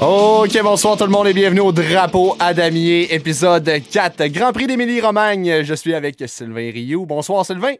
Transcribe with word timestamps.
Ok, 0.00 0.56
bonsoir 0.62 0.96
tout 0.96 1.04
le 1.04 1.10
monde 1.10 1.26
et 1.26 1.32
bienvenue 1.32 1.60
au 1.60 1.72
Drapeau 1.72 2.36
à 2.38 2.54
Damier, 2.54 3.12
épisode 3.12 3.68
4, 3.90 4.28
Grand 4.28 4.52
Prix 4.52 4.68
d'Émilie-Romagne. 4.68 5.64
Je 5.64 5.74
suis 5.74 5.92
avec 5.92 6.22
Sylvain 6.26 6.70
Rioux. 6.70 7.04
Bonsoir 7.04 7.44
Sylvain. 7.44 7.74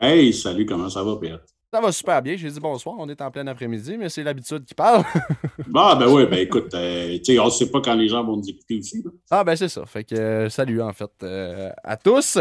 Hey, 0.00 0.32
salut, 0.32 0.66
comment 0.66 0.88
ça 0.88 1.02
va, 1.02 1.16
Pierre? 1.16 1.40
Ça 1.72 1.80
va 1.80 1.90
super 1.90 2.22
bien. 2.22 2.36
J'ai 2.36 2.48
dit 2.48 2.60
bonsoir, 2.60 2.94
on 2.98 3.08
est 3.08 3.20
en 3.20 3.30
plein 3.32 3.44
après-midi, 3.48 3.96
mais 3.98 4.08
c'est 4.08 4.22
l'habitude 4.22 4.64
qui 4.66 4.74
parle. 4.74 5.02
bah, 5.66 5.96
ben 5.98 6.06
oui, 6.06 6.26
ben 6.26 6.38
écoute, 6.38 6.72
euh, 6.74 7.18
tu 7.18 7.34
sais, 7.34 7.38
on 7.40 7.50
sait 7.50 7.70
pas 7.70 7.80
quand 7.80 7.94
les 7.94 8.08
gens 8.08 8.22
vont 8.22 8.36
nous 8.36 8.48
écouter 8.48 8.78
aussi. 8.78 9.04
Ah, 9.28 9.42
ben 9.42 9.56
c'est 9.56 9.68
ça. 9.68 9.84
Fait 9.84 10.04
que 10.04 10.14
euh, 10.14 10.48
salut, 10.48 10.80
en 10.80 10.92
fait, 10.92 11.10
euh, 11.24 11.70
à 11.82 11.96
tous. 11.96 12.38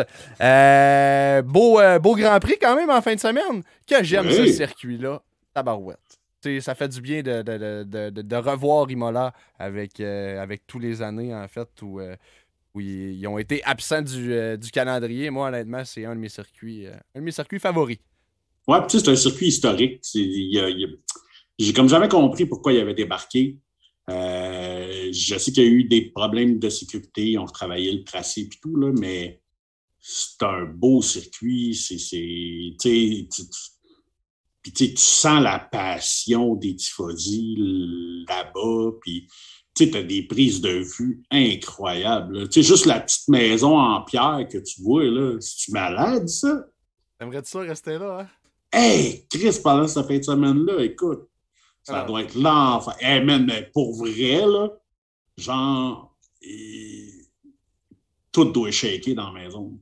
beau, 1.43 1.79
beau 2.01 2.15
Grand 2.15 2.39
Prix 2.39 2.57
quand 2.61 2.75
même 2.75 2.91
en 2.91 3.01
fin 3.01 3.15
de 3.15 3.19
semaine. 3.19 3.63
Que 3.87 4.03
j'aime 4.03 4.29
ce 4.29 4.45
circuit-là. 4.45 5.23
Tabarouette. 5.55 6.06
Ça 6.61 6.75
fait 6.75 6.87
du 6.89 7.01
bien 7.01 7.21
de, 7.21 7.41
de, 7.41 7.83
de, 7.83 8.21
de 8.21 8.35
revoir 8.35 8.89
Imola 8.89 9.33
avec, 9.59 9.99
avec 9.99 10.65
tous 10.67 10.79
les 10.79 11.01
années, 11.01 11.33
en 11.33 11.47
fait, 11.47 11.69
où, 11.81 11.99
où 12.73 12.79
ils, 12.79 13.27
ont 13.27 13.37
été 13.37 13.63
absents 13.63 14.01
du, 14.01 14.57
du 14.57 14.71
calendrier. 14.71 15.29
Moi, 15.29 15.47
honnêtement, 15.47 15.83
c'est 15.83 16.05
un 16.05 16.15
de 16.15 16.19
mes 16.19 16.29
circuits, 16.29 16.87
un 16.87 17.19
de 17.19 17.25
mes 17.25 17.31
circuits 17.31 17.59
favoris. 17.59 17.97
Ouais, 18.67 18.79
puis 18.87 18.99
c'est 18.99 19.09
un 19.09 19.15
circuit 19.15 19.47
historique. 19.47 20.01
J'ai 21.59 21.73
comme 21.73 21.89
jamais 21.89 22.07
compris 22.07 22.45
pourquoi 22.45 22.73
il 22.73 22.79
avait 22.79 22.93
débarqué. 22.93 23.57
Euh, 24.09 25.09
je 25.11 25.37
sais 25.37 25.51
qu'il 25.51 25.63
y 25.63 25.67
a 25.67 25.69
eu 25.69 25.83
des 25.83 26.11
problèmes 26.11 26.59
de 26.59 26.69
sécurité, 26.69 27.31
ils 27.31 27.39
ont 27.39 27.45
travaillé 27.45 27.91
le 27.91 28.03
tracé 28.03 28.41
et 28.41 28.49
tout, 28.61 28.75
là, 28.77 28.91
mais 28.97 29.41
c'est 29.99 30.43
un 30.43 30.63
beau 30.65 31.01
circuit. 31.01 31.75
C'est, 31.75 31.97
puis 34.71 34.93
tu 34.93 35.01
sens 35.01 35.41
la 35.41 35.59
passion 35.59 36.55
des 36.55 36.75
tifosi 36.75 37.55
là-bas. 38.27 38.91
Puis 39.01 39.27
tu 39.75 39.95
as 39.95 40.03
des 40.03 40.23
prises 40.23 40.61
de 40.61 40.83
vue 40.97 41.23
incroyables. 41.29 42.49
Tu 42.49 42.63
sais, 42.63 42.67
juste 42.67 42.85
la 42.85 42.99
petite 42.99 43.27
maison 43.27 43.77
en 43.77 44.01
pierre 44.01 44.47
que 44.51 44.57
tu 44.57 44.81
vois, 44.81 45.03
là, 45.03 45.39
c'est-tu 45.39 45.71
malade, 45.71 46.27
ça? 46.27 46.65
T'aimerais-tu 47.19 47.49
ça 47.49 47.59
rester 47.59 47.97
là, 47.97 48.21
hein? 48.21 48.29
Hey, 48.71 49.25
Chris, 49.29 49.59
pendant 49.63 49.87
cette 49.87 50.07
fin 50.07 50.17
de 50.17 50.23
semaine-là, 50.23 50.83
écoute, 50.83 51.29
ça 51.83 52.01
ah. 52.01 52.05
doit 52.05 52.21
être 52.21 52.35
l'enfer. 52.35 52.95
Hey, 52.99 53.23
man, 53.23 53.45
mais 53.45 53.69
pour 53.73 53.95
vrai, 53.95 54.45
là, 54.45 54.69
genre, 55.37 56.15
tout 58.31 58.45
doit 58.45 58.71
shaker 58.71 59.15
dans 59.15 59.31
la 59.31 59.43
maison. 59.43 59.79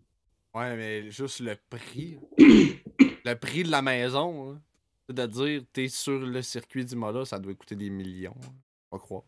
Ouais, 0.54 0.76
mais 0.78 1.12
juste 1.12 1.40
le 1.40 1.58
prix. 1.70 2.18
le 2.38 3.34
prix 3.34 3.64
de 3.64 3.72
la 3.72 3.82
maison, 3.82 4.52
hein, 4.52 4.62
c'est-à-dire, 5.08 5.62
t'es 5.72 5.88
sur 5.88 6.20
le 6.20 6.42
circuit 6.42 6.86
du 6.86 6.96
Mola, 6.96 7.26
ça 7.26 7.40
doit 7.40 7.54
coûter 7.54 7.76
des 7.76 7.90
millions. 7.90 8.36
Hein, 8.44 8.54
pas 8.90 9.00
croire. 9.00 9.24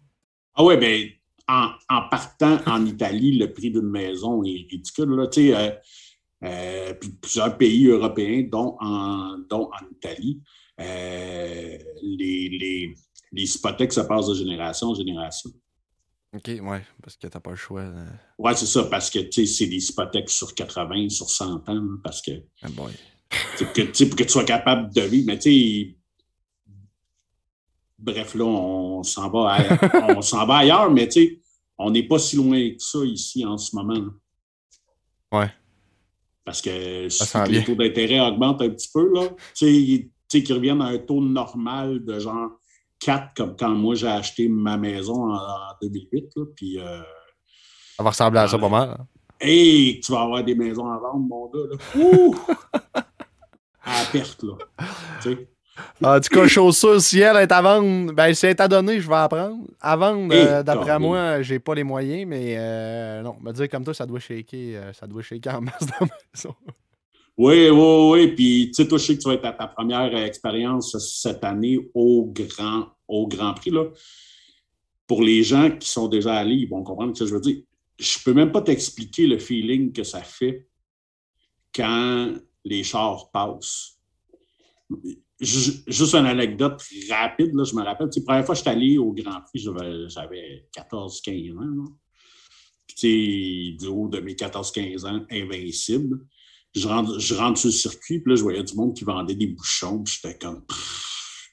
Ah 0.56 0.64
ouais, 0.64 0.78
ben, 0.78 1.10
en, 1.48 1.72
en 1.90 2.10
partant 2.10 2.60
en 2.66 2.86
Italie, 2.86 3.38
le 3.38 3.54
prix 3.54 3.72
d'une 3.72 3.90
maison 3.90 4.44
est 4.44 4.68
ridicule. 4.70 5.10
Là. 5.10 5.28
Tu 5.28 5.48
sais, 5.50 5.56
euh, 5.56 5.72
euh, 6.44 6.94
puis 6.94 7.10
plusieurs 7.12 7.58
pays 7.58 7.88
européens, 7.88 8.44
dont 8.50 8.76
en, 8.80 9.38
dont 9.50 9.70
en 9.72 9.92
Italie. 9.92 10.42
Euh, 10.80 11.78
les, 12.04 12.50
les, 12.50 12.94
les 13.32 13.56
hypothèques, 13.56 13.94
ça 13.94 14.06
passe 14.06 14.28
de 14.28 14.36
génération 14.36 14.90
en 14.90 14.96
génération. 14.96 15.50
OK, 16.36 16.48
ouais, 16.48 16.84
parce 17.02 17.16
que 17.16 17.28
tu 17.28 17.36
n'as 17.36 17.40
pas 17.40 17.50
le 17.52 17.56
choix. 17.56 17.84
Oui, 17.84 18.04
Ouais, 18.38 18.56
c'est 18.56 18.66
ça, 18.66 18.84
parce 18.84 19.10
que 19.10 19.20
c'est 19.32 19.66
des 19.66 19.90
hypothèques 19.90 20.30
sur 20.30 20.54
80, 20.54 21.10
sur 21.10 21.30
100 21.30 21.46
ans, 21.54 21.64
hein, 21.68 22.00
parce 22.04 22.22
que. 22.22 22.32
Ah 22.62 22.70
boy. 22.70 22.94
Que, 23.30 24.06
pour 24.06 24.16
que 24.16 24.24
tu 24.24 24.30
sois 24.30 24.44
capable 24.44 24.94
de 24.94 25.02
vivre, 25.02 25.26
mais 25.28 25.40
tu 25.40 25.52
sais. 25.52 25.94
Bref, 28.00 28.36
là, 28.36 28.46
on 28.46 29.04
s'en 29.04 29.30
va, 29.30 29.54
ailleurs, 29.54 29.80
on 30.18 30.22
s'en 30.22 30.46
va 30.46 30.58
ailleurs, 30.58 30.92
mais 30.92 31.08
tu 31.08 31.22
sais, 31.22 31.42
on 31.78 31.92
n'est 31.92 32.04
pas 32.08 32.20
si 32.20 32.36
loin 32.36 32.70
que 32.70 32.80
ça 32.80 33.00
ici 33.04 33.46
en 33.46 33.58
ce 33.58 33.76
moment. 33.76 33.94
Là. 33.94 35.40
Ouais. 35.40 35.52
Parce 36.46 36.62
que 36.62 37.10
si 37.10 37.38
les 37.50 37.64
taux 37.64 37.76
d'intérêt 37.76 38.22
augmentent 38.22 38.62
un 38.62 38.70
petit 38.70 38.90
peu, 38.94 39.12
là, 39.14 39.28
tu 39.54 40.10
sais, 40.30 40.44
qu'ils 40.44 40.56
reviennent 40.56 40.82
à 40.82 40.86
un 40.86 40.98
taux 40.98 41.22
normal 41.22 42.06
de 42.06 42.20
genre 42.20 42.52
4, 43.00 43.34
comme 43.36 43.56
quand 43.56 43.70
moi 43.70 43.96
j'ai 43.96 44.08
acheté 44.08 44.48
ma 44.48 44.78
maison 44.78 45.34
en, 45.34 45.50
2008. 45.82 46.30
Là, 46.36 46.46
puis, 46.56 46.80
euh, 46.80 47.02
ça 47.98 48.04
va 48.04 48.10
ressembler 48.12 48.40
à 48.40 48.48
ça 48.48 48.58
pas 48.58 48.70
mal. 48.70 48.96
Hein. 48.98 49.08
Hey, 49.40 50.00
tu 50.00 50.12
vas 50.12 50.22
avoir 50.22 50.44
des 50.44 50.56
maisons 50.56 50.88
à 50.90 50.98
vendre, 50.98 51.28
mon 51.28 51.50
gars. 51.50 51.68
Là. 51.70 52.02
Ouh! 52.02 52.36
à 53.88 54.06
perte, 54.12 54.44
là. 54.44 54.56
En 56.02 56.20
tout 56.20 56.30
cas, 56.30 56.48
chose 56.48 56.78
sûre, 56.78 57.02
si 57.02 57.20
elle 57.20 57.38
est 57.38 57.52
à 57.52 57.62
vendre, 57.62 58.14
ben 58.14 58.34
si 58.34 58.46
elle 58.46 58.52
est 58.52 58.62
à 58.62 58.68
donner, 58.68 59.00
je 59.00 59.08
vais 59.08 59.16
apprendre. 59.16 59.64
À 59.80 59.96
vendre, 59.96 60.34
euh, 60.34 60.64
d'après 60.64 61.00
moi, 61.00 61.42
j'ai 61.42 61.60
pas 61.60 61.76
les 61.76 61.84
moyens, 61.84 62.26
mais 62.28 62.56
euh, 62.58 63.22
non, 63.22 63.36
me 63.42 63.52
dire 63.52 63.70
comme 63.70 63.84
toi, 63.84 63.94
ça 63.94 64.06
doit 64.06 64.20
shaker, 64.20 64.60
euh, 64.60 64.94
ça 64.94 65.08
doit 65.08 65.22
shaker 65.22 65.56
en 65.56 65.62
masse 65.62 65.86
dans 65.86 66.06
la 66.06 66.08
maison. 66.34 66.56
Oui, 67.38 67.70
oui, 67.70 68.10
oui. 68.12 68.28
Puis, 68.30 68.68
tu 68.70 68.74
sais, 68.74 68.88
toi, 68.88 68.98
je 68.98 69.06
sais 69.06 69.18
que 69.18 69.22
tu 69.22 69.30
vas 69.30 69.36
être 69.36 69.46
à 69.46 69.54
ta 69.54 69.68
première 69.68 70.16
expérience 70.18 70.98
cette 70.98 71.44
année 71.44 71.80
au 71.94 72.32
Grand, 72.34 72.88
au 73.08 73.28
grand 73.28 73.54
Prix. 73.54 73.70
Là. 73.70 73.86
Pour 75.06 75.22
les 75.22 75.44
gens 75.44 75.70
qui 75.70 75.88
sont 75.88 76.08
déjà 76.08 76.34
allés, 76.34 76.56
ils 76.56 76.70
vont 76.70 76.84
comprendre 76.84 77.16
ce 77.16 77.24
que 77.24 77.30
je 77.30 77.34
veux 77.36 77.42
dire. 77.42 77.58
Je 78.00 78.18
peux 78.24 78.34
même 78.34 78.52
pas 78.52 78.62
t'expliquer 78.62 79.28
le 79.28 79.38
feeling 79.38 79.92
que 79.92 80.04
ça 80.04 80.22
fait 80.22 80.68
quand 81.74 82.34
les 82.68 82.84
chars 82.84 83.30
passent 83.32 83.98
juste 85.40 86.16
une 86.16 86.26
anecdote 86.26 86.82
rapide, 87.10 87.54
là, 87.54 87.64
je 87.64 87.76
me 87.76 87.84
rappelle. 87.84 88.10
La 88.16 88.22
première 88.24 88.46
fois 88.46 88.56
que 88.56 88.60
je 88.60 88.62
suis 88.62 88.70
allé 88.70 88.98
au 88.98 89.12
Grand 89.14 89.42
Prix, 89.42 89.60
j'avais 90.08 90.68
14-15 90.76 91.58
ans. 91.58 91.86
Puis, 92.88 93.78
du 93.80 93.88
haut 93.88 94.08
de 94.08 94.20
mes 94.20 94.34
14-15 94.34 95.06
ans, 95.06 95.26
invincible. 95.30 96.26
Je 96.74 96.88
rentre, 96.88 97.20
sur 97.20 97.68
le 97.68 97.72
circuit, 97.72 98.20
puis 98.20 98.32
là, 98.32 98.36
je 98.36 98.44
voyais 98.44 98.64
du 98.64 98.76
monde 98.76 98.96
qui 98.96 99.04
vendait 99.04 99.36
des 99.36 99.48
bouchons. 99.48 100.04
J'étais 100.06 100.38
comme, 100.38 100.64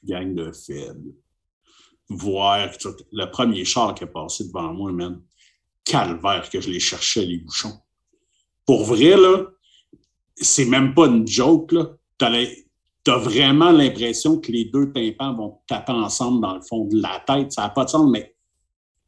gang 0.05 0.35
de 0.35 0.53
faibles. 0.53 1.15
Voir 2.09 2.71
le 3.13 3.31
premier 3.31 3.65
char 3.65 3.95
qui 3.95 4.05
est 4.05 4.09
passé 4.09 4.45
devant 4.47 4.73
moi, 4.73 4.93
même 4.93 5.23
calvaire 5.85 6.49
que 6.51 6.61
je 6.61 6.71
les 6.71 6.81
cherchais, 6.81 7.25
les 7.25 7.39
bouchons. 7.39 7.79
Pour 8.67 8.85
vrai, 8.85 9.17
là, 9.17 9.47
c'est 10.37 10.67
même 10.67 10.95
pas 10.95 11.07
une 11.07 11.27
joke, 11.27 11.73
là 11.73 11.97
tu 13.05 13.11
as 13.11 13.19
vraiment 13.19 13.71
l'impression 13.71 14.41
que 14.41 14.51
les 14.51 14.65
deux 14.67 14.93
tympans 14.93 15.35
vont 15.35 15.59
taper 15.67 15.93
ensemble 15.93 16.41
dans 16.41 16.55
le 16.55 16.63
fond 16.63 16.87
de 16.87 17.01
la 17.01 17.23
tête. 17.27 17.53
Ça 17.53 17.63
n'a 17.63 17.69
pas 17.69 17.85
de 17.85 17.91
sens, 17.91 18.11
mais 18.11 18.35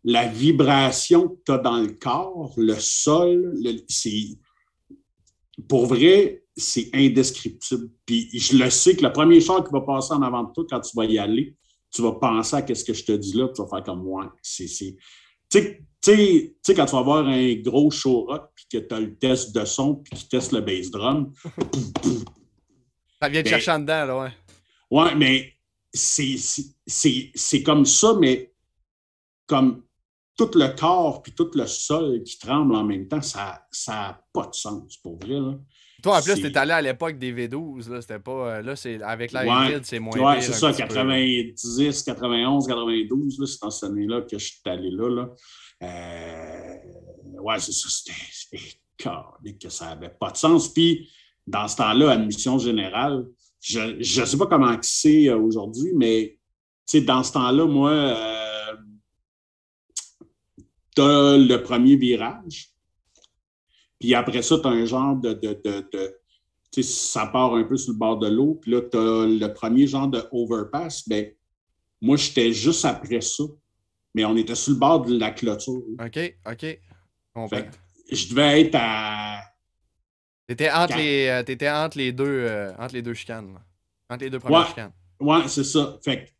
la 0.05 0.27
vibration 0.29 1.29
que 1.29 1.39
tu 1.47 1.53
as 1.53 1.59
dans 1.59 1.79
le 1.79 1.89
corps, 1.89 2.53
le 2.57 2.75
sol, 2.75 3.55
c'est. 3.89 4.39
Pour 5.69 5.87
vrai, 5.87 6.45
c'est 6.55 6.91
indescriptible. 6.95 7.89
Puis 8.05 8.29
je 8.39 8.59
le 8.59 8.69
sais 8.69 8.95
que 8.95 9.03
le 9.03 9.13
premier 9.13 9.41
char 9.41 9.65
qui 9.65 9.73
va 9.73 9.81
passer 9.81 10.13
en 10.13 10.21
avant 10.21 10.45
de 10.45 10.53
toi 10.53 10.65
quand 10.69 10.81
tu 10.81 10.95
vas 10.95 11.07
y 11.07 11.19
aller, 11.19 11.57
tu 11.91 12.03
vas 12.03 12.13
penser 12.13 12.57
à 12.57 12.75
ce 12.75 12.85
que 12.85 12.93
je 12.93 13.05
te 13.05 13.13
dis 13.13 13.33
là, 13.33 13.49
tu 13.49 13.63
vas 13.63 13.69
faire 13.69 13.83
comme 13.83 14.03
moi. 14.03 14.35
C'est. 14.43 14.67
Tu 14.67 14.99
sais, 15.49 15.86
quand 16.05 16.87
tu 16.87 16.93
vas 16.93 17.03
voir 17.03 17.27
un 17.27 17.55
gros 17.55 17.91
show 17.91 18.27
rock, 18.27 18.51
puis 18.55 18.67
que 18.71 18.79
tu 18.79 18.95
as 18.95 19.01
le 19.01 19.17
test 19.17 19.55
de 19.55 19.65
son, 19.65 19.97
puis 19.97 20.19
tu 20.19 20.29
testes 20.29 20.53
le 20.53 20.61
bass 20.61 20.91
drum, 20.91 21.33
Ça 23.21 23.29
vient 23.29 23.43
de 23.43 23.49
chercher 23.49 23.71
en 23.73 23.79
dedans, 23.81 24.05
là, 24.05 24.19
ouais. 24.21 24.33
Ouais, 24.91 25.15
mais 25.15 25.53
c'est 25.93 27.63
comme 27.65 27.85
ça, 27.87 28.15
mais 28.21 28.53
comme 29.47 29.83
tout 30.37 30.51
le 30.55 30.69
corps 30.77 31.23
puis 31.23 31.33
tout 31.33 31.51
le 31.55 31.67
sol 31.67 32.23
qui 32.23 32.39
tremble 32.39 32.75
en 32.77 32.85
même 32.85 33.09
temps, 33.09 33.23
ça 33.23 33.67
n'a 33.89 34.23
pas 34.33 34.47
de 34.47 34.55
sens, 34.55 34.97
pour 34.99 35.19
vrai. 35.19 35.41
Là. 35.41 35.55
Toi, 36.03 36.19
en 36.19 36.23
plus, 36.23 36.41
t'es 36.41 36.57
allé 36.57 36.73
à 36.73 36.83
l'époque 36.83 37.19
des 37.19 37.33
V12, 37.33 37.91
là, 37.91 38.01
c'était 38.01 38.19
pas... 38.19 38.57
Euh, 38.59 38.63
là, 38.63 38.77
c'est 38.77 39.03
avec 39.03 39.33
la 39.33 39.45
ouais, 39.45 39.81
c'est 39.83 39.99
moins 39.99 40.19
Ouais, 40.19 40.41
c'est 40.41 40.53
ça, 40.53 40.73
90, 40.73 42.03
91, 42.03 42.67
92, 42.67 43.41
là, 43.41 43.47
c'est 43.47 43.61
dans 43.63 43.71
cette 43.71 43.91
année-là 43.91 44.23
que 44.23 44.39
je 44.39 44.45
suis 44.45 44.61
allé 44.67 44.91
là, 44.91 45.09
là. 45.09 45.29
Euh, 45.83 47.41
ouais, 47.41 47.59
c'est 47.59 47.73
ça, 47.73 47.89
c'était... 47.89 49.53
que 49.59 49.69
ça 49.69 49.87
n'avait 49.87 50.15
pas 50.21 50.31
de 50.31 50.37
sens. 50.37 50.73
Puis 50.73 51.09
dans 51.47 51.69
ce 51.69 51.77
temps-là, 51.77 52.13
admission 52.13 52.59
générale, 52.59 53.27
je 53.61 53.81
ne 53.99 54.27
sais 54.27 54.37
pas 54.37 54.47
comment 54.47 54.77
c'est 54.83 55.29
euh, 55.29 55.39
aujourd'hui, 55.39 55.93
mais 55.95 56.39
dans 57.05 57.23
ce 57.23 57.33
temps-là, 57.33 57.67
moi, 57.67 57.91
euh, 57.91 58.77
tu 60.95 61.03
as 61.03 61.37
le 61.37 61.57
premier 61.63 61.97
virage. 61.97 62.71
Puis 63.99 64.15
après 64.15 64.43
ça, 64.43 64.59
tu 64.59 64.67
as 64.67 64.71
un 64.71 64.85
genre 64.85 65.17
de. 65.17 65.33
de, 65.33 65.61
de, 65.65 66.83
ça 66.83 67.27
part 67.27 67.55
un 67.55 67.65
peu 67.65 67.77
sur 67.79 67.93
le 67.93 67.99
bord 67.99 68.19
de 68.19 68.29
l'eau. 68.29 68.59
Puis 68.61 68.71
là, 68.71 68.83
tu 68.83 68.99
as 68.99 69.27
le 69.27 69.47
premier 69.55 69.87
genre 69.87 70.09
de 70.09 70.23
overpass. 70.31 71.09
Ben, 71.09 71.33
moi, 72.03 72.17
j'étais 72.17 72.53
juste 72.53 72.85
après 72.85 73.23
ça. 73.23 73.45
Mais 74.15 74.25
on 74.25 74.37
était 74.37 74.55
sur 74.55 74.75
le 74.75 74.79
bord 74.79 75.05
de 75.05 75.19
la 75.19 75.31
clôture. 75.31 75.83
OK, 75.99 76.37
OK. 76.47 76.81
je 78.11 78.29
devais 78.29 78.63
être 78.63 78.75
à 78.75 79.41
T'étais 80.47 80.71
entre, 80.71 80.97
les, 80.97 81.27
euh, 81.27 81.43
étais 81.45 81.71
entre 81.71 81.99
les 81.99 82.13
deux 82.13 82.25
euh, 82.25 82.73
entre 82.79 82.95
les 82.95 83.03
deux 83.03 83.15
chicanes. 83.15 83.59
Entre 84.09 84.25
les 84.25 84.31
deux 84.31 84.39
premières 84.39 84.69
chicanes. 84.69 84.93
Ouais, 85.19 85.49
c'est 85.49 85.65
ça. 85.65 85.99
Fait 86.05 86.33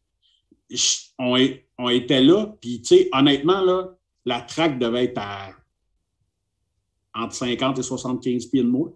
on, 1.19 1.37
on, 1.79 1.89
était 1.89 2.21
là, 2.21 2.47
puis 2.61 2.83
tu 2.83 2.97
sais, 2.97 3.09
honnêtement, 3.13 3.63
là, 3.63 3.97
la 4.25 4.41
traque 4.41 4.79
devait 4.79 5.05
être 5.05 5.19
à 5.19 5.51
entre 7.17 7.35
50 7.35 7.79
et 7.79 7.83
75 7.83 8.47
pieds 8.47 8.63
de 8.63 8.69
moi. 8.69 8.93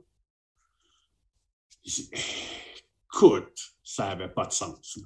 Écoute, 3.13 3.75
ça 3.83 4.09
n'avait 4.09 4.29
pas 4.29 4.47
de 4.47 4.53
sens. 4.53 4.99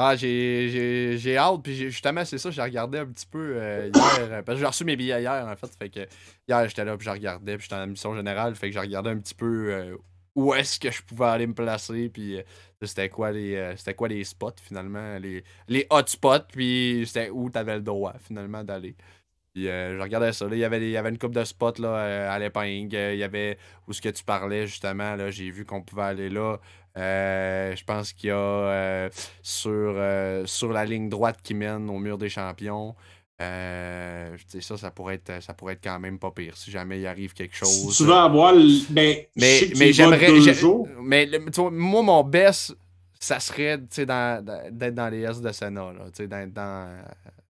Ah, 0.00 0.14
j'ai 0.14 1.36
hâte, 1.36 1.62
puis 1.62 1.74
justement, 1.74 2.24
c'est 2.24 2.38
ça, 2.38 2.52
j'ai 2.52 2.62
regardé 2.62 2.98
un 2.98 3.06
petit 3.06 3.26
peu 3.26 3.56
euh, 3.56 3.90
hier, 3.92 4.28
euh, 4.30 4.42
parce 4.42 4.56
que 4.56 4.60
j'ai 4.60 4.66
reçu 4.66 4.84
mes 4.84 4.94
billets 4.94 5.20
hier, 5.20 5.44
en 5.44 5.56
fait, 5.56 5.74
fait 5.76 5.90
que 5.90 6.06
hier, 6.46 6.68
j'étais 6.68 6.84
là, 6.84 6.96
puis 6.96 7.04
je 7.04 7.10
regardais, 7.10 7.56
puis 7.56 7.64
j'étais 7.64 7.82
en 7.82 7.86
mission 7.88 8.14
générale, 8.14 8.54
fait 8.54 8.68
que 8.68 8.74
j'ai 8.74 8.78
regardé 8.78 9.10
un 9.10 9.18
petit 9.18 9.34
peu 9.34 9.72
euh, 9.72 9.96
où 10.36 10.54
est-ce 10.54 10.78
que 10.78 10.92
je 10.92 11.02
pouvais 11.02 11.24
aller 11.24 11.48
me 11.48 11.54
placer, 11.54 12.10
puis 12.10 12.38
c'était 12.80 13.08
quoi, 13.08 13.32
les, 13.32 13.74
quoi 13.96 14.06
les 14.06 14.22
spots, 14.22 14.52
finalement, 14.62 15.18
les, 15.18 15.42
les 15.66 15.84
hotspots, 15.90 16.46
puis 16.52 17.02
c'était 17.04 17.30
où 17.30 17.50
tu 17.50 17.58
avais 17.58 17.74
le 17.74 17.82
droit, 17.82 18.14
finalement, 18.20 18.62
d'aller. 18.62 18.94
Puis 19.58 19.64
je 19.66 20.00
regardais 20.00 20.32
ça, 20.32 20.46
là, 20.46 20.54
il 20.54 20.60
y 20.60 20.64
avait, 20.64 20.80
il 20.80 20.90
y 20.90 20.96
avait 20.96 21.08
une 21.08 21.18
coupe 21.18 21.34
de 21.34 21.42
spots, 21.42 21.80
là, 21.80 22.32
à 22.32 22.38
l'épingle, 22.38 22.94
il 22.94 23.18
y 23.18 23.24
avait 23.24 23.58
où 23.88 23.92
ce 23.92 24.00
que 24.00 24.08
tu 24.08 24.22
parlais, 24.22 24.66
justement, 24.66 25.16
là, 25.16 25.30
j'ai 25.30 25.50
vu 25.50 25.64
qu'on 25.64 25.82
pouvait 25.82 26.02
aller 26.02 26.28
là, 26.28 26.58
euh, 26.98 27.76
je 27.76 27.84
pense 27.84 28.12
qu'il 28.12 28.28
y 28.28 28.32
a 28.32 28.36
euh, 28.36 29.08
sur, 29.42 29.72
euh, 29.72 30.44
sur 30.46 30.72
la 30.72 30.84
ligne 30.84 31.08
droite 31.08 31.38
qui 31.42 31.54
mène 31.54 31.88
au 31.90 31.98
mur 31.98 32.18
des 32.18 32.28
champions. 32.28 32.94
ça, 33.38 34.76
ça 34.76 34.90
pourrait, 34.90 35.14
être, 35.14 35.42
ça 35.42 35.54
pourrait 35.54 35.74
être 35.74 35.84
quand 35.84 36.00
même 36.00 36.18
pas 36.18 36.30
pire 36.32 36.56
si 36.56 36.70
jamais 36.70 36.98
il 37.00 37.06
arrive 37.06 37.34
quelque 37.34 37.54
chose. 37.54 37.96
tu 37.96 38.04
vas 38.04 38.24
avoir. 38.24 38.54
Ben, 38.90 39.16
mais 39.36 39.70
mais 39.76 39.92
j'aimerais. 39.92 40.28
Mais 41.00 41.28
moi, 41.70 42.02
mon 42.02 42.24
best, 42.24 42.76
ça 43.20 43.38
serait 43.38 43.78
d'être 43.78 44.94
dans 44.94 45.08
les 45.08 45.20
S 45.20 45.40
de 45.40 45.52
Senna. 45.52 45.92
Là, 45.92 46.46
dans, 46.46 47.02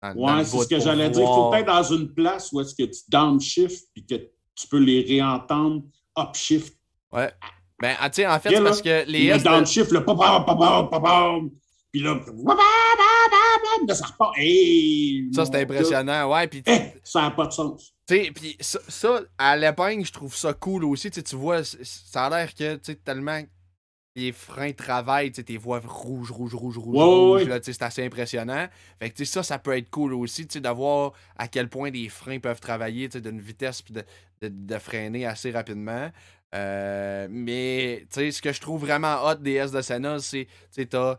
ouais, 0.03 0.45
c'est 0.45 0.59
ce 0.59 0.69
que 0.69 0.81
j'allais 0.81 1.11
dire. 1.11 1.23
Il 1.23 1.27
faut 1.27 1.50
peut-être 1.50 1.67
dans 1.67 1.83
une 1.83 2.12
place 2.15 2.50
où 2.53 2.61
est-ce 2.61 2.75
que 2.75 2.85
tu 2.85 3.00
downshift 3.09 3.89
et 3.97 4.05
que 4.05 4.15
tu 4.55 4.69
peux 4.69 4.79
les 4.79 5.03
réentendre 5.03 5.83
upshift. 6.17 6.75
Ouais. 7.12 7.33
Ben, 7.81 7.95
ah, 8.00 8.11
tu 8.11 8.23
sais, 8.23 8.27
en 8.27 8.41
fait, 8.41 8.56
c'est 8.56 8.62
parce 8.62 8.83
que 8.83 9.05
les 9.06 9.33
le 9.33 9.65
chiffre, 9.65 9.93
le 9.93 10.05
papa, 10.05 10.45
papa, 10.45 11.41
puis 11.93 12.03
là, 12.03 12.19
ça 13.95 14.06
repart. 14.06 14.35
ça, 15.33 15.47
c'est 15.47 15.62
impressionnant, 15.62 16.33
ouais. 16.33 16.49
Puis, 16.49 16.62
eh, 16.67 16.93
ça 17.05 17.23
n'a 17.23 17.31
pas 17.31 17.47
de 17.47 17.53
sens. 17.53 17.95
Tu 18.06 18.17
sais, 18.17 18.31
puis 18.35 18.56
ça, 18.61 18.81
ça, 18.89 19.21
à 19.39 19.56
l'épingle, 19.56 20.05
je 20.05 20.12
trouve 20.12 20.35
ça 20.35 20.53
cool 20.53 20.85
aussi. 20.85 21.11
Tu 21.11 21.37
vois, 21.37 21.62
ça 21.65 22.27
a 22.27 22.31
l'air 22.31 22.55
que, 22.55 22.75
tu 22.75 22.81
sais, 22.93 22.95
tellement 22.97 23.41
les 24.19 24.32
freins 24.32 24.73
travaillent, 24.73 25.32
tu 25.32 25.44
tes 25.44 25.56
voix 25.56 25.81
rouge, 25.81 26.31
rouge, 26.31 26.55
rouge, 26.55 26.79
rouge, 26.79 26.97
rouge, 26.97 27.44
là, 27.44 27.59
c'est 27.62 27.82
assez 27.82 28.05
impressionnant. 28.05 28.67
Fait 28.99 29.11
que, 29.11 29.25
ça, 29.25 29.43
ça 29.43 29.59
peut 29.59 29.76
être 29.76 29.91
cool 29.91 30.15
aussi, 30.15 30.47
tu 30.47 30.55
sais, 30.55 30.61
d'avoir 30.61 31.12
à 31.37 31.49
quel 31.49 31.69
point 31.69 31.91
les 31.91 32.09
freins 32.09 32.41
peuvent 32.41 32.61
travailler, 32.61 33.09
d'une 33.09 33.41
vitesse, 33.41 33.82
puis 33.82 33.94
de, 33.94 34.05
de, 34.43 34.49
de, 34.49 34.79
freiner 34.79 35.26
assez 35.26 35.50
rapidement. 35.50 36.11
Euh, 36.55 37.29
mais 37.31 38.06
ce 38.11 38.41
que 38.41 38.53
je 38.53 38.61
trouve 38.61 38.81
vraiment 38.81 39.25
hot 39.25 39.37
des 39.37 39.55
S 39.55 39.73
de 39.73 39.82
Senna, 39.82 40.19
c'est 40.19 40.47
que 40.76 40.82
tu 40.82 40.97
as 40.97 41.19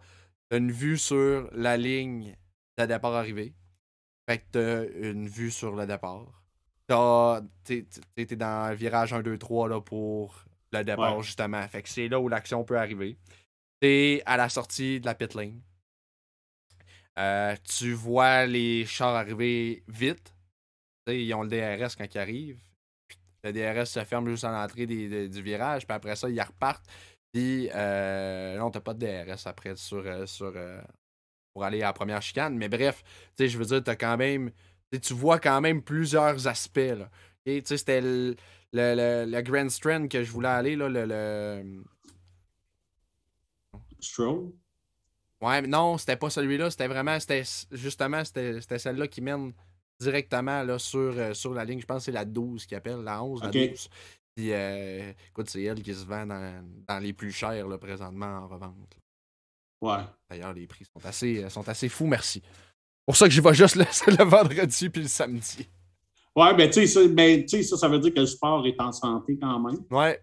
une 0.52 0.72
vue 0.72 0.98
sur 0.98 1.50
la 1.54 1.78
ligne 1.78 2.36
de 2.78 2.86
départ 2.86 3.14
arrivé. 3.14 3.54
Fait 4.28 4.40
que 4.40 4.88
tu 4.88 5.10
une 5.10 5.28
vue 5.28 5.52
sur 5.52 5.76
le 5.76 5.86
départ. 5.86 6.44
Tu 6.88 7.86
es, 8.18 8.36
dans 8.36 8.70
le 8.70 8.76
virage 8.76 9.14
1, 9.14 9.22
2, 9.22 9.38
3 9.38 9.70
là, 9.70 9.82
pour 9.82 10.46
le 10.72 10.84
départ, 10.84 11.22
justement. 11.22 11.68
Fait 11.68 11.82
que 11.82 11.90
c'est 11.90 12.08
là 12.08 12.20
où 12.20 12.28
l'action 12.28 12.64
peut 12.64 12.78
arriver. 12.78 13.18
T'es 13.80 14.22
à 14.26 14.38
la 14.38 14.50
sortie 14.50 15.00
de 15.00 15.06
la 15.06 15.16
pit 15.16 15.34
lane. 15.34 15.62
Euh, 17.18 17.56
tu 17.64 17.94
vois 17.94 18.46
les 18.46 18.86
chars 18.86 19.16
arriver 19.16 19.84
vite. 19.88 20.34
ils 21.08 21.34
ont 21.34 21.44
le 21.44 21.50
DRS 21.50 21.96
quand 21.98 22.14
ils 22.14 22.18
arrivent. 22.18 22.62
Le 23.44 23.54
DRS 23.54 23.88
se 23.88 24.04
ferme 24.04 24.30
juste 24.30 24.44
à 24.44 24.52
l'entrée 24.52 24.86
du 24.86 25.42
virage, 25.42 25.86
puis 25.88 25.96
après 25.96 26.16
ça, 26.16 26.30
ils 26.30 26.42
repartent. 26.42 26.86
Puis 27.32 27.70
euh, 27.74 28.58
non, 28.58 28.72
t'as 28.72 28.80
pas 28.80 28.94
de 28.94 29.06
DRS 29.06 29.46
après 29.46 29.76
sur, 29.76 30.04
euh, 30.06 30.26
sur 30.26 30.52
euh, 30.56 30.82
pour 31.54 31.64
aller 31.64 31.82
à 31.82 31.88
la 31.88 31.94
première 31.94 32.22
chicane. 32.22 32.58
Mais 32.58 32.70
bref, 32.70 33.04
je 33.38 33.58
veux 33.58 33.66
dire, 33.66 33.84
t'as 33.84 33.96
quand 33.96 34.18
même. 34.18 34.52
Tu 35.04 35.14
vois 35.14 35.40
quand 35.40 35.62
même 35.62 35.84
plusieurs 35.84 36.48
aspects. 36.48 36.78
Là. 36.78 37.10
Tu 37.46 37.62
sais, 37.64 37.78
c'était 37.78 38.02
le, 38.74 38.96
le, 38.96 39.32
le, 39.32 39.42
Grand 39.42 39.70
Strand 39.70 40.08
que 40.08 40.24
je 40.24 40.32
voulais 40.32 40.50
aller, 40.50 40.76
là, 40.76 40.90
le. 40.90 41.06
le... 41.06 41.84
Stroll? 44.00 44.52
Ouais, 45.42 45.62
mais 45.62 45.68
non, 45.68 45.98
c'était 45.98 46.18
pas 46.18 46.30
celui-là. 46.30 46.70
C'était 46.70 46.88
vraiment. 46.88 47.20
C'était 47.20 47.44
justement, 47.72 48.24
c'était 48.24 48.80
celle-là 48.80 49.08
qui 49.08 49.22
mène 49.22 49.54
directement 50.00 50.64
là, 50.64 50.80
sur, 50.80 51.00
euh, 51.00 51.34
sur 51.34 51.54
la 51.54 51.66
ligne. 51.66 51.82
Je 51.82 51.86
pense 51.86 52.00
que 52.00 52.04
c'est 52.06 52.12
la 52.12 52.26
12 52.26 52.66
qui 52.66 52.76
appelle, 52.76 53.02
la 53.02 53.24
11, 53.24 53.44
la 53.44 53.50
12. 53.50 53.90
Puis, 54.36 54.54
euh, 54.54 55.12
écoute, 55.30 55.50
c'est 55.50 55.64
elle 55.64 55.82
qui 55.82 55.94
se 55.94 56.06
vend 56.06 56.26
dans, 56.26 56.66
dans 56.88 57.00
les 57.00 57.14
plus 57.14 57.32
chers 57.32 57.68
là, 57.68 57.78
présentement 57.78 58.38
en 58.44 58.48
revente. 58.48 58.98
Ouais. 59.82 60.04
D'ailleurs, 60.30 60.54
les 60.54 60.68
prix 60.68 60.86
sont 60.86 61.06
assez, 61.06 61.44
euh, 61.44 61.50
sont 61.50 61.68
assez 61.68 61.90
fous, 61.90 62.08
merci. 62.08 62.42
pour 63.06 63.16
ça 63.16 63.26
que 63.26 63.32
j'y 63.32 63.42
vais 63.42 63.54
juste 63.54 63.76
le, 63.76 63.86
le 64.18 64.24
vendredi 64.24 64.90
puis 64.90 65.02
le 65.02 65.08
samedi. 65.08 65.68
Ouais, 66.36 66.54
ben 66.56 66.70
tu 66.70 66.82
sais, 66.82 66.88
ça, 66.88 67.08
ben, 67.08 67.48
ça, 67.48 67.78
ça 67.78 67.88
veut 67.88 68.00
dire 68.00 68.14
que 68.14 68.20
le 68.20 68.26
sport 68.26 68.66
est 68.66 68.80
en 68.80 68.92
santé 68.92 69.38
quand 69.42 69.60
même. 69.60 69.80
Ouais. 69.92 70.22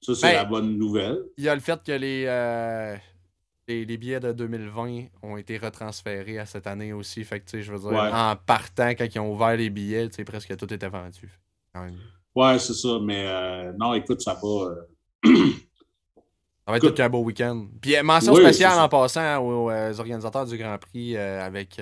Ça, 0.00 0.14
c'est 0.14 0.32
ben, 0.32 0.34
la 0.34 0.44
bonne 0.44 0.76
nouvelle. 0.76 1.18
Il 1.38 1.44
y 1.44 1.48
a 1.48 1.54
le 1.54 1.60
fait 1.60 1.82
que 1.82 1.92
les, 1.92 2.26
les, 3.68 3.96
billets 3.96 4.20
de 4.20 4.32
2020 4.32 5.04
ont 5.22 5.36
été 5.36 5.56
retransférés 5.56 6.38
à 6.38 6.46
cette 6.46 6.66
année 6.66 6.92
aussi. 6.92 7.24
Fait 7.24 7.40
que, 7.40 7.60
je 7.60 7.72
veux 7.72 7.78
dire, 7.78 7.98
en 7.98 8.36
partant, 8.36 8.90
quand 8.90 9.06
ils 9.12 9.18
ont 9.18 9.32
ouvert 9.32 9.56
les 9.56 9.70
billets, 9.70 10.08
presque 10.24 10.56
tout 10.56 10.72
était 10.72 10.88
vendu. 10.88 11.30
Ouais, 12.34 12.58
c'est 12.58 12.74
ça. 12.74 12.98
Mais 13.00 13.24
euh, 13.26 13.72
non, 13.78 13.94
écoute, 13.94 14.20
ça 14.20 14.34
va. 14.34 14.48
Euh, 14.48 15.34
ça 16.66 16.72
va 16.72 16.76
être 16.78 16.94
tout 16.94 17.02
un 17.02 17.08
beau 17.08 17.22
week-end. 17.22 17.66
Puis 17.80 17.96
euh, 17.96 18.02
mention 18.02 18.34
spéciale 18.34 18.78
en 18.78 18.88
passant 18.88 19.38
aux, 19.38 19.70
organisateurs 19.70 20.46
du 20.46 20.56
Grand 20.56 20.78
Prix 20.78 21.16
avec 21.16 21.80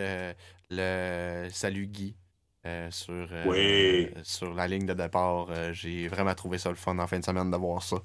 le 0.71 1.49
Salut 1.51 1.87
Guy. 1.87 2.15
Sur, 2.91 3.29
sur 4.23 4.55
la 4.55 4.69
ligne 4.69 4.87
de 4.87 4.95
départ. 4.95 5.49
J'ai 5.73 6.09
vraiment 6.09 6.35
trouvé 6.35 6.59
ça 6.59 6.69
le 6.71 6.77
fun 6.77 6.99
en 6.99 7.07
fin 7.07 7.19
de 7.19 7.25
semaine 7.25 7.51
de 7.51 7.57
voir 7.57 7.83
ça. 7.83 7.97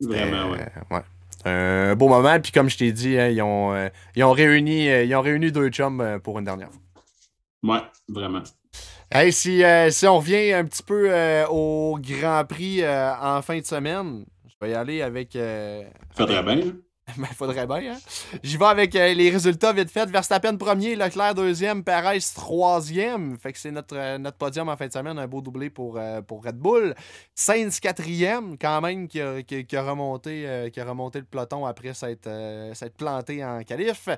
Vraiment, 0.00 0.50
ouais. 0.50 0.66
ouais 0.90 1.02
un 1.44 1.94
beau 1.94 2.08
moment. 2.08 2.38
Puis 2.40 2.52
comme 2.52 2.68
je 2.68 2.78
t'ai 2.78 2.92
dit, 2.92 3.18
hein, 3.18 3.28
ils, 3.28 3.42
ont, 3.42 3.74
euh, 3.74 3.88
ils, 4.16 4.24
ont 4.24 4.32
réuni, 4.32 4.88
euh, 4.88 5.04
ils 5.04 5.14
ont 5.14 5.20
réuni 5.20 5.52
deux 5.52 5.68
chums 5.68 6.00
euh, 6.00 6.18
pour 6.18 6.38
une 6.38 6.44
dernière 6.44 6.70
fois. 6.70 6.80
Ouais, 7.62 7.82
vraiment. 8.08 8.42
Hey, 9.10 9.32
si, 9.32 9.62
si 9.90 10.06
on 10.06 10.18
revient 10.18 10.52
un 10.52 10.64
petit 10.64 10.82
peu 10.82 11.10
au 11.48 11.98
Grand 12.00 12.44
Prix 12.46 12.82
en 12.86 13.40
fin 13.42 13.58
de 13.58 13.64
semaine, 13.64 14.24
je 14.46 14.54
vais 14.60 14.72
y 14.72 14.74
aller 14.74 15.02
avec. 15.02 15.38
Faudrait 16.14 16.42
bien. 16.42 16.72
Ben, 17.18 17.26
faudrait 17.26 17.66
bien, 17.66 17.94
hein? 17.94 17.98
J'y 18.42 18.56
vais 18.56 18.64
avec 18.64 18.96
euh, 18.96 19.12
les 19.12 19.30
résultats 19.30 19.72
vite 19.72 19.90
fait. 19.90 20.08
Verstappen 20.08 20.56
premier, 20.56 20.96
Leclerc 20.96 21.34
deuxième, 21.34 21.84
Perez 21.84 22.18
troisième. 22.34 23.38
Fait 23.38 23.52
que 23.52 23.58
c'est 23.58 23.70
notre, 23.70 23.96
euh, 23.96 24.18
notre 24.18 24.38
podium 24.38 24.68
en 24.68 24.76
fin 24.76 24.86
de 24.86 24.92
semaine, 24.92 25.18
un 25.18 25.26
beau 25.26 25.42
doublé 25.42 25.68
pour, 25.68 25.98
euh, 25.98 26.22
pour 26.22 26.42
Red 26.44 26.56
Bull. 26.56 26.94
Sainz 27.34 27.78
quatrième, 27.78 28.56
quand 28.58 28.80
même, 28.80 29.06
qui 29.06 29.20
a, 29.20 29.42
qui, 29.42 29.76
a 29.76 29.82
remonté, 29.82 30.70
qui 30.72 30.80
a 30.80 30.84
remonté 30.84 31.18
le 31.18 31.24
peloton 31.26 31.66
après 31.66 31.92
s'être 31.92 32.96
planté 32.96 33.44
en 33.44 33.62
qualif. 33.62 34.08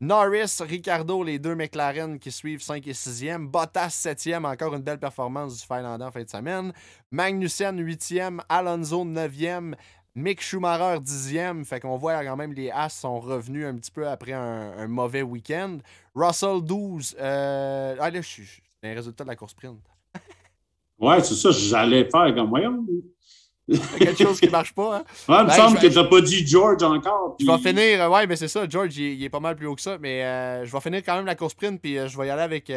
Norris, 0.00 0.60
Ricardo, 0.60 1.22
les 1.22 1.38
deux 1.38 1.54
McLaren 1.54 2.18
qui 2.18 2.30
suivent 2.30 2.62
5 2.62 2.86
et 2.86 2.92
6e. 2.92 3.46
Bottas 3.46 3.88
7e, 3.88 4.44
encore 4.44 4.74
une 4.74 4.82
belle 4.82 4.98
performance 4.98 5.60
du 5.60 5.66
Finlandais 5.66 6.04
en 6.04 6.10
fin 6.10 6.22
de 6.22 6.28
semaine. 6.28 6.72
Magnussen 7.10 7.80
8e, 7.80 8.40
Alonso 8.48 9.04
9e. 9.04 9.74
Mick 10.16 10.40
Schumacher 10.40 11.00
dixième, 11.00 11.64
fait 11.64 11.80
qu'on 11.80 11.96
voit 11.96 12.24
quand 12.24 12.36
même 12.36 12.52
les 12.52 12.70
As 12.70 12.90
sont 12.90 13.18
revenus 13.18 13.66
un 13.66 13.74
petit 13.74 13.90
peu 13.90 14.06
après 14.06 14.32
un, 14.32 14.86
mauvais 14.86 15.22
week-end. 15.22 15.78
Russell 16.14 16.62
12. 16.62 17.16
Euh... 17.18 17.96
Ah 17.98 18.10
là, 18.10 18.20
je 18.20 18.26
suis 18.26 18.62
un 18.84 18.94
résultat 18.94 19.24
de 19.24 19.28
la 19.28 19.36
course 19.36 19.52
sprint. 19.52 19.80
ouais, 21.00 21.20
c'est 21.20 21.34
ça, 21.34 21.50
j'allais 21.50 22.08
faire 22.08 22.32
comme 22.34 22.48
voyons 22.48 22.86
quelque 23.68 24.22
chose 24.22 24.40
qui 24.40 24.48
marche 24.48 24.74
pas. 24.74 24.98
Hein? 24.98 25.04
Ouais, 25.28 25.36
il 25.38 25.44
me 25.44 25.48
ben, 25.48 25.54
semble 25.54 25.78
que 25.78 25.86
tu 25.86 25.94
n'as 25.94 26.04
pas 26.04 26.20
dit 26.20 26.46
George 26.46 26.82
encore. 26.82 27.36
Je 27.40 27.46
vais 27.46 27.58
finir, 27.58 28.02
euh, 28.02 28.08
ouais, 28.08 28.26
mais 28.26 28.36
c'est 28.36 28.48
ça, 28.48 28.68
George, 28.68 28.96
il, 28.96 29.22
est 29.22 29.30
pas 29.30 29.40
mal 29.40 29.56
plus 29.56 29.66
haut 29.66 29.74
que 29.74 29.80
ça, 29.80 29.96
mais 29.98 30.22
euh, 30.22 30.64
je 30.66 30.72
vais 30.72 30.80
finir 30.80 31.02
quand 31.04 31.16
même 31.16 31.24
la 31.26 31.34
course 31.34 31.52
sprint, 31.52 31.80
puis 31.80 31.96
euh, 31.96 32.08
je 32.08 32.18
vais 32.18 32.26
y 32.26 32.30
aller 32.30 32.42
avec, 32.42 32.70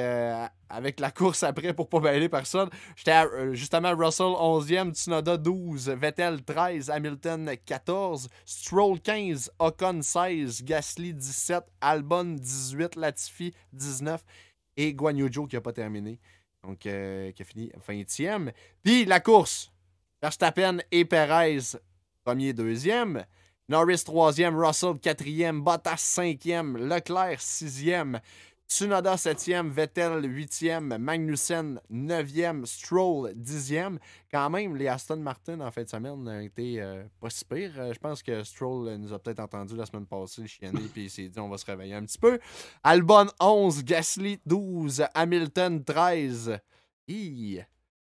avec 0.70 1.00
la 1.00 1.12
course 1.12 1.44
après 1.44 1.74
pour 1.74 1.90
pas 1.90 2.00
bailer 2.00 2.30
personne. 2.30 2.70
J'étais 2.96 3.22
justement 3.54 3.94
Russell 3.96 4.28
11e, 4.28 4.94
Tsunoda 4.94 5.38
12, 5.38 5.90
Vettel 5.90 6.44
13, 6.44 6.90
Hamilton 6.90 7.52
14, 7.66 8.30
Stroll 8.46 9.00
15, 9.02 9.52
Ocon 9.60 10.02
16, 10.02 10.64
Gasly 10.64 11.14
17, 11.14 11.64
Albon 11.82 12.38
18, 12.40 12.96
Latifi 12.96 13.54
19 13.74 14.24
et 14.78 14.94
Guan 14.94 15.16
qui 15.30 15.56
n'a 15.56 15.62
pas 15.62 15.74
terminé. 15.74 16.20
Donc, 16.64 16.80
qui 16.80 16.90
a 16.90 17.46
fini 17.46 17.72
20e. 17.88 18.52
Puis 18.84 19.06
la 19.06 19.20
course, 19.20 19.72
Verstappen 20.22 20.80
et 20.92 21.06
Perez, 21.06 21.78
premier, 22.24 22.54
deuxième. 22.54 23.24
Norris, 23.70 24.04
troisième. 24.04 24.58
Russell, 24.58 24.98
quatrième. 25.00 25.62
Bottas, 25.62 25.98
cinquième. 25.98 26.78
Leclerc, 26.78 27.40
sixième. 27.40 28.20
Tsunoda 28.70 29.16
7e, 29.16 29.70
Vettel 29.70 30.22
8e, 30.24 30.98
Magnussen 30.98 31.80
9e, 31.90 32.66
Stroll 32.66 33.32
10e. 33.34 33.98
Quand 34.30 34.50
même, 34.50 34.76
les 34.76 34.90
Aston 34.90 35.18
Martin 35.18 35.62
en 35.62 35.72
fin 35.72 35.84
de 35.84 35.88
semaine 35.88 36.28
ont 36.28 36.40
été 36.42 36.82
euh, 36.82 37.04
pas 37.22 37.30
si 37.30 37.46
pire. 37.46 37.72
Euh, 37.78 37.94
je 37.94 38.00
pense 38.00 38.22
que 38.22 38.44
Stroll 38.44 38.98
nous 38.98 39.14
a 39.14 39.20
peut-être 39.20 39.40
entendu 39.40 39.78
la 39.78 39.86
semaine 39.86 40.06
passée 40.06 40.48
chienner 40.48 40.82
puis 40.92 41.06
il 41.06 41.10
s'est 41.10 41.30
dit 41.30 41.40
on 41.40 41.48
va 41.48 41.58
se 41.58 41.66
réveiller 41.66 41.94
un 41.94 42.04
petit 42.04 42.18
peu. 42.18 42.40
Albon 42.84 43.28
11, 43.40 43.86
Gasly 43.86 44.40
12, 44.46 45.06
Hamilton 45.14 45.84
13. 45.86 46.60
Hi. 47.08 47.62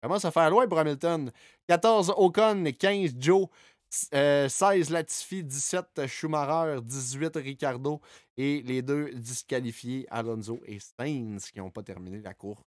Comment 0.07 0.19
ça 0.19 0.31
fait 0.31 0.49
loin 0.49 0.65
pour 0.69 0.79
Hamilton? 0.79 1.29
14 1.67 2.13
Ocon, 2.15 2.63
15 2.79 3.15
Joe, 3.19 3.49
16 3.89 4.09
euh, 4.13 4.83
Latifi, 4.89 5.43
17 5.43 6.07
Schumacher, 6.07 6.79
18 6.81 7.35
Ricardo 7.35 7.99
et 8.37 8.61
les 8.61 8.81
deux 8.81 9.11
disqualifiés, 9.11 10.07
Alonso 10.09 10.61
et 10.65 10.79
Sainz, 10.79 11.51
qui 11.51 11.59
n'ont 11.59 11.71
pas 11.71 11.83
terminé 11.83 12.21
la 12.21 12.33
course. 12.33 12.63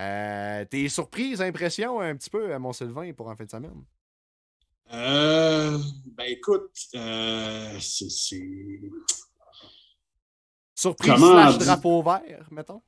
Euh, 0.00 0.64
T'es 0.64 0.88
surprise, 0.88 1.40
impression 1.40 2.00
un 2.00 2.16
petit 2.16 2.30
peu, 2.30 2.58
mon 2.58 2.72
Sylvain, 2.72 3.12
pour 3.12 3.28
en 3.28 3.36
fin 3.36 3.44
de 3.44 3.50
semaine? 3.50 3.84
Euh, 4.92 5.78
ben 6.16 6.24
écoute, 6.26 6.76
euh, 6.96 7.78
c'est. 7.78 8.08
Surprise 10.74 11.14
slash 11.14 11.58
drapeau 11.58 12.02
vert, 12.02 12.48
mettons? 12.50 12.82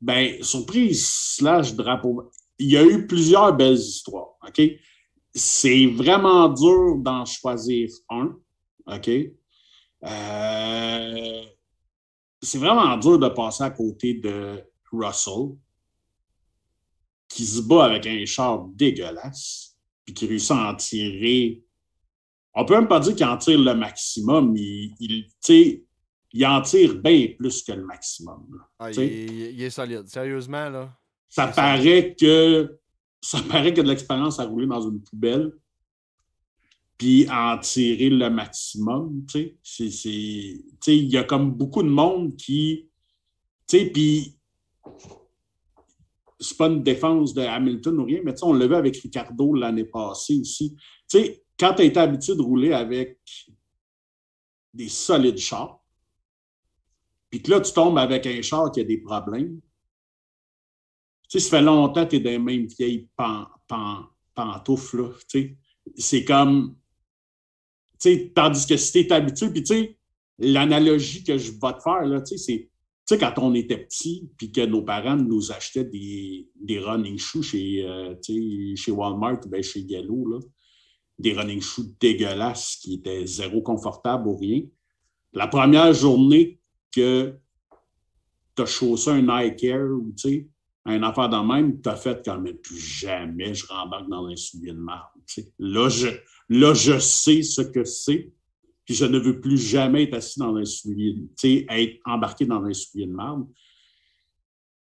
Ben, 0.00 0.42
surprise 0.42 1.08
slash 1.08 1.74
drapeau 1.74 2.30
Il 2.58 2.70
y 2.70 2.76
a 2.76 2.84
eu 2.84 3.06
plusieurs 3.06 3.54
belles 3.56 3.78
histoires, 3.78 4.36
OK? 4.46 4.60
c'est 5.34 5.86
vraiment 5.86 6.48
dur 6.48 6.96
d'en 6.96 7.24
choisir 7.24 7.88
un. 8.10 8.36
OK? 8.86 9.08
Euh, 10.04 11.42
c'est 12.42 12.58
vraiment 12.58 12.96
dur 12.96 13.18
de 13.18 13.28
passer 13.28 13.64
à 13.64 13.70
côté 13.70 14.14
de 14.14 14.62
Russell, 14.92 15.56
qui 17.28 17.44
se 17.44 17.60
bat 17.60 17.84
avec 17.84 18.06
un 18.06 18.24
char 18.24 18.64
dégueulasse, 18.74 19.76
puis 20.04 20.14
qui 20.14 20.26
réussit 20.26 20.52
à 20.52 20.70
en 20.70 20.74
tirer. 20.74 21.62
On 22.54 22.64
peut 22.64 22.74
même 22.74 22.88
pas 22.88 23.00
dire 23.00 23.14
qu'il 23.14 23.26
en 23.26 23.36
tire 23.36 23.58
le 23.58 23.74
maximum. 23.74 24.56
Il, 24.56 24.94
il, 24.98 25.84
il 26.32 26.46
en 26.46 26.60
tire 26.62 26.96
bien 26.96 27.28
plus 27.38 27.62
que 27.62 27.72
le 27.72 27.84
maximum. 27.84 28.46
Ah, 28.78 28.90
il, 28.90 29.00
il, 29.00 29.62
est 29.62 29.70
solide. 29.70 30.06
Sérieusement, 30.08 30.68
là. 30.68 30.96
Ça 31.28 31.46
paraît 31.56 32.14
que 32.18 32.78
ça 33.20 33.42
paraît 33.42 33.68
a 33.68 33.82
de 33.82 33.88
l'expérience 33.88 34.38
à 34.38 34.44
rouler 34.44 34.66
dans 34.66 34.88
une 34.88 35.02
poubelle, 35.02 35.52
puis 36.96 37.28
en 37.30 37.58
tirer 37.58 38.10
le 38.10 38.30
maximum. 38.30 39.24
Tu 39.26 39.56
sais, 39.62 39.88
il 40.86 41.08
y 41.08 41.16
a 41.16 41.24
comme 41.24 41.52
beaucoup 41.52 41.82
de 41.82 41.88
monde 41.88 42.36
qui. 42.36 42.88
Tu 43.66 43.78
sais, 43.78 43.86
puis 43.86 44.34
c'est 46.40 46.56
pas 46.56 46.68
une 46.68 46.82
défense 46.82 47.34
de 47.34 47.42
Hamilton 47.42 47.98
ou 47.98 48.04
rien, 48.04 48.20
mais 48.24 48.34
on 48.42 48.52
l'a 48.52 48.66
vu 48.66 48.74
avec 48.74 48.96
Ricardo 48.96 49.54
l'année 49.54 49.84
passée 49.84 50.38
aussi. 50.40 50.74
Tu 51.08 51.18
sais, 51.18 51.44
quand 51.58 51.74
tu 51.74 51.82
as 51.82 51.84
été 51.84 51.98
habitué 51.98 52.36
de 52.36 52.42
rouler 52.42 52.72
avec 52.72 53.18
des 54.72 54.88
solides 54.88 55.38
chars, 55.38 55.82
puis 57.30 57.42
que 57.42 57.50
là, 57.50 57.60
tu 57.60 57.72
tombes 57.72 57.98
avec 57.98 58.26
un 58.26 58.40
char 58.42 58.70
qui 58.72 58.80
a 58.80 58.84
des 58.84 58.98
problèmes, 58.98 59.60
tu 61.28 61.38
sais, 61.38 61.44
ça 61.44 61.58
fait 61.58 61.62
longtemps 61.62 62.04
que 62.06 62.10
tu 62.10 62.16
es 62.16 62.20
dans 62.20 62.30
les 62.30 62.38
mêmes 62.38 62.66
vieilles 62.66 63.06
pan, 63.14 63.46
pan, 63.66 64.06
pantoufles. 64.34 65.10
Tu 65.28 65.40
sais. 65.40 65.56
C'est 65.96 66.24
comme. 66.24 66.76
Tu 68.00 68.14
sais, 68.14 68.32
tandis 68.34 68.66
que 68.66 68.76
si 68.76 68.92
tu 68.92 68.98
es 69.00 69.12
habitué, 69.12 69.50
puis 69.50 69.62
tu 69.62 69.74
sais, 69.74 69.98
l'analogie 70.38 71.24
que 71.24 71.36
je 71.36 71.52
vais 71.52 71.72
te 71.74 71.82
faire, 71.82 72.06
là, 72.06 72.22
tu 72.22 72.38
sais, 72.38 72.44
c'est. 72.44 72.70
Tu 73.06 73.14
sais, 73.14 73.18
quand 73.18 73.34
on 73.38 73.54
était 73.54 73.78
petit, 73.78 74.30
puis 74.38 74.52
que 74.52 74.64
nos 74.64 74.82
parents 74.82 75.16
nous 75.16 75.52
achetaient 75.52 75.84
des, 75.84 76.48
des 76.56 76.78
running 76.78 77.18
shoes 77.18 77.42
chez, 77.42 77.84
euh, 77.84 78.14
chez 78.76 78.90
Walmart 78.90 79.40
ou 79.46 79.62
chez 79.62 79.84
Gallo, 79.84 80.28
là, 80.28 80.38
des 81.18 81.32
running 81.32 81.60
shoes 81.60 81.94
dégueulasses 82.00 82.76
qui 82.76 82.94
étaient 82.94 83.26
zéro 83.26 83.62
confortables 83.62 84.28
ou 84.28 84.36
rien. 84.36 84.62
La 85.32 85.46
première 85.46 85.92
journée 85.94 86.57
que 86.92 87.34
tu 88.56 88.62
as 88.62 88.66
chaussé 88.66 89.10
un 89.10 89.22
Nike 89.22 89.64
Air 89.64 89.90
ou 89.90 90.12
un 90.84 91.02
affaire 91.02 91.28
dans 91.28 91.44
même, 91.44 91.80
tu 91.80 91.88
as 91.88 91.96
fait 91.96 92.22
quand 92.24 92.40
même 92.40 92.56
plus 92.56 92.78
jamais 92.78 93.54
je 93.54 93.66
rembarque 93.66 94.08
dans 94.08 94.26
un 94.26 94.36
soulier 94.36 94.72
de 94.72 94.78
marde. 94.78 95.10
Là 95.58 95.88
je, 95.88 96.08
là, 96.48 96.74
je 96.74 96.98
sais 96.98 97.42
ce 97.42 97.62
que 97.62 97.84
c'est, 97.84 98.32
puis 98.84 98.94
je 98.94 99.04
ne 99.04 99.18
veux 99.18 99.40
plus 99.40 99.58
jamais 99.58 100.04
être 100.04 100.14
assis 100.14 100.38
dans 100.38 100.56
un 100.56 100.64
soulier, 100.64 101.28
être 101.44 102.00
embarqué 102.06 102.46
dans 102.46 102.64
un 102.64 102.72
soulier 102.72 103.06
de 103.06 103.12
marde. 103.12 103.46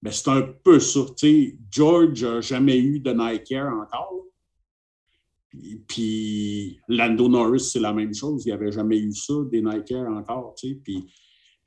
Mais 0.02 0.12
c'est 0.12 0.30
un 0.30 0.42
peu 0.42 0.80
ça. 0.80 1.02
George 1.70 2.24
n'a 2.24 2.40
jamais 2.40 2.78
eu 2.78 3.00
de 3.00 3.12
Nike 3.12 3.52
Air 3.52 3.74
encore. 3.74 4.26
Puis, 5.50 5.84
puis 5.88 6.80
Lando 6.88 7.28
Norris, 7.28 7.62
c'est 7.72 7.80
la 7.80 7.94
même 7.94 8.14
chose. 8.14 8.44
Il 8.46 8.50
n'avait 8.52 8.72
jamais 8.72 8.98
eu 8.98 9.12
ça, 9.14 9.34
des 9.52 9.62
Nike 9.62 9.92
Air 9.92 10.08
encore. 10.10 10.56
Puis 10.56 11.12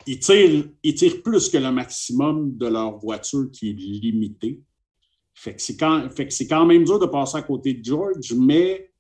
ils 0.06 0.18
tirent, 0.18 1.22
plus 1.22 1.48
que 1.48 1.58
le 1.58 1.70
maximum 1.70 2.56
de 2.56 2.66
leur 2.66 2.98
voiture 2.98 3.50
qui 3.52 3.70
est 3.70 3.72
limitée. 3.72 4.62
Fait 5.34 5.54
que 5.54 5.62
c'est 5.62 5.76
quand, 5.76 6.08
quand, 6.16 6.66
même 6.66 6.84
dur 6.84 6.98
de 6.98 7.06
passer 7.06 7.38
à 7.38 7.42
côté 7.42 7.74
de 7.74 7.84
George, 7.84 8.32
mais 8.34 8.92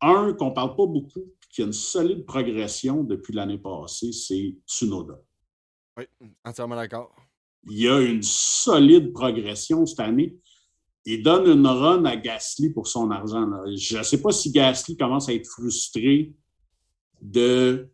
un 0.00 0.32
qu'on 0.34 0.50
ne 0.50 0.54
parle 0.54 0.76
pas 0.76 0.86
beaucoup, 0.86 1.32
qui 1.50 1.62
a 1.62 1.66
une 1.66 1.72
solide 1.72 2.24
progression 2.24 3.04
depuis 3.04 3.34
l'année 3.34 3.58
passée, 3.58 4.12
c'est 4.12 4.56
Tsunoda. 4.66 5.20
Oui, 5.96 6.04
entièrement 6.44 6.76
d'accord. 6.76 7.14
Il 7.64 7.78
y 7.78 7.88
a 7.88 8.00
une 8.00 8.22
solide 8.22 9.12
progression 9.12 9.86
cette 9.86 10.00
année. 10.00 10.36
Il 11.04 11.22
donne 11.22 11.46
une 11.46 11.66
run 11.66 12.04
à 12.04 12.16
Gasly 12.16 12.70
pour 12.70 12.86
son 12.86 13.10
argent. 13.10 13.48
Je 13.76 13.98
ne 13.98 14.02
sais 14.02 14.20
pas 14.20 14.32
si 14.32 14.50
Gasly 14.50 14.96
commence 14.96 15.28
à 15.28 15.34
être 15.34 15.46
frustré 15.46 16.32
de 17.20 17.91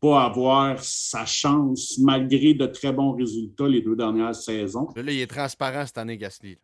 pas 0.00 0.24
avoir 0.24 0.82
sa 0.82 1.26
chance 1.26 1.98
malgré 1.98 2.54
de 2.54 2.66
très 2.66 2.92
bons 2.92 3.12
résultats 3.12 3.68
les 3.68 3.82
deux 3.82 3.96
dernières 3.96 4.34
saisons. 4.34 4.88
Là, 4.96 5.02
il 5.12 5.20
est 5.20 5.30
transparent 5.30 5.86
cette 5.86 5.98
année, 5.98 6.16
Gasly. 6.16 6.58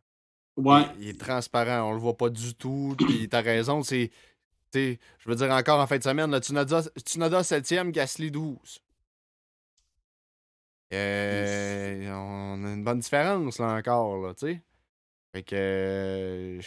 Ouais. 0.57 0.87
Il, 0.99 1.09
est 1.09 1.21
transparent, 1.21 1.90
on 1.90 1.93
le 1.93 1.99
voit 1.99 2.16
pas 2.16 2.31
du 2.31 2.55
tout. 2.55 2.95
Puis 2.99 3.28
t'as 3.28 3.43
raison, 3.43 3.83
c'est. 3.83 4.11
Je 4.75 4.99
veux 5.26 5.37
dire, 5.37 5.50
encore 5.50 5.81
en 5.81 5.87
fin 5.87 5.97
de 5.97 6.02
semaine, 6.02 6.31
là, 6.31 6.40
Tsunoda, 6.40 6.83
7e, 6.83 7.90
Gasly 7.90 8.31
12. 8.31 8.57
Euh, 10.93 12.11
on 12.12 12.64
a 12.64 12.73
une 12.75 12.85
bonne 12.85 13.00
différence 13.00 13.59
là 13.59 13.75
encore, 13.75 14.19
là, 14.19 14.35
tu 14.35 14.47
sais. 14.47 14.62
Fait 15.33 15.43
que. 15.43 15.57
Euh, 15.57 16.61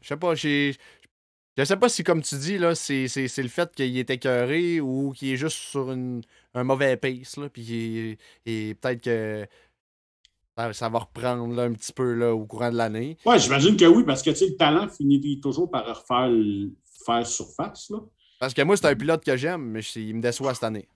je 0.00 0.08
sais 0.08 0.16
pas, 0.16 0.34
j'ai 0.34 0.76
je 1.56 1.64
sais 1.64 1.76
pas 1.76 1.88
si, 1.88 2.04
comme 2.04 2.22
tu 2.22 2.36
dis, 2.36 2.58
là, 2.58 2.74
c'est, 2.74 3.06
le 3.14 3.48
fait 3.48 3.74
qu'il 3.74 3.98
est 3.98 4.10
écœuré 4.10 4.80
ou 4.80 5.12
qu'il 5.12 5.30
est 5.30 5.36
juste 5.36 5.56
sur 5.56 5.90
une, 5.90 6.22
un 6.54 6.64
mauvais 6.64 6.96
pace. 6.96 7.36
Là, 7.36 7.48
puis 7.48 8.16
et 8.46 8.74
peut-être 8.74 9.02
que 9.02 9.46
ça, 10.72 10.88
va 10.88 10.98
reprendre 11.00 11.58
un 11.60 11.72
petit 11.72 11.92
peu 11.92 12.14
là, 12.14 12.34
au 12.34 12.46
courant 12.46 12.70
de 12.70 12.76
l'année. 12.76 13.16
Ouais, 13.24 13.38
j'imagine 13.38 13.76
que 13.76 13.84
oui, 13.84 14.04
parce 14.04 14.22
que 14.22 14.30
le 14.30 14.56
talent 14.56 14.88
finit 14.88 15.40
toujours 15.40 15.70
par 15.70 15.86
refaire 15.86 16.30
faire 17.04 17.26
surface. 17.26 17.90
Là. 17.90 17.98
Parce 18.38 18.54
que 18.54 18.62
moi, 18.62 18.76
c'est 18.76 18.86
un 18.86 18.94
pilote 18.94 19.24
que 19.24 19.36
j'aime, 19.36 19.70
mais 19.70 19.80
il 19.96 20.16
me 20.16 20.20
déçoit 20.22 20.54
cette 20.54 20.64
année. 20.64 20.88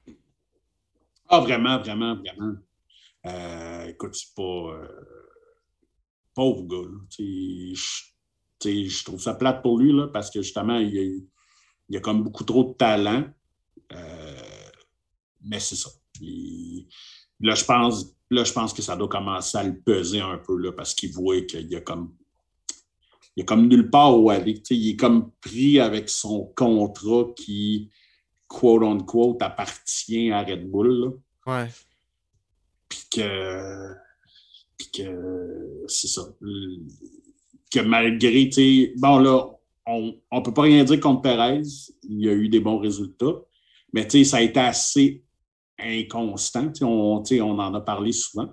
Ah, 1.28 1.40
vraiment, 1.40 1.78
vraiment, 1.78 2.16
vraiment. 2.16 2.54
Euh, 3.26 3.86
écoute, 3.88 4.14
c'est 4.14 4.34
pas. 4.34 4.42
Euh, 4.42 4.88
pauvre 6.34 6.62
gars. 6.64 6.88
Là 6.88 7.74
je 8.62 9.04
trouve 9.04 9.20
ça 9.20 9.34
plate 9.34 9.62
pour 9.62 9.78
lui 9.78 9.92
là, 9.92 10.08
parce 10.08 10.30
que 10.30 10.42
justement, 10.42 10.78
il 10.78 11.26
y 11.88 11.96
a, 11.96 12.00
comme 12.00 12.22
beaucoup 12.22 12.44
trop 12.44 12.64
de 12.64 12.72
talent. 12.74 13.24
Euh, 13.92 14.70
mais 15.42 15.60
c'est 15.60 15.76
ça. 15.76 15.90
là, 17.40 17.54
je 17.54 17.64
pense, 17.64 18.16
là, 18.30 18.44
je 18.44 18.52
pense 18.52 18.72
que 18.72 18.82
ça 18.82 18.96
doit 18.96 19.08
commencer 19.08 19.58
à 19.58 19.64
le 19.64 19.78
peser 19.78 20.20
un 20.20 20.38
peu 20.38 20.56
là, 20.56 20.72
parce 20.72 20.94
qu'il 20.94 21.12
voit 21.12 21.40
qu'il 21.42 21.68
y 21.68 21.76
a 21.76 21.80
comme. 21.80 22.14
Il 23.36 23.40
y 23.40 23.42
a 23.42 23.46
comme 23.46 23.66
nulle 23.66 23.90
part 23.90 24.16
où 24.16 24.30
aller. 24.30 24.62
Il 24.70 24.90
est 24.90 24.96
comme 24.96 25.32
pris 25.40 25.80
avec 25.80 26.08
son 26.08 26.52
contrat 26.54 27.26
qui, 27.36 27.90
quote 28.46 28.84
unquote, 28.84 29.42
appartient 29.42 30.30
à 30.30 30.44
Red 30.44 30.70
Bull. 30.70 31.18
Ouais. 31.44 31.68
Puis 32.88 33.02
que. 33.10 33.94
Puis 34.76 34.90
que. 34.92 35.84
C'est 35.88 36.06
ça 36.06 36.22
que 37.74 37.80
malgré, 37.80 38.92
bon 38.96 39.18
là, 39.18 39.46
on 39.86 40.14
ne 40.32 40.40
peut 40.40 40.54
pas 40.54 40.62
rien 40.62 40.84
dire 40.84 41.00
contre 41.00 41.22
Perez, 41.22 41.62
il 42.04 42.20
y 42.20 42.28
a 42.28 42.32
eu 42.32 42.48
des 42.48 42.60
bons 42.60 42.78
résultats, 42.78 43.34
mais 43.92 44.08
ça 44.24 44.38
a 44.38 44.42
été 44.42 44.60
assez 44.60 45.22
inconstant, 45.78 46.72
on, 46.82 47.22
on 47.22 47.58
en 47.58 47.74
a 47.74 47.80
parlé 47.80 48.12
souvent. 48.12 48.48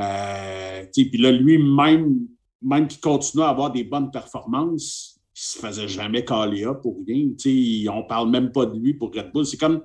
Euh, 0.00 0.84
puis 0.92 1.18
là, 1.18 1.30
lui-même, 1.30 2.26
même 2.60 2.88
qu'il 2.88 3.00
continue 3.00 3.42
à 3.42 3.48
avoir 3.48 3.70
des 3.70 3.84
bonnes 3.84 4.10
performances, 4.10 5.20
il 5.34 5.40
se 5.40 5.58
faisait 5.58 5.88
jamais 5.88 6.24
caler 6.24 6.66
pour 6.82 6.98
rien. 7.06 7.28
On 7.92 8.02
ne 8.02 8.08
parle 8.08 8.30
même 8.30 8.52
pas 8.52 8.66
de 8.66 8.78
lui 8.78 8.94
pour 8.94 9.14
Red 9.14 9.32
Bull. 9.32 9.46
C'est 9.46 9.56
comme 9.56 9.82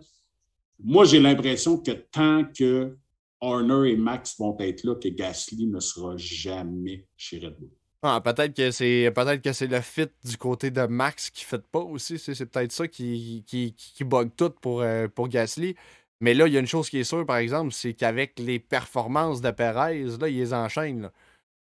moi, 0.83 1.05
j'ai 1.05 1.19
l'impression 1.19 1.77
que 1.79 1.91
tant 1.91 2.43
que 2.45 2.95
Horner 3.39 3.91
et 3.91 3.95
Max 3.95 4.37
vont 4.37 4.57
être 4.59 4.83
là, 4.83 4.95
que 4.95 5.09
Gasly 5.09 5.67
ne 5.67 5.79
sera 5.79 6.17
jamais 6.17 7.07
chez 7.15 7.39
Red 7.39 7.57
Bull. 7.59 7.76
Ah, 8.03 8.21
peut-être 8.21 8.55
que 8.55 8.69
c'est 8.71 9.11
peut-être 9.15 9.41
que 9.41 9.53
c'est 9.53 9.67
le 9.67 9.81
fit 9.81 10.07
du 10.23 10.37
côté 10.37 10.69
de 10.69 10.85
Max 10.85 11.31
qui 11.31 11.43
ne 11.45 11.47
fait 11.47 11.65
pas 11.67 11.79
aussi. 11.79 12.19
C'est, 12.19 12.45
peut-être 12.45 12.71
ça 12.71 12.87
qui, 12.87 13.43
qui, 13.47 13.73
qui, 13.73 14.03
bug 14.03 14.29
tout 14.35 14.51
pour, 14.51 14.81
euh, 14.81 15.07
pour 15.07 15.27
Gasly. 15.27 15.75
Mais 16.21 16.33
là, 16.33 16.47
il 16.47 16.53
y 16.53 16.57
a 16.57 16.59
une 16.59 16.67
chose 16.67 16.89
qui 16.89 16.99
est 16.99 17.03
sûre, 17.03 17.25
par 17.25 17.37
exemple, 17.37 17.71
c'est 17.71 17.93
qu'avec 17.93 18.39
les 18.39 18.59
performances 18.59 19.41
de 19.41 19.51
Perez, 19.51 20.03
là, 20.19 20.27
il 20.29 20.37
les 20.37 20.53
enchaîne. 20.53 21.11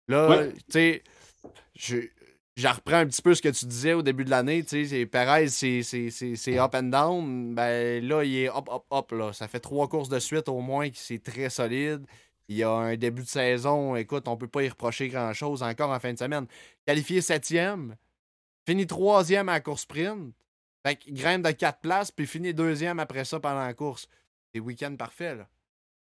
Là, 0.08 0.48
tu 0.48 0.62
sais, 0.68 1.02
je, 1.74 1.96
je 2.56 2.68
reprends 2.68 2.96
un 2.96 3.06
petit 3.06 3.22
peu 3.22 3.34
ce 3.34 3.42
que 3.42 3.48
tu 3.48 3.66
disais 3.66 3.94
au 3.94 4.02
début 4.02 4.24
de 4.24 4.30
l'année. 4.30 4.62
Tu 4.64 4.86
sais, 4.86 5.06
Perez, 5.06 5.48
c'est 5.48 6.58
up 6.58 6.74
and 6.74 6.84
down. 6.84 7.54
Ben 7.54 8.06
là, 8.06 8.22
il 8.24 8.36
est 8.36 8.48
up, 8.48 8.68
up, 8.70 8.84
up. 8.92 9.12
Là. 9.12 9.32
Ça 9.32 9.48
fait 9.48 9.60
trois 9.60 9.88
courses 9.88 10.08
de 10.08 10.18
suite 10.18 10.48
au 10.48 10.60
moins 10.60 10.90
qui 10.90 11.00
c'est 11.00 11.22
très 11.22 11.50
solide. 11.50 12.06
Il 12.48 12.56
y 12.56 12.62
a 12.62 12.70
un 12.70 12.96
début 12.96 13.22
de 13.22 13.28
saison. 13.28 13.96
Écoute, 13.96 14.28
on 14.28 14.36
peut 14.36 14.48
pas 14.48 14.62
y 14.62 14.68
reprocher 14.68 15.08
grand-chose 15.08 15.62
encore 15.62 15.90
en 15.90 15.98
fin 15.98 16.12
de 16.12 16.18
semaine. 16.18 16.46
Qualifié 16.86 17.20
septième, 17.20 17.96
fini 18.66 18.86
troisième 18.86 19.48
à 19.48 19.54
la 19.54 19.60
course 19.60 19.82
sprint. 19.82 20.34
Fait 20.86 20.98
grimpe 21.08 21.42
de 21.42 21.50
quatre 21.52 21.80
places, 21.80 22.10
puis 22.10 22.26
finit 22.26 22.52
deuxième 22.52 23.00
après 23.00 23.24
ça 23.24 23.40
pendant 23.40 23.64
la 23.64 23.72
course. 23.72 24.06
C'est 24.52 24.60
week-end 24.60 24.94
parfait, 24.96 25.34
là. 25.34 25.48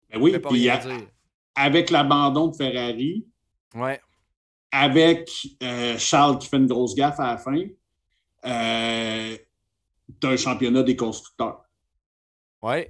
Ben 0.10 0.22
oui, 0.22 0.38
puis 0.38 0.70
avec 1.56 1.90
l'abandon 1.90 2.48
de 2.48 2.56
Ferrari, 2.56 3.26
ouais 3.74 4.00
avec 4.72 5.30
euh, 5.64 5.98
Charles 5.98 6.40
qui 6.40 6.48
fait 6.48 6.58
une 6.58 6.68
grosse 6.68 6.96
gaffe 6.96 7.20
à 7.20 7.28
la 7.28 7.38
fin, 7.38 7.64
euh, 8.46 9.38
un 10.24 10.38
championnat 10.38 10.84
des 10.84 10.96
constructeurs. 10.96 11.64
Oui, 12.62 12.86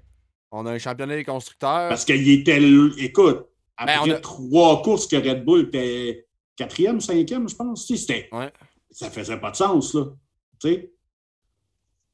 on 0.51 0.65
a 0.65 0.71
un 0.71 0.77
championnat 0.77 1.15
des 1.15 1.23
constructeurs. 1.23 1.89
Parce 1.89 2.05
qu'il 2.05 2.29
était. 2.29 2.61
Écoute, 2.97 3.47
ben, 3.77 3.87
après 3.87 4.21
trois 4.21 4.81
courses 4.81 5.07
que 5.07 5.15
Red 5.15 5.43
Bull 5.43 5.67
était 5.67 6.27
quatrième, 6.55 6.99
cinquième, 6.99 7.47
je 7.47 7.55
pense. 7.55 7.87
C'était, 7.87 8.29
ouais. 8.31 8.51
Ça 8.91 9.09
faisait 9.09 9.39
pas 9.39 9.51
de 9.51 9.55
sens, 9.55 9.93
là. 9.93 10.05
Tu 10.59 10.89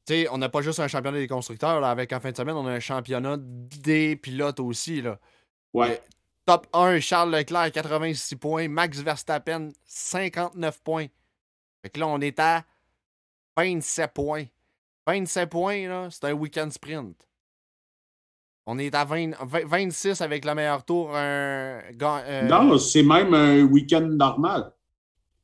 sais. 0.06 0.28
on 0.30 0.38
n'a 0.38 0.48
pas 0.48 0.60
juste 0.60 0.80
un 0.80 0.88
championnat 0.88 1.18
des 1.18 1.28
constructeurs, 1.28 1.80
là, 1.80 1.90
avec 1.90 2.12
en 2.12 2.20
fin 2.20 2.30
de 2.30 2.36
semaine, 2.36 2.56
on 2.56 2.66
a 2.66 2.72
un 2.72 2.80
championnat 2.80 3.36
des 3.38 4.16
pilotes 4.16 4.60
aussi. 4.60 5.00
Là. 5.00 5.18
Ouais. 5.72 6.02
Top 6.44 6.66
1, 6.74 7.00
Charles 7.00 7.34
Leclerc, 7.34 7.72
86 7.72 8.36
points. 8.36 8.68
Max 8.68 8.98
Verstappen, 9.00 9.70
59 9.86 10.82
points. 10.82 11.06
Fait 11.80 11.88
que 11.88 12.00
là, 12.00 12.06
on 12.06 12.20
est 12.20 12.38
à 12.38 12.64
27 13.56 14.12
points. 14.12 14.44
27 15.06 15.48
points, 15.48 15.88
là, 15.88 16.08
c'est 16.10 16.24
un 16.24 16.32
week-end 16.32 16.70
sprint. 16.70 17.16
On 18.66 18.78
est 18.78 18.94
à 18.94 19.04
26 19.04 20.20
avec 20.22 20.44
le 20.44 20.54
meilleur 20.54 20.84
tour. 20.84 21.10
Euh, 21.14 21.80
non, 22.44 22.78
c'est 22.78 23.02
même 23.02 23.34
un 23.34 23.62
week-end 23.62 24.00
normal. 24.00 24.72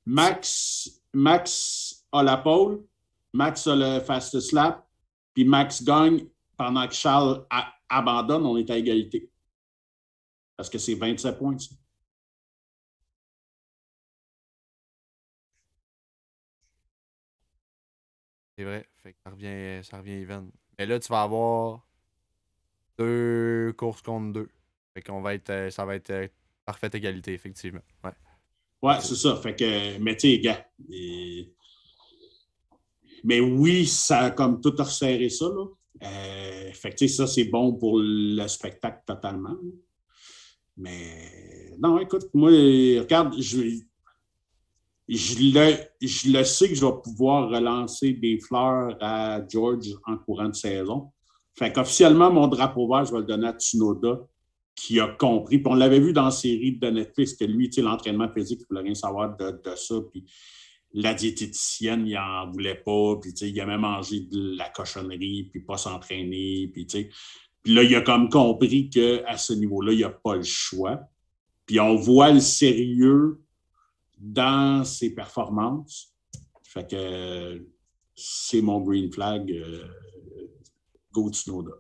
Max, 0.07 1.03
Max 1.13 2.07
a 2.13 2.23
la 2.23 2.39
pole, 2.39 2.83
Max 3.33 3.67
a 3.67 3.77
le 3.77 4.01
fast 4.01 4.53
lap, 4.53 4.87
puis 5.35 5.45
Max 5.45 5.85
gagne 5.85 6.27
pendant 6.57 6.87
que 6.89 6.95
Charles 6.95 7.47
abandonne, 7.89 8.47
on 8.47 8.57
est 8.57 8.71
à 8.71 8.77
égalité. 8.77 9.31
Parce 10.57 10.71
que 10.71 10.79
c'est 10.79 10.95
27 10.95 11.39
points, 11.39 11.59
ça. 11.59 11.75
C'est 18.57 18.65
vrai. 18.65 18.87
Fait 19.03 19.13
que 19.13 19.19
ça 19.25 19.31
revient, 19.31 19.83
ça 19.83 19.99
revient 19.99 20.21
even. 20.21 20.51
Mais 20.79 20.85
là, 20.85 20.99
tu 20.99 21.09
vas 21.09 21.23
avoir 21.23 21.87
deux 23.01 23.73
courses 23.77 24.03
contre 24.03 24.33
deux. 24.33 24.49
Fait 24.95 25.03
qu'on 25.03 25.23
va 25.23 25.35
être. 25.35 25.51
Euh, 25.51 25.71
ça 25.71 25.85
va 25.85 25.95
être 25.95 26.11
euh, 26.11 26.29
parfaite 26.65 26.95
égalité, 26.95 27.33
effectivement. 27.33 27.81
Ouais. 28.05 28.11
Ouais, 28.83 29.01
c'est 29.01 29.15
ça. 29.15 29.37
Fait 29.37 29.55
que, 29.55 29.99
mais 29.99 30.17
tu 30.17 30.29
sais, 30.29 30.39
gars. 30.39 30.67
Mais 33.25 33.41
oui, 33.41 33.87
ça 33.87 34.21
a 34.21 34.31
comme 34.31 34.61
tout 34.61 34.75
resserré 34.77 35.29
ça, 35.29 35.47
là. 35.47 35.67
Euh, 36.03 36.73
fait 36.73 36.95
que, 36.95 37.07
ça, 37.07 37.27
c'est 37.27 37.45
bon 37.45 37.75
pour 37.75 37.99
le 38.01 38.47
spectacle 38.49 39.03
totalement. 39.07 39.57
Mais 40.77 41.77
non, 41.79 41.99
écoute, 42.01 42.29
moi, 42.33 42.51
regarde, 42.51 43.35
je, 43.39 43.81
je, 45.09 45.35
le, 45.39 45.77
je 46.01 46.31
le 46.31 46.45
sais 46.45 46.69
que 46.69 46.75
je 46.75 46.87
vais 46.87 47.03
pouvoir 47.05 47.51
relancer 47.51 48.15
des 48.15 48.39
fleurs 48.39 48.97
à 49.01 49.47
George 49.47 49.95
en 50.07 50.17
courant 50.17 50.49
de 50.49 50.55
saison. 50.55 51.13
Fait 51.61 51.71
qu'officiellement, 51.71 52.33
mon 52.33 52.49
drapeau 52.49 52.89
vert, 52.89 53.05
je 53.05 53.13
vais 53.13 53.19
le 53.19 53.27
donner 53.27 53.49
à 53.49 53.53
Tsunoda, 53.53 54.19
qui 54.75 54.99
a 54.99 55.09
compris. 55.09 55.59
Puis 55.59 55.71
on 55.71 55.75
l'avait 55.75 56.01
vu 56.01 56.15
dans 56.15 56.25
la 56.25 56.31
série 56.31 56.79
de 56.79 56.89
Netflix, 56.89 57.35
que 57.35 57.45
lui, 57.45 57.71
l'entraînement 57.77 58.33
physique, 58.33 58.61
il 58.61 58.63
ne 58.63 58.69
voulait 58.69 58.89
rien 58.89 58.95
savoir 58.95 59.37
de, 59.37 59.75
ça. 59.77 59.97
Puis 60.11 60.25
la 60.95 61.13
diététicienne, 61.13 62.07
il 62.07 62.15
n'en 62.15 62.51
voulait 62.51 62.77
pas. 62.83 63.17
Puis, 63.21 63.33
il 63.43 63.59
aimait 63.59 63.77
manger 63.77 64.21
de 64.21 64.57
la 64.57 64.71
cochonnerie, 64.71 65.51
puis 65.53 65.61
pas 65.61 65.77
s'entraîner. 65.77 66.71
Puis, 66.73 66.87
puis 66.87 67.75
là, 67.75 67.83
il 67.83 67.95
a 67.95 68.01
comme 68.01 68.31
compris 68.31 68.89
qu'à 68.89 69.37
ce 69.37 69.53
niveau-là, 69.53 69.93
il 69.93 69.99
n'y 69.99 70.05
a 70.05 70.09
pas 70.09 70.37
le 70.37 70.43
choix. 70.43 70.99
Puis 71.67 71.79
on 71.79 71.95
voit 71.97 72.33
le 72.33 72.41
sérieux 72.41 73.39
dans 74.19 74.83
ses 74.83 75.15
performances. 75.15 76.15
Fait 76.63 76.91
que 76.91 77.67
c'est 78.15 78.63
mon 78.63 78.81
green 78.81 79.13
flag. 79.13 79.53
Euh, 79.53 79.85
go 81.13 81.31
Tsunoda. 81.31 81.73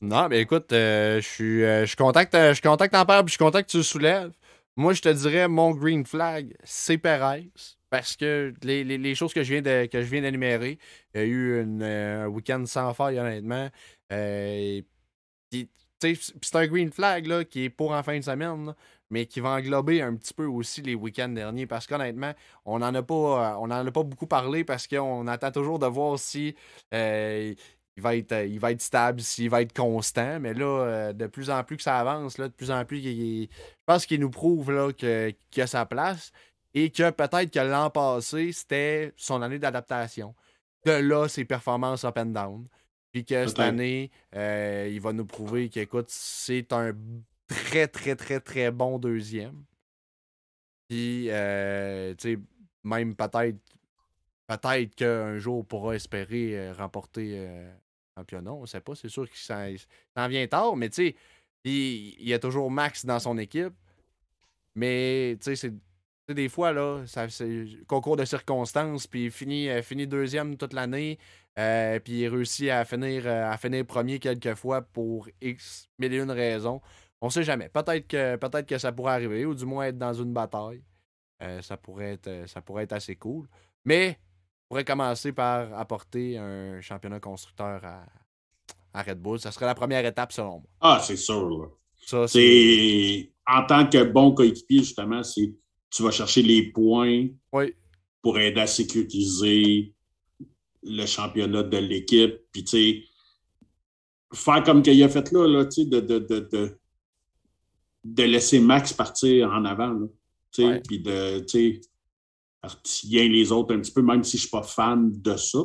Non, 0.00 0.28
mais 0.28 0.40
écoute, 0.40 0.72
euh, 0.72 1.20
je 1.20 1.28
suis 1.28 1.64
euh, 1.64 1.86
je 1.86 1.96
t'en 1.96 2.12
parles, 2.12 3.24
puis 3.24 3.34
je 3.34 3.38
que 3.38 3.66
tu 3.66 3.76
le 3.76 3.82
soulèves. 3.82 4.32
Moi, 4.76 4.94
je 4.94 5.02
te 5.02 5.08
dirais, 5.08 5.48
mon 5.48 5.70
green 5.70 6.04
flag, 6.04 6.54
c'est 6.64 6.98
Perez. 6.98 7.50
Parce 7.90 8.16
que 8.16 8.54
les, 8.62 9.14
choses 9.14 9.34
que 9.34 9.42
je 9.42 9.52
viens 9.52 10.22
d'énumérer, 10.22 10.78
il 11.14 11.20
y 11.20 11.24
a 11.24 11.26
eu 11.26 11.82
un 11.82 12.26
week-end 12.26 12.64
sans 12.66 12.94
faille, 12.94 13.18
honnêtement. 13.18 13.68
C'est 14.10 14.86
un 16.56 16.66
green 16.66 16.90
flag 16.90 17.26
là, 17.26 17.44
qui 17.44 17.64
est 17.64 17.70
pour 17.70 17.92
en 17.92 18.02
fin 18.02 18.18
de 18.18 18.24
semaine, 18.24 18.74
mais 19.10 19.26
qui 19.26 19.40
va 19.40 19.50
englober 19.50 20.00
un 20.00 20.16
petit 20.16 20.34
peu 20.34 20.46
aussi 20.46 20.82
les 20.82 20.94
week-ends 20.94 21.28
derniers. 21.28 21.66
Parce 21.66 21.86
qu'honnêtement, 21.86 22.32
on 22.64 22.78
n'en 22.78 22.94
a, 22.94 23.02
pas, 23.02 23.58
en 23.58 23.70
a 23.70 23.90
pas 23.90 24.02
beaucoup 24.02 24.26
parlé 24.26 24.64
parce 24.64 24.86
qu'on 24.86 25.26
attend 25.26 25.52
toujours 25.52 25.78
de 25.78 25.86
voir 25.86 26.18
si 26.18 26.54
euh, 26.94 27.54
il, 27.96 28.02
va 28.02 28.16
être, 28.16 28.46
il 28.46 28.58
va 28.58 28.72
être 28.72 28.80
stable, 28.80 29.20
s'il 29.20 29.50
va 29.50 29.62
être 29.62 29.74
constant. 29.74 30.40
Mais 30.40 30.54
là, 30.54 30.64
euh, 30.64 31.12
de 31.12 31.26
plus 31.26 31.50
en 31.50 31.62
plus 31.64 31.76
que 31.76 31.82
ça 31.82 31.98
avance, 31.98 32.38
là, 32.38 32.48
de 32.48 32.52
plus 32.52 32.70
en 32.70 32.84
plus, 32.84 33.02
je 33.02 33.46
pense 33.86 34.06
qu'il 34.06 34.20
nous 34.20 34.30
prouve 34.30 34.72
là, 34.72 34.92
qu'il 34.92 35.62
a 35.62 35.66
sa 35.66 35.86
place 35.86 36.32
et 36.74 36.90
que 36.90 37.10
peut-être 37.10 37.50
que 37.50 37.60
l'an 37.60 37.90
passé, 37.90 38.52
c'était 38.52 39.12
son 39.16 39.42
année 39.42 39.58
d'adaptation. 39.58 40.34
De 40.84 40.92
là, 40.92 41.28
ses 41.28 41.44
performances 41.44 42.04
up 42.04 42.18
and 42.18 42.26
down. 42.26 42.66
Puis 43.12 43.24
que 43.26 43.46
cette 43.46 43.58
année, 43.60 44.10
euh, 44.34 44.88
il 44.90 45.00
va 45.00 45.12
nous 45.12 45.26
prouver 45.26 45.68
qu'écoute, 45.68 46.06
c'est 46.08 46.72
un 46.72 46.92
très, 47.46 47.86
très, 47.86 48.16
très, 48.16 48.40
très 48.40 48.70
bon 48.70 48.98
deuxième. 48.98 49.64
Puis, 50.88 51.26
euh, 51.30 52.14
tu 52.14 52.34
sais, 52.34 52.38
même 52.82 53.14
peut-être 53.14 53.58
peut-être 54.46 54.94
qu'un 54.94 55.38
jour, 55.38 55.58
on 55.58 55.64
pourra 55.64 55.94
espérer 55.94 56.58
euh, 56.58 56.72
remporter 56.72 57.48
championnat. 58.16 58.52
On 58.52 58.62
ne 58.62 58.66
sait 58.66 58.80
pas. 58.80 58.94
C'est 58.94 59.08
sûr 59.08 59.28
qu'il 59.28 59.38
s'en 59.38 60.28
vient 60.28 60.46
tard, 60.46 60.76
mais 60.76 60.88
tu 60.88 61.08
sais, 61.08 61.16
il, 61.64 62.28
y 62.28 62.34
a 62.34 62.38
toujours 62.38 62.70
Max 62.70 63.04
dans 63.04 63.18
son 63.18 63.38
équipe. 63.38 63.74
Mais, 64.74 65.36
tu 65.42 65.54
sais, 65.54 65.72
des 66.28 66.48
fois, 66.48 66.72
là, 66.72 67.04
c'est 67.06 67.66
concours 67.86 68.16
de 68.16 68.24
circonstances, 68.24 69.06
puis 69.06 69.30
finit, 69.30 69.68
finit 69.82 70.06
deuxième 70.06 70.56
toute 70.56 70.72
l'année. 70.72 71.18
Euh, 71.58 71.98
puis 72.00 72.20
il 72.20 72.28
réussit 72.28 72.70
à 72.70 72.84
finir, 72.84 73.26
euh, 73.26 73.50
à 73.50 73.58
finir 73.58 73.84
premier 73.84 74.18
quelques 74.18 74.54
fois 74.54 74.80
pour 74.80 75.28
X 75.40 75.88
mille 75.98 76.14
et 76.14 76.18
une 76.18 76.30
raisons. 76.30 76.80
On 77.20 77.28
sait 77.28 77.42
jamais. 77.42 77.68
Peut-être 77.68 78.06
que, 78.08 78.36
peut 78.36 78.62
que 78.62 78.78
ça 78.78 78.90
pourrait 78.92 79.12
arriver, 79.12 79.44
ou 79.44 79.54
du 79.54 79.66
moins 79.66 79.86
être 79.86 79.98
dans 79.98 80.14
une 80.14 80.32
bataille. 80.32 80.82
Euh, 81.42 81.60
ça, 81.60 81.76
pourrait 81.76 82.14
être, 82.14 82.48
ça 82.48 82.62
pourrait 82.62 82.84
être 82.84 82.92
assez 82.92 83.16
cool. 83.16 83.46
Mais 83.84 84.18
pourrait 84.72 84.86
commencer 84.86 85.32
par 85.32 85.78
apporter 85.78 86.38
un 86.38 86.80
championnat 86.80 87.20
constructeur 87.20 87.84
à, 87.84 88.06
à 88.94 89.02
Red 89.02 89.20
Bull. 89.20 89.38
Ça 89.38 89.52
serait 89.52 89.66
la 89.66 89.74
première 89.74 90.02
étape 90.06 90.32
selon 90.32 90.60
moi. 90.60 90.70
Ah, 90.80 90.98
c'est 91.04 91.18
sûr. 91.18 91.76
c'est... 92.26 93.30
En 93.46 93.66
tant 93.66 93.86
que 93.86 94.02
bon 94.02 94.32
coéquipier, 94.32 94.78
justement, 94.78 95.22
c'est 95.22 95.52
tu 95.90 96.02
vas 96.02 96.10
chercher 96.10 96.40
les 96.40 96.72
points 96.72 97.26
pour 98.22 98.38
aider 98.38 98.62
à 98.62 98.66
sécuriser 98.66 99.92
le 100.82 101.04
championnat 101.04 101.64
de 101.64 101.76
l'équipe. 101.76 102.40
Puis, 102.50 102.64
tu 102.64 102.70
sais, 102.70 103.04
faire 104.32 104.62
comme 104.64 104.80
qu'il 104.80 105.02
a 105.02 105.08
fait 105.10 105.32
là, 105.32 105.46
là 105.48 105.66
tu 105.66 105.82
sais, 105.82 105.84
de, 105.86 106.00
de, 106.00 106.18
de, 106.18 106.78
de, 108.04 108.22
laisser 108.22 108.58
Max 108.58 108.94
partir 108.94 109.50
en 109.50 109.66
avant. 109.66 110.08
tu 110.50 110.62
sais, 110.62 110.80
Puis 110.88 111.00
de, 111.00 111.40
tu 111.40 111.74
sais, 111.74 111.80
les 113.10 113.52
autres 113.52 113.74
un 113.74 113.80
petit 113.80 113.92
peu, 113.92 114.02
même 114.02 114.22
si 114.24 114.36
je 114.36 114.42
ne 114.44 114.48
suis 114.48 114.50
pas 114.50 114.62
fan 114.62 115.10
de 115.12 115.36
ça. 115.36 115.58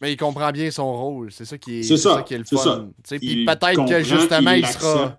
Mais 0.00 0.12
il 0.12 0.16
comprend 0.16 0.50
bien 0.50 0.70
son 0.70 0.92
rôle. 0.92 1.30
C'est 1.30 1.44
ça 1.44 1.58
qui 1.58 1.80
est, 1.80 1.82
C'est 1.82 1.96
ça, 1.96 2.22
qui 2.22 2.34
est 2.34 2.38
le 2.38 2.44
c'est 2.44 2.56
fun. 2.56 2.90
Puis 3.08 3.44
peut-être 3.44 3.86
que 3.86 4.02
justement, 4.02 4.52
il 4.52 4.60
il, 4.60 4.66
sera. 4.66 5.18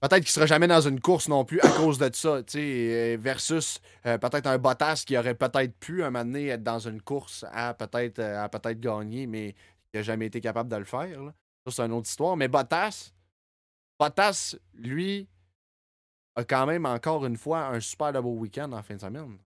Peut-être 0.00 0.20
qu'il 0.20 0.30
sera 0.30 0.46
jamais 0.46 0.68
dans 0.68 0.80
une 0.80 1.00
course 1.00 1.28
non 1.28 1.44
plus 1.44 1.60
à 1.60 1.70
cause 1.70 1.98
de 1.98 2.08
ça. 2.12 2.40
euh, 2.54 3.16
Versus 3.18 3.80
euh, 4.06 4.16
peut-être 4.18 4.46
un 4.46 4.58
Bottas 4.58 5.02
qui 5.04 5.18
aurait 5.18 5.34
peut-être 5.34 5.76
pu 5.80 6.04
un 6.04 6.10
moment 6.10 6.24
donné 6.24 6.48
être 6.48 6.62
dans 6.62 6.78
une 6.78 7.02
course 7.02 7.44
à 7.50 7.74
peut-être 7.74 8.20
euh, 8.20 8.44
à 8.44 8.48
peut-être 8.48 8.78
gagner, 8.78 9.26
mais 9.26 9.54
qui 9.90 9.96
n'a 9.96 10.02
jamais 10.02 10.26
été 10.26 10.40
capable 10.40 10.70
de 10.70 10.76
le 10.76 10.84
faire. 10.84 11.22
là. 11.22 11.34
Ça, 11.66 11.72
c'est 11.72 11.82
une 11.82 11.92
autre 11.92 12.08
histoire. 12.08 12.36
Mais 12.36 12.46
Bottas, 12.46 13.12
Bottas, 13.98 14.54
lui, 14.74 15.26
a 16.36 16.44
quand 16.44 16.66
même 16.66 16.86
encore 16.86 17.26
une 17.26 17.36
fois 17.36 17.66
un 17.66 17.80
super 17.80 18.12
beau 18.22 18.34
week-end 18.34 18.70
en 18.72 18.82
fin 18.82 18.94
de 18.94 19.00
semaine. 19.00 19.38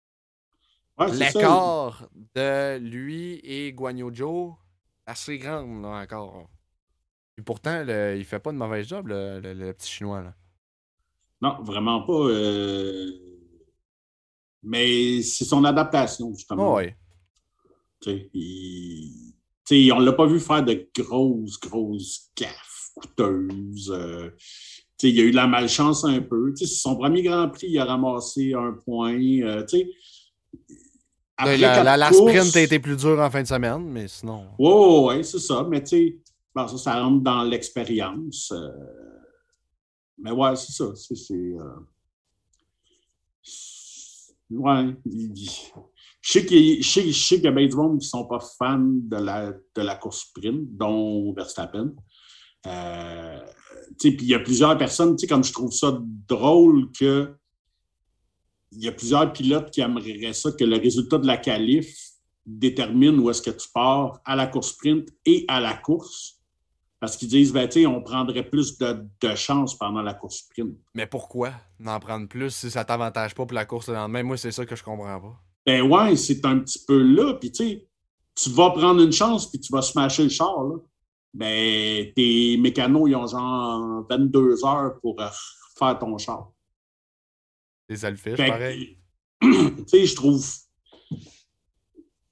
Ouais, 1.06 1.16
ça. 1.16 1.24
L'écart 1.38 2.08
de 2.34 2.78
lui 2.78 3.40
et 3.44 3.72
Guanyu 3.72 4.06
Joe, 4.12 4.54
assez 5.06 5.38
grand 5.38 5.64
là, 5.80 6.02
encore. 6.02 6.48
Et 7.38 7.42
pourtant, 7.42 7.82
le- 7.84 8.16
il 8.18 8.24
fait 8.24 8.38
pas 8.40 8.52
de 8.52 8.56
mauvais 8.58 8.84
job, 8.84 9.08
le, 9.08 9.40
le- 9.40 9.54
le 9.54 9.72
petit 9.72 9.90
chinois. 9.90 10.22
Là. 10.22 10.34
Non, 11.40 11.62
vraiment 11.62 12.02
pas. 12.02 12.12
euh, 12.28 13.10
Mais 14.62 15.22
c'est 15.22 15.44
son 15.44 15.64
adaptation, 15.64 16.32
justement. 16.34 16.72
Oh, 16.74 16.76
ouais. 16.76 16.96
Tu 18.00 18.10
sais, 18.10 18.30
il- 18.34 19.92
on 19.92 20.00
ne 20.00 20.04
l'a 20.06 20.12
pas 20.12 20.26
vu 20.26 20.38
faire 20.38 20.62
de 20.64 20.88
grosses, 20.96 21.58
grosses 21.58 22.30
gaffes 22.36 22.90
coûteuses. 22.94 23.90
euh, 23.90 24.30
tu 24.98 25.08
sais, 25.08 25.10
il 25.10 25.20
a 25.20 25.22
eu 25.24 25.30
de 25.30 25.36
la 25.36 25.46
malchance 25.48 26.04
un 26.04 26.20
peu. 26.20 26.52
Tu 26.54 26.64
sais, 26.66 26.72
c'est 26.74 26.80
son 26.80 26.96
premier 26.96 27.22
Grand 27.22 27.48
Prix, 27.48 27.68
il 27.70 27.78
a 27.78 27.84
ramassé 27.86 28.52
un 28.54 28.72
point. 28.84 29.14
euh. 29.42 29.64
Après 31.42 31.57
la, 31.59 31.74
quatre 31.74 31.85
la- 31.85 31.96
la 31.96 32.09
courses- 32.11 32.20
sprint 32.31 32.57
a 32.57 32.61
été 32.61 32.78
plus 32.78 32.96
dure 32.96 33.20
en 33.20 33.31
fin 33.31 33.42
de 33.42 33.46
semaine, 33.46 33.85
mais 33.90 34.09
sinon. 34.09 34.46
Ouais, 34.59 35.16
ouais, 35.16 35.22
c'est 35.22 35.38
ça. 35.38 35.66
Mais 35.68 35.83
tu 35.83 35.88
sais, 35.96 36.18
bon, 36.55 36.66
ça, 36.68 36.78
ça 36.78 37.02
rentre 37.02 37.22
dans 37.22 37.42
l'expérience. 37.44 38.50
euh, 38.52 38.68
Mais 40.18 40.31
ouais, 40.31 40.55
c'est 40.57 40.72
ça. 40.72 40.85
C'est. 40.94 41.35
euh, 41.35 41.62
Ouais. 44.50 44.94
Je 45.05 46.31
sais 46.33 46.44
qu'il 46.46 46.83
qu'il 46.85 47.42
y 47.42 47.46
a 47.46 47.50
bien 47.50 47.66
du 47.66 47.74
monde 47.76 47.98
qui 47.98 48.07
ne 48.07 48.11
sont 48.11 48.26
pas 48.26 48.38
fans 48.59 48.78
de 48.78 49.16
la, 49.16 49.50
de 49.52 49.83
la 49.83 49.96
course 49.96 50.26
sprint, 50.28 50.76
dont 50.76 51.33
Verstappen. 51.33 51.94
Euh, 52.66 53.40
tu 53.98 54.11
sais, 54.11 54.16
puis 54.16 54.26
il 54.26 54.28
y 54.28 54.35
a 54.35 54.40
plusieurs 54.40 54.76
personnes, 54.76 55.16
tu 55.16 55.22
sais, 55.22 55.26
comme 55.26 55.42
je 55.42 55.52
trouve 55.52 55.72
ça 55.72 55.98
drôle 56.28 56.92
que 56.92 57.35
il 58.72 58.85
y 58.85 58.88
a 58.88 58.92
plusieurs 58.92 59.32
pilotes 59.32 59.70
qui 59.70 59.80
aimeraient 59.80 60.32
ça, 60.32 60.50
que 60.52 60.64
le 60.64 60.78
résultat 60.78 61.18
de 61.18 61.26
la 61.26 61.37
qualif 61.37 61.94
détermine 62.44 63.18
où 63.18 63.30
est-ce 63.30 63.42
que 63.42 63.50
tu 63.50 63.68
pars 63.72 64.20
à 64.24 64.35
la 64.35 64.46
course 64.46 64.70
sprint 64.70 65.08
et 65.24 65.44
à 65.48 65.61
la 65.61 65.74
course. 65.74 66.38
Parce 66.98 67.16
qu'ils 67.16 67.28
disent, 67.28 67.52
ben, 67.52 67.68
on 67.87 68.00
prendrait 68.00 68.48
plus 68.48 68.78
de, 68.78 69.04
de 69.20 69.35
chance 69.35 69.76
pendant 69.76 70.02
la 70.02 70.14
course 70.14 70.38
sprint. 70.38 70.76
Mais 70.94 71.06
pourquoi 71.06 71.52
n'en 71.78 71.98
prendre 71.98 72.28
plus 72.28 72.50
si 72.50 72.70
ça 72.70 72.85
t'avantage 72.85 73.35
pas 73.35 73.44
pour 73.44 73.54
la 73.54 73.64
course 73.64 73.88
le 73.88 73.94
lendemain? 73.94 74.22
Moi, 74.22 74.37
c'est 74.37 74.52
ça 74.52 74.64
que 74.64 74.76
je 74.76 74.85
comprends 74.85 75.20
pas. 75.20 75.37
Ben 75.66 75.82
ouais, 75.82 76.16
c'est 76.16 76.44
un 76.44 76.58
petit 76.61 76.85
peu 76.87 77.00
là. 77.00 77.35
Puis 77.35 77.52
tu 77.52 77.64
sais, 77.64 77.88
tu 78.35 78.50
vas 78.50 78.70
prendre 78.70 79.02
une 79.02 79.12
chance 79.12 79.50
puis 79.50 79.61
tu 79.61 79.72
vas 79.72 79.82
smasher 79.82 80.24
le 80.24 80.28
char. 80.28 80.62
Là. 80.62 80.76
Ben, 81.35 82.12
tes 82.14 82.56
mécanos, 82.58 83.08
ils 83.08 83.16
ont 83.16 83.26
genre 83.26 84.06
22 84.08 84.64
heures 84.64 85.00
pour 85.00 85.20
euh, 85.20 85.28
faire 85.78 85.98
ton 85.98 86.16
char. 86.18 86.52
Les 87.92 88.05
pareil. 88.37 88.98
tu 89.40 89.85
sais, 89.87 90.07
je 90.07 90.14
trouve. 90.14 90.44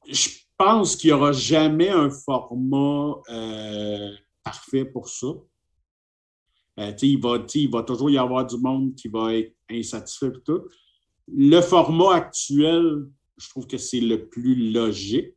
Je 0.08 0.28
pense 0.56 0.96
qu'il 0.96 1.08
n'y 1.08 1.14
aura 1.14 1.32
jamais 1.32 1.88
un 1.88 2.10
format 2.10 3.14
euh, 3.30 4.10
parfait 4.42 4.84
pour 4.84 5.08
ça. 5.08 5.28
Euh, 6.78 6.92
tu 6.92 6.98
sais, 6.98 7.08
il, 7.08 7.20
va, 7.20 7.44
il 7.54 7.70
va 7.70 7.82
toujours 7.82 8.10
y 8.10 8.18
avoir 8.18 8.46
du 8.46 8.56
monde 8.56 8.94
qui 8.94 9.08
va 9.08 9.34
être 9.34 9.54
insatisfait 9.70 10.28
et 10.28 10.42
tout. 10.44 10.62
Le 11.28 11.60
format 11.60 12.14
actuel, 12.14 13.06
je 13.36 13.48
trouve 13.48 13.66
que 13.66 13.78
c'est 13.78 14.00
le 14.00 14.28
plus 14.28 14.72
logique. 14.72 15.34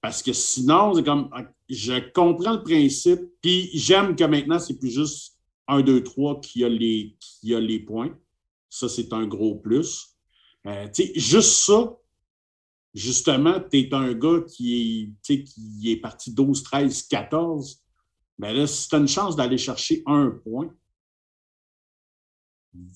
Parce 0.00 0.22
que 0.22 0.34
sinon, 0.34 0.94
c'est 0.94 1.02
comme. 1.02 1.30
Je 1.68 2.10
comprends 2.12 2.52
le 2.52 2.62
principe, 2.62 3.20
puis 3.40 3.70
j'aime 3.72 4.14
que 4.14 4.24
maintenant, 4.24 4.58
c'est 4.58 4.78
plus 4.78 4.90
juste 4.90 5.38
1, 5.66 5.80
2, 5.80 6.02
3 6.02 6.40
qui 6.40 6.62
a 6.62 6.68
les, 6.68 7.16
qui 7.18 7.54
a 7.54 7.60
les 7.60 7.78
points. 7.78 8.14
Ça, 8.74 8.88
c'est 8.88 9.12
un 9.12 9.26
gros 9.26 9.54
plus. 9.54 10.16
Euh, 10.66 10.88
juste 11.14 11.64
ça, 11.64 11.96
justement, 12.92 13.60
tu 13.60 13.78
es 13.78 13.94
un 13.94 14.12
gars 14.14 14.40
qui 14.48 15.14
est, 15.22 15.44
qui 15.44 15.90
est 15.92 15.96
parti 15.96 16.32
12, 16.32 16.62
13, 16.64 17.02
14. 17.04 17.80
Ben 18.36 18.52
là, 18.52 18.66
si 18.66 18.88
tu 18.88 18.94
as 18.96 18.98
une 18.98 19.06
chance 19.06 19.36
d'aller 19.36 19.58
chercher 19.58 20.02
un 20.06 20.30
point, 20.30 20.74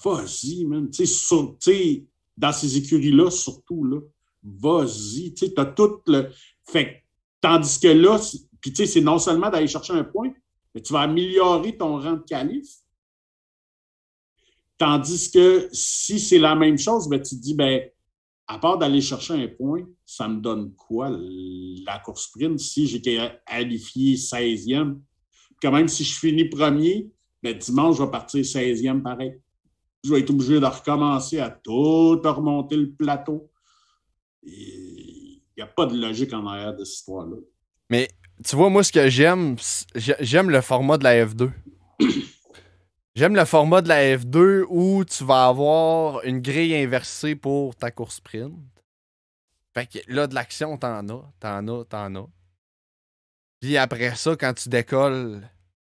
vas-y, 0.03 0.65
man. 0.65 0.91
Tu 0.91 1.07
sais, 1.07 1.07
sur- 1.07 1.57
dans 2.37 2.53
ces 2.53 2.77
écuries-là, 2.77 3.31
surtout, 3.31 3.85
là, 3.85 4.01
vas-y. 4.43 5.33
Tu 5.35 5.47
as 5.57 5.67
tout 5.67 6.01
le. 6.07 6.31
Fait 6.65 7.05
tandis 7.41 7.79
que 7.79 7.89
là, 7.89 8.19
c'est 8.19 9.01
non 9.01 9.19
seulement 9.21 9.49
d'aller 9.49 9.69
chercher 9.69 9.93
un 9.93 10.03
point, 10.03 10.33
mais 10.75 10.83
tu 10.83 10.93
vas 10.93 11.03
améliorer 11.03 11.77
ton 11.77 12.01
rang 12.01 12.15
de 12.15 12.25
qualif. 12.25 12.67
Tandis 14.79 15.31
que 15.33 15.69
si 15.73 16.21
c'est 16.21 16.39
la 16.39 16.55
même 16.55 16.79
chose, 16.79 17.09
ben, 17.09 17.21
tu 17.21 17.37
te 17.37 17.43
dis, 17.43 17.55
ben, 17.55 17.83
à 18.47 18.59
part 18.59 18.79
d'aller 18.79 19.01
chercher 19.01 19.35
un 19.35 19.49
point, 19.49 19.83
ça 20.07 20.29
me 20.29 20.41
donne 20.41 20.73
quoi 20.75 21.11
la 21.11 21.99
course 21.99 22.27
sprint 22.27 22.59
si 22.59 22.87
j'ai 22.87 23.03
qualifié 23.03 24.15
16e? 24.15 24.99
Quand 25.61 25.73
même, 25.73 25.89
si 25.89 26.05
je 26.05 26.19
finis 26.19 26.45
premier, 26.45 27.11
ben, 27.43 27.59
dimanche, 27.59 27.99
je 27.99 28.05
vais 28.05 28.11
partir 28.11 28.41
16e 28.41 29.03
pareil. 29.03 29.35
Je 30.05 30.11
vais 30.11 30.21
être 30.21 30.31
obligé 30.31 30.61
de 30.61 30.67
recommencer 30.67 31.41
à 31.41 31.51
tout 31.51 32.21
remonter 32.23 32.77
le 32.77 32.93
plateau. 32.93 33.51
Il 34.45 35.41
n'y 35.57 35.63
a 35.63 35.67
pas 35.67 35.87
de 35.87 36.01
logique 36.01 36.33
en 36.33 36.47
arrière 36.47 36.77
de 36.77 36.85
cette 36.85 37.01
histoire-là. 37.01 37.37
Mais 37.91 38.09
tu 38.45 38.55
vois, 38.55 38.71
moi, 38.71 38.85
ce 38.85 38.93
que 38.93 39.09
j'aime, 39.09 39.57
j'aime 39.97 40.51
le 40.51 40.61
format 40.61 40.99
de 40.99 41.05
la 41.05 41.27
F2. 41.27 41.51
J'aime 43.19 43.35
le 43.35 43.45
format 43.45 43.83
de 43.83 43.89
la 43.89 44.17
F2 44.17 44.65
où 44.69 45.05
tu 45.05 45.25
vas 45.25 45.49
avoir 45.49 46.23
une 46.23 46.41
grille 46.41 46.77
inversée 46.77 47.35
pour 47.35 47.75
ta 47.75 47.91
course 47.91 48.17
sprint. 48.17 48.55
Fait 49.75 49.87
que 49.89 49.99
là, 50.07 50.29
de 50.29 50.37
l'action, 50.37 50.79
t'en 50.79 51.09
as, 51.09 51.33
t'en 51.41 51.67
as, 51.67 51.85
t'en 51.87 52.15
as. 52.15 52.29
Puis 53.61 53.77
après 53.77 54.15
ça, 54.15 54.37
quand 54.37 54.55
tu 54.55 54.69
décolles 54.69 55.43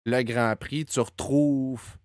le 0.05 0.23
Grand 0.23 0.55
Prix, 0.55 0.85
tu 0.85 1.01
retrouves 1.01 1.97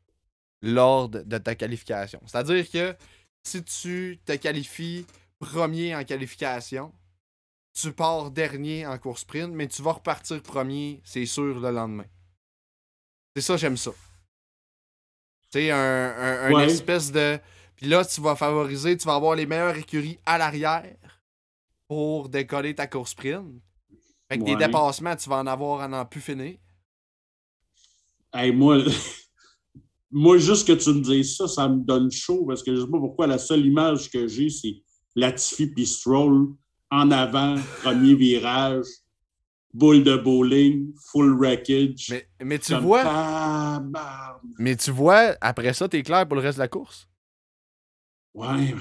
l'ordre 0.63 1.23
de 1.23 1.39
ta 1.39 1.55
qualification. 1.55 2.21
C'est-à-dire 2.27 2.69
que 2.69 2.97
si 3.45 3.63
tu 3.63 4.19
te 4.25 4.33
qualifies 4.33 5.07
premier 5.39 5.95
en 5.95 6.03
qualification, 6.03 6.93
tu 7.73 7.93
pars 7.93 8.33
dernier 8.33 8.85
en 8.85 8.99
course 8.99 9.21
sprint, 9.21 9.53
mais 9.53 9.69
tu 9.69 9.81
vas 9.81 9.93
repartir 9.93 10.43
premier, 10.43 11.01
c'est 11.05 11.27
sûr, 11.27 11.61
le 11.61 11.71
lendemain. 11.71 12.07
C'est 13.37 13.43
ça, 13.43 13.57
j'aime 13.57 13.77
ça. 13.77 13.93
Tu 15.55 15.61
sais, 15.61 15.71
un, 15.71 16.59
espèce 16.63 17.13
de. 17.13 17.39
Puis 17.77 17.87
là, 17.87 18.05
tu 18.05 18.21
vas 18.21 18.35
favoriser, 18.35 18.97
tu 18.97 19.07
vas 19.07 19.15
avoir 19.15 19.37
les 19.37 19.47
meilleures 19.47 19.77
écuries 19.77 20.19
à 20.27 20.37
l'arrière 20.37 20.97
pour 21.87 22.29
décoller 22.29 22.75
ta 22.75 22.89
course 22.89 23.13
sprint. 23.13 23.63
Fait 24.29 24.37
que 24.39 24.43
des 24.43 24.57
dépassements, 24.57 25.15
tu 25.15 25.29
vas 25.29 25.37
en 25.37 25.47
avoir 25.47 25.83
à 25.83 25.87
n'en 25.87 26.05
plus 26.05 26.21
finir. 26.21 26.57
Hey, 28.33 28.51
moi, 28.51 28.79
moi, 30.11 30.39
juste 30.39 30.67
que 30.67 30.73
tu 30.73 30.93
me 30.93 31.01
dises 31.01 31.37
ça, 31.37 31.47
ça 31.47 31.69
me 31.69 31.85
donne 31.85 32.11
chaud 32.11 32.45
parce 32.49 32.65
que 32.65 32.75
je 32.75 32.81
sais 32.81 32.91
pas 32.91 32.99
pourquoi 32.99 33.29
la 33.29 33.39
seule 33.39 33.65
image 33.65 34.11
que 34.11 34.27
j'ai, 34.27 34.51
c'est 34.51 34.83
Latifi 35.15 35.69
puis 35.69 35.87
Stroll 35.87 36.49
en 36.91 37.13
avant, 37.13 37.55
premier 37.85 38.17
virage, 38.17 38.87
boule 39.75 40.05
de 40.05 40.17
bowling, 40.17 40.95
full 41.11 41.37
wreckage. 41.39 42.09
Mais, 42.11 42.29
mais 42.43 42.59
tu 42.59 42.75
vois, 42.77 43.83
mais 44.59 44.77
tu 44.77 44.91
vois, 44.91 45.37
après 45.41 45.75
ça, 45.75 45.89
t'es 45.89 46.03
clair 46.03 46.27
pour 46.27 46.37
le 46.37 46.43
reste 46.43 46.59
de 46.59 46.63
la 46.63 46.69
course? 46.69 47.09
Ouais. 48.33 48.75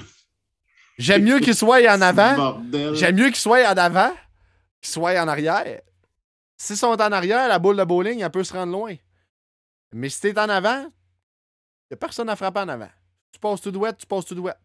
J'aime 0.96 1.24
mieux 1.24 1.40
qu'il 1.40 1.54
soit 1.54 1.82
en 1.92 2.00
avant. 2.00 2.62
J'aime 2.94 3.16
mieux 3.16 3.26
qu'ils 3.26 3.36
soient 3.36 3.68
en 3.68 3.76
avant 3.76 4.12
qu'ils 4.80 4.92
soient 4.92 5.20
en 5.22 5.28
arrière. 5.28 5.80
S'ils 6.56 6.76
sont 6.76 6.88
en 6.88 7.12
arrière, 7.12 7.48
la 7.48 7.58
boule 7.58 7.76
de 7.76 7.84
bowling, 7.84 8.20
elle 8.20 8.30
peut 8.30 8.44
se 8.44 8.52
rendre 8.52 8.72
loin. 8.72 8.94
Mais 9.92 10.08
si 10.08 10.20
t'es 10.20 10.38
en 10.38 10.48
avant, 10.48 10.86
il 11.90 11.94
a 11.94 11.96
personne 11.96 12.28
à 12.28 12.36
frapper 12.36 12.60
en 12.60 12.68
avant. 12.68 12.90
Tu 13.32 13.40
passes 13.40 13.60
tout 13.60 13.70
douette, 13.70 13.96
tu 13.98 14.06
passes 14.06 14.26
tout 14.26 14.34
douette. 14.34 14.58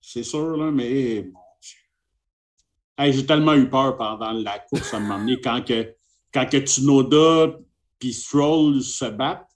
C'est 0.00 0.22
sûr, 0.22 0.56
là, 0.56 0.70
mais. 0.70 1.28
Hey, 2.96 3.12
j'ai 3.12 3.26
tellement 3.26 3.54
eu 3.54 3.68
peur 3.68 3.96
pendant 3.96 4.30
la 4.30 4.58
course 4.60 4.94
à 4.94 4.98
un 4.98 5.00
moment 5.00 5.18
donné 5.18 5.40
quand 5.40 5.64
que, 5.64 5.94
quand 6.32 6.46
que 6.48 6.58
Tsunoda 6.58 7.58
puis 7.98 8.12
Stroll 8.12 8.82
se 8.82 9.06
battent. 9.06 9.50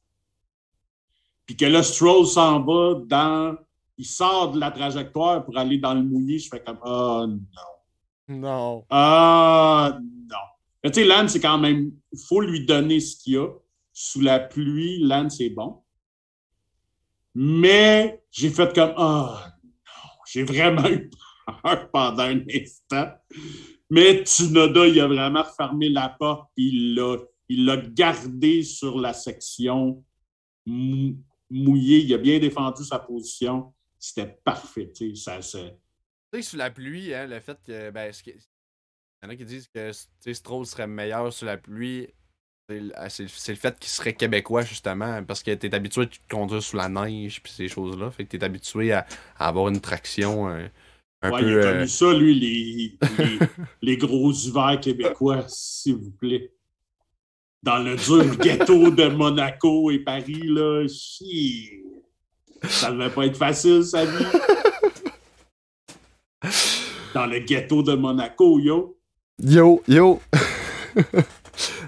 Puis 1.47 1.57
que 1.57 1.65
là, 1.65 1.83
Stroll 1.83 2.27
s'en 2.27 2.63
va 2.63 2.95
dans. 3.07 3.57
Il 3.97 4.07
sort 4.07 4.53
de 4.53 4.61
la 4.61 4.71
trajectoire 4.71 5.45
pour 5.45 5.57
aller 5.57 5.79
dans 5.79 5.95
le 5.95 6.03
mouillé. 6.03 6.39
Je 6.39 6.49
fais 6.49 6.63
comme 6.63 6.79
Ah 6.83 7.27
non. 8.29 8.39
Non. 8.41 8.85
Ah 8.91 9.99
non. 10.01 10.37
Mais 10.83 10.91
tu 10.91 11.01
sais, 11.01 11.07
Lance, 11.07 11.33
c'est 11.33 11.41
quand 11.41 11.59
même. 11.59 11.93
Il 12.13 12.19
faut 12.29 12.41
lui 12.41 12.65
donner 12.65 13.01
ce 13.01 13.17
qu'il 13.17 13.39
a. 13.39 13.49
Sous 13.93 14.21
la 14.21 14.39
pluie, 14.39 15.03
Lance 15.03 15.41
est 15.41 15.51
bon. 15.51 15.83
Mais 17.35 18.23
j'ai 18.31 18.51
fait 18.51 18.73
comme 18.75 18.95
oh, 18.97 19.29
non, 19.31 20.11
j'ai 20.27 20.45
vraiment 20.45 20.87
eu 20.89 21.09
peur 21.09 21.28
pendant 21.93 22.25
un 22.25 22.41
instant. 22.55 23.13
Mais 23.91 24.25
Tsunoda, 24.25 24.87
il 24.87 25.01
a 25.01 25.07
vraiment 25.07 25.45
fermé 25.45 25.89
la 25.89 26.09
porte 26.11 26.51
et 26.57 26.63
il 26.63 27.65
l'a 27.65 27.77
gardé 27.77 28.63
sur 28.63 28.99
la 28.99 29.13
section 29.13 30.05
mouillée. 30.67 32.01
Il 32.01 32.15
a 32.15 32.19
bien 32.19 32.39
défendu 32.39 32.85
sa 32.85 32.99
position. 32.99 33.73
C'était 33.99 34.39
parfait. 34.45 34.93
Tu 34.95 35.17
sais, 35.17 36.43
sous 36.43 36.57
la 36.57 36.71
pluie, 36.71 37.15
hein, 37.15 37.27
le 37.27 37.41
fait 37.41 37.59
que. 37.65 37.91
Ben, 37.91 38.13
il 38.25 38.33
y 39.25 39.27
en 39.27 39.31
a 39.31 39.37
qui 39.37 39.45
disent 39.45 39.69
que 39.69 39.91
Stroll 40.33 40.65
serait 40.65 40.87
meilleur 40.87 41.33
sous 41.33 41.45
la 41.45 41.57
pluie. 41.57 42.09
C'est 42.69 43.23
le 43.49 43.57
fait 43.57 43.79
qu'il 43.79 43.89
serait 43.89 44.13
québécois, 44.13 44.63
justement, 44.63 45.25
parce 45.25 45.43
que 45.43 45.53
t'es 45.55 45.75
habitué 45.75 46.03
à 46.03 46.07
conduire 46.31 46.63
sous 46.63 46.77
la 46.77 46.89
neige 46.89 47.43
puis 47.43 47.51
ces 47.51 47.67
choses-là. 47.67 48.11
Fait 48.11 48.27
que 48.27 48.37
t'es 48.37 48.45
habitué 48.45 48.93
à, 48.93 49.07
avoir 49.39 49.69
une 49.69 49.81
traction 49.81 50.51
euh, 50.51 50.69
un 51.23 51.31
ouais, 51.31 51.41
peu. 51.41 51.51
Il 51.51 51.59
a 51.59 51.63
connu 51.63 51.83
euh, 51.83 51.87
ça, 51.87 52.13
lui, 52.15 52.39
les, 52.39 52.99
les, 53.83 53.97
gros 53.97 54.33
hivers 54.33 54.81
québécois, 54.81 55.45
s'il 55.49 55.97
vous 55.97 56.11
plaît. 56.13 56.53
Dans 57.63 57.79
le 57.79 57.97
dur 57.97 58.37
ghetto 58.41 58.91
de 58.91 59.09
Monaco 59.09 59.91
et 59.91 59.99
Paris, 59.99 60.43
là, 60.45 60.87
chier. 60.89 61.85
Ça 62.63 62.91
devait 62.93 63.11
pas 63.11 63.27
être 63.27 63.37
facile, 63.37 63.85
sa 63.85 64.05
vie. 64.05 64.25
Dans 67.15 67.27
le 67.27 67.41
ghetto 67.41 67.83
de 67.83 67.95
Monaco, 67.95 68.59
yo. 68.61 68.99
Yo, 69.43 69.83
yo. 69.89 70.21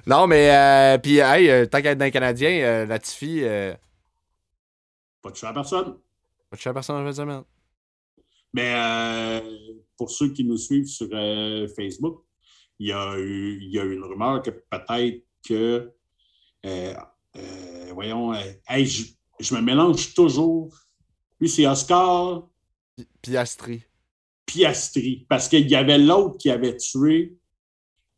non, 0.07 0.27
mais, 0.27 0.51
euh, 0.51 0.99
puis, 0.99 1.19
hey, 1.19 1.51
euh, 1.51 1.67
tant 1.67 1.83
qu'être 1.83 1.99
d'un 1.99 2.11
Canadien, 2.11 2.51
euh, 2.63 2.87
Latifi. 2.87 3.41
Euh... 3.43 3.75
Pas 5.23 5.31
de 5.31 5.37
choix 5.37 5.51
à 5.51 5.53
personne. 5.53 5.97
Pas 6.49 6.57
de 6.57 6.61
choix 6.61 6.71
à 6.71 6.75
personne 6.75 7.07
en 7.07 7.13
semaine. 7.13 7.43
Mais 8.53 8.75
euh, 8.75 9.41
pour 9.97 10.11
ceux 10.11 10.33
qui 10.33 10.45
nous 10.45 10.57
suivent 10.57 10.87
sur 10.87 11.09
euh, 11.13 11.69
Facebook, 11.77 12.25
il 12.79 12.89
y, 12.89 12.93
a 12.93 13.19
eu, 13.19 13.59
il 13.63 13.71
y 13.73 13.79
a 13.79 13.85
une 13.85 14.03
rumeur 14.03 14.43
que 14.43 14.51
peut-être 14.51 15.25
que. 15.47 15.93
voyons, 17.93 18.33
hey, 18.69 18.87
je, 18.87 19.05
je, 19.39 19.55
me 19.55 19.61
mélange 19.61 20.15
toujours. 20.15 20.75
Lui, 21.39 21.49
c'est 21.49 21.67
Oscar. 21.67 22.49
Piastri. 23.23 23.83
Piastri. 24.47 25.27
Parce 25.29 25.49
qu'il 25.49 25.69
y 25.71 25.75
avait 25.75 25.99
l'autre 25.99 26.39
qui 26.39 26.51
avait 26.51 26.77
tué 26.77 27.41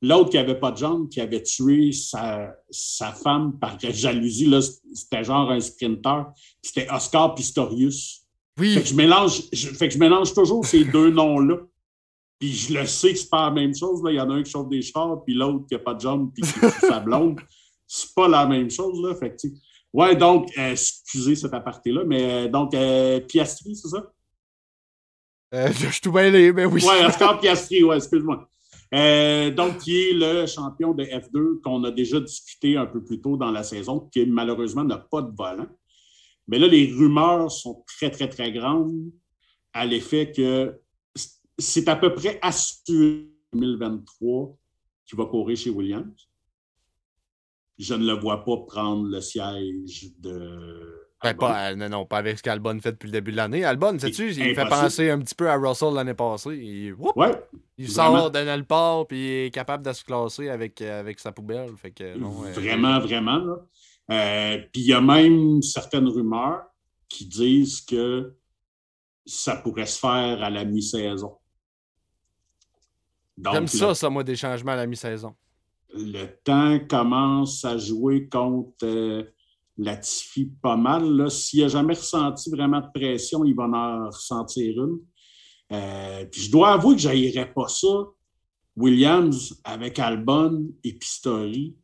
L'autre 0.05 0.31
qui 0.31 0.39
avait 0.39 0.59
pas 0.59 0.73
de 0.73 0.79
jambe, 0.79 1.09
qui 1.09 1.21
avait 1.21 1.45
tué 1.45 1.93
sa, 1.93 2.57
sa 2.71 3.13
femme 3.13 3.57
par 3.61 3.79
jalousie, 3.79 4.47
là, 4.47 4.61
c'était 4.93 5.23
genre 5.23 5.49
un 5.49 5.61
sprinter. 5.61 6.27
C'était 6.61 6.91
Oscar 6.91 7.37
Pistorius. 7.37 8.22
Oui. 8.59 8.75
Fait 8.75 8.83
que 8.83 8.89
je 8.89 8.95
mélange, 8.95 9.43
je, 9.53 9.69
fait 9.69 9.89
que 9.89 9.95
je 9.95 9.99
mélange 9.99 10.35
toujours 10.35 10.65
ces 10.65 10.85
deux 10.85 11.11
noms-là. 11.11 11.57
Puis 12.39 12.53
je 12.53 12.75
le 12.75 12.87
sais 12.87 13.13
que 13.13 13.19
c'est 13.19 13.31
pas 13.31 13.45
la 13.45 13.51
même 13.53 13.75
chose. 13.75 14.03
Là. 14.03 14.11
Il 14.11 14.17
y 14.17 14.21
en 14.21 14.29
a 14.31 14.35
un 14.35 14.43
qui 14.43 14.51
chauffe 14.51 14.69
des 14.69 14.83
chars, 14.83 15.23
puis 15.25 15.33
l'autre 15.35 15.65
qui 15.69 15.75
a 15.77 15.79
pas 15.79 15.95
de 15.95 16.01
jambe, 16.01 16.33
puis 16.35 16.43
qui 16.43 16.53
tue 16.53 16.87
sa 16.87 16.99
blonde. 16.99 17.41
C'est 17.87 18.13
pas 18.15 18.27
la 18.27 18.47
même 18.47 18.71
chose. 18.71 19.01
Là. 19.01 19.15
Fait 19.15 19.31
que, 19.31 19.49
ouais, 19.93 20.17
donc, 20.17 20.51
euh, 20.59 20.73
excusez 20.73 21.37
cet 21.37 21.55
aparté-là, 21.55 22.03
mais 22.05 22.47
euh, 22.47 22.49
donc, 22.49 22.75
euh, 22.75 23.21
Piastri, 23.21 23.77
c'est 23.77 23.89
ça? 23.89 24.13
je 25.53 25.89
suis 25.91 26.01
tout 26.01 26.11
mêlé, 26.11 26.53
mais 26.53 26.65
oui. 26.65 26.83
Ouais, 26.83 27.05
Oscar 27.07 27.39
Piastri, 27.39 27.85
ouais, 27.85 27.99
excuse-moi. 27.99 28.49
Donc, 29.55 29.79
qui 29.79 30.09
est 30.09 30.13
le 30.13 30.47
champion 30.47 30.95
de 30.95 31.05
F2 31.05 31.61
qu'on 31.61 31.85
a 31.85 31.91
déjà 31.91 32.19
discuté 32.19 32.77
un 32.77 32.87
peu 32.87 33.05
plus 33.05 33.21
tôt 33.21 33.37
dans 33.37 33.51
la 33.51 33.63
saison, 33.63 34.09
qui 34.13 34.27
malheureusement 34.27 34.83
n'a 34.83 34.99
pas 34.99 35.23
de 35.23 35.31
volant. 35.37 35.69
Mais 36.53 36.59
là, 36.59 36.69
les 36.69 36.93
rumeurs 36.93 37.51
sont 37.51 37.83
très, 37.87 38.11
très, 38.11 38.29
très 38.29 38.53
grandes 38.53 39.11
à 39.73 39.87
l'effet 39.87 40.31
que 40.33 40.79
c'est 41.57 41.89
à 41.89 41.97
peu 41.97 42.13
près 42.13 42.39
assuré 42.43 43.27
2023 43.55 44.55
qu'il 45.07 45.17
va 45.17 45.25
courir 45.25 45.57
chez 45.57 45.71
Williams. 45.71 46.29
Je 47.79 47.95
ne 47.95 48.05
le 48.05 48.21
vois 48.21 48.45
pas 48.45 48.59
prendre 48.67 49.09
le 49.09 49.23
siège 49.23 50.13
de 50.19 51.09
ben, 51.23 51.35
pas, 51.35 51.71
euh, 51.71 51.75
non, 51.75 51.89
non, 51.89 52.05
pas 52.05 52.19
avec 52.19 52.37
ce 52.37 52.43
qu'Albon 52.43 52.79
fait 52.81 52.93
depuis 52.93 53.07
le 53.07 53.13
début 53.13 53.31
de 53.31 53.37
l'année. 53.37 53.65
Albon, 53.65 53.99
sais-tu, 53.99 54.33
il 54.33 54.55
fait 54.55 54.69
penser 54.69 55.09
un 55.09 55.21
petit 55.21 55.35
peu 55.35 55.49
à 55.49 55.57
Russell 55.57 55.95
l'année 55.95 56.13
passée. 56.13 56.51
Il, 56.51 56.95
ouais, 56.95 57.33
il 57.79 57.89
sort 57.89 58.31
de 58.31 58.41
nulle 58.41 58.67
part 58.67 59.07
puis 59.07 59.19
il 59.19 59.47
est 59.47 59.55
capable 59.55 59.87
de 59.87 59.93
se 59.95 60.05
classer 60.05 60.51
avec, 60.51 60.83
euh, 60.83 61.01
avec 61.01 61.19
sa 61.19 61.33
poubelle. 61.33 61.71
Fait 61.79 61.93
que, 61.93 62.19
non, 62.19 62.45
euh, 62.45 62.53
vraiment, 62.53 63.01
vraiment. 64.09 64.59
puis 64.73 64.83
il 64.83 64.87
y 64.89 64.93
a 64.93 65.01
même 65.01 65.63
certaines 65.63 66.09
rumeurs 66.09 66.63
qui 67.09 67.27
disent 67.27 67.81
que 67.83 68.35
ça 69.25 69.57
pourrait 69.57 69.87
se 69.87 69.99
faire 69.99 70.43
à 70.43 70.51
la 70.51 70.65
mi-saison. 70.65 71.37
J'aime 73.39 73.67
ça, 73.67 73.95
ça, 73.95 74.11
moi, 74.11 74.25
des 74.25 74.37
changements 74.37 74.73
à 74.73 74.77
la 74.77 74.87
mi-saison. 74.87 75.35
Le 75.95 76.27
temps 76.43 76.79
commence 76.89 77.65
à 77.65 77.77
jouer 77.77 78.29
contre 78.29 79.27
Latifi 79.77 80.47
pas 80.63 80.77
mal. 80.77 81.31
S'il 81.31 81.63
n'a 81.63 81.69
jamais 81.69 81.95
ressenti 81.95 82.51
vraiment 82.51 82.81
de 82.81 82.89
pression, 82.95 83.45
il 83.45 83.55
va 83.55 83.65
en 83.65 84.07
ressentir 84.07 84.85
une. 84.85 84.99
Euh, 85.73 86.25
puis 86.27 86.43
je 86.43 86.51
dois 86.53 86.73
avouer 86.73 86.97
que 86.97 87.03
je 87.03 87.45
pas 87.45 87.69
ça. 87.69 87.89
Williams 88.77 89.61
avec 89.65 89.99
Albon 89.99 90.69
et 90.83 90.95
Pistori, 90.95 91.77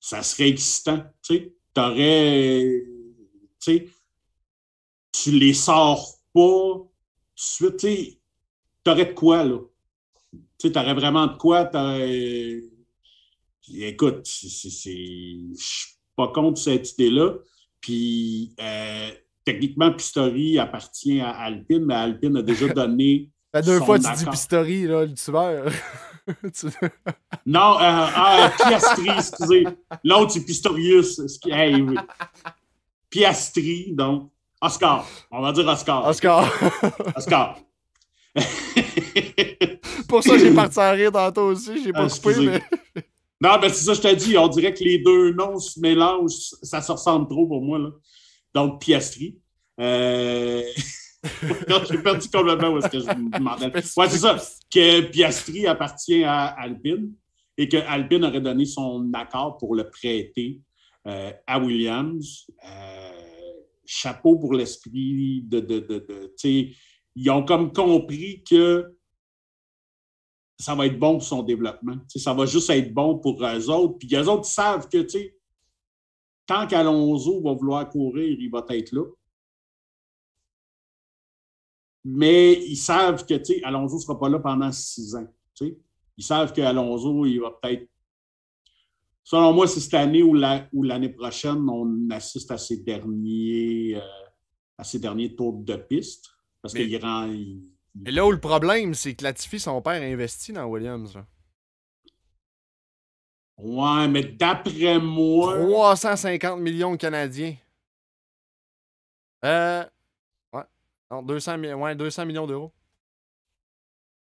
ça 0.00 0.22
serait 0.22 0.48
excitant. 0.48 1.04
Tu 1.22 1.52
aurais. 1.76 2.82
Tu 3.60 3.90
tu 5.12 5.30
les 5.32 5.54
sors 5.54 6.14
pas 6.32 6.40
tout 6.40 7.70
de 7.70 7.78
suite. 7.78 8.18
Tu 8.84 8.90
aurais 8.90 9.06
de 9.06 9.12
quoi, 9.12 9.44
là? 9.44 9.58
Tu 10.58 10.68
aurais 10.68 10.94
vraiment 10.94 11.26
de 11.26 11.36
quoi. 11.36 11.70
Écoute, 13.72 14.26
c'est 14.26 15.58
pas 16.16 16.28
contre 16.28 16.60
cette 16.60 16.92
idée-là. 16.92 17.34
Puis, 17.80 18.54
euh, 18.60 19.10
techniquement, 19.44 19.92
Pistori 19.92 20.58
appartient 20.58 21.20
à 21.20 21.30
Alpine, 21.30 21.84
mais 21.84 21.94
Alpine 21.94 22.36
a 22.36 22.42
déjà 22.42 22.68
donné. 22.74 23.30
La 23.52 23.62
deux 23.62 23.80
fois, 23.80 23.98
tu 23.98 24.06
dis 24.16 24.26
Pistori, 24.26 24.86
là, 24.86 25.04
le 25.04 25.14
tueur. 25.14 25.72
non, 27.46 27.74
euh, 27.74 27.80
ah, 27.80 28.52
Piastri, 28.56 29.08
excusez. 29.08 29.64
L'autre, 30.04 30.32
c'est 30.32 30.44
Pistorius. 30.44 31.20
Hey, 31.46 31.82
oui. 31.82 31.96
Piastri, 33.08 33.92
donc. 33.92 34.30
Oscar. 34.60 35.06
On 35.30 35.40
va 35.40 35.52
dire 35.52 35.66
Oscar. 35.66 36.06
Oscar. 36.06 36.52
Oscar. 37.16 37.58
Pour 40.08 40.22
ça, 40.22 40.38
j'ai 40.38 40.52
parti 40.52 40.78
à 40.78 40.90
rire 40.90 41.12
tantôt 41.12 41.46
aussi. 41.46 41.82
J'ai 41.82 41.92
pas 41.92 42.04
ah, 42.04 42.08
coupé, 42.08 42.46
mais. 42.46 42.62
Non, 43.42 43.58
ben 43.58 43.70
c'est 43.70 43.84
ça, 43.84 43.94
je 43.94 44.02
t'ai 44.02 44.14
dit. 44.16 44.36
On 44.36 44.48
dirait 44.48 44.74
que 44.74 44.84
les 44.84 44.98
deux 44.98 45.32
noms 45.32 45.58
se 45.58 45.80
mélangent. 45.80 46.50
Ça 46.62 46.82
se 46.82 46.92
ressemble 46.92 47.26
trop 47.26 47.46
pour 47.46 47.62
moi. 47.62 47.78
Là. 47.78 47.88
Donc, 48.52 48.82
Piastri. 48.82 49.38
Euh... 49.80 50.62
J'ai 51.22 51.98
perdu 51.98 52.28
complètement 52.28 52.70
où 52.70 52.78
est-ce 52.78 52.88
que 52.88 53.00
je 53.00 53.18
me 53.18 53.30
demandais. 53.30 53.66
Ouais, 53.96 54.08
c'est 54.08 54.18
ça. 54.18 54.36
Que 54.72 55.02
Piastri 55.02 55.66
appartient 55.66 56.24
à 56.24 56.46
Alpine 56.46 57.12
et 57.58 57.68
que 57.68 57.76
Alpine 57.76 58.24
aurait 58.24 58.40
donné 58.40 58.64
son 58.64 59.10
accord 59.12 59.58
pour 59.58 59.74
le 59.74 59.88
prêter 59.90 60.60
euh, 61.06 61.32
à 61.46 61.58
Williams. 61.58 62.46
Euh, 62.66 63.10
chapeau 63.84 64.38
pour 64.38 64.54
l'esprit 64.54 65.42
de. 65.42 65.60
de, 65.60 65.80
de, 65.80 65.98
de 65.98 66.34
ils 67.16 67.30
ont 67.30 67.44
comme 67.44 67.72
compris 67.72 68.42
que 68.48 68.96
ça 70.58 70.74
va 70.74 70.86
être 70.86 70.98
bon 70.98 71.14
pour 71.14 71.24
son 71.24 71.42
développement. 71.42 71.96
ça 72.14 72.34
va 72.34 72.46
juste 72.46 72.70
être 72.70 72.92
bon 72.92 73.18
pour 73.18 73.42
eux 73.44 73.70
autres. 73.70 73.98
Puis 73.98 74.14
eux 74.14 74.28
autres 74.28 74.44
savent 74.44 74.88
que 74.88 75.04
tant 76.46 76.66
qu'Alonso 76.66 77.40
va 77.42 77.52
vouloir 77.52 77.88
courir, 77.88 78.36
il 78.38 78.50
va 78.50 78.64
être 78.70 78.92
là. 78.92 79.04
Mais 82.04 82.54
ils 82.54 82.76
savent 82.76 83.26
que 83.26 83.64
Alonso 83.64 83.96
ne 83.96 84.00
sera 84.00 84.18
pas 84.18 84.28
là 84.28 84.38
pendant 84.38 84.72
six 84.72 85.14
ans. 85.14 85.26
Ils 85.60 86.24
savent 86.24 86.52
qu'Alonso, 86.52 87.24
il 87.26 87.40
va 87.40 87.50
peut-être. 87.62 87.88
Selon 89.22 89.52
moi, 89.52 89.66
c'est 89.66 89.80
cette 89.80 89.94
année 89.94 90.22
ou 90.22 90.34
l'année 90.34 91.08
prochaine, 91.10 91.68
on 91.68 92.10
assiste 92.10 92.50
à 92.50 92.58
ses 92.58 92.78
derniers, 92.78 93.96
euh, 93.96 94.28
à 94.76 94.84
ses 94.84 94.98
derniers 94.98 95.34
tours 95.34 95.62
de 95.62 95.76
piste. 95.76 96.30
Parce 96.60 96.74
qu'il 96.74 96.94
rend. 97.02 97.32
Et 98.06 98.10
là 98.10 98.26
où 98.26 98.30
le 98.30 98.40
problème, 98.40 98.94
c'est 98.94 99.14
que 99.14 99.24
Latifi, 99.24 99.60
son 99.60 99.80
père, 99.82 100.02
a 100.02 100.04
investi 100.04 100.52
dans 100.52 100.66
Williams. 100.66 101.16
Ouais, 103.58 104.08
mais 104.08 104.24
d'après 104.24 104.98
moi. 104.98 105.58
350 105.58 106.60
millions 106.60 106.96
canadiens. 106.96 107.56
Euh. 109.44 109.84
Ouais. 111.10 111.16
Non, 111.16 111.22
200, 111.22 111.58
ouais, 111.58 111.94
200 111.94 112.26
millions 112.26 112.46
d'euros. 112.46 112.72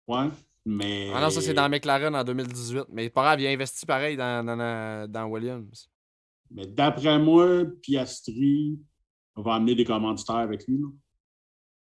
Ouais. 0.07 0.27
Mais... 0.65 1.11
Ah 1.13 1.21
non, 1.21 1.29
ça, 1.29 1.41
c'est 1.41 1.53
dans 1.53 1.69
McLaren 1.69 2.15
en 2.15 2.23
2018. 2.23 2.85
Mais 2.89 3.09
pas 3.09 3.21
grave, 3.21 3.41
il 3.41 3.47
a 3.47 3.51
investi 3.51 3.85
pareil 3.85 4.15
dans, 4.15 4.45
dans, 4.45 5.09
dans 5.09 5.25
Williams. 5.25 5.89
Mais 6.51 6.67
d'après 6.67 7.19
moi, 7.19 7.63
Piastri 7.81 8.79
va 9.35 9.55
amener 9.55 9.75
des 9.75 9.85
commanditaires 9.85 10.37
avec 10.37 10.67
lui. 10.67 10.79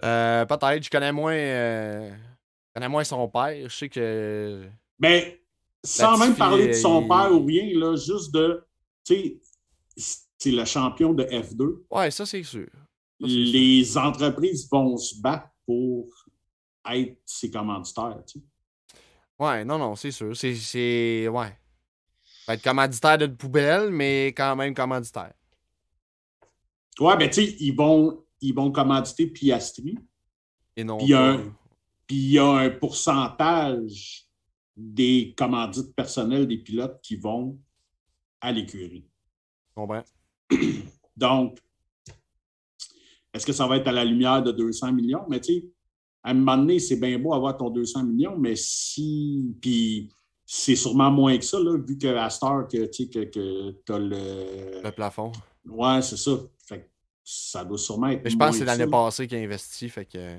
Euh, 0.03 0.45
Peut-être. 0.47 0.83
Je 0.83 0.91
connais 0.91 1.13
moins. 1.13 1.35
Euh, 1.35 2.11
je 2.11 2.75
connais 2.75 2.89
moins 2.89 3.05
son 3.05 3.29
père. 3.29 3.69
Je 3.69 3.75
sais 3.75 3.89
que. 3.89 4.67
Mais 4.99 5.43
sans 5.85 6.17
même 6.19 6.35
parler 6.35 6.69
de 6.69 6.73
son 6.73 7.07
père 7.07 7.31
ou 7.33 7.45
rien, 7.45 7.79
là, 7.79 7.97
juste 7.97 8.33
de. 8.33 8.65
Tu 9.05 9.15
sais, 9.97 10.21
c'est 10.39 10.51
le 10.51 10.65
champion 10.65 11.13
de 11.13 11.25
F2. 11.25 11.85
Ouais, 11.91 12.11
ça, 12.11 12.25
c'est 12.25 12.43
sûr. 12.43 12.69
Les 13.21 13.97
entreprises 13.97 14.69
vont 14.71 14.97
se 14.97 15.21
battre 15.21 15.49
pour 15.67 16.07
être 16.91 17.19
ses 17.25 17.51
commanditaires. 17.51 18.23
Tu 18.27 18.39
sais. 18.39 18.45
Ouais, 19.39 19.65
non, 19.65 19.79
non, 19.79 19.97
c'est 19.97 20.11
sûr. 20.11 20.37
C'est. 20.37 21.29
Ouais. 21.29 21.59
Va 22.47 22.55
être 22.55 22.63
commanditaire 22.63 23.19
de 23.19 23.27
poubelle, 23.27 23.91
mais 23.91 24.29
quand 24.29 24.55
même 24.57 24.75
commanditaire. 24.75 25.33
Ouais, 27.01 27.17
ben 27.17 27.29
tu 27.29 27.45
sais, 27.45 27.57
ils 27.59 27.75
vont, 27.75 28.25
ils 28.41 28.55
vont 28.55 28.71
commanditer 28.71 29.27
Piastri. 29.27 29.99
Et 30.77 30.85
non. 30.85 30.99
Puis 30.99 32.17
il 32.17 32.33
y 32.33 32.39
a 32.39 32.47
un 32.47 32.71
pourcentage 32.71 34.29
des 34.77 35.35
commandites 35.37 35.95
personnelles 35.95 36.47
des 36.47 36.59
pilotes 36.59 37.01
qui 37.01 37.17
vont 37.17 37.59
à 38.41 38.53
l'écurie. 38.53 39.09
Comprends. 39.75 40.05
Donc, 41.17 41.59
est-ce 43.35 43.45
que 43.45 43.53
ça 43.53 43.67
va 43.67 43.77
être 43.77 43.89
à 43.89 43.93
la 43.93 44.05
lumière 44.05 44.43
de 44.43 44.53
200 44.53 44.93
millions? 44.93 45.25
Mais 45.29 45.41
tu 45.41 45.55
sais, 45.55 45.65
à 46.23 46.31
un 46.31 46.35
moment 46.35 46.57
donné, 46.57 46.79
c'est 46.79 46.97
bien 46.97 47.19
beau 47.19 47.35
avoir 47.35 47.57
ton 47.57 47.69
200 47.69 48.05
millions, 48.05 48.37
mais 48.39 48.55
si. 48.57 49.55
Puis 49.61 50.09
c'est 50.47 50.77
sûrement 50.77 51.11
moins 51.11 51.37
que 51.37 51.45
ça, 51.45 51.59
là, 51.59 51.77
vu 51.77 51.99
qu'à 51.99 52.31
Star, 52.31 52.69
que 52.69 52.87
tu 52.87 53.09
que, 53.11 53.25
que 53.25 53.93
as 53.93 53.99
le. 53.99 54.83
Le 54.83 54.91
plafond. 54.93 55.33
Ouais, 55.67 56.01
c'est 56.01 56.17
ça. 56.17 56.33
Fait 56.67 56.91
ça 57.25 57.65
doit 57.65 57.79
sûrement 57.79 58.09
être. 58.09 58.23
Mais 58.23 58.31
je 58.31 58.37
pense 58.37 58.53
que 58.53 58.59
c'est 58.59 58.65
l'année 58.65 58.87
passée 58.87 59.27
qu'il 59.27 59.39
a 59.39 59.43
investi. 59.43 59.89
Fait 59.89 60.05
que. 60.05 60.37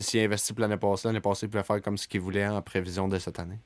S'il 0.00 0.20
a 0.20 0.24
investi 0.24 0.52
pour 0.52 0.60
l'année 0.60 0.76
passée, 0.76 1.08
l'année 1.08 1.20
passée, 1.20 1.46
il 1.46 1.50
pouvait 1.50 1.64
faire 1.64 1.82
comme 1.82 1.98
ce 1.98 2.06
qu'il 2.06 2.20
voulait 2.20 2.46
en 2.46 2.62
prévision 2.62 3.08
de 3.08 3.18
cette 3.18 3.40
année. 3.40 3.58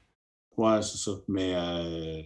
Ouais, 0.56 0.80
c'est 0.80 0.96
ça. 0.96 1.12
Mais 1.28 1.52
euh, 1.54 2.22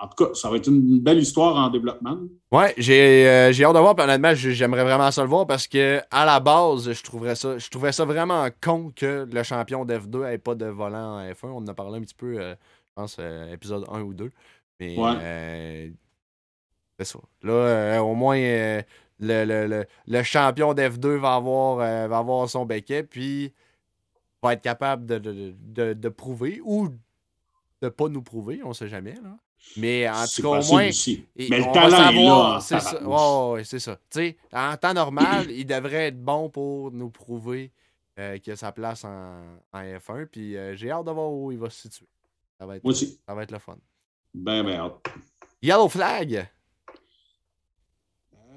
en 0.00 0.08
tout 0.08 0.24
cas, 0.24 0.34
ça 0.34 0.50
va 0.50 0.56
être 0.56 0.68
une 0.68 1.00
belle 1.00 1.18
histoire 1.18 1.56
en 1.56 1.70
développement. 1.70 2.18
Ouais, 2.52 2.74
j'ai 2.76 3.26
euh, 3.26 3.48
hâte 3.50 3.74
de 3.74 3.78
voir. 3.78 3.94
Puis 3.94 4.04
honnêtement, 4.04 4.34
j'aimerais 4.34 4.84
vraiment 4.84 5.10
ça 5.10 5.22
le 5.22 5.28
voir 5.28 5.46
parce 5.46 5.66
que 5.66 6.00
à 6.10 6.24
la 6.24 6.40
base, 6.40 6.92
je 6.92 7.02
trouverais 7.02 7.34
ça, 7.34 7.58
je 7.58 7.68
trouverais 7.68 7.92
ça 7.92 8.04
vraiment 8.04 8.48
con 8.62 8.92
que 8.94 9.26
le 9.30 9.42
champion 9.42 9.84
d'F2 9.84 10.30
n'ait 10.30 10.38
pas 10.38 10.54
de 10.54 10.66
volant 10.66 11.18
en 11.18 11.28
F1. 11.28 11.46
On 11.46 11.56
en 11.56 11.66
a 11.66 11.74
parlé 11.74 11.98
un 11.98 12.02
petit 12.02 12.14
peu, 12.14 12.38
euh, 12.38 12.54
je 12.54 12.94
pense, 12.94 13.16
euh, 13.18 13.52
épisode 13.52 13.84
1 13.90 14.02
ou 14.02 14.14
2. 14.14 14.30
Mais 14.80 14.96
c'est 16.98 17.04
ça. 17.04 17.18
Là, 17.42 18.02
au 18.02 18.14
moins, 18.14 18.38
le, 18.38 18.84
le, 19.20 19.86
le, 20.06 20.22
champion 20.22 20.74
d'F2 20.74 21.16
va 21.16 21.34
avoir, 21.34 21.76
va 21.76 22.18
avoir 22.18 22.48
son 22.48 22.64
becquet, 22.66 23.02
puis 23.02 23.52
va 24.42 24.52
être 24.52 24.62
capable 24.62 25.06
de, 25.06 25.18
de, 25.18 25.54
de, 25.58 25.92
de 25.92 26.08
prouver 26.08 26.60
ou 26.64 26.88
de 27.82 27.88
pas 27.88 28.08
nous 28.08 28.22
prouver, 28.22 28.60
on 28.64 28.72
sait 28.72 28.88
jamais. 28.88 29.14
Là. 29.14 29.36
Mais 29.76 30.08
en 30.08 30.24
tout 30.26 30.42
cas, 30.42 30.48
au 30.48 30.64
moins. 30.64 30.90
Mais 31.36 31.58
le 31.58 31.72
talent 31.72 32.10
est 32.10 32.24
là. 32.24 32.58
C'est 32.60 32.80
ça. 32.80 33.02
Ouais, 33.02 33.64
c'est 33.64 33.78
ça. 33.78 33.96
Tu 34.10 34.20
sais, 34.20 34.36
en 34.52 34.76
temps 34.76 34.94
normal, 34.94 35.50
il 35.50 35.66
devrait 35.66 36.08
être 36.08 36.22
bon 36.22 36.48
pour 36.48 36.90
nous 36.90 37.10
prouver 37.10 37.72
euh, 38.18 38.38
qu'il 38.38 38.52
a 38.52 38.56
sa 38.56 38.72
place 38.72 39.04
en, 39.04 39.40
en 39.72 39.80
F1. 39.80 40.26
Puis 40.26 40.56
euh, 40.56 40.74
j'ai 40.74 40.90
hâte 40.90 41.04
de 41.04 41.10
voir 41.10 41.30
où 41.30 41.52
il 41.52 41.58
va 41.58 41.70
se 41.70 41.82
situer. 41.82 42.08
Ça 42.58 42.66
va 42.66 42.76
être, 42.76 42.84
Moi 42.84 42.92
aussi. 42.92 43.20
Ça 43.26 43.34
va 43.34 43.42
être 43.42 43.52
le 43.52 43.58
fun. 43.58 43.76
Ben, 44.34 44.64
ben, 44.64 44.80
hâte. 44.80 45.06
Yellow 45.62 45.88
Flag. 45.88 46.48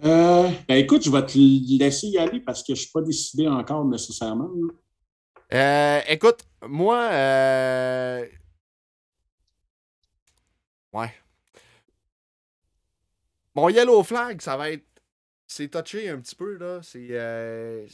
Euh, 0.04 0.50
ben 0.68 0.76
écoute, 0.76 1.04
je 1.04 1.12
vais 1.12 1.26
te 1.26 1.38
laisser 1.38 2.08
y 2.08 2.18
aller 2.18 2.40
parce 2.40 2.62
que 2.62 2.68
je 2.70 2.72
ne 2.72 2.78
suis 2.78 2.92
pas 2.92 3.02
décidé 3.02 3.48
encore 3.48 3.86
nécessairement. 3.86 4.50
Euh, 5.54 6.00
écoute, 6.08 6.40
moi, 6.68 6.98
euh, 7.12 8.26
Ouais. 10.94 11.14
Mon 13.56 13.70
Yellow 13.70 14.04
Flag, 14.04 14.42
ça 14.42 14.58
va 14.58 14.72
être. 14.72 14.86
C'est 15.48 15.70
touché 15.70 16.10
un 16.10 16.20
petit 16.20 16.36
peu, 16.36 16.58
là. 16.58 16.80
C'est. 16.82 17.08
Euh, 17.12 17.86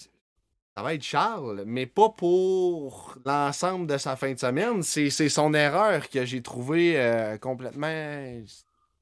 ça 0.75 0.83
va 0.83 0.93
être 0.93 1.01
Charles, 1.01 1.63
mais 1.65 1.87
pas 1.87 2.09
pour 2.09 3.17
l'ensemble 3.25 3.87
de 3.87 3.97
sa 3.97 4.15
fin 4.15 4.33
de 4.33 4.37
semaine. 4.37 4.83
C'est 4.83 5.09
son 5.09 5.53
erreur 5.55 6.07
que 6.07 6.23
j'ai 6.23 6.43
trouvé 6.43 6.99
euh, 6.99 7.39
complètement. 7.39 8.43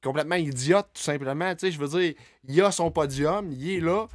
complètement 0.02 0.36
idiote, 0.36 0.88
tout 0.94 1.02
simplement. 1.02 1.54
Tu 1.54 1.66
sais, 1.66 1.72
je 1.72 1.78
veux 1.78 2.00
dire, 2.00 2.14
il 2.48 2.62
a 2.62 2.70
son 2.70 2.90
podium, 2.90 3.52
il 3.52 3.70
est 3.72 3.80
là. 3.80 4.08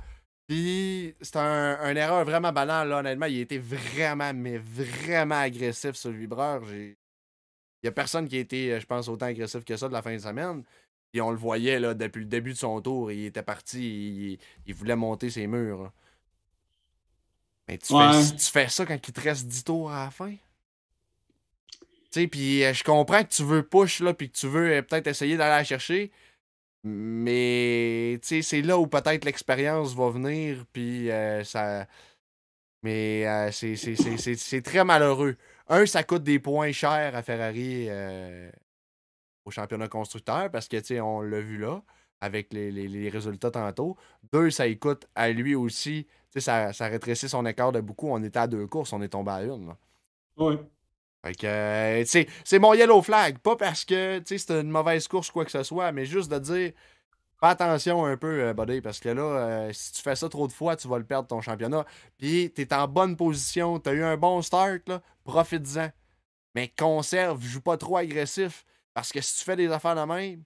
Puis 0.47 1.15
c'est 1.21 1.37
un, 1.37 1.95
erreur 1.95 2.25
vraiment 2.25 2.51
banale, 2.51 2.89
là, 2.89 2.97
honnêtement. 2.97 3.27
Il 3.27 3.39
été 3.39 3.59
vraiment, 3.59 4.33
mais 4.33 4.57
vraiment 4.57 5.39
agressif 5.39 5.93
sur 5.93 6.09
le 6.09 6.17
vibreur. 6.17 6.63
J'ai 6.65 6.97
il 7.81 7.87
n'y 7.87 7.89
a 7.89 7.91
personne 7.91 8.27
qui 8.27 8.37
a 8.37 8.39
été, 8.39 8.79
je 8.79 8.85
pense, 8.85 9.07
autant 9.07 9.25
agressif 9.25 9.63
que 9.63 9.75
ça 9.75 9.87
de 9.87 9.93
la 9.93 10.01
fin 10.01 10.13
de 10.13 10.19
semaine. 10.19 10.63
Et 11.13 11.21
on 11.21 11.31
le 11.31 11.37
voyait 11.37 11.79
là, 11.79 11.93
depuis 11.93 12.19
le 12.19 12.25
début 12.25 12.53
de 12.53 12.57
son 12.57 12.79
tour. 12.81 13.11
Il 13.11 13.25
était 13.25 13.43
parti, 13.43 14.39
il, 14.65 14.73
voulait 14.73 14.95
monter 14.95 15.29
ses 15.29 15.47
murs. 15.47 15.91
Mais 17.67 17.77
tu, 17.77 17.93
fais, 17.93 18.35
tu, 18.37 18.45
fais, 18.51 18.67
ça 18.69 18.85
quand 18.85 18.95
il 19.07 19.13
te 19.13 19.21
reste 19.21 19.47
10 19.47 19.63
tours 19.63 19.91
à 19.91 20.05
la 20.05 20.11
fin? 20.11 20.35
Tu 22.11 22.21
sais, 22.21 22.27
puis 22.27 22.63
euh, 22.63 22.73
je 22.73 22.83
comprends 22.83 23.23
que 23.23 23.29
tu 23.29 23.43
veux 23.43 23.63
push, 23.63 24.01
là, 24.01 24.13
puis 24.13 24.29
que 24.29 24.37
tu 24.37 24.47
veux 24.47 24.73
euh, 24.73 24.81
peut-être 24.81 25.07
essayer 25.07 25.37
d'aller 25.37 25.51
la 25.51 25.63
chercher. 25.63 26.11
Mais, 26.83 28.19
tu 28.21 28.27
sais, 28.27 28.41
c'est 28.41 28.61
là 28.61 28.77
où 28.77 28.87
peut-être 28.87 29.25
l'expérience 29.25 29.93
va 29.95 30.09
venir, 30.09 30.65
puis 30.73 31.09
euh, 31.11 31.43
ça. 31.43 31.87
Mais 32.83 33.51
c'est 33.51 34.61
très 34.63 34.83
malheureux. 34.83 35.37
Un, 35.71 35.85
ça 35.85 36.03
coûte 36.03 36.23
des 36.23 36.37
points 36.37 36.73
chers 36.73 37.15
à 37.15 37.23
Ferrari 37.23 37.85
euh, 37.87 38.51
au 39.45 39.51
championnat 39.51 39.87
constructeur 39.87 40.51
parce 40.51 40.67
que, 40.67 40.75
tu 40.75 40.87
sais, 40.87 40.99
on 40.99 41.21
l'a 41.21 41.39
vu 41.39 41.57
là 41.57 41.81
avec 42.19 42.51
les, 42.51 43.09
résultats 43.09 43.51
tantôt. 43.51 43.95
Deux, 44.33 44.49
ça 44.49 44.67
y 44.67 44.77
coûte 44.77 45.07
à 45.15 45.29
lui 45.29 45.55
aussi. 45.55 46.05
Tu 46.05 46.11
sais, 46.33 46.39
ça, 46.41 46.73
ça 46.73 46.87
rétrécit 46.87 47.29
son 47.29 47.45
écart 47.45 47.71
de 47.71 47.79
beaucoup. 47.79 48.09
On 48.09 48.21
était 48.21 48.39
à 48.39 48.47
deux 48.47 48.67
courses, 48.67 48.91
on 48.91 49.01
est 49.01 49.07
tombé 49.07 49.31
à 49.31 49.43
une. 49.43 49.73
Oui. 50.35 50.57
Fait 51.25 51.35
que, 51.35 51.47
euh, 51.47 52.03
sais, 52.03 52.27
c'est 52.43 52.59
mon 52.59 52.73
yellow 52.73 53.01
flag. 53.01 53.39
Pas 53.39 53.55
parce 53.55 53.85
que, 53.85 54.19
tu 54.19 54.25
sais, 54.25 54.37
c'est 54.39 54.59
une 54.59 54.71
mauvaise 54.71 55.07
course, 55.07 55.31
quoi 55.31 55.45
que 55.45 55.51
ce 55.51 55.63
soit, 55.63 55.93
mais 55.93 56.05
juste 56.05 56.29
de 56.29 56.39
dire, 56.39 56.73
Fais 57.41 57.47
attention 57.47 58.05
un 58.05 58.17
peu, 58.17 58.43
euh, 58.43 58.53
Buddy, 58.53 58.81
parce 58.81 58.99
que 58.99 59.09
là, 59.09 59.23
euh, 59.23 59.73
si 59.73 59.93
tu 59.93 60.01
fais 60.03 60.15
ça 60.15 60.29
trop 60.29 60.47
de 60.47 60.51
fois, 60.51 60.75
tu 60.75 60.87
vas 60.87 60.99
le 60.99 61.03
perdre 61.03 61.27
ton 61.27 61.41
championnat. 61.41 61.87
Puis, 62.19 62.53
tu 62.53 62.61
es 62.61 62.71
en 62.71 62.87
bonne 62.87 63.17
position, 63.17 63.79
tu 63.79 63.89
as 63.89 63.93
eu 63.93 64.03
un 64.03 64.15
bon 64.15 64.43
start, 64.43 64.91
profite-en. 65.23 65.89
Mais 66.53 66.71
conserve, 66.77 67.41
joue 67.41 67.61
pas 67.61 67.77
trop 67.77 67.97
agressif. 67.97 68.63
Parce 68.93 69.11
que 69.11 69.21
si 69.21 69.39
tu 69.39 69.43
fais 69.43 69.55
des 69.55 69.71
affaires 69.71 69.95
de 69.95 70.01
même, 70.01 70.43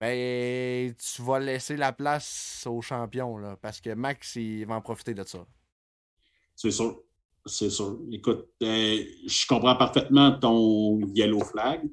ben, 0.00 0.94
tu 0.94 1.20
vas 1.20 1.38
laisser 1.38 1.76
la 1.76 1.92
place 1.92 2.66
au 2.66 2.80
champion, 2.80 3.38
parce 3.60 3.82
que 3.82 3.90
Max, 3.90 4.36
il 4.36 4.64
va 4.64 4.76
en 4.76 4.80
profiter 4.80 5.12
de 5.12 5.24
ça. 5.24 5.44
C'est 6.56 6.70
sûr. 6.70 7.02
C'est 7.44 7.70
sûr. 7.70 7.98
Écoute, 8.10 8.48
euh, 8.62 9.04
je 9.26 9.46
comprends 9.46 9.76
parfaitement 9.76 10.32
ton 10.38 10.98
yellow 11.14 11.44
flag. 11.44 11.90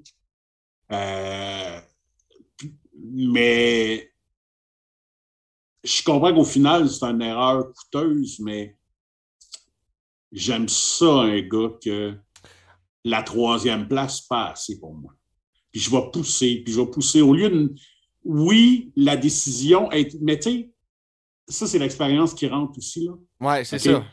mais 2.94 4.10
je 5.84 6.04
comprends 6.04 6.34
qu'au 6.34 6.44
final, 6.44 6.90
c'est 6.90 7.06
une 7.06 7.22
erreur 7.22 7.72
coûteuse, 7.74 8.40
mais 8.40 8.78
j'aime 10.32 10.68
ça, 10.68 11.22
un 11.22 11.42
gars, 11.42 11.72
que 11.84 12.16
la 13.06 13.24
troisième 13.24 13.88
place, 13.88 14.22
pas 14.22 14.50
assez 14.52 14.80
pour 14.80 14.94
moi. 14.94 15.14
Puis 15.72 15.82
je 15.82 15.90
vais 15.90 16.04
pousser, 16.12 16.62
puis 16.64 16.74
je 16.74 16.82
vais 16.82 16.88
pousser. 16.88 17.22
Au 17.22 17.34
lieu 17.34 17.50
de. 17.50 17.74
Oui, 18.24 18.92
la 18.96 19.16
décision 19.16 19.90
est. 19.92 20.20
Mais 20.22 20.38
tu 20.38 20.50
sais, 20.50 20.74
ça, 21.48 21.68
c'est 21.68 21.80
l'expérience 21.80 22.34
qui 22.34 22.48
rentre 22.48 22.78
aussi. 22.78 23.06
Là. 23.06 23.14
Ouais, 23.40 23.64
c'est 23.64 23.80
ça. 23.80 24.04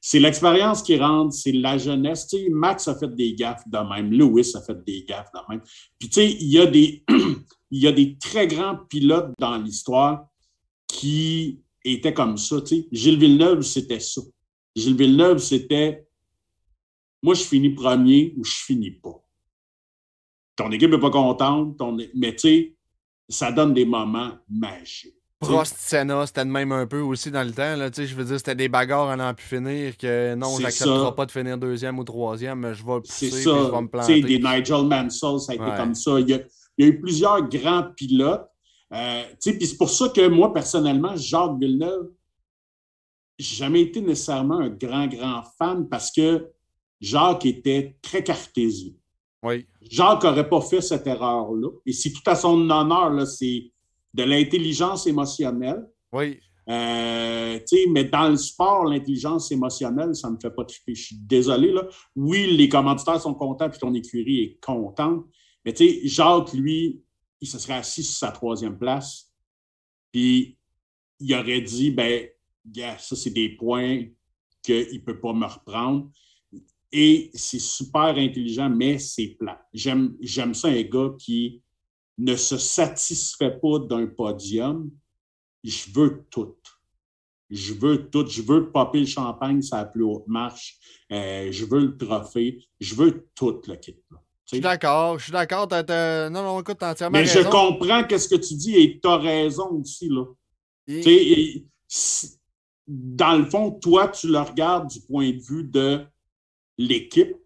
C'est 0.00 0.20
l'expérience 0.20 0.82
qui 0.82 0.96
rentre, 0.96 1.34
c'est 1.34 1.50
la 1.50 1.76
jeunesse. 1.76 2.28
Tu 2.28 2.36
sais, 2.36 2.48
Max 2.50 2.86
a 2.86 2.96
fait 2.96 3.12
des 3.12 3.34
gaffes 3.34 3.64
de 3.66 3.78
même, 3.78 4.12
Lewis 4.12 4.52
a 4.54 4.62
fait 4.62 4.84
des 4.84 5.02
gaffes 5.02 5.30
de 5.34 5.40
même. 5.50 5.60
Puis 5.98 6.08
tu 6.08 6.20
sais, 6.20 6.30
il 6.30 6.48
y 6.48 6.60
a 6.60 6.66
des. 6.66 7.04
il 7.70 7.82
y 7.82 7.88
a 7.88 7.92
des 7.92 8.16
très 8.16 8.46
grands 8.46 8.76
pilotes 8.88 9.32
dans 9.38 9.56
l'histoire 9.56 10.28
qui 10.88 11.62
était 11.84 12.14
comme 12.14 12.36
ça. 12.36 12.56
Gilles 12.90 13.18
Villeneuve, 13.18 13.62
c'était 13.62 14.00
ça. 14.00 14.22
Gilles 14.74 14.96
Villeneuve, 14.96 15.38
c'était 15.38 16.08
moi, 17.22 17.34
je 17.34 17.42
finis 17.42 17.70
premier 17.70 18.34
ou 18.36 18.44
je 18.44 18.54
finis 18.54 18.92
pas. 18.92 19.22
Ton 20.56 20.70
équipe 20.70 20.90
n'est 20.90 20.98
pas 20.98 21.10
contente, 21.10 21.76
ton... 21.76 21.96
mais 22.14 22.32
tu 22.34 22.38
sais, 22.38 22.76
ça 23.28 23.52
donne 23.52 23.74
des 23.74 23.84
moments 23.84 24.32
magiques. 24.48 25.14
Prost, 25.40 25.76
Senna, 25.78 26.26
c'était 26.26 26.44
de 26.44 26.50
même 26.50 26.72
un 26.72 26.86
peu 26.86 27.00
aussi 27.00 27.30
dans 27.30 27.44
le 27.44 27.52
temps. 27.52 27.76
Là, 27.76 27.90
je 27.94 28.14
veux 28.14 28.24
dire, 28.24 28.38
c'était 28.38 28.56
des 28.56 28.68
bagarres 28.68 29.10
à 29.10 29.16
n'en 29.16 29.34
plus 29.34 29.46
finir 29.46 29.96
que 29.96 30.34
non, 30.34 30.58
j'accepterai 30.58 31.14
pas 31.14 31.26
de 31.26 31.30
finir 31.30 31.56
deuxième 31.58 31.96
ou 32.00 32.04
troisième, 32.04 32.58
mais 32.58 32.74
je 32.74 32.84
vais 32.84 33.00
pousser 33.00 33.26
et 33.26 33.42
je 33.42 33.70
vais 33.70 33.80
me 33.80 33.86
planter. 33.86 34.20
Des 34.20 34.40
Nigel 34.40 34.82
Mansell, 34.84 35.38
ça 35.38 35.52
a 35.52 35.54
été 35.54 35.76
comme 35.76 35.94
ça. 35.94 36.18
Il 36.18 36.28
y, 36.28 36.34
a, 36.34 36.40
eu 36.78 37.00
plusieurs 37.00 37.48
grands 37.48 37.84
pilotes. 37.94 38.47
Euh, 38.92 39.24
puis 39.40 39.66
c'est 39.66 39.76
pour 39.76 39.90
ça 39.90 40.08
que 40.08 40.26
moi, 40.28 40.52
personnellement, 40.52 41.16
Jacques 41.16 41.58
Villeneuve, 41.58 42.10
j'ai 43.38 43.56
jamais 43.56 43.82
été 43.82 44.00
nécessairement 44.00 44.58
un 44.58 44.70
grand, 44.70 45.06
grand 45.06 45.42
fan 45.58 45.88
parce 45.88 46.10
que 46.10 46.48
Jacques 47.00 47.46
était 47.46 47.96
très 48.02 48.24
cartésien. 48.24 48.92
Oui. 49.42 49.66
Jacques 49.82 50.24
n'aurait 50.24 50.48
pas 50.48 50.60
fait 50.60 50.80
cette 50.80 51.06
erreur-là. 51.06 51.70
Et 51.86 51.92
c'est 51.92 52.10
tout 52.10 52.22
à 52.26 52.34
son 52.34 52.68
honneur, 52.68 53.26
c'est 53.26 53.70
de 54.14 54.22
l'intelligence 54.24 55.06
émotionnelle. 55.06 55.86
Oui. 56.12 56.40
Euh, 56.68 57.58
mais 57.90 58.04
dans 58.04 58.28
le 58.28 58.36
sport, 58.36 58.84
l'intelligence 58.84 59.50
émotionnelle, 59.52 60.14
ça 60.14 60.28
ne 60.28 60.34
me 60.34 60.40
fait 60.40 60.50
pas 60.50 60.64
triper. 60.64 60.94
Je 60.94 61.06
suis 61.06 61.16
désolé. 61.16 61.72
Là. 61.72 61.86
Oui, 62.16 62.56
les 62.56 62.68
commanditaires 62.68 63.20
sont 63.20 63.34
contents, 63.34 63.70
puis 63.70 63.78
ton 63.78 63.94
écurie 63.94 64.40
est 64.42 64.58
contente. 64.60 65.24
Mais 65.64 65.74
Jacques, 66.04 66.52
lui, 66.52 67.02
il 67.40 67.48
se 67.48 67.58
serait 67.58 67.74
assis 67.74 68.02
sur 68.02 68.16
sa 68.16 68.32
troisième 68.32 68.78
place. 68.78 69.32
Puis 70.12 70.58
il 71.20 71.34
aurait 71.34 71.60
dit 71.60 71.90
ben, 71.90 72.28
ça, 72.98 73.16
c'est 73.16 73.30
des 73.30 73.50
points 73.50 74.04
qu'il 74.62 74.94
ne 74.94 75.04
peut 75.04 75.20
pas 75.20 75.32
me 75.32 75.46
reprendre. 75.46 76.10
Et 76.90 77.30
c'est 77.34 77.60
super 77.60 78.16
intelligent, 78.16 78.70
mais 78.70 78.98
c'est 78.98 79.36
plat. 79.38 79.66
J'aime 79.72 80.54
ça, 80.54 80.68
un 80.68 80.82
gars 80.82 81.10
qui 81.18 81.62
ne 82.16 82.34
se 82.34 82.56
satisfait 82.56 83.58
pas 83.60 83.78
d'un 83.78 84.06
podium. 84.06 84.90
Je 85.62 85.90
veux 85.92 86.24
tout. 86.30 86.56
Je 87.50 87.74
veux 87.74 88.08
tout. 88.10 88.26
Je 88.26 88.42
veux 88.42 88.70
popper 88.72 89.00
le 89.00 89.06
champagne 89.06 89.60
sur 89.62 89.76
la 89.76 89.84
plus 89.84 90.02
haute 90.02 90.26
marche. 90.26 90.78
Euh, 91.12 91.52
je 91.52 91.64
veux 91.64 91.80
le 91.80 91.96
trophée. 91.96 92.66
Je 92.80 92.94
veux 92.94 93.28
tout 93.34 93.60
le 93.66 93.76
kit. 93.76 93.96
Je 94.50 94.56
suis 94.56 94.60
d'accord, 94.62 95.18
je 95.18 95.24
suis 95.24 95.32
d'accord. 95.32 95.68
Non, 95.70 96.42
non, 96.42 96.60
écoute, 96.60 96.78
t'as 96.78 96.92
entièrement 96.92 97.18
Mais 97.18 97.26
je 97.26 97.40
comprends 97.40 98.02
ce 98.08 98.28
que 98.28 98.36
tu 98.36 98.54
dis 98.54 98.76
et 98.76 98.98
tu 98.98 99.06
as 99.06 99.18
raison 99.18 99.82
aussi. 99.82 100.08
Là. 100.08 100.24
dans 102.86 103.38
le 103.38 103.44
fond, 103.44 103.72
toi, 103.72 104.08
tu 104.08 104.28
le 104.28 104.38
regardes 104.38 104.88
du 104.88 105.00
point 105.02 105.30
de 105.30 105.38
vue 105.38 105.64
de 105.64 106.06
l'équipe, 106.78 107.36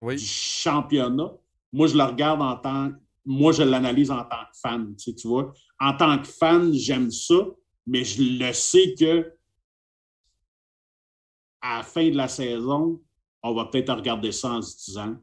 du 0.00 0.18
championnat. 0.18 1.32
Moi, 1.72 1.88
je 1.88 1.96
le 1.96 2.04
regarde 2.04 2.40
en 2.42 2.56
tant 2.56 2.92
moi, 3.24 3.52
je 3.52 3.62
l'analyse 3.62 4.10
en 4.10 4.24
tant 4.24 4.44
que 4.50 4.58
fan, 4.60 4.96
tu, 4.96 5.28
vois. 5.28 5.52
En 5.78 5.96
tant 5.96 6.18
que 6.18 6.26
fan, 6.26 6.72
j'aime 6.72 7.10
ça, 7.10 7.46
mais 7.86 8.04
je 8.04 8.22
le 8.22 8.52
sais 8.52 8.94
que 8.98 9.32
à 11.60 11.78
la 11.78 11.82
fin 11.82 12.08
de 12.08 12.16
la 12.16 12.28
saison, 12.28 13.00
on 13.42 13.54
va 13.54 13.66
peut-être 13.66 13.92
regarder 13.92 14.32
ça 14.32 14.52
en 14.52 14.62
se 14.62 14.76
disant 14.84 15.16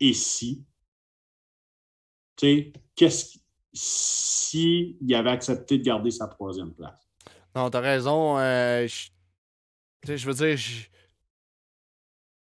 et 0.00 0.12
si? 0.12 0.64
Tu 2.36 2.46
sais, 2.46 2.72
qu'est-ce 2.94 3.38
s'il 3.74 5.14
avait 5.14 5.30
accepté 5.30 5.78
de 5.78 5.82
garder 5.82 6.10
sa 6.10 6.28
troisième 6.28 6.72
place? 6.72 7.08
Non, 7.54 7.70
t'as 7.70 7.80
raison. 7.80 8.38
Euh, 8.38 8.86
je, 8.86 10.16
je 10.16 10.26
veux 10.26 10.34
dire, 10.34 10.56
je, 10.56 10.86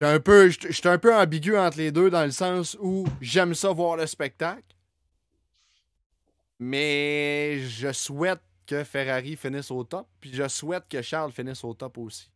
un 0.01 0.19
peu, 0.19 0.49
je 0.49 0.73
suis 0.73 0.89
un 0.89 0.99
peu 0.99 1.15
ambigu 1.15 1.57
entre 1.57 1.79
les 1.79 1.93
deux 1.93 2.11
dans 2.11 2.25
le 2.25 2.31
sens 2.31 2.77
où 2.81 3.07
j'aime 3.21 3.55
ça 3.55 3.71
voir 3.71 3.97
le 3.97 4.07
spectacle, 4.07 4.75
mais 6.59 7.59
je 7.61 7.93
souhaite 7.93 8.41
que 8.67 8.85
Ferrari 8.85 9.37
finisse 9.37 9.71
au 9.71 9.85
top, 9.85 10.07
puis 10.21 10.33
je 10.33 10.47
souhaite 10.49 10.85
que 10.89 11.03
Charles 11.03 11.33
finisse 11.33 11.65
au 11.65 11.75
top 11.75 11.99
aussi. 11.99 12.31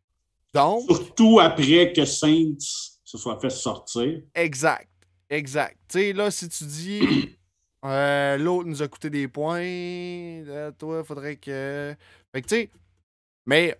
Donc. 0.52 0.82
Surtout 0.90 1.40
après 1.40 1.92
que 1.92 2.04
Saints 2.04 2.58
se 3.02 3.18
soit 3.18 3.40
fait 3.40 3.50
sortir. 3.50 4.20
Exact. 4.34 4.88
Exact. 5.34 5.76
Tu 5.88 5.98
sais, 5.98 6.12
là, 6.12 6.30
si 6.30 6.48
tu 6.48 6.64
dis 6.64 7.36
euh, 7.84 8.36
l'autre 8.38 8.68
nous 8.68 8.82
a 8.82 8.88
coûté 8.88 9.10
des 9.10 9.26
points, 9.26 9.60
euh, 9.62 10.70
toi, 10.78 11.00
il 11.00 11.04
faudrait 11.04 11.36
que. 11.36 11.94
Fait 12.32 12.42
que, 12.42 12.46
tu 12.46 12.54
sais. 12.54 12.70
Mais, 13.46 13.76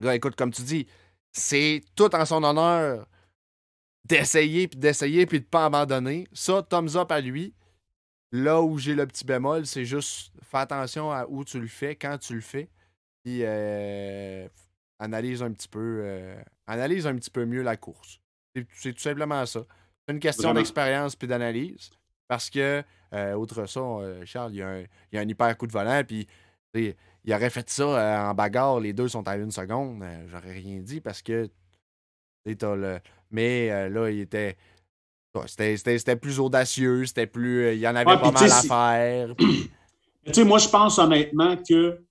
là, 0.00 0.14
écoute, 0.14 0.36
comme 0.36 0.52
tu 0.52 0.62
dis, 0.62 0.86
c'est 1.32 1.82
tout 1.94 2.14
en 2.14 2.24
son 2.24 2.42
honneur 2.42 3.06
d'essayer, 4.06 4.66
puis 4.66 4.78
d'essayer, 4.78 5.26
puis 5.26 5.40
de 5.40 5.44
pas 5.44 5.66
abandonner. 5.66 6.26
Ça, 6.32 6.62
thumbs 6.62 6.96
up 6.96 7.12
à 7.12 7.20
lui. 7.20 7.54
Là 8.32 8.62
où 8.62 8.78
j'ai 8.78 8.94
le 8.94 9.06
petit 9.06 9.24
bémol, 9.24 9.66
c'est 9.66 9.84
juste 9.84 10.32
fais 10.42 10.58
attention 10.58 11.12
à 11.12 11.26
où 11.28 11.44
tu 11.44 11.60
le 11.60 11.68
fais, 11.68 11.94
quand 11.94 12.18
tu 12.18 12.34
le 12.34 12.40
fais. 12.40 12.68
Puis 13.22 13.40
euh, 13.42 14.48
analyse 14.98 15.42
un 15.42 15.52
petit 15.52 15.68
peu 15.68 16.00
euh, 16.02 16.42
analyse 16.66 17.06
un 17.06 17.14
petit 17.16 17.30
peu 17.30 17.44
mieux 17.44 17.62
la 17.62 17.76
course. 17.76 18.20
C'est 18.54 18.92
tout 18.92 19.00
simplement 19.00 19.44
ça. 19.46 19.60
C'est 20.06 20.14
une 20.14 20.20
question 20.20 20.52
d'expérience 20.54 21.16
puis 21.16 21.28
d'analyse. 21.28 21.90
Parce 22.28 22.50
que, 22.50 22.82
euh, 23.12 23.34
outre 23.34 23.66
ça, 23.66 23.80
Charles, 24.24 24.52
il 24.52 24.58
y, 24.58 24.62
a 24.62 24.68
un, 24.68 24.80
il 24.80 24.86
y, 25.12 25.18
a 25.18 25.20
un, 25.20 25.28
hyper 25.28 25.56
coup 25.56 25.66
de 25.66 25.72
volant, 25.72 26.02
puis 26.06 26.26
il 27.24 27.32
aurait 27.32 27.50
fait 27.50 27.68
ça 27.68 27.82
euh, 27.82 28.30
en 28.30 28.34
bagarre, 28.34 28.80
les 28.80 28.92
deux 28.92 29.08
sont 29.08 29.26
à 29.28 29.36
une 29.36 29.50
seconde, 29.50 30.02
euh, 30.02 30.26
j'aurais 30.28 30.52
rien 30.52 30.80
dit 30.80 31.00
parce 31.00 31.22
que. 31.22 31.48
Le... 32.46 32.98
Mais 33.30 33.70
euh, 33.70 33.88
là, 33.88 34.10
il 34.10 34.20
était. 34.20 34.56
C'était 35.46 36.16
plus 36.16 36.38
audacieux, 36.38 37.06
c'était 37.06 37.26
plus. 37.26 37.72
Il 37.74 37.80
y 37.80 37.88
en 37.88 37.96
avait 37.96 38.04
pas 38.04 38.30
mal 38.30 38.52
à 38.52 38.62
faire. 38.62 39.34
Tu 40.26 40.32
sais, 40.32 40.44
moi, 40.44 40.56
je 40.56 40.70
pense 40.70 40.98
honnêtement 40.98 41.54
que 41.68 42.02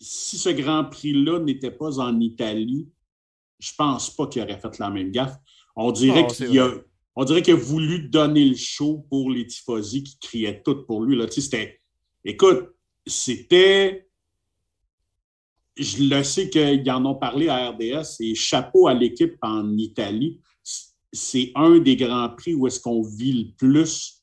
si 0.00 0.38
ce 0.38 0.48
Grand 0.48 0.84
Prix-là 0.84 1.38
n'était 1.40 1.70
pas 1.70 2.00
en 2.00 2.18
Italie, 2.18 2.88
je 3.58 3.72
pense 3.76 4.08
pas 4.16 4.26
qu'il 4.26 4.40
aurait 4.40 4.58
fait 4.58 4.78
la 4.78 4.88
même 4.88 5.10
gaffe. 5.10 5.36
On 5.80 5.92
dirait 5.92 6.26
qu'il 6.26 6.58
a. 6.58 6.72
On 7.14 7.24
dirait 7.24 7.40
qu'il 7.42 7.54
a 7.54 7.56
voulu 7.56 8.08
donner 8.08 8.44
le 8.44 8.56
show 8.56 9.06
pour 9.08 9.30
les 9.30 9.46
tifosi 9.46 10.02
qui 10.02 10.18
criaient 10.18 10.62
tout 10.62 10.84
pour 10.84 11.02
lui. 11.02 11.16
Là. 11.16 11.26
C'était. 11.30 11.80
Écoute, 12.24 12.70
c'était. 13.06 14.08
Je 15.76 16.02
le 16.02 16.24
sais 16.24 16.50
qu'ils 16.50 16.90
en 16.90 17.04
ont 17.06 17.14
parlé 17.14 17.48
à 17.48 17.70
RDS 17.70 18.20
et 18.20 18.34
chapeau 18.34 18.88
à 18.88 18.94
l'équipe 18.94 19.36
en 19.42 19.76
Italie. 19.76 20.40
C'est 21.12 21.52
un 21.54 21.78
des 21.78 21.96
grands 21.96 22.30
prix 22.30 22.54
où 22.54 22.66
est-ce 22.66 22.80
qu'on 22.80 23.02
vit 23.02 23.44
le 23.44 23.54
plus. 23.56 24.20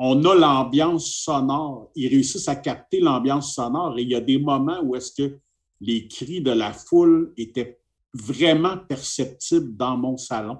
On 0.00 0.24
a 0.24 0.34
l'ambiance 0.34 1.06
sonore. 1.06 1.92
Ils 1.94 2.08
réussissent 2.08 2.48
à 2.48 2.56
capter 2.56 2.98
l'ambiance 2.98 3.54
sonore 3.54 3.96
et 3.98 4.02
il 4.02 4.10
y 4.10 4.16
a 4.16 4.20
des 4.20 4.38
moments 4.38 4.80
où 4.82 4.96
est-ce 4.96 5.22
que 5.22 5.38
les 5.80 6.08
cris 6.08 6.40
de 6.40 6.50
la 6.50 6.72
foule 6.72 7.32
étaient 7.36 7.80
vraiment 8.12 8.76
perceptibles 8.76 9.76
dans 9.76 9.96
mon 9.96 10.16
salon. 10.16 10.58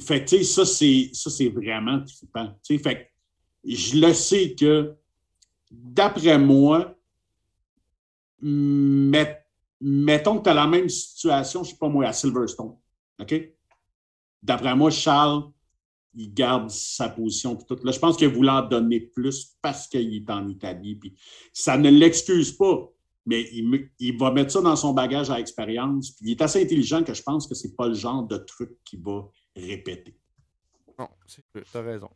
Fait 0.00 0.24
que, 0.24 0.42
ça, 0.42 0.64
c'est, 0.64 1.10
ça, 1.12 1.30
c'est 1.30 1.48
vraiment 1.48 2.02
trippant. 2.02 2.54
Fait 2.66 3.08
je 3.64 3.96
le 3.98 4.12
sais 4.12 4.54
que 4.54 4.94
d'après 5.70 6.38
moi, 6.38 6.96
mettons 8.40 10.38
que 10.38 10.44
tu 10.44 10.50
as 10.50 10.54
la 10.54 10.66
même 10.66 10.88
situation, 10.88 11.62
je 11.62 11.68
ne 11.68 11.72
sais 11.72 11.78
pas 11.78 11.88
moi, 11.88 12.06
à 12.06 12.12
Silverstone. 12.12 12.76
OK? 13.20 13.34
D'après 14.42 14.74
moi, 14.74 14.90
Charles, 14.90 15.44
il 16.14 16.32
garde 16.32 16.70
sa 16.70 17.08
position. 17.08 17.56
Tout. 17.56 17.78
Là, 17.84 17.92
je 17.92 17.98
pense 17.98 18.16
qu'il 18.16 18.28
voulait 18.28 18.50
en 18.50 18.66
donner 18.66 19.00
plus 19.00 19.56
parce 19.62 19.86
qu'il 19.86 20.14
est 20.14 20.30
en 20.30 20.48
Italie. 20.48 20.96
Puis 20.96 21.14
ça 21.52 21.78
ne 21.78 21.90
l'excuse 21.90 22.52
pas, 22.52 22.90
mais 23.24 23.48
il, 23.52 24.18
va 24.18 24.30
mettre 24.32 24.52
ça 24.52 24.60
dans 24.60 24.76
son 24.76 24.92
bagage 24.92 25.30
à 25.30 25.38
expérience. 25.38 26.10
Puis 26.10 26.26
il 26.26 26.30
est 26.32 26.42
assez 26.42 26.62
intelligent 26.62 27.02
que 27.02 27.14
je 27.14 27.22
pense 27.22 27.46
que 27.46 27.54
ce 27.54 27.66
n'est 27.66 27.74
pas 27.74 27.88
le 27.88 27.94
genre 27.94 28.24
de 28.24 28.36
truc 28.36 28.70
qu'il 28.84 29.00
va 29.00 29.28
répéter. 29.56 30.16
Non, 30.98 31.08
tu 31.26 31.42
as 31.74 31.80
raison. 31.80 32.10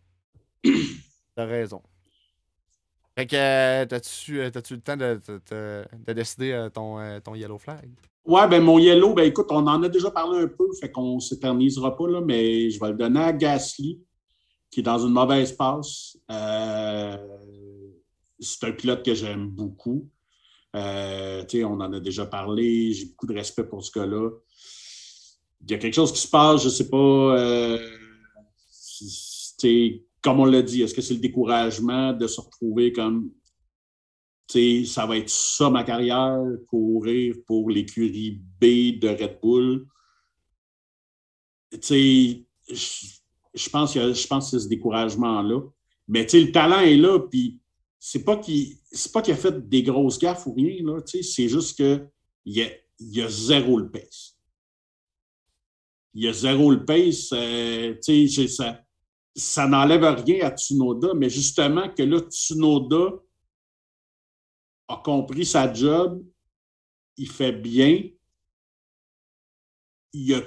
tu 0.62 1.02
as 1.36 1.44
raison. 1.44 1.82
Fait 3.16 3.26
que, 3.26 3.36
euh, 3.36 3.86
t'as-tu, 3.86 4.40
euh, 4.40 4.50
le 4.52 4.80
temps 4.80 4.96
de, 4.96 5.18
de, 6.06 6.12
décider 6.12 6.52
euh, 6.52 6.68
ton, 6.68 6.98
ton 7.24 7.34
yellow 7.34 7.56
flag? 7.56 7.88
Ouais, 8.26 8.46
ben 8.46 8.62
mon 8.62 8.78
yellow, 8.78 9.14
ben 9.14 9.22
écoute, 9.22 9.46
on 9.50 9.66
en 9.66 9.82
a 9.82 9.88
déjà 9.88 10.10
parlé 10.10 10.40
un 10.40 10.48
peu, 10.48 10.66
fait 10.78 10.90
qu'on 10.90 11.18
s'éternisera 11.18 11.96
pas, 11.96 12.08
là, 12.08 12.20
mais 12.20 12.68
je 12.68 12.78
vais 12.78 12.88
le 12.88 12.96
donner 12.96 13.20
à 13.20 13.32
Gasly, 13.32 14.02
qui 14.70 14.80
est 14.80 14.82
dans 14.82 14.98
une 14.98 15.14
mauvaise 15.14 15.52
passe. 15.52 16.18
c'est 18.38 18.64
un 18.64 18.72
pilote 18.72 19.02
que 19.02 19.14
j'aime 19.14 19.48
beaucoup. 19.48 20.10
on 20.74 21.80
en 21.80 21.92
a 21.92 22.00
déjà 22.00 22.26
parlé, 22.26 22.92
j'ai 22.92 23.06
beaucoup 23.06 23.28
de 23.28 23.34
respect 23.34 23.64
pour 23.64 23.82
ce 23.82 23.98
gars-là. 23.98 24.30
Il 25.62 25.70
y 25.70 25.74
a 25.74 25.78
quelque 25.78 25.94
chose 25.94 26.12
qui 26.12 26.20
se 26.20 26.28
passe, 26.28 26.62
je 26.62 26.68
sais 26.68 26.88
pas 26.88 27.78
comme 30.22 30.40
on 30.40 30.44
l'a 30.44 30.62
dit, 30.62 30.82
est-ce 30.82 30.94
que 30.94 31.02
c'est 31.02 31.14
le 31.14 31.20
découragement 31.20 32.12
de 32.12 32.26
se 32.26 32.40
retrouver 32.40 32.92
comme 32.92 33.30
ça 34.48 35.06
va 35.06 35.18
être 35.18 35.28
ça 35.28 35.70
ma 35.70 35.84
carrière, 35.84 36.40
courir 36.68 37.34
pour 37.46 37.70
l'écurie 37.70 38.40
B 38.60 38.98
de 38.98 39.08
Red 39.08 39.38
Bull? 39.42 39.86
Je, 41.72 43.70
pense 43.70 43.94
que 43.94 44.12
que 44.12 44.14
c'est 44.14 44.58
ce 44.58 44.68
découragement-là. 44.68 45.60
Mais 46.08 46.26
le 46.32 46.52
talent 46.52 46.80
est 46.80 46.96
là, 46.96 47.18
puis 47.18 47.60
c'est 47.98 48.24
pas 48.24 48.36
qu'il 48.36 48.76
pas 49.12 49.22
qu'il 49.22 49.34
a 49.34 49.36
fait 49.36 49.68
des 49.68 49.82
grosses 49.82 50.18
gaffes 50.18 50.46
ou 50.46 50.54
rien, 50.54 50.76
c'est 51.04 51.48
juste 51.48 51.76
qu'il 51.76 52.08
y 52.46 52.62
a, 52.62 52.68
y 53.00 53.20
a 53.20 53.28
zéro 53.28 53.78
le 53.78 53.90
pace. 53.90 54.35
Il 56.16 56.22
y 56.22 56.28
a 56.28 56.32
zéro 56.32 56.70
le 56.70 56.82
pace. 56.82 57.28
Euh, 57.34 57.94
ça, 58.48 58.82
ça 59.34 59.68
n'enlève 59.68 60.02
rien 60.02 60.46
à 60.46 60.56
Tsunoda, 60.56 61.12
mais 61.14 61.28
justement 61.28 61.90
que 61.90 62.02
là, 62.02 62.20
Tsunoda 62.20 63.22
a 64.88 64.96
compris 65.04 65.44
sa 65.44 65.70
job, 65.70 66.24
il 67.18 67.30
fait 67.30 67.52
bien. 67.52 68.02
Il 70.14 70.22
y 70.22 70.34
a, 70.34 70.42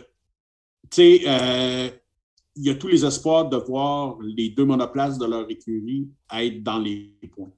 euh, 0.98 1.92
a 2.66 2.76
tous 2.76 2.88
les 2.88 3.06
espoirs 3.06 3.48
de 3.48 3.58
voir 3.58 4.18
les 4.22 4.50
deux 4.50 4.66
monoplaces 4.66 5.20
de 5.20 5.26
leur 5.28 5.48
écurie 5.52 6.10
être 6.34 6.64
dans 6.64 6.80
les 6.80 7.16
points. 7.32 7.54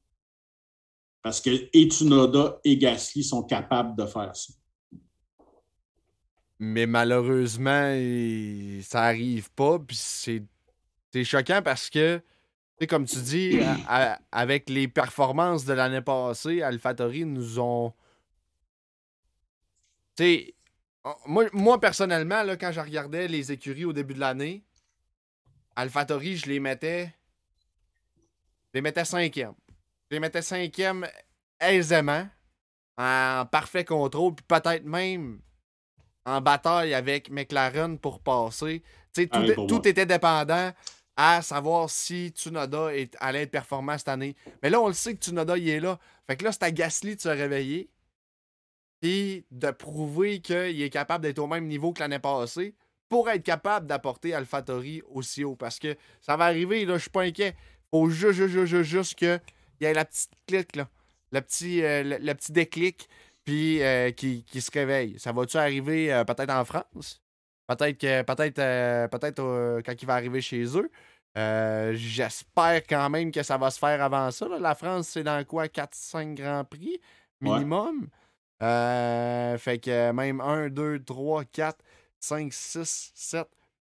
Parce 1.22 1.40
que 1.40 1.70
et 1.72 1.90
Tsunoda 1.90 2.60
et 2.66 2.76
Gasly 2.76 3.24
sont 3.24 3.44
capables 3.44 3.96
de 3.96 4.06
faire 4.06 4.36
ça. 4.36 4.54
Mais 6.64 6.86
malheureusement, 6.86 7.92
ça 8.84 9.02
n'arrive 9.02 9.50
pas. 9.52 9.80
Puis 9.80 9.96
c'est 9.96 10.44
c'est 11.12 11.24
choquant 11.24 11.64
parce 11.64 11.90
que, 11.90 12.22
comme 12.88 13.06
tu 13.06 13.18
dis, 13.18 13.60
avec 14.32 14.70
les 14.70 14.88
performances 14.88 15.66
de 15.66 15.74
l'année 15.74 16.02
passée, 16.02 16.62
AlphaTauri 16.62 17.26
nous 17.26 17.60
ont. 17.60 17.94
Tu 20.16 20.54
moi, 21.26 21.46
moi, 21.52 21.80
personnellement, 21.80 22.44
là, 22.44 22.56
quand 22.56 22.72
je 22.72 22.80
regardais 22.80 23.28
les 23.28 23.52
écuries 23.52 23.86
au 23.86 23.94
début 23.94 24.14
de 24.14 24.20
l'année, 24.20 24.64
AlphaTauri, 25.76 26.38
je 26.38 26.46
les 26.46 26.60
mettais. 26.60 27.12
Je 28.68 28.76
les 28.76 28.82
mettais 28.82 29.06
cinquième. 29.06 29.56
Je 30.12 30.16
les 30.16 30.20
mettais 30.20 30.44
cinquième 30.44 31.08
aisément, 31.60 32.30
en 33.00 33.48
parfait 33.52 33.84
contrôle, 33.84 34.36
puis 34.36 34.46
peut-être 34.48 34.86
même 34.86 35.42
en 36.26 36.42
bataille 36.42 36.94
avec 36.94 37.30
McLaren 37.30 37.98
pour 37.98 38.20
passer. 38.20 38.84
tout, 39.14 39.68
tout 39.68 39.88
était 39.88 40.06
dépendant 40.06 40.72
à 41.18 41.42
savoir 41.42 41.90
si 41.90 42.30
Tsunoda 42.30 42.96
est, 42.96 43.16
allait 43.20 43.44
être 43.44 43.52
performant 43.52 43.98
cette 43.98 44.08
année. 44.08 44.36
Mais 44.64 44.70
là, 44.70 44.82
on 44.82 44.88
le 44.88 44.94
sait 44.94 45.14
que 45.14 45.20
Tsunoda, 45.24 45.58
il 45.58 45.70
est 45.70 45.80
là. 45.80 46.00
Fait 46.28 46.38
que 46.38 46.46
là, 46.46 46.52
c'est 46.52 46.64
à 46.64 46.72
Gasly 46.72 47.16
de 47.16 47.22
se 47.22 47.30
réveiller 47.30 47.90
et 49.02 49.46
de 49.52 49.72
prouver 49.72 50.40
qu'il 50.42 50.82
est 50.82 50.90
capable 50.90 51.24
d'être 51.24 51.40
au 51.40 51.48
même 51.48 51.68
niveau 51.68 51.92
que 51.92 52.00
l'année 52.00 52.20
passée 52.20 52.76
pour 53.10 53.30
être 53.30 53.44
capable 53.44 53.88
d'apporter 53.88 54.34
AlphaTauri 54.34 55.02
aussi 55.10 55.44
haut. 55.44 55.56
Parce 55.56 55.80
que 55.80 55.98
ça 56.22 56.38
va 56.38 56.46
arriver, 56.46 56.86
là, 56.86 56.96
je 56.96 57.02
suis 57.02 57.10
pas 57.10 57.24
inquiet. 57.24 57.56
Faut 57.90 58.10
juste, 58.10 58.34
juste, 58.34 58.66
juste, 58.66 58.84
juste 58.84 59.16
qu'il 59.16 59.42
y 59.82 59.86
ait 59.86 59.94
la 59.94 60.06
petite 60.06 60.32
clique, 60.48 60.76
là. 60.76 60.88
Le 61.34 61.42
petit, 61.42 61.84
euh, 61.84 62.04
le, 62.04 62.34
petit 62.34 62.52
déclic, 62.52 63.08
puis 63.44 63.82
euh, 63.82 64.12
qui, 64.12 64.44
qui, 64.44 64.62
se 64.62 64.72
réveille. 64.72 65.20
Ça 65.20 65.32
va-tu 65.32 65.58
arriver 65.58 66.14
euh, 66.14 66.24
peut-être 66.24 66.52
en 66.52 66.66
France? 66.66 67.22
Peut-être 67.68 67.98
que 67.98 68.22
peut-être 68.24 68.60
euh, 68.60 69.08
peut-être 69.08 69.82
quand 69.86 70.02
il 70.02 70.06
va 70.06 70.16
arriver 70.16 70.42
chez 70.42 70.64
eux. 70.78 70.92
Euh, 71.38 71.94
j'espère 71.96 72.86
quand 72.88 73.10
même 73.10 73.32
que 73.32 73.42
ça 73.42 73.58
va 73.58 73.72
se 73.72 73.80
faire 73.80 74.04
avant 74.04 74.30
ça. 74.32 74.48
La 74.60 74.76
France, 74.76 75.08
c'est 75.10 75.24
dans 75.24 75.44
quoi? 75.46 75.68
4-5 75.68 76.34
Grands 76.34 76.66
Prix 76.66 77.00
minimum? 77.40 78.10
fait 78.60 79.80
que 79.82 80.12
même 80.12 80.42
1, 80.42 80.70
2, 80.70 81.04
3, 81.04 81.46
4, 81.46 81.78
5, 82.20 82.54
6, 82.54 83.12
7, 83.16 83.48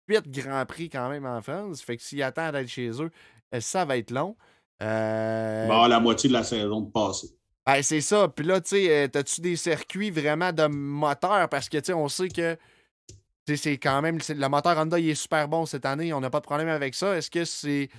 8 0.08 0.30
Grands 0.30 0.66
Prix 0.66 0.89
quand 0.89 1.10
même 1.10 1.26
en 1.26 1.41
France. 1.41 1.82
Fait 1.82 1.97
que 1.97 2.04
s'ils 2.04 2.22
attendent 2.22 2.54
d'être 2.54 2.68
chez 2.68 2.89
eux, 3.02 3.10
ça 3.60 3.86
va 3.86 3.97
être 3.97 4.12
long. 4.12 4.36
Bon, 4.80 5.88
la 5.88 6.00
moitié 6.00 6.30
de 6.30 6.34
la 6.34 6.43
saison 6.43 6.82
de 6.82 6.91
passée. 6.91 7.39
Ben, 7.72 7.84
c'est 7.84 8.01
ça. 8.01 8.28
Puis 8.28 8.43
là, 8.47 8.59
tu 8.61 8.70
sais, 8.70 9.15
as-tu 9.15 9.41
des 9.41 9.55
circuits 9.55 10.09
vraiment 10.09 10.51
de 10.51 10.65
moteur? 10.65 11.47
Parce 11.49 11.70
que, 11.70 11.78
tu 11.78 11.86
sais, 11.86 11.93
on 11.93 12.07
sait 12.07 12.30
que 12.30 12.57
c'est 13.45 13.78
quand 13.78 14.01
même. 14.01 14.17
Le 14.28 14.47
moteur 14.47 14.76
Honda, 14.76 14.97
il 14.97 15.09
est 15.09 15.15
super 15.15 15.47
bon 15.47 15.67
cette 15.67 15.86
année. 15.86 16.11
On 16.11 16.20
n'a 16.20 16.32
pas 16.32 16.39
de 16.39 16.45
problème 16.45 16.67
avec 16.67 16.95
ça. 16.95 17.15
Est-ce 17.15 17.30
que 17.30 17.45
c'est. 17.45 17.89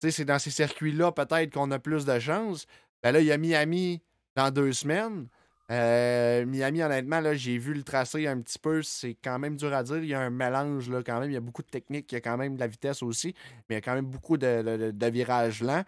C'est 0.00 0.24
dans 0.24 0.40
ces 0.40 0.50
circuits-là, 0.50 1.12
peut-être 1.12 1.54
qu'on 1.54 1.70
a 1.70 1.78
plus 1.78 2.04
de 2.06 2.18
chance? 2.18 2.66
Ben 3.02 3.12
là, 3.12 3.20
il 3.20 3.26
y 3.26 3.32
a 3.32 3.38
Miami 3.38 4.02
dans 4.34 4.50
deux 4.50 4.72
semaines. 4.72 5.28
Euh, 5.70 6.46
Miami, 6.46 6.82
honnêtement, 6.82 7.20
là, 7.20 7.34
j'ai 7.34 7.58
vu 7.58 7.74
le 7.74 7.84
tracé 7.84 8.26
un 8.26 8.40
petit 8.40 8.58
peu. 8.58 8.82
C'est 8.82 9.16
quand 9.22 9.38
même 9.38 9.56
dur 9.56 9.72
à 9.74 9.84
dire. 9.84 9.98
Il 9.98 10.06
y 10.06 10.14
a 10.14 10.20
un 10.20 10.30
mélange, 10.30 10.90
là, 10.90 11.02
quand 11.04 11.20
même. 11.20 11.30
Il 11.30 11.34
y 11.34 11.36
a 11.36 11.40
beaucoup 11.40 11.62
de 11.62 11.68
technique. 11.68 12.10
Il 12.10 12.16
y 12.16 12.18
a 12.18 12.20
quand 12.20 12.36
même 12.36 12.56
de 12.56 12.60
la 12.60 12.66
vitesse 12.66 13.02
aussi. 13.02 13.34
Mais 13.68 13.74
il 13.74 13.78
y 13.78 13.78
a 13.78 13.80
quand 13.80 13.94
même 13.94 14.06
beaucoup 14.06 14.36
de, 14.38 15.08
virages 15.08 15.62
lents. 15.62 15.84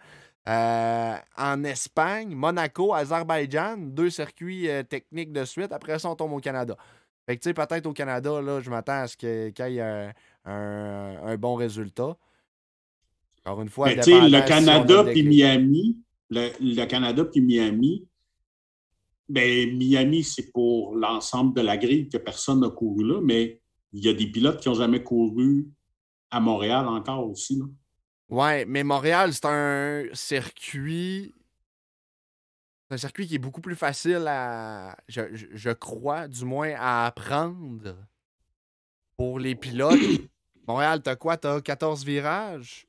Euh, 0.49 1.15
en 1.37 1.63
Espagne, 1.63 2.33
Monaco, 2.33 2.93
Azerbaïdjan, 2.93 3.77
deux 3.77 4.09
circuits 4.09 4.67
euh, 4.69 4.81
techniques 4.81 5.31
de 5.31 5.45
suite. 5.45 5.71
Après 5.71 5.99
ça, 5.99 6.09
on 6.09 6.15
tombe 6.15 6.33
au 6.33 6.39
Canada. 6.39 6.75
Fait 7.27 7.37
que, 7.37 7.43
tu 7.43 7.49
sais, 7.49 7.53
peut-être 7.53 7.85
au 7.85 7.93
Canada, 7.93 8.41
là, 8.41 8.59
je 8.59 8.69
m'attends 8.71 9.03
à 9.03 9.07
ce 9.07 9.15
qu'il 9.15 9.53
y 9.67 9.77
ait 9.77 10.13
un, 10.45 11.37
bon 11.37 11.55
résultat. 11.55 12.17
Encore 13.45 13.61
une 13.61 13.69
fois, 13.69 13.87
Mais 13.87 13.95
le 13.95 14.47
Canada 14.47 15.03
puis 15.03 15.23
Miami, 15.23 15.97
le, 16.31 16.85
Canada 16.85 17.23
puis 17.25 17.41
Miami, 17.41 18.07
ben, 19.29 19.77
Miami, 19.77 20.23
c'est 20.23 20.51
pour 20.51 20.95
l'ensemble 20.95 21.55
de 21.55 21.61
la 21.61 21.77
grille 21.77 22.09
que 22.09 22.17
personne 22.17 22.61
n'a 22.61 22.69
couru 22.69 23.07
là, 23.07 23.21
mais 23.21 23.61
il 23.93 24.03
y 24.03 24.09
a 24.09 24.13
des 24.13 24.27
pilotes 24.27 24.59
qui 24.59 24.69
n'ont 24.69 24.75
jamais 24.75 25.03
couru 25.03 25.69
à 26.31 26.39
Montréal 26.39 26.87
encore 26.87 27.29
aussi. 27.29 27.57
Là. 27.57 27.65
Ouais, 28.31 28.63
mais 28.65 28.83
Montréal, 28.83 29.33
c'est 29.33 29.45
un 29.45 30.05
circuit 30.13 31.35
c'est 32.87 32.95
un 32.95 32.97
circuit 32.97 33.27
qui 33.27 33.35
est 33.35 33.39
beaucoup 33.39 33.61
plus 33.61 33.75
facile 33.75 34.25
à, 34.27 34.97
je, 35.07 35.71
crois, 35.71 36.27
du 36.27 36.43
moins 36.43 36.73
à 36.77 37.05
apprendre 37.05 37.95
pour 39.15 39.39
les 39.39 39.55
pilotes. 39.55 39.99
Montréal, 40.67 41.01
t'as 41.01 41.15
quoi? 41.15 41.37
T'as 41.37 41.61
14 41.61 42.03
virages? 42.03 42.85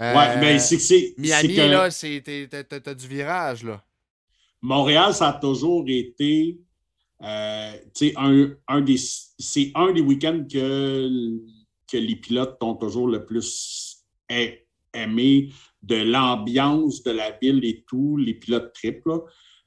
ouais, 0.00 0.40
mais 0.40 0.58
c'est 0.58 0.76
que 0.76 0.82
c'est. 0.82 1.14
Miami, 1.18 1.54
là, 1.54 1.88
t'as 1.88 2.94
du 2.94 3.06
virage, 3.06 3.62
là. 3.62 3.84
Montréal, 4.60 5.14
ça 5.14 5.28
a 5.28 5.32
toujours 5.34 5.84
été. 5.86 6.58
Euh, 7.22 7.76
un, 8.16 8.50
un 8.66 8.80
des, 8.80 8.98
c'est 9.38 9.70
un 9.76 9.92
des 9.92 10.00
week-ends 10.00 10.44
que, 10.50 11.08
que 11.86 11.96
les 11.96 12.16
pilotes 12.16 12.60
ont 12.60 12.74
toujours 12.74 13.06
le 13.06 13.24
plus 13.24 13.95
aimé 14.28 15.50
de 15.82 15.96
l'ambiance 15.96 17.02
de 17.02 17.12
la 17.12 17.30
ville 17.32 17.64
et 17.64 17.84
tout, 17.86 18.16
les 18.16 18.34
pilotes 18.34 18.72
triples. 18.72 19.20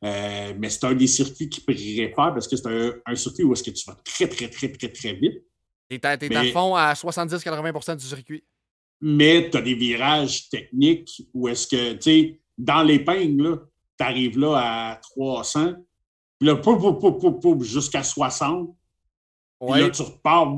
Euh, 0.03 0.53
mais 0.57 0.69
c'est 0.69 0.85
un 0.85 0.93
des 0.93 1.07
circuits 1.07 1.49
qui 1.49 1.61
préfère 1.61 2.13
parce 2.15 2.47
que 2.47 2.55
c'est 2.55 2.99
un, 3.05 3.15
circuit 3.15 3.43
où 3.43 3.53
est-ce 3.53 3.63
que 3.63 3.71
tu 3.71 3.85
vas 3.85 3.95
très, 4.03 4.27
très, 4.27 4.49
très, 4.49 4.71
très, 4.71 4.89
très 4.89 5.13
vite. 5.13 5.43
Et 5.89 5.99
t'es 5.99 6.35
à 6.35 6.43
fond 6.51 6.75
à 6.75 6.93
70-80% 6.93 7.97
du 7.97 8.05
circuit. 8.05 8.43
Mais 9.01 9.49
tu 9.49 9.57
as 9.57 9.61
des 9.61 9.75
virages 9.75 10.49
techniques 10.49 11.23
où 11.33 11.47
est-ce 11.47 11.67
que, 11.67 11.93
tu 11.93 12.01
sais, 12.01 12.39
dans 12.57 12.83
l'épingle, 12.83 13.65
tu 13.97 14.05
arrives 14.05 14.37
là 14.37 14.55
à 14.57 14.95
300, 14.97 15.73
puis 16.39 16.47
là, 16.47 16.61
jusqu'à 17.61 18.03
60. 18.03 18.69
Ouais. 19.61 19.81
là, 19.81 19.89
tu 19.89 20.01
repars. 20.01 20.57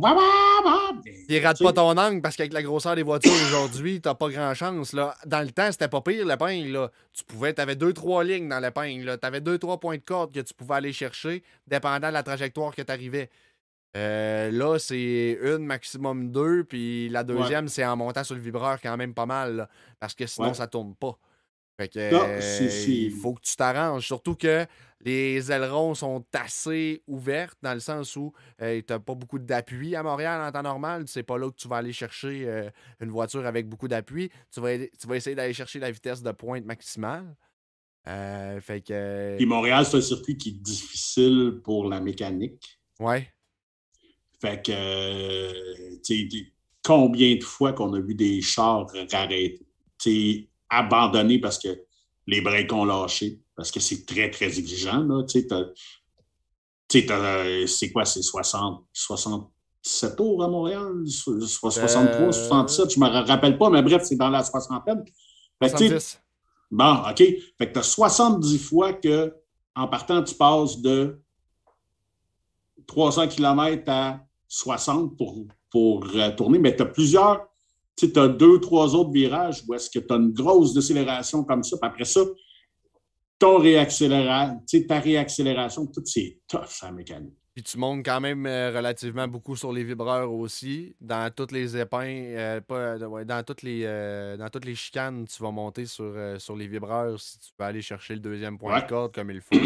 Il 1.29 1.45
rate 1.45 1.61
pas 1.61 1.73
ton 1.73 1.97
angle 1.97 2.21
parce 2.21 2.35
qu'avec 2.35 2.53
la 2.53 2.63
grosseur 2.63 2.95
des 2.95 3.03
voitures 3.03 3.31
aujourd'hui, 3.47 4.01
t'as 4.01 4.15
pas 4.15 4.29
grand 4.29 4.53
chance. 4.53 4.93
Là. 4.93 5.15
Dans 5.25 5.41
le 5.41 5.51
temps, 5.51 5.71
c'était 5.71 5.87
pas 5.87 6.01
pire 6.01 6.25
l'épingle. 6.25 6.71
Là. 6.71 6.91
Tu 7.13 7.23
pouvais, 7.23 7.53
t'avais 7.53 7.75
deux, 7.75 7.93
trois 7.93 8.23
lignes 8.23 8.49
dans 8.49 8.59
l'épingle. 8.59 9.17
T'avais 9.17 9.41
deux, 9.41 9.57
trois 9.57 9.79
points 9.79 9.97
de 9.97 10.03
corde 10.03 10.33
que 10.33 10.39
tu 10.39 10.53
pouvais 10.53 10.75
aller 10.75 10.93
chercher, 10.93 11.43
dépendant 11.67 12.09
de 12.09 12.13
la 12.13 12.23
trajectoire 12.23 12.75
que 12.75 12.81
t'arrivais. 12.81 13.29
Euh, 13.97 14.51
là, 14.51 14.79
c'est 14.79 15.37
une, 15.41 15.65
maximum 15.65 16.31
deux, 16.31 16.63
puis 16.63 17.09
la 17.09 17.23
deuxième, 17.23 17.67
c'est 17.67 17.85
en 17.85 17.97
montant 17.97 18.23
sur 18.23 18.35
le 18.35 18.41
vibreur 18.41 18.79
quand 18.81 18.95
même 18.95 19.13
pas 19.13 19.25
mal, 19.25 19.67
parce 19.99 20.13
que 20.13 20.25
sinon, 20.25 20.53
ça 20.53 20.67
tourne 20.67 20.95
pas. 20.95 21.17
Fait 21.81 21.87
que, 21.87 21.99
euh, 21.99 22.85
il 22.87 23.11
faut 23.11 23.33
que 23.33 23.41
tu 23.41 23.55
t'arranges. 23.55 24.05
Surtout 24.05 24.35
que 24.35 24.67
les 25.03 25.51
ailerons 25.51 25.95
sont 25.95 26.23
assez 26.31 27.01
ouverts 27.07 27.55
dans 27.63 27.73
le 27.73 27.79
sens 27.79 28.15
où 28.15 28.33
euh, 28.61 28.79
tu 28.85 28.93
n'as 28.93 28.99
pas 28.99 29.15
beaucoup 29.15 29.39
d'appui 29.39 29.95
à 29.95 30.03
Montréal 30.03 30.39
en 30.47 30.51
temps 30.51 30.61
normal. 30.61 31.05
C'est 31.07 31.23
pas 31.23 31.39
là 31.39 31.49
que 31.49 31.55
tu 31.55 31.67
vas 31.67 31.77
aller 31.77 31.91
chercher 31.91 32.43
euh, 32.45 32.69
une 32.99 33.09
voiture 33.09 33.47
avec 33.47 33.67
beaucoup 33.67 33.87
d'appui. 33.87 34.29
Tu 34.53 34.61
vas, 34.61 34.77
tu 34.77 35.07
vas 35.07 35.15
essayer 35.15 35.35
d'aller 35.35 35.53
chercher 35.53 35.79
la 35.79 35.89
vitesse 35.89 36.21
de 36.21 36.31
pointe 36.31 36.65
maximale. 36.65 37.35
fait 38.05 38.85
que... 38.85 39.37
Puis 39.37 39.47
Montréal, 39.47 39.83
c'est 39.83 39.97
un 39.97 40.01
circuit 40.01 40.37
qui 40.37 40.49
est 40.49 40.61
difficile 40.61 41.61
pour 41.63 41.89
la 41.89 41.99
mécanique. 41.99 42.79
Ouais. 42.99 43.27
Fait 44.39 44.63
que, 44.63 45.97
tu 46.03 46.29
sais, 46.29 46.47
combien 46.83 47.35
de 47.37 47.43
fois 47.43 47.73
qu'on 47.73 47.91
a 47.95 47.99
vu 47.99 48.13
des 48.13 48.41
chars 48.41 48.85
arrêtés, 49.13 50.50
abandonnés 50.71 51.39
parce 51.39 51.59
que 51.59 51.83
les 52.25 52.41
breaks 52.41 52.73
ont 52.73 52.85
lâché, 52.85 53.39
parce 53.55 53.69
que 53.69 53.79
c'est 53.79 54.05
très, 54.05 54.31
très 54.31 54.57
exigeant. 54.57 55.23
Tu 55.25 55.41
sais, 55.41 55.47
c'est 57.67 57.91
quoi, 57.91 58.05
c'est 58.05 58.21
60, 58.21 58.85
67 58.91 60.15
tours 60.15 60.43
à 60.43 60.47
Montréal? 60.47 61.03
63, 61.05 62.31
67, 62.31 62.93
je 62.93 62.99
ne 62.99 63.05
me 63.05 63.27
rappelle 63.27 63.57
pas, 63.57 63.69
mais 63.69 63.83
bref, 63.83 64.03
c'est 64.03 64.15
dans 64.15 64.29
la 64.29 64.43
soixantaine. 64.43 65.03
70. 65.61 66.21
Bon, 66.71 67.03
OK. 67.09 67.17
Fait 67.17 67.67
que 67.67 67.73
tu 67.73 67.79
as 67.79 67.83
70 67.83 68.57
fois 68.57 68.93
que, 68.93 69.35
en 69.75 69.87
partant, 69.87 70.23
tu 70.23 70.35
passes 70.35 70.79
de 70.79 71.21
300 72.87 73.27
km 73.27 73.83
à 73.87 74.21
60 74.47 75.17
pour, 75.17 75.45
pour 75.69 76.05
euh, 76.15 76.31
tourner, 76.31 76.59
mais 76.59 76.75
tu 76.75 76.81
as 76.81 76.85
plusieurs, 76.85 77.45
tu 78.07 78.19
as 78.19 78.27
deux, 78.27 78.59
trois 78.59 78.95
autres 78.95 79.11
virages 79.11 79.63
où 79.67 79.73
est-ce 79.73 79.89
que 79.89 79.99
tu 79.99 80.13
as 80.13 80.17
une 80.17 80.31
grosse 80.31 80.73
décélération 80.73 81.43
comme 81.43 81.63
ça. 81.63 81.77
Puis 81.77 81.87
après 81.87 82.05
ça, 82.05 82.21
ton 83.37 83.57
réaccélération, 83.57 84.61
ta 84.87 84.99
réaccélération, 84.99 85.87
tout 85.87 86.03
c'est 86.05 86.39
tough, 86.47 86.67
ça, 86.67 86.91
mécanique. 86.91 87.33
Puis 87.53 87.63
tu 87.63 87.77
montes 87.77 88.05
quand 88.05 88.21
même 88.21 88.45
euh, 88.45 88.71
relativement 88.73 89.27
beaucoup 89.27 89.57
sur 89.57 89.73
les 89.73 89.83
vibreurs 89.83 90.31
aussi. 90.31 90.95
Dans 91.01 91.29
toutes 91.35 91.51
les 91.51 91.75
épins, 91.75 92.05
euh, 92.07 92.61
pas, 92.61 92.97
dans, 92.97 93.43
toutes 93.43 93.61
les, 93.63 93.83
dans 94.39 94.49
toutes 94.49 94.65
les 94.65 94.75
chicanes, 94.75 95.25
tu 95.27 95.43
vas 95.43 95.51
monter 95.51 95.85
sur, 95.85 96.15
sur 96.39 96.55
les 96.55 96.67
vibreurs 96.67 97.19
si 97.19 97.39
tu 97.39 97.49
veux 97.59 97.65
aller 97.65 97.81
chercher 97.81 98.13
le 98.13 98.21
deuxième 98.21 98.57
point 98.57 98.79
de 98.79 98.87
corde 98.87 99.13
comme 99.13 99.31
il 99.31 99.41
faut. 99.41 99.59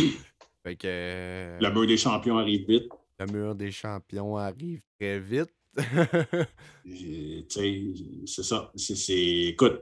fait 0.63 0.75
que, 0.75 1.57
Le 1.61 1.71
mur 1.71 1.85
des 1.85 1.97
champions 1.97 2.39
arrive 2.39 2.67
vite. 2.67 2.89
Le 3.19 3.25
mur 3.27 3.55
des 3.55 3.71
champions 3.71 4.35
arrive 4.35 4.81
très 4.99 5.19
vite. 5.19 5.53
c'est 6.85 8.43
ça. 8.43 8.71
C'est, 8.75 9.17
écoute, 9.17 9.81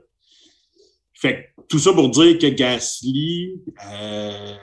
fait 1.14 1.54
tout 1.68 1.78
ça 1.78 1.92
pour 1.92 2.08
dire 2.10 2.38
que 2.38 2.48
Gasly, 2.48 3.62
euh, 3.86 4.56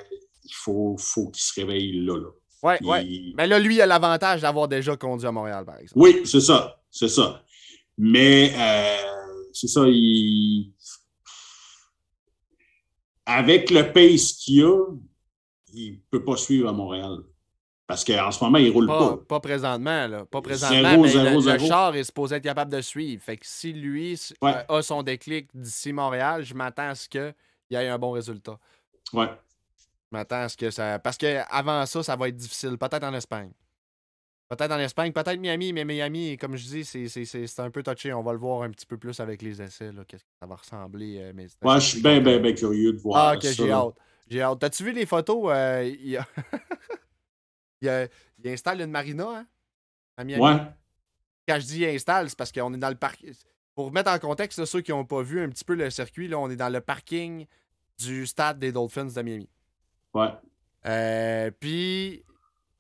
il 0.44 0.54
faut, 0.54 0.96
faut 0.98 1.30
qu'il 1.30 1.42
se 1.42 1.60
réveille 1.60 2.06
là. 2.06 2.18
là. 2.18 2.30
Oui, 2.64 2.74
oui. 2.82 3.34
Mais 3.38 3.48
là, 3.48 3.60
lui, 3.60 3.76
il 3.76 3.82
a 3.82 3.88
l'avantage 3.88 4.42
d'avoir 4.42 4.68
déjà 4.68 4.96
conduit 4.96 5.28
à 5.28 5.32
Montréal, 5.32 5.66
par 5.66 5.80
exemple. 5.80 6.00
Oui, 6.00 6.22
c'est 6.26 6.42
ça. 6.42 6.80
C'est 6.92 7.08
ça. 7.08 7.44
Mais 7.98 8.54
euh, 8.56 9.48
c'est 9.54 9.68
ça, 9.68 9.82
il... 9.88 10.72
avec 13.26 13.72
le 13.72 13.92
pace 13.92 14.34
qu'il 14.34 14.64
a, 14.64 14.86
il 15.74 15.94
ne 15.94 15.98
peut 16.10 16.24
pas 16.24 16.38
suivre 16.38 16.70
à 16.70 16.74
Montréal. 16.74 17.18
Parce 17.92 18.06
qu'en 18.06 18.32
ce 18.32 18.42
moment, 18.42 18.58
il 18.58 18.68
ne 18.68 18.72
roule 18.72 18.88
pas, 18.88 19.18
pas. 19.18 19.40
présentement, 19.42 20.08
là. 20.08 20.26
Pas 20.26 20.42
présentement. 20.42 21.02
mais 21.02 21.14
le, 21.14 21.60
char 21.60 21.94
est 21.94 22.06
supposé 22.06 22.38
être 22.38 22.44
capable 22.44 22.72
de 22.72 22.80
suivre. 22.80 23.22
Fait 23.22 23.36
que 23.36 23.46
si 23.46 23.74
lui 23.74 24.18
euh, 24.44 24.64
a 24.70 24.82
son 24.82 25.04
déclic 25.04 25.50
d'ici 25.54 25.92
Montréal, 25.92 26.46
je 26.46 26.54
m'attends 26.54 26.90
à 26.90 26.96
ce 26.96 27.10
qu'il 27.10 27.34
y 27.70 27.76
ait 27.76 27.90
un 27.90 28.00
bon 28.00 28.12
résultat. 28.12 28.58
Ouais. 29.12 29.28
Je 29.28 30.18
m'attends 30.18 30.44
à 30.44 30.48
ce 30.50 30.56
que 30.56 30.72
ça. 30.72 31.00
Parce 31.00 31.18
qu'avant 31.18 31.86
ça, 31.86 32.02
ça 32.02 32.16
va 32.16 32.30
être 32.30 32.38
difficile. 32.38 32.78
Peut-être 32.78 33.04
en 33.04 33.14
Espagne. 33.14 33.52
Peut-être 34.48 34.72
en 34.72 34.80
Espagne, 34.80 35.12
peut-être 35.12 35.40
Miami, 35.40 35.74
mais 35.74 35.84
Miami, 35.84 36.38
comme 36.38 36.56
je 36.56 36.66
dis, 36.66 36.86
c'est 36.86 37.60
un 37.60 37.72
peu 37.72 37.84
touché. 37.84 38.14
On 38.14 38.24
va 38.24 38.32
le 38.32 38.40
voir 38.40 38.64
un 38.64 38.70
petit 38.70 38.86
peu 38.86 38.98
plus 38.98 39.20
avec 39.20 39.42
les 39.42 39.62
essais. 39.62 39.92
Qu'est-ce 40.08 40.24
que 40.24 40.30
ça 40.40 40.46
va 40.46 40.56
ressembler. 40.56 41.20
Euh, 41.20 41.32
mais 41.36 41.48
ouais, 41.62 41.76
je 41.76 41.86
suis 41.86 42.02
bien, 42.02 42.22
bien, 42.22 42.40
bien 42.40 42.54
curieux 42.54 42.94
de 42.94 43.00
voir. 43.00 43.28
Ah, 43.28 43.36
ok, 43.36 43.42
j'ai 43.42 43.70
hâte. 43.70 43.96
J'ai 44.30 44.42
hâte. 44.42 44.60
T'as-tu 44.60 44.86
vu 44.86 44.94
les 44.94 45.06
photos? 45.06 45.44
Euh, 45.50 45.94
il 46.02 46.12
y 46.12 46.18
a... 46.18 46.26
il, 47.82 48.10
installe 48.46 48.82
une 48.82 48.92
marina 48.92 49.28
hein, 49.30 49.46
à 50.18 50.24
Miami. 50.24 50.44
Ouais. 50.44 50.58
Quand 51.48 51.60
je 51.60 51.66
dis 51.66 51.86
installe, 51.86 52.30
c'est 52.30 52.38
parce 52.38 52.52
qu'on 52.52 52.74
est 52.74 52.78
dans 52.78 52.90
le 52.90 52.96
parc. 52.96 53.26
Pour 53.76 53.92
mettre 53.92 54.12
en 54.12 54.20
contexte, 54.20 54.64
ceux 54.66 54.82
qui 54.82 54.92
n'ont 54.92 55.06
pas 55.06 55.22
vu 55.22 55.42
un 55.42 55.50
petit 55.50 55.64
peu 55.64 55.76
le 55.76 55.90
circuit, 55.90 56.28
là, 56.28 56.38
on 56.38 56.50
est 56.50 56.56
dans 56.56 56.70
le 56.70 56.82
parking 56.82 57.46
du 57.98 58.26
stade 58.26 58.60
des 58.60 58.72
Dolphins 58.72 59.06
de 59.06 59.22
Miami. 59.22 59.50
Ouais. 60.14 60.30
Euh, 60.86 61.52
puis, 61.60 62.24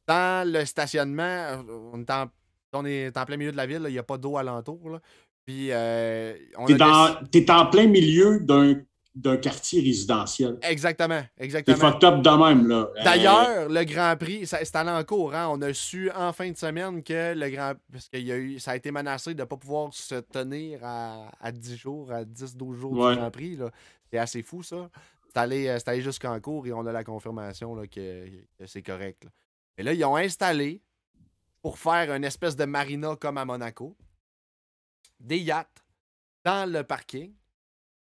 dans 0.07 0.47
le 0.47 0.65
stationnement, 0.65 1.63
on 1.93 2.01
est 2.01 2.09
en, 2.09 2.29
on 2.73 2.85
est 2.85 3.15
en 3.17 3.25
plein 3.25 3.37
milieu 3.37 3.51
de 3.51 3.57
la 3.57 3.65
ville, 3.65 3.83
il 3.87 3.93
n'y 3.93 3.99
a 3.99 4.03
pas 4.03 4.17
d'eau 4.17 4.37
alentour. 4.37 4.89
Là. 4.89 4.99
Puis, 5.45 5.69
euh, 5.71 6.35
T'es 7.31 7.51
en 7.51 7.65
plein 7.67 7.87
milieu 7.87 8.39
d'un 8.39 8.75
d'un 9.13 9.37
quartier 9.37 9.81
résidentiel. 9.81 10.57
Exactement, 10.61 11.21
exactement. 11.37 11.77
C'est 11.77 11.99
top 11.99 12.21
de 12.21 12.29
même, 12.29 12.67
là. 12.67 12.89
D'ailleurs, 13.03 13.67
le 13.67 13.83
Grand 13.83 14.15
Prix, 14.17 14.47
c'est 14.47 14.75
allé 14.75 14.89
en 14.89 15.03
cours. 15.03 15.35
Hein? 15.35 15.49
On 15.51 15.61
a 15.61 15.73
su 15.73 16.09
en 16.11 16.31
fin 16.31 16.49
de 16.49 16.57
semaine 16.57 17.03
que 17.03 17.33
le 17.33 17.49
Grand 17.49 17.73
parce 17.91 18.07
qu'il 18.07 18.25
y 18.25 18.31
a 18.31 18.37
eu, 18.37 18.59
ça 18.59 18.71
a 18.71 18.75
été 18.77 18.89
menacé 18.91 19.33
de 19.33 19.41
ne 19.41 19.45
pas 19.45 19.57
pouvoir 19.57 19.93
se 19.93 20.15
tenir 20.15 20.79
à, 20.83 21.29
à 21.41 21.51
10 21.51 21.75
jours, 21.75 22.11
à 22.11 22.23
10-12 22.23 22.75
jours 22.75 22.93
du 23.09 23.15
Grand 23.17 23.31
Prix. 23.31 23.57
C'est 24.09 24.17
assez 24.17 24.43
fou, 24.43 24.63
ça. 24.63 24.89
C'est 25.27 25.39
allé, 25.39 25.67
euh, 25.67 25.77
allé 25.85 26.01
jusqu'en 26.01 26.39
cours 26.41 26.67
et 26.67 26.73
on 26.73 26.85
a 26.85 26.91
la 26.91 27.03
confirmation 27.03 27.73
là, 27.75 27.87
que, 27.87 28.27
c'est 28.65 28.83
correct. 28.83 29.27
Et 29.77 29.83
là, 29.83 29.93
ils 29.93 30.03
ont 30.03 30.17
installé, 30.17 30.81
pour 31.61 31.77
faire 31.77 32.13
une 32.13 32.23
espèce 32.23 32.55
de 32.55 32.65
marina 32.65 33.15
comme 33.15 33.37
à 33.37 33.45
Monaco, 33.45 33.95
des 35.19 35.37
yachts 35.37 35.83
dans 36.43 36.69
le 36.69 36.83
parking. 36.83 37.33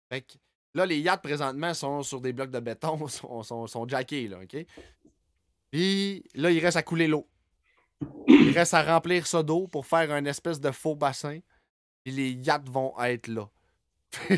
Fait 0.09 0.23
que 0.23 0.35
Là, 0.79 0.87
les 0.87 1.01
yachts 1.01 1.25
présentement 1.25 1.75
sont 1.75 2.05
sur 2.05 2.21
des 2.21 2.33
blocs 2.33 2.53
de 2.53 2.61
béton, 2.61 3.09
sont, 3.09 3.43
sont, 3.43 3.67
sont 3.67 3.89
jackés, 3.89 4.29
là, 4.29 4.39
OK? 4.41 4.65
Puis 5.73 6.23
là, 6.37 6.53
il 6.53 6.61
reste 6.61 6.77
à 6.77 6.85
couler 6.85 7.09
l'eau. 7.09 7.29
Il 8.29 8.53
reste 8.57 8.75
à 8.75 8.85
remplir 8.85 9.27
ça 9.27 9.43
d'eau 9.43 9.67
pour 9.67 9.87
faire 9.87 10.13
un 10.13 10.25
espèce 10.25 10.61
de 10.61 10.71
faux 10.71 10.95
bassin. 10.95 11.41
Puis 12.05 12.15
les 12.15 12.31
yachts 12.31 12.69
vont 12.69 12.95
être 13.03 13.27
là. 13.27 13.51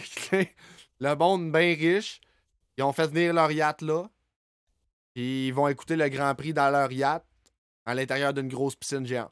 le 1.01 1.15
monde 1.15 1.53
bien 1.53 1.75
riche, 1.75 2.23
ils 2.79 2.85
ont 2.85 2.93
fait 2.95 3.09
venir 3.09 3.35
leur 3.35 3.53
yacht 3.53 3.83
là. 3.83 4.09
Puis 5.13 5.49
ils 5.49 5.53
vont 5.53 5.69
écouter 5.69 5.95
le 5.95 6.09
Grand 6.09 6.35
Prix 6.35 6.55
dans 6.55 6.71
leur 6.71 6.91
yacht 6.91 7.23
à 7.85 7.95
l'intérieur 7.95 8.33
d'une 8.33 8.49
grosse 8.49 8.77
piscine 8.77 9.05
géante. 9.05 9.31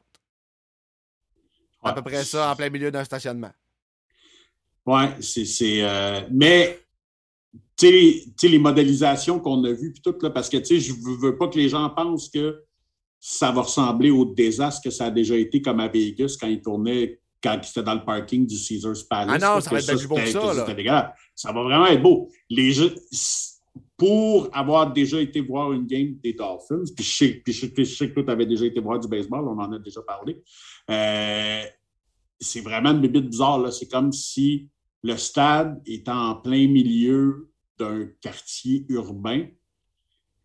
À 1.81 1.93
peu 1.93 2.03
près 2.03 2.23
ça 2.23 2.51
en 2.51 2.55
plein 2.55 2.69
milieu 2.69 2.91
d'un 2.91 3.03
stationnement. 3.03 3.51
Ouais, 4.85 5.19
c'est. 5.21 5.81
Euh... 5.81 6.21
Mais 6.29 6.79
tu 7.79 8.33
sais, 8.35 8.47
les 8.47 8.59
modélisations 8.59 9.39
qu'on 9.39 9.63
a 9.63 9.71
vues, 9.71 9.93
puis 9.93 10.01
tout, 10.01 10.15
là, 10.21 10.29
parce 10.29 10.49
que 10.49 10.57
je 10.63 10.91
ne 10.91 11.21
veux 11.21 11.37
pas 11.37 11.47
que 11.47 11.57
les 11.57 11.69
gens 11.69 11.89
pensent 11.89 12.29
que 12.29 12.63
ça 13.19 13.51
va 13.51 13.61
ressembler 13.61 14.11
au 14.11 14.25
désastre 14.25 14.81
que 14.83 14.89
ça 14.89 15.05
a 15.05 15.11
déjà 15.11 15.35
été 15.35 15.61
comme 15.61 15.79
à 15.79 15.87
Vegas 15.87 16.37
quand 16.39 16.47
ils 16.47 16.61
tournaient, 16.61 17.19
quand 17.41 17.59
ils 17.61 17.69
étaient 17.69 17.83
dans 17.83 17.95
le 17.95 18.03
parking 18.03 18.45
du 18.45 18.57
Caesars 18.57 19.07
Palace. 19.09 19.41
Ah 19.41 19.55
non, 19.55 19.61
ça 19.61 19.69
va 19.69 19.79
être 19.79 19.97
plus 19.97 20.07
beau 20.07 20.15
que 20.15 20.25
ça. 20.25 21.13
Ça 21.35 21.51
va 21.51 21.63
vraiment 21.63 21.87
être 21.87 22.01
beau. 22.01 22.29
Les 22.49 22.71
jeux, 22.71 22.93
pour 23.97 24.49
avoir 24.53 24.91
déjà 24.91 25.21
été 25.21 25.41
voir 25.41 25.71
une 25.73 25.85
game 25.85 26.15
des 26.23 26.33
Dolphins, 26.33 26.83
puis 26.95 27.05
je 27.05 27.15
sais, 27.15 27.41
puis 27.43 27.53
je, 27.53 27.83
sais 27.83 28.11
que 28.11 28.19
tu 28.19 28.29
avais 28.29 28.45
déjà 28.45 28.65
été 28.65 28.79
voir 28.79 28.99
du 28.99 29.07
baseball, 29.07 29.47
on 29.47 29.59
en 29.59 29.71
a 29.71 29.79
déjà 29.79 30.01
parlé, 30.01 30.41
euh, 30.89 31.63
c'est 32.39 32.61
vraiment 32.61 32.91
une 32.91 33.01
bébite 33.01 33.29
bizarre. 33.29 33.71
C'est 33.71 33.89
comme 33.89 34.13
si 34.13 34.69
le 35.03 35.17
stade 35.17 35.81
est 35.85 36.07
en 36.07 36.35
plein 36.35 36.67
milieu 36.67 37.49
d'un 37.79 38.07
quartier 38.21 38.85
urbain. 38.89 39.47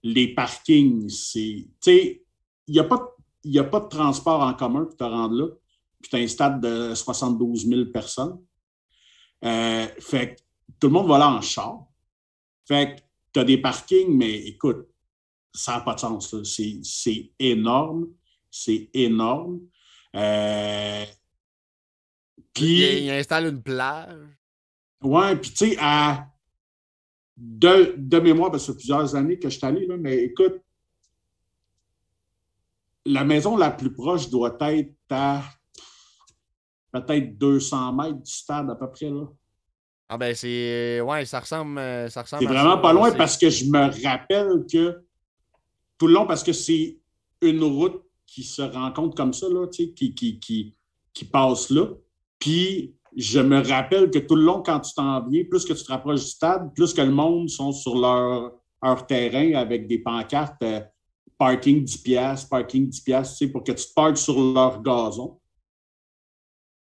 Les 0.03 0.35
parkings, 0.35 1.09
c'est. 1.09 1.66
Tu 1.80 1.91
sais, 1.91 2.24
il 2.66 2.72
n'y 2.72 2.78
a, 2.78 2.85
pas, 2.85 3.16
a 3.57 3.64
pas 3.64 3.80
de 3.80 3.89
transport 3.89 4.41
en 4.41 4.55
commun 4.55 4.85
pour 4.85 4.97
te 4.97 5.05
rendre 5.05 5.35
là. 5.35 5.49
Puis 6.01 6.11
tu 6.11 6.16
as 6.16 6.18
un 6.20 6.26
stade 6.26 6.61
de 6.61 6.95
72 6.95 7.66
000 7.66 7.87
personnes. 7.87 8.39
Euh, 9.45 9.87
fait 9.99 10.35
que 10.35 10.41
tout 10.78 10.87
le 10.89 10.93
monde 10.93 11.09
va 11.09 11.18
là 11.18 11.30
en 11.30 11.41
char. 11.41 11.87
Fait 12.66 12.97
que 12.97 13.03
tu 13.32 13.41
as 13.41 13.45
des 13.45 13.59
parkings, 13.59 14.16
mais 14.16 14.35
écoute, 14.47 14.87
ça 15.53 15.76
n'a 15.76 15.80
pas 15.80 15.95
de 15.95 16.01
sens. 16.01 16.35
C'est 16.82 17.32
énorme. 17.39 18.09
C'est 18.51 18.91
énorme. 18.95 19.61
Euh, 20.14 21.05
puis, 22.53 23.05
il, 23.05 23.11
installe 23.11 23.47
une 23.47 23.62
plage. 23.62 24.16
Ouais, 25.03 25.37
puis 25.37 25.51
tu 25.51 25.70
sais, 25.70 25.76
à 25.80 26.34
de, 27.37 27.95
de, 27.97 28.18
mémoire, 28.20 28.51
parce 28.51 28.62
que 28.62 28.66
ça 28.66 28.72
fait 28.72 28.78
plusieurs 28.78 29.16
années 29.16 29.39
que 29.39 29.49
je 29.49 29.59
suis 29.59 29.66
allé, 29.66 29.87
là, 29.87 29.97
mais 29.97 30.16
écoute, 30.16 30.61
la 33.07 33.24
maison 33.24 33.57
la 33.57 33.70
plus 33.70 33.93
proche 33.93 34.30
doit 34.30 34.57
être 34.61 34.95
à 35.11 35.43
peut-être 36.93 37.37
200 37.39 37.93
mètres 37.93 38.22
du 38.22 38.30
stade 38.30 38.70
à 38.70 38.74
peu 38.74 38.91
près. 38.91 39.11
Là. 39.11 39.26
Ah 40.09 40.16
ben 40.16 40.35
c'est. 40.35 41.01
Ouais, 41.01 41.24
ça 41.24 41.41
ressemble. 41.41 41.78
Ça 42.11 42.22
ressemble 42.22 42.43
c'est 42.43 42.49
vraiment 42.49 42.78
pas 42.78 42.93
loin 42.93 43.12
parce 43.12 43.37
que 43.37 43.51
je 43.51 43.64
me 43.66 44.05
rappelle 44.07 44.64
que 44.70 45.05
tout 45.99 46.07
le 46.07 46.14
long, 46.14 46.26
parce 46.26 46.43
que 46.43 46.53
c'est 46.53 46.99
une 47.41 47.62
route 47.62 48.03
qui 48.26 48.43
se 48.43 48.62
rencontre 48.62 49.14
comme 49.16 49.32
ça, 49.32 49.49
là, 49.49 49.66
qui, 49.68 49.95
qui, 49.95 50.14
qui, 50.14 50.74
qui 51.12 51.24
passe 51.24 51.70
là. 51.70 51.89
Puis 52.39 52.95
je 53.17 53.41
me 53.41 53.61
rappelle 53.62 54.11
que 54.11 54.19
tout 54.19 54.37
le 54.37 54.43
long, 54.43 54.62
quand 54.62 54.81
tu 54.81 54.93
t'en 54.95 55.27
viens, 55.29 55.45
plus 55.45 55.65
que 55.65 55.73
tu 55.73 55.85
te 55.85 55.93
rapproches 55.93 56.21
du 56.21 56.27
stade, 56.27 56.73
plus 56.75 56.93
que 56.93 57.03
le 57.03 57.11
monde 57.11 57.49
sont 57.49 57.73
sur 57.73 57.97
leur, 57.97 58.53
leur 58.83 59.07
terrain 59.07 59.55
avec 59.55 59.87
des 59.87 59.99
pancartes 59.99 60.62
euh, 60.62 60.81
parking 61.39 61.85
10 61.85 61.99
piastres, 61.99 62.49
parking 62.49 62.89
10 62.89 63.01
piastres, 63.01 63.47
pour 63.53 63.62
que 63.62 63.73
tu 63.73 63.87
te 63.87 63.93
parques 63.95 64.19
sur 64.19 64.41
leur 64.41 64.83
gazon. 64.83 65.39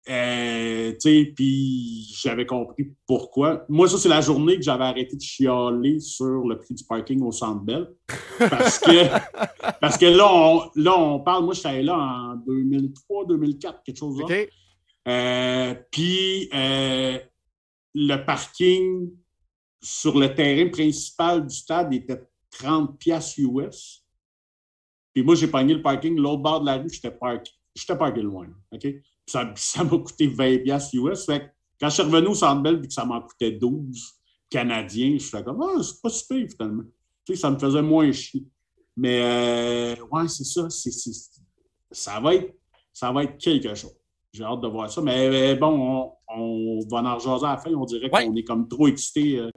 Euh, 0.09 0.91
puis 1.35 2.13
j'avais 2.21 2.45
compris 2.45 2.93
pourquoi. 3.07 3.65
Moi, 3.69 3.87
ça, 3.87 3.97
c'est 3.97 4.09
la 4.09 4.19
journée 4.19 4.57
que 4.57 4.61
j'avais 4.61 4.83
arrêté 4.83 5.15
de 5.15 5.21
chialer 5.21 5.99
sur 6.01 6.45
le 6.45 6.57
prix 6.57 6.73
du 6.73 6.83
parking 6.83 7.21
au 7.21 7.31
Centre 7.31 7.63
Bell. 7.63 7.87
Parce 8.37 8.79
que, 8.79 9.07
parce 9.79 9.97
que 9.97 10.05
là, 10.05 10.29
on, 10.29 10.61
là, 10.75 10.97
on 10.97 11.19
parle, 11.21 11.45
moi, 11.45 11.53
je 11.53 11.61
suis 11.61 11.83
là 11.83 11.97
en 11.97 12.35
2003, 12.35 13.27
2004, 13.27 13.83
quelque 13.83 13.97
chose 13.97 14.19
là. 14.19 14.25
Euh, 15.07 15.75
puis 15.91 16.49
euh, 16.53 17.19
le 17.93 18.25
parking, 18.25 19.11
sur 19.81 20.17
le 20.17 20.33
terrain 20.33 20.69
principal 20.69 21.45
du 21.45 21.55
stade, 21.55 21.93
était 21.93 22.21
30 22.51 22.97
pièces 22.97 23.37
US. 23.37 24.03
Puis 25.13 25.23
moi, 25.23 25.35
j'ai 25.35 25.47
pogné 25.47 25.73
le 25.73 25.81
parking, 25.81 26.17
l'autre 26.17 26.41
bord 26.41 26.61
de 26.61 26.65
la 26.65 26.77
rue, 26.77 26.89
j'étais 26.89 27.11
parké, 27.11 27.51
j'étais 27.75 28.21
loin. 28.21 28.47
OK? 28.71 28.87
Ça, 29.27 29.53
ça 29.55 29.83
m'a 29.83 29.97
coûté 29.97 30.27
20 30.27 30.63
pièces 30.63 30.93
US. 30.93 31.25
Fait 31.25 31.39
que 31.41 31.45
quand 31.79 31.89
je 31.89 31.95
suis 31.95 32.03
revenu 32.03 32.27
au 32.27 32.35
Centre 32.35 32.61
Bell, 32.61 32.79
puis 32.79 32.87
que 32.87 32.93
ça 32.93 33.05
m'en 33.05 33.21
coûtait 33.21 33.51
12 33.51 34.13
canadiens, 34.49 35.13
je 35.17 35.25
suis 35.25 35.43
comme, 35.43 35.61
ah, 35.61 35.81
c'est 35.83 36.01
pas 36.01 36.09
super 36.09 36.47
finalement. 36.49 36.83
Tu 37.25 37.33
sais, 37.33 37.41
ça 37.41 37.51
me 37.51 37.59
faisait 37.59 37.81
moins 37.81 38.11
chier. 38.11 38.45
Mais, 38.95 39.21
euh, 39.21 40.05
ouais, 40.11 40.27
c'est 40.27 40.43
ça. 40.43 40.69
C'est, 40.69 40.91
ça, 41.91 42.19
va 42.19 42.35
être, 42.35 42.53
ça 42.91 43.11
va 43.11 43.23
être 43.23 43.37
quelque 43.37 43.73
chose. 43.73 43.95
J'ai 44.33 44.43
hâte 44.43 44.61
de 44.61 44.67
voir 44.67 44.89
ça. 44.89 45.01
Mais, 45.01 45.55
bon, 45.55 46.11
on, 46.27 46.79
va 46.89 47.03
en 47.03 47.15
rejaser 47.15 47.45
à 47.45 47.51
la 47.51 47.57
fin. 47.57 47.71
On 47.73 47.85
dirait 47.85 48.09
qu'on 48.09 48.35
est 48.35 48.43
comme 48.43 48.67
trop 48.67 48.87
excité. 48.87 49.37
Euh, 49.39 49.51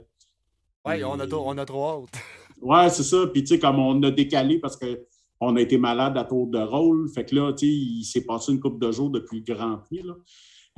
oui, 0.85 1.03
on, 1.03 1.19
a 1.19 1.27
on 1.33 1.57
a 1.57 1.65
trop 1.65 1.85
hâte. 1.85 2.21
ouais, 2.61 2.89
c'est 2.89 3.03
ça. 3.03 3.25
Puis, 3.27 3.43
tu 3.43 3.55
sais, 3.55 3.59
comme 3.59 3.79
on 3.79 4.01
a 4.03 4.11
décalé 4.11 4.59
parce 4.59 4.77
qu'on 4.77 5.55
a 5.55 5.61
été 5.61 5.79
malade 5.79 6.15
à 6.15 6.23
tour 6.23 6.47
de 6.47 6.59
rôle. 6.59 7.09
Fait 7.09 7.25
que 7.25 7.33
là, 7.33 7.53
tu 7.53 7.65
sais, 7.65 7.73
il 7.73 8.03
s'est 8.03 8.25
passé 8.25 8.51
une 8.51 8.59
couple 8.59 8.85
de 8.85 8.91
jours 8.91 9.09
depuis 9.09 9.43
le 9.45 9.53
Grand 9.55 9.77
Prix. 9.79 10.03
Là. 10.03 10.13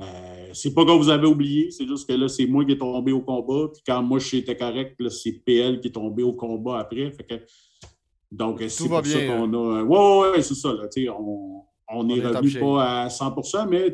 Euh, 0.00 0.48
c'est 0.54 0.72
pas 0.72 0.86
que 0.86 0.92
vous 0.92 1.10
avez 1.10 1.26
oublié, 1.26 1.70
c'est 1.70 1.86
juste 1.86 2.08
que 2.08 2.14
là, 2.14 2.26
c'est 2.26 2.46
moi 2.46 2.64
qui 2.64 2.72
est 2.72 2.78
tombé 2.78 3.12
au 3.12 3.20
combat. 3.20 3.68
Puis 3.70 3.82
quand 3.86 4.02
moi, 4.02 4.18
j'étais 4.18 4.56
correct, 4.56 4.96
c'est 5.10 5.32
PL 5.44 5.78
qui 5.80 5.88
est 5.88 5.92
tombé 5.92 6.22
au 6.22 6.32
combat 6.32 6.78
après. 6.78 7.10
Fait 7.10 7.24
que, 7.24 7.34
donc, 8.32 8.62
c'est 8.66 8.88
pour 8.88 9.04
ça 9.04 9.26
qu'on 9.26 9.52
a. 9.52 9.82
Ouais, 9.82 10.30
ouais, 10.30 10.42
c'est 10.42 10.54
ça. 10.54 10.72
Là, 10.72 10.88
on 11.18 11.64
on 11.92 12.04
n'est 12.04 12.20
revenu 12.20 12.60
pas 12.60 13.02
à 13.02 13.08
100% 13.08 13.68
mais 13.68 13.92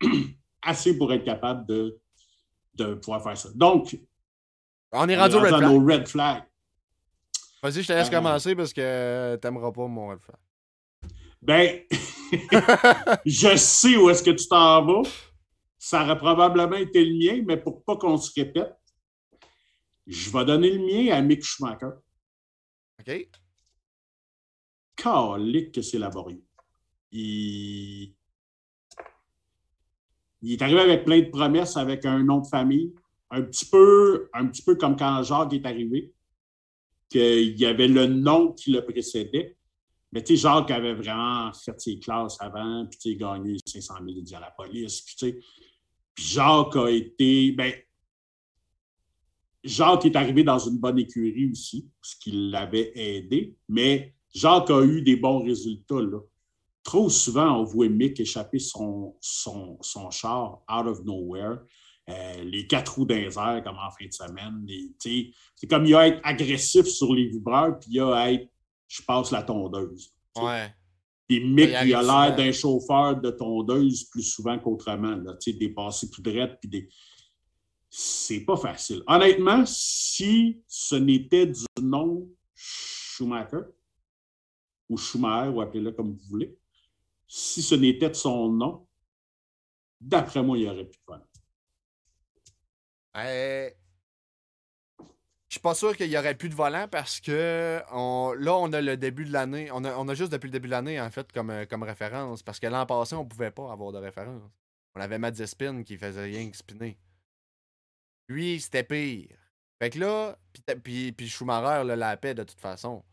assez 0.62 0.96
pour 0.96 1.12
être 1.12 1.24
capable 1.24 1.66
de, 1.66 2.00
de 2.74 2.94
pouvoir 2.94 3.22
faire 3.22 3.36
ça. 3.36 3.48
Donc, 3.54 3.96
on 4.92 5.08
est 5.08 5.16
rendu, 5.16 5.36
au 5.36 5.84
red 5.84 6.06
flag. 6.06 6.44
Vas-y, 7.62 7.82
je 7.82 7.88
te 7.88 7.92
laisse 7.92 8.08
euh, 8.08 8.10
commencer 8.10 8.54
parce 8.54 8.72
que 8.72 9.38
tu 9.40 9.46
n'aimeras 9.46 9.72
pas 9.72 9.86
mon 9.86 10.08
red 10.08 10.20
flag. 10.20 10.36
Ben, 11.42 11.80
je 13.26 13.56
sais 13.56 13.96
où 13.96 14.08
est-ce 14.08 14.22
que 14.22 14.30
tu 14.30 14.46
t'en 14.46 14.84
vas. 14.84 15.08
Ça 15.78 16.02
aurait 16.02 16.16
probablement 16.16 16.76
été 16.76 17.04
le 17.04 17.14
mien, 17.14 17.42
mais 17.46 17.56
pour 17.56 17.84
pas 17.84 17.96
qu'on 17.96 18.16
se 18.16 18.32
répète, 18.34 18.74
je 20.06 20.30
vais 20.30 20.44
donner 20.44 20.70
le 20.70 20.78
mien 20.78 21.14
à 21.14 21.20
Mick 21.20 21.42
Schumacher. 21.42 21.90
OK. 23.00 23.28
Calique 24.96 25.72
que 25.72 25.82
c'est 25.82 25.98
laborieux. 25.98 26.43
Il... 27.14 28.12
est 30.42 30.60
arrivé 30.60 30.80
avec 30.80 31.04
plein 31.04 31.20
de 31.20 31.30
promesses 31.30 31.76
avec 31.76 32.04
un 32.04 32.22
nom 32.24 32.40
de 32.40 32.46
famille. 32.48 32.92
Un 33.30 33.42
petit 33.42 33.66
peu, 33.66 34.28
un 34.34 34.46
petit 34.46 34.62
peu 34.62 34.74
comme 34.74 34.96
quand 34.96 35.22
Jacques 35.22 35.52
est 35.52 35.64
arrivé, 35.64 36.12
qu'il 37.08 37.58
y 37.58 37.66
avait 37.66 37.88
le 37.88 38.06
nom 38.06 38.52
qui 38.52 38.72
le 38.72 38.84
précédait. 38.84 39.56
Mais 40.12 40.22
tu 40.22 40.36
sais, 40.36 40.42
Jacques 40.42 40.70
avait 40.70 40.94
vraiment 40.94 41.52
fait 41.52 41.80
ses 41.80 41.98
classes 41.98 42.36
avant, 42.40 42.86
puis 42.86 42.98
tu 42.98 43.10
sais, 43.10 43.16
gagné 43.16 43.56
500 43.64 43.94
000 44.04 44.36
à 44.36 44.40
la 44.40 44.50
police. 44.50 45.00
Puis 45.02 45.16
tu 45.16 45.26
sais, 45.26 45.40
Jacques 46.16 46.76
a 46.76 46.88
été. 46.90 47.52
Ben, 47.52 47.72
Jacques 49.62 50.04
est 50.04 50.16
arrivé 50.16 50.44
dans 50.44 50.58
une 50.58 50.78
bonne 50.78 50.98
écurie 50.98 51.50
aussi, 51.50 51.88
ce 52.02 52.16
qui 52.16 52.50
l'avait 52.50 52.92
aidé, 52.94 53.56
mais 53.68 54.14
Jacques 54.32 54.70
a 54.70 54.84
eu 54.84 55.00
des 55.02 55.16
bons 55.16 55.42
résultats. 55.42 56.00
Là. 56.00 56.20
Trop 56.94 57.10
souvent, 57.10 57.58
on 57.58 57.64
voit 57.64 57.88
Mick 57.88 58.20
échapper 58.20 58.60
son, 58.60 59.16
son, 59.20 59.78
son 59.80 60.10
char 60.12 60.62
out 60.70 60.86
of 60.86 61.02
nowhere. 61.04 61.58
Euh, 62.08 62.44
les 62.44 62.68
quatre 62.68 62.94
roues 62.94 63.04
d'un 63.04 63.28
comme 63.62 63.78
en 63.78 63.90
fin 63.90 64.06
de 64.06 64.12
semaine. 64.12 64.64
C'est 65.00 65.66
comme 65.68 65.86
il 65.86 65.90
y 65.90 65.94
a 65.94 65.98
à 65.98 66.06
être 66.06 66.20
agressif 66.22 66.86
sur 66.86 67.12
les 67.12 67.26
vibreurs, 67.26 67.80
puis 67.80 67.90
il 67.90 67.96
y 67.96 68.00
a 68.00 68.14
à 68.14 68.30
être 68.30 68.48
je 68.86 69.02
passe 69.02 69.32
la 69.32 69.42
tondeuse. 69.42 70.14
Ouais. 70.36 70.72
Puis 71.26 71.44
Mick, 71.44 71.70
il 71.84 71.94
a 71.96 72.02
l'air 72.02 72.36
d'un 72.36 72.52
chauffeur 72.52 73.20
de 73.20 73.32
tondeuse 73.32 74.04
plus 74.04 74.22
souvent 74.22 74.56
qu'autrement. 74.60 75.20
Des 75.44 75.70
passés 75.70 76.08
plus 76.08 76.22
drettes, 76.22 76.60
puis 76.60 76.70
des. 76.70 76.88
C'est 77.90 78.44
pas 78.44 78.56
facile. 78.56 79.02
Honnêtement, 79.08 79.64
si 79.66 80.62
ce 80.68 80.94
n'était 80.94 81.46
du 81.46 81.64
nom 81.82 82.28
Schumacher, 82.54 83.62
ou 84.88 84.96
Schumacher, 84.96 85.48
ou 85.48 85.60
appelez-le 85.60 85.90
comme 85.90 86.12
vous 86.12 86.28
voulez, 86.28 86.56
si 87.26 87.62
ce 87.62 87.74
n'était 87.74 88.12
son 88.14 88.48
nom, 88.50 88.86
d'après 90.00 90.42
moi, 90.42 90.58
il 90.58 90.64
y 90.64 90.68
aurait 90.68 90.84
plus 90.84 90.98
de. 91.08 91.14
Euh, 93.16 93.70
je 95.48 95.58
suis 95.58 95.62
pas 95.62 95.74
sûr 95.74 95.96
qu'il 95.96 96.10
y 96.10 96.18
aurait 96.18 96.34
plus 96.34 96.48
de 96.48 96.54
volant 96.54 96.88
parce 96.90 97.20
que 97.20 97.80
là, 97.88 98.56
on 98.56 98.72
a 98.72 98.80
le 98.80 98.96
début 98.96 99.24
de 99.24 99.32
l'année. 99.32 99.70
On 99.72 99.84
a, 99.84 100.14
juste 100.14 100.32
depuis 100.32 100.48
le 100.48 100.52
début 100.52 100.66
de 100.66 100.72
l'année, 100.72 101.00
en 101.00 101.10
fait, 101.10 101.30
comme, 101.32 101.50
euh, 101.50 101.64
comme 101.64 101.84
référence. 101.84 102.42
Parce 102.42 102.58
que 102.58 102.66
l'an 102.66 102.86
passé, 102.86 103.14
on 103.14 103.24
pouvait 103.24 103.52
pas 103.52 103.70
avoir 103.70 103.92
de 103.92 103.98
référence. 103.98 104.50
On 104.96 105.00
avait 105.00 105.18
Matt 105.18 105.44
Spin 105.46 105.82
qui 105.84 105.96
faisait 105.96 106.24
rien 106.24 106.50
que 106.50 106.56
spinner. 106.56 106.98
Lui, 108.28 108.60
c'était 108.60 108.84
pire. 108.84 109.36
Fait 109.78 109.90
que 109.90 109.98
là, 109.98 110.38
puis, 110.82 111.14
Schumacher 111.28 111.84
la 111.84 112.16
paix 112.16 112.34
de 112.34 112.42
toute 112.42 112.60
façon. 112.60 113.04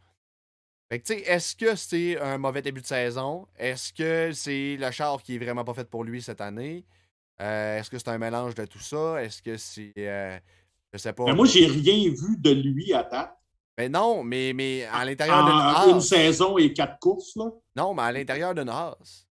Fait 0.91 0.99
que 0.99 1.05
tu 1.05 1.13
sais, 1.13 1.19
est-ce 1.21 1.55
que 1.55 1.73
c'est 1.77 2.19
un 2.19 2.37
mauvais 2.37 2.61
début 2.61 2.81
de 2.81 2.85
saison? 2.85 3.47
Est-ce 3.57 3.93
que 3.93 4.33
c'est 4.33 4.75
le 4.77 4.91
char 4.91 5.23
qui 5.23 5.35
est 5.35 5.37
vraiment 5.37 5.63
pas 5.63 5.73
fait 5.73 5.89
pour 5.89 6.03
lui 6.03 6.21
cette 6.21 6.41
année? 6.41 6.83
Euh, 7.41 7.79
est-ce 7.79 7.89
que 7.89 7.97
c'est 7.97 8.09
un 8.09 8.17
mélange 8.17 8.55
de 8.55 8.65
tout 8.65 8.81
ça? 8.81 9.23
Est-ce 9.23 9.41
que 9.41 9.55
c'est. 9.55 9.93
Euh, 9.97 10.37
je 10.91 10.97
sais 10.97 11.13
pas. 11.13 11.23
Mais 11.23 11.33
moi, 11.33 11.45
j'ai 11.45 11.65
rien 11.65 12.09
vu 12.09 12.35
de 12.37 12.51
lui 12.51 12.91
à 12.91 13.03
date. 13.03 13.33
Mais 13.77 13.87
non, 13.87 14.21
mais, 14.21 14.51
mais 14.51 14.85
à 14.91 15.05
l'intérieur 15.05 15.45
d'une 15.45 15.53
Haas. 15.53 15.87
Une 15.87 16.01
saison 16.01 16.57
et 16.57 16.73
quatre 16.73 16.99
courses, 16.99 17.37
là. 17.37 17.45
Non, 17.73 17.93
mais 17.93 18.01
à 18.01 18.11
l'intérieur 18.11 18.53
d'une 18.53 18.67
Haas. 18.67 19.25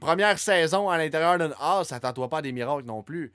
première 0.00 0.38
saison 0.38 0.88
à 0.88 0.96
l'intérieur 0.96 1.36
d'une 1.36 1.54
Haas, 1.60 1.92
attends-toi 1.92 2.30
pas 2.30 2.38
à 2.38 2.42
des 2.42 2.52
miracles 2.52 2.86
non 2.86 3.02
plus. 3.02 3.34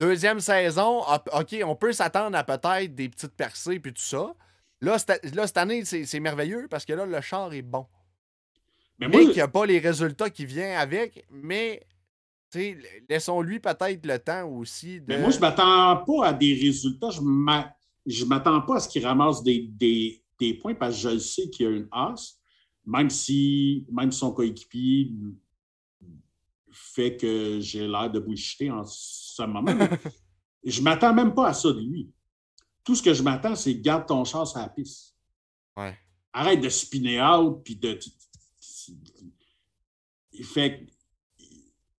Deuxième 0.00 0.40
saison, 0.40 1.02
OK, 1.34 1.56
on 1.62 1.76
peut 1.76 1.92
s'attendre 1.92 2.38
à 2.38 2.42
peut-être 2.42 2.94
des 2.94 3.10
petites 3.10 3.36
percées 3.36 3.80
puis 3.80 3.92
tout 3.92 4.00
ça. 4.00 4.34
Là, 4.80 4.98
cette, 4.98 5.56
année, 5.56 5.84
c'est 5.84 6.20
merveilleux 6.20 6.66
parce 6.68 6.84
que 6.84 6.92
là, 6.92 7.06
le 7.06 7.20
char 7.20 7.52
est 7.52 7.62
bon. 7.62 7.86
Mais 8.98 9.08
moi, 9.08 9.22
il 9.22 9.30
n'y 9.30 9.40
a 9.40 9.48
pas 9.48 9.66
les 9.66 9.78
résultats 9.78 10.30
qui 10.30 10.46
viennent 10.46 10.76
avec, 10.76 11.26
mais 11.30 11.86
laissons-lui 13.08 13.60
peut-être 13.60 14.06
le 14.06 14.18
temps 14.18 14.48
aussi 14.48 15.00
de. 15.00 15.06
Mais 15.08 15.20
moi, 15.20 15.30
je 15.30 15.36
ne 15.36 15.40
m'attends 15.40 15.96
pas 16.04 16.28
à 16.28 16.32
des 16.32 16.54
résultats. 16.54 17.10
Je 17.10 17.20
ne 17.20 18.28
m'attends 18.28 18.60
pas 18.62 18.76
à 18.76 18.80
ce 18.80 18.88
qu'il 18.88 19.04
ramasse 19.04 19.42
des, 19.42 20.22
points 20.60 20.74
parce 20.74 21.02
que 21.02 21.10
je 21.10 21.18
sais 21.18 21.50
qu'il 21.50 21.66
y 21.66 21.68
a 21.68 21.72
une 21.72 21.88
as, 21.92 22.38
même 22.84 23.10
si 23.10 23.86
même 23.90 24.12
son 24.12 24.32
coéquipier 24.32 25.10
fait 26.70 27.16
que 27.16 27.58
j'ai 27.60 27.88
l'air 27.88 28.10
de 28.10 28.20
bullshiter 28.20 28.70
en 28.70 28.84
ce 28.84 29.42
moment. 29.42 29.72
je 30.64 30.80
ne 30.80 30.84
m'attends 30.84 31.14
même 31.14 31.34
pas 31.34 31.48
à 31.48 31.54
ça 31.54 31.72
de 31.72 31.80
lui. 31.80 32.10
Tout 32.86 32.94
ce 32.94 33.02
que 33.02 33.12
je 33.12 33.22
m'attends, 33.22 33.54
c'est 33.54 33.74
garde 33.74 34.06
ton 34.06 34.24
char 34.24 34.56
à 34.56 34.62
la 34.62 34.68
piste. 34.70 35.14
Ouais. 35.76 35.98
Arrête 36.32 36.60
de 36.60 36.70
spinner 36.70 37.20
out 37.20 37.60
puis 37.62 37.76
de. 37.76 37.98
Il 40.32 40.44
fait 40.44 40.86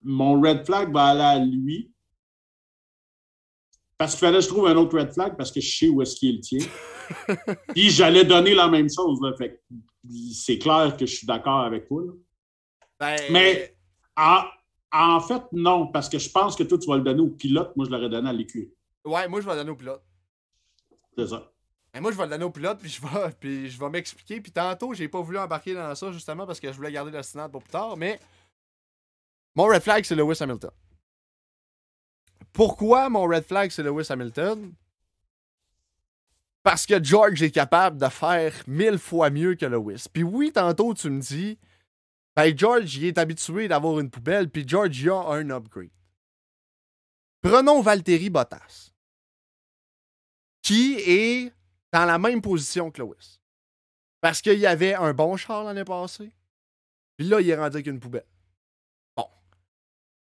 mon 0.07 0.41
red 0.41 0.65
flag 0.65 0.93
va 0.93 1.07
aller 1.07 1.21
à 1.21 1.39
lui. 1.39 1.93
Parce 3.99 4.13
qu'il 4.13 4.21
fallait 4.21 4.39
que 4.39 4.45
je 4.45 4.49
trouve 4.49 4.67
un 4.69 4.77
autre 4.77 4.99
red 4.99 5.13
flag 5.13 5.37
parce 5.37 5.51
que 5.51 5.61
je 5.61 5.77
sais 5.77 5.89
où 5.89 6.01
est-ce 6.03 6.17
qu'il 6.17 6.31
est 6.31 6.33
le 6.35 6.41
tien. 6.41 6.59
Puis 7.75 7.91
j'allais 7.91 8.25
donner 8.25 8.55
la 8.55 8.69
même 8.69 8.89
chose. 8.89 9.19
Fait 9.39 9.63
c'est 10.33 10.59
clair 10.59 10.97
que 10.97 11.07
je 11.07 11.17
suis 11.17 11.27
d'accord 11.27 11.61
avec 11.61 11.89
toi. 11.89 12.03
Ben, 13.01 13.17
Mais 13.31 13.77
en, 14.17 15.21
fait, 15.21 15.43
non, 15.53 15.89
parce 15.89 16.09
que 16.09 16.19
je 16.19 16.31
pense 16.31 16.55
que 16.55 16.63
toi, 16.63 16.79
tu 16.79 16.87
vas 16.89 16.97
le 16.97 17.03
donner 17.03 17.21
au 17.21 17.31
pilote. 17.31 17.75
Moi, 17.75 17.87
je 17.87 17.91
l'aurais 17.91 18.09
donné 18.09 18.29
à 18.29 18.33
l'écurie. 18.33 18.71
Ouais, 19.05 19.27
moi, 19.29 19.41
je 19.41 19.47
vais 19.47 19.53
le 19.53 19.59
donner 19.59 19.71
au 19.71 19.77
pilote. 19.77 20.03
C'est 21.17 21.29
ça. 21.29 21.51
Mais 21.95 22.01
moi, 22.01 22.13
je 22.13 22.17
vais 22.17 22.25
le 22.25 22.31
donner 22.31 22.45
au 22.45 22.51
pilote, 22.51 22.79
puis 22.79 22.91
je 22.91 23.01
vais, 23.01 23.31
puis 23.41 23.71
je 23.71 23.79
vais 23.79 23.89
m'expliquer. 23.89 24.41
Puis 24.41 24.53
tantôt, 24.53 24.93
j'ai 24.93 25.09
pas 25.09 25.21
voulu 25.21 25.39
embarquer 25.39 25.75
dans 25.75 25.95
ça, 25.95 26.13
justement, 26.13 26.47
parce 26.47 26.61
que 26.61 26.71
je 26.71 26.77
voulais 26.77 26.93
garder 26.93 27.11
la 27.11 27.23
synode 27.23 27.51
pour 27.51 27.63
plus 27.63 27.71
tard. 27.71 27.97
Mais 27.97 28.21
mon 29.55 29.65
red 29.65 29.83
flag, 29.83 30.05
c'est 30.05 30.15
Lewis 30.15 30.37
Hamilton. 30.41 30.71
Pourquoi 32.53 33.09
mon 33.09 33.25
red 33.25 33.45
flag, 33.45 33.71
c'est 33.71 33.83
Lewis 33.83 34.07
Hamilton? 34.11 34.75
Parce 36.63 36.85
que 36.85 37.03
George 37.03 37.43
est 37.43 37.51
capable 37.51 37.97
de 37.97 38.09
faire 38.09 38.53
mille 38.67 38.99
fois 38.99 39.31
mieux 39.31 39.55
que 39.55 39.67
Lewis. 39.67 40.07
Puis 40.13 40.23
oui, 40.23 40.53
tantôt, 40.53 40.93
tu 40.95 41.09
me 41.09 41.21
dis, 41.21 41.59
ben 42.35 42.57
George, 42.57 42.97
il 42.97 43.05
est 43.07 43.19
habitué 43.19 43.69
d'avoir 43.69 44.01
une 44.01 44.11
poubelle, 44.11 44.51
puis 44.51 44.67
George, 44.67 45.01
il 45.01 45.09
a 45.09 45.23
un 45.31 45.49
upgrade. 45.51 45.91
Prenons 47.41 47.81
Valtteri 47.81 48.29
Bottas, 48.29 48.93
qui 50.67 50.95
est 50.97 51.53
dans 51.93 52.05
la 52.05 52.19
même 52.19 52.43
position 52.43 52.91
que 52.91 53.01
Lewis. 53.01 53.39
Parce 54.21 54.43
qu'il 54.43 54.59
y 54.59 54.67
avait 54.67 54.95
un 54.95 55.15
bon 55.15 55.37
char 55.37 55.63
l'année 55.63 55.85
passée, 55.85 56.33
puis 57.17 57.29
là, 57.29 57.41
il 57.41 57.49
est 57.49 57.55
rendu 57.55 57.77
avec 57.77 57.87
une 57.87 58.01
poubelle. 58.01 58.27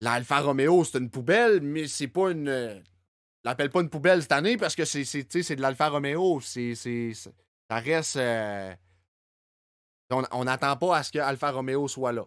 L'Alfa 0.00 0.40
Romeo, 0.40 0.82
c'est 0.82 0.98
une 0.98 1.08
poubelle, 1.08 1.60
mais 1.60 1.86
c'est 1.86 2.08
pas 2.08 2.32
une. 2.32 2.82
l'appelle 3.44 3.70
pas 3.70 3.80
une 3.80 3.88
poubelle 3.88 4.22
cette 4.22 4.32
année 4.32 4.56
parce 4.56 4.74
que 4.74 4.84
c'est 4.84 5.04
de 5.04 5.62
l'Alfa 5.62 5.88
Romeo. 5.88 6.40
Ça 6.40 7.30
reste. 7.70 8.16
Euh, 8.16 8.74
on 10.10 10.44
n'attend 10.44 10.76
pas 10.76 10.96
à 10.98 11.02
ce 11.04 11.12
que 11.12 11.20
Alfa 11.20 11.52
Romeo 11.52 11.86
soit 11.86 12.12
là. 12.12 12.26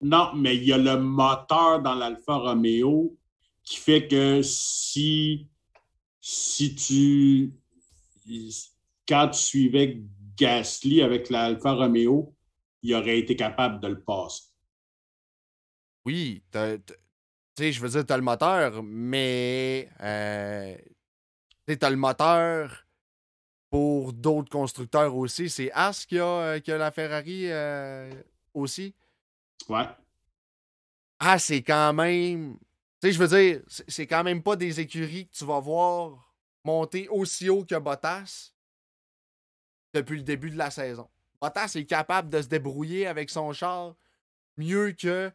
Non, 0.00 0.34
mais 0.36 0.56
il 0.56 0.64
y 0.64 0.72
a 0.72 0.78
le 0.78 0.98
moteur 0.98 1.82
dans 1.82 1.94
l'Alfa 1.94 2.36
Romeo 2.36 3.18
qui 3.64 3.76
fait 3.76 4.06
que 4.06 4.40
si, 4.42 5.48
si 6.26 6.74
tu. 6.74 7.52
Quand 9.06 9.28
tu 9.28 9.38
suivais 9.38 10.00
Gasly 10.38 11.02
avec 11.02 11.28
l'Alfa 11.28 11.72
Romeo, 11.72 12.34
il 12.82 12.94
aurait 12.94 13.18
été 13.18 13.36
capable 13.36 13.78
de 13.80 13.88
le 13.88 14.02
passer. 14.02 14.44
Oui, 16.06 16.42
tu 16.50 16.58
sais, 17.58 17.72
je 17.72 17.80
veux 17.80 17.90
dire, 17.90 18.06
tu 18.06 18.12
as 18.14 18.16
le 18.16 18.22
moteur, 18.22 18.82
mais 18.82 19.90
euh, 20.00 20.74
tu 21.66 21.78
as 21.78 21.90
le 21.90 21.96
moteur 21.96 22.86
pour 23.68 24.14
d'autres 24.14 24.50
constructeurs 24.50 25.14
aussi. 25.14 25.50
C'est 25.50 25.70
As 25.72 26.06
qui 26.06 26.18
a, 26.18 26.24
euh, 26.24 26.60
qui 26.60 26.72
a 26.72 26.78
la 26.78 26.90
Ferrari 26.90 27.50
euh, 27.50 28.10
aussi? 28.54 28.94
Ouais. 29.68 29.88
Ah, 31.18 31.38
c'est 31.38 31.62
quand 31.62 31.92
même. 31.92 32.56
Tu 33.04 33.10
sais, 33.10 33.16
je 33.16 33.22
veux 33.22 33.38
dire, 33.38 33.60
c'est 33.68 34.06
quand 34.06 34.24
même 34.24 34.42
pas 34.42 34.56
des 34.56 34.80
écuries 34.80 35.26
que 35.26 35.36
tu 35.36 35.44
vas 35.44 35.60
voir 35.60 36.34
monter 36.64 37.06
aussi 37.10 37.50
haut 37.50 37.62
que 37.62 37.78
Bottas 37.78 38.54
depuis 39.92 40.16
le 40.16 40.22
début 40.22 40.48
de 40.48 40.56
la 40.56 40.70
saison. 40.70 41.06
Bottas 41.38 41.74
est 41.74 41.84
capable 41.84 42.30
de 42.30 42.40
se 42.40 42.46
débrouiller 42.46 43.06
avec 43.06 43.28
son 43.28 43.52
char 43.52 43.94
mieux 44.56 44.92
que 44.92 45.30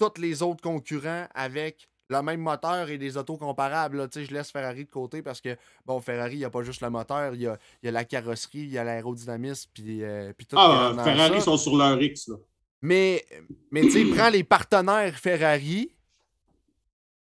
tous 0.00 0.20
les 0.20 0.42
autres 0.42 0.60
concurrents 0.60 1.28
avec 1.32 1.88
le 2.08 2.20
même 2.22 2.40
moteur 2.40 2.90
et 2.90 2.98
des 2.98 3.16
autos 3.16 3.36
comparables. 3.36 4.08
je 4.12 4.34
laisse 4.34 4.50
Ferrari 4.50 4.84
de 4.84 4.90
côté 4.90 5.22
parce 5.22 5.40
que, 5.40 5.56
bon, 5.84 6.00
Ferrari, 6.00 6.34
il 6.34 6.38
n'y 6.38 6.44
a 6.44 6.50
pas 6.50 6.64
juste 6.64 6.80
le 6.80 6.90
moteur, 6.90 7.36
il 7.36 7.42
y 7.42 7.46
a, 7.46 7.58
la 7.84 8.04
carrosserie, 8.04 8.62
il 8.62 8.70
y 8.70 8.78
a 8.78 8.82
l'aérodynamisme, 8.82 9.70
puis, 9.72 10.02
euh, 10.02 10.32
tout. 10.48 10.56
Ah, 10.58 10.92
Ferrari 11.04 11.40
sont 11.40 11.56
sur 11.56 11.76
leur 11.76 12.02
X, 12.02 12.26
là. 12.26 12.36
Mais, 12.82 13.24
mais 13.70 13.82
tu 13.82 13.90
sais, 13.92 14.04
prends 14.04 14.28
les 14.28 14.44
partenaires 14.44 15.14
Ferrari, 15.14 15.95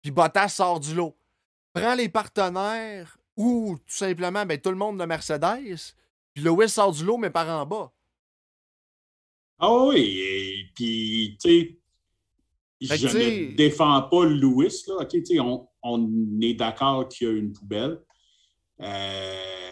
puis 0.02 0.10
Bottas 0.10 0.48
sort 0.48 0.80
du 0.80 0.94
lot. 0.94 1.16
Prends 1.72 1.94
les 1.94 2.08
partenaires 2.08 3.18
ou 3.36 3.76
tout 3.78 3.94
simplement, 3.94 4.44
ben, 4.44 4.60
tout 4.60 4.70
le 4.70 4.76
monde 4.76 4.98
de 4.98 5.04
Mercedes, 5.04 5.94
puis 6.34 6.42
Lewis 6.42 6.70
sort 6.70 6.92
du 6.92 7.04
lot, 7.04 7.18
mais 7.18 7.30
par 7.30 7.48
en 7.48 7.64
bas. 7.64 7.92
Ah 9.60 9.74
oui, 9.86 10.20
et 10.20 10.70
puis, 10.74 11.36
tu 11.40 11.50
sais, 11.50 11.78
je 12.80 13.06
ne 13.06 13.56
défends 13.56 14.02
pas 14.02 14.24
Lewis. 14.24 14.84
Là. 14.86 15.02
OK, 15.02 15.16
on, 15.40 15.68
on 15.82 16.40
est 16.40 16.54
d'accord 16.54 17.08
qu'il 17.08 17.26
y 17.26 17.30
a 17.30 17.34
une 17.34 17.52
poubelle. 17.52 18.00
Euh, 18.80 19.70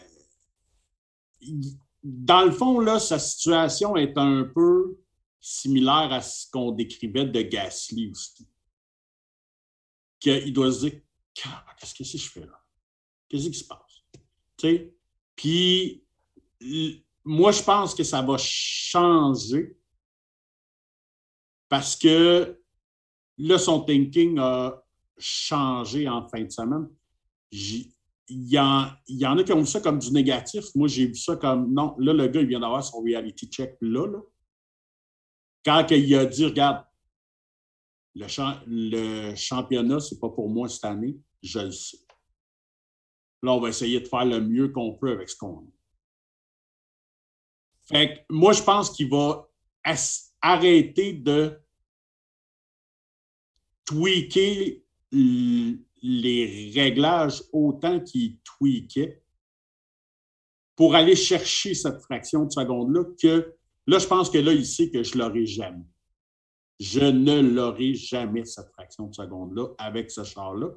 dans 2.03 2.45
le 2.45 2.51
fond, 2.51 2.81
là, 2.81 2.99
sa 2.99 3.19
situation 3.19 3.97
est 3.97 4.17
un 4.17 4.45
peu 4.45 4.99
similaire 5.41 6.13
à 6.13 6.21
ce 6.21 6.51
qu'on 6.51 6.73
décrivait 6.73 7.27
de 7.27 7.43
Gasly 7.43 8.11
aussi. 8.11 8.49
Qu'il 10.19 10.53
doit 10.53 10.73
se 10.73 10.87
dire 10.87 11.01
Qu'est-ce 11.35 11.95
que 11.95 12.05
je 12.05 12.31
fais 12.31 12.47
là? 12.47 12.59
Qu'est-ce 13.29 13.49
qui 13.49 13.59
se 13.59 13.65
passe? 13.65 14.03
Puis, 15.35 16.03
moi, 17.25 17.53
je 17.53 17.63
pense 17.63 17.95
que 17.95 18.03
ça 18.03 18.23
va 18.23 18.37
changer 18.39 19.77
parce 21.69 21.97
que 21.97 22.59
Là, 23.39 23.59
son 23.59 23.81
thinking 23.81 24.39
a 24.39 24.83
changé 25.19 26.09
en 26.09 26.27
fin 26.29 26.43
de 26.43 26.51
semaine. 26.51 26.89
Il 27.51 27.93
y, 28.29 28.59
en, 28.59 28.89
il 29.07 29.19
y 29.19 29.27
en 29.27 29.39
a 29.39 29.45
qui 29.45 29.53
ont 29.53 29.61
vu 29.61 29.67
ça 29.67 29.81
comme 29.81 29.99
du 29.99 30.11
négatif. 30.11 30.65
Moi, 30.75 30.89
j'ai 30.89 31.07
vu 31.07 31.15
ça 31.15 31.37
comme 31.37 31.73
non. 31.73 31.95
Là, 31.99 32.13
le 32.13 32.27
gars, 32.29 32.41
il 32.41 32.49
vient 32.49 32.61
d'avoir 32.61 32.83
son 32.83 33.01
reality 33.03 33.47
check 33.47 33.77
là. 33.81 34.07
là. 34.07 34.19
Quand 35.65 35.91
il 35.91 36.15
a 36.15 36.25
dit, 36.25 36.45
regarde, 36.45 36.85
le, 38.17 39.35
championnat, 39.35 40.01
c'est 40.01 40.19
pas 40.19 40.31
pour 40.31 40.49
moi 40.49 40.69
cette 40.69 40.85
année, 40.85 41.17
je 41.43 41.59
le 41.61 41.73
sais. 41.73 41.99
Là, 43.43 43.53
on 43.53 43.61
va 43.61 43.69
essayer 43.69 44.01
de 44.01 44.09
faire 44.09 44.25
le 44.25 44.41
mieux 44.41 44.69
qu'on 44.69 44.95
peut 44.95 45.13
avec 45.13 45.29
ce 45.29 45.37
qu'on 45.37 45.59
a. 45.59 45.65
Fait 47.89 48.15
que 48.15 48.21
moi, 48.31 48.53
je 48.53 48.63
pense 48.63 48.91
qu'il 48.91 49.11
va 49.11 49.49
arrêter 50.41 51.13
de 51.13 51.61
tweaker 53.85 54.83
les 55.13 56.73
réglages 56.75 57.43
autant 57.53 58.01
qu'il 58.01 58.39
tweakait 58.41 59.23
pour 60.75 60.95
aller 60.95 61.17
chercher 61.17 61.75
cette 61.75 62.01
fraction 62.03 62.45
de 62.45 62.51
seconde-là 62.51 63.05
que 63.21 63.55
là, 63.87 63.99
je 63.99 64.07
pense 64.07 64.31
que 64.31 64.39
là, 64.39 64.53
il 64.53 64.67
sait 64.67 64.91
que 64.91 65.03
je 65.03 65.17
l'aurai 65.17 65.47
jamais. 65.47 65.87
Je 66.79 67.01
ne 67.01 67.41
l'aurai 67.41 67.95
jamais, 67.95 68.45
cette 68.45 68.71
fraction 68.73 69.07
de 69.07 69.15
seconde-là, 69.15 69.69
avec 69.79 70.11
ce 70.11 70.25
char-là. 70.25 70.71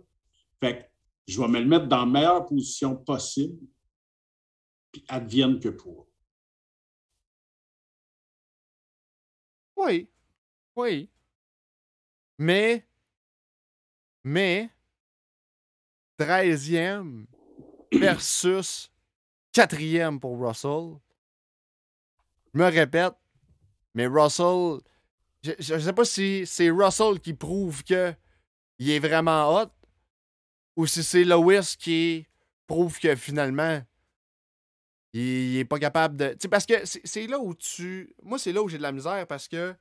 Fait 0.59 0.79
que 0.79 0.83
je 1.27 1.41
vais 1.41 1.47
me 1.47 1.59
le 1.59 1.65
mettre 1.65 1.87
dans 1.87 1.99
la 1.99 2.05
meilleure 2.05 2.45
position 2.45 2.95
possible, 2.95 3.59
puis 4.91 5.03
advienne 5.07 5.59
que 5.59 5.69
pour. 5.69 6.07
Oui. 9.75 10.09
Oui. 10.75 11.09
Mais 12.37 12.85
mais 14.23 14.69
13e 16.19 17.25
versus 17.91 18.91
4e 19.53 20.19
pour 20.19 20.37
Russell. 20.39 20.99
Je 22.53 22.59
me 22.59 22.65
répète, 22.65 23.13
mais 23.93 24.07
Russell, 24.07 24.81
je 25.43 25.73
ne 25.73 25.79
sais 25.79 25.93
pas 25.93 26.05
si 26.05 26.45
c'est 26.45 26.69
Russell 26.69 27.19
qui 27.19 27.33
prouve 27.33 27.83
qu'il 27.83 28.15
est 28.79 28.99
vraiment 28.99 29.55
hot 29.55 29.69
ou 30.75 30.85
si 30.85 31.03
c'est 31.03 31.23
Lewis 31.23 31.75
qui 31.77 32.25
prouve 32.67 32.99
que 32.99 33.15
finalement 33.15 33.81
il, 35.13 35.55
n'est 35.55 35.65
pas 35.65 35.79
capable 35.79 36.17
de. 36.17 36.29
Tu 36.29 36.37
sais, 36.41 36.47
parce 36.47 36.65
que 36.65 36.75
c'est 36.83 37.27
là 37.27 37.39
où 37.39 37.53
tu. 37.55 38.13
Moi, 38.23 38.37
c'est 38.37 38.51
là 38.51 38.61
où 38.61 38.69
j'ai 38.69 38.77
de 38.77 38.83
la 38.83 38.91
misère 38.91 39.25
parce 39.27 39.47
que 39.47 39.73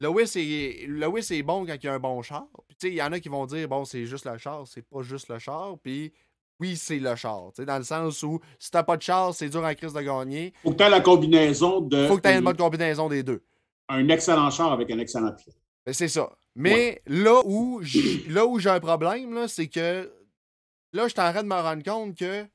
Lewis 0.00 0.32
est, 0.36 0.86
Lewis 0.86 1.26
est 1.30 1.42
bon 1.42 1.66
quand 1.66 1.74
il 1.74 1.84
y 1.84 1.88
a 1.88 1.94
un 1.94 1.98
bon 1.98 2.22
char. 2.22 2.46
il 2.82 2.94
y 2.94 3.02
en 3.02 3.12
a 3.12 3.20
qui 3.20 3.28
vont 3.28 3.46
dire, 3.46 3.68
bon, 3.68 3.84
c'est 3.84 4.06
juste 4.06 4.26
le 4.26 4.38
char, 4.38 4.66
c'est 4.66 4.82
pas 4.82 5.02
juste 5.02 5.28
le 5.28 5.38
char. 5.38 5.76
Puis, 5.82 6.12
oui, 6.60 6.76
c'est 6.76 6.98
le 6.98 7.16
char. 7.16 7.50
Dans 7.58 7.78
le 7.78 7.84
sens 7.84 8.22
où, 8.22 8.40
si 8.58 8.70
t'as 8.70 8.82
pas 8.82 8.96
de 8.96 9.02
char, 9.02 9.34
c'est 9.34 9.48
dur 9.48 9.64
en 9.64 9.74
crise 9.74 9.92
de 9.92 10.00
gagner. 10.00 10.52
Faut 10.62 10.72
que 10.72 10.84
tu 10.84 10.90
la 10.90 11.00
combinaison 11.00 11.80
de. 11.80 12.06
Faut 12.06 12.16
que 12.16 12.22
tu 12.22 12.28
aies 12.28 12.38
une 12.38 12.44
bonne 12.44 12.56
combinaison 12.56 13.08
des 13.08 13.22
deux. 13.22 13.42
Un 13.88 14.08
excellent 14.08 14.50
char 14.50 14.72
avec 14.72 14.90
un 14.90 14.98
excellent 14.98 15.32
pied. 15.32 15.52
Ben, 15.84 15.92
c'est 15.92 16.08
ça. 16.08 16.36
Mais 16.54 17.02
là 17.06 17.42
où 17.44 17.80
là 18.28 18.46
où 18.46 18.58
j'ai 18.58 18.70
un 18.70 18.80
problème, 18.80 19.46
c'est 19.46 19.68
que 19.68 20.10
là, 20.92 21.04
je 21.04 21.12
suis 21.12 21.20
en 21.20 21.30
train 21.30 21.42
de 21.42 21.48
me 21.48 21.54
rendre 21.54 21.82
compte 21.82 22.16
que 22.16 22.46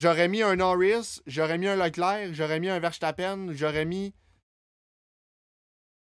j'aurais 0.00 0.28
mis 0.28 0.42
un 0.42 0.56
Norris, 0.56 1.20
j'aurais 1.26 1.58
mis 1.58 1.68
un 1.68 1.76
Leclerc, 1.76 2.34
j'aurais 2.34 2.60
mis 2.60 2.68
un 2.68 2.80
Verstappen, 2.80 3.52
j'aurais 3.52 3.84
mis 3.84 4.14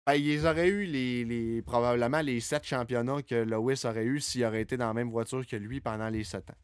ben, 0.10 0.16
ils 0.16 0.48
auraient 0.48 0.70
eu 0.70 0.86
les, 0.86 1.62
probablement 1.62 2.22
les 2.22 2.40
sept 2.40 2.66
championnats 2.66 3.22
que 3.22 3.36
Lewis 3.36 3.82
aurait 3.86 4.06
eu 4.06 4.20
s'il 4.20 4.44
aurait 4.44 4.62
été 4.62 4.76
dans 4.76 4.88
la 4.88 4.94
même 4.94 5.12
voiture 5.12 5.46
que 5.46 5.56
lui 5.56 5.82
pendant 5.82 6.10
les 6.10 6.24
sept 6.24 6.50
ans. 6.50 6.58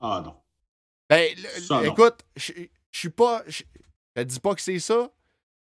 Ah 0.00 0.22
non. 0.24 0.34
Ben, 1.08 1.32
écoute, 1.84 2.24
je 2.34 2.52
suis 2.90 3.10
pas. 3.10 3.44
Je 3.46 3.62
te 4.14 4.20
dis 4.22 4.40
pas 4.40 4.56
que 4.56 4.60
c'est 4.60 4.80
ça, 4.80 5.08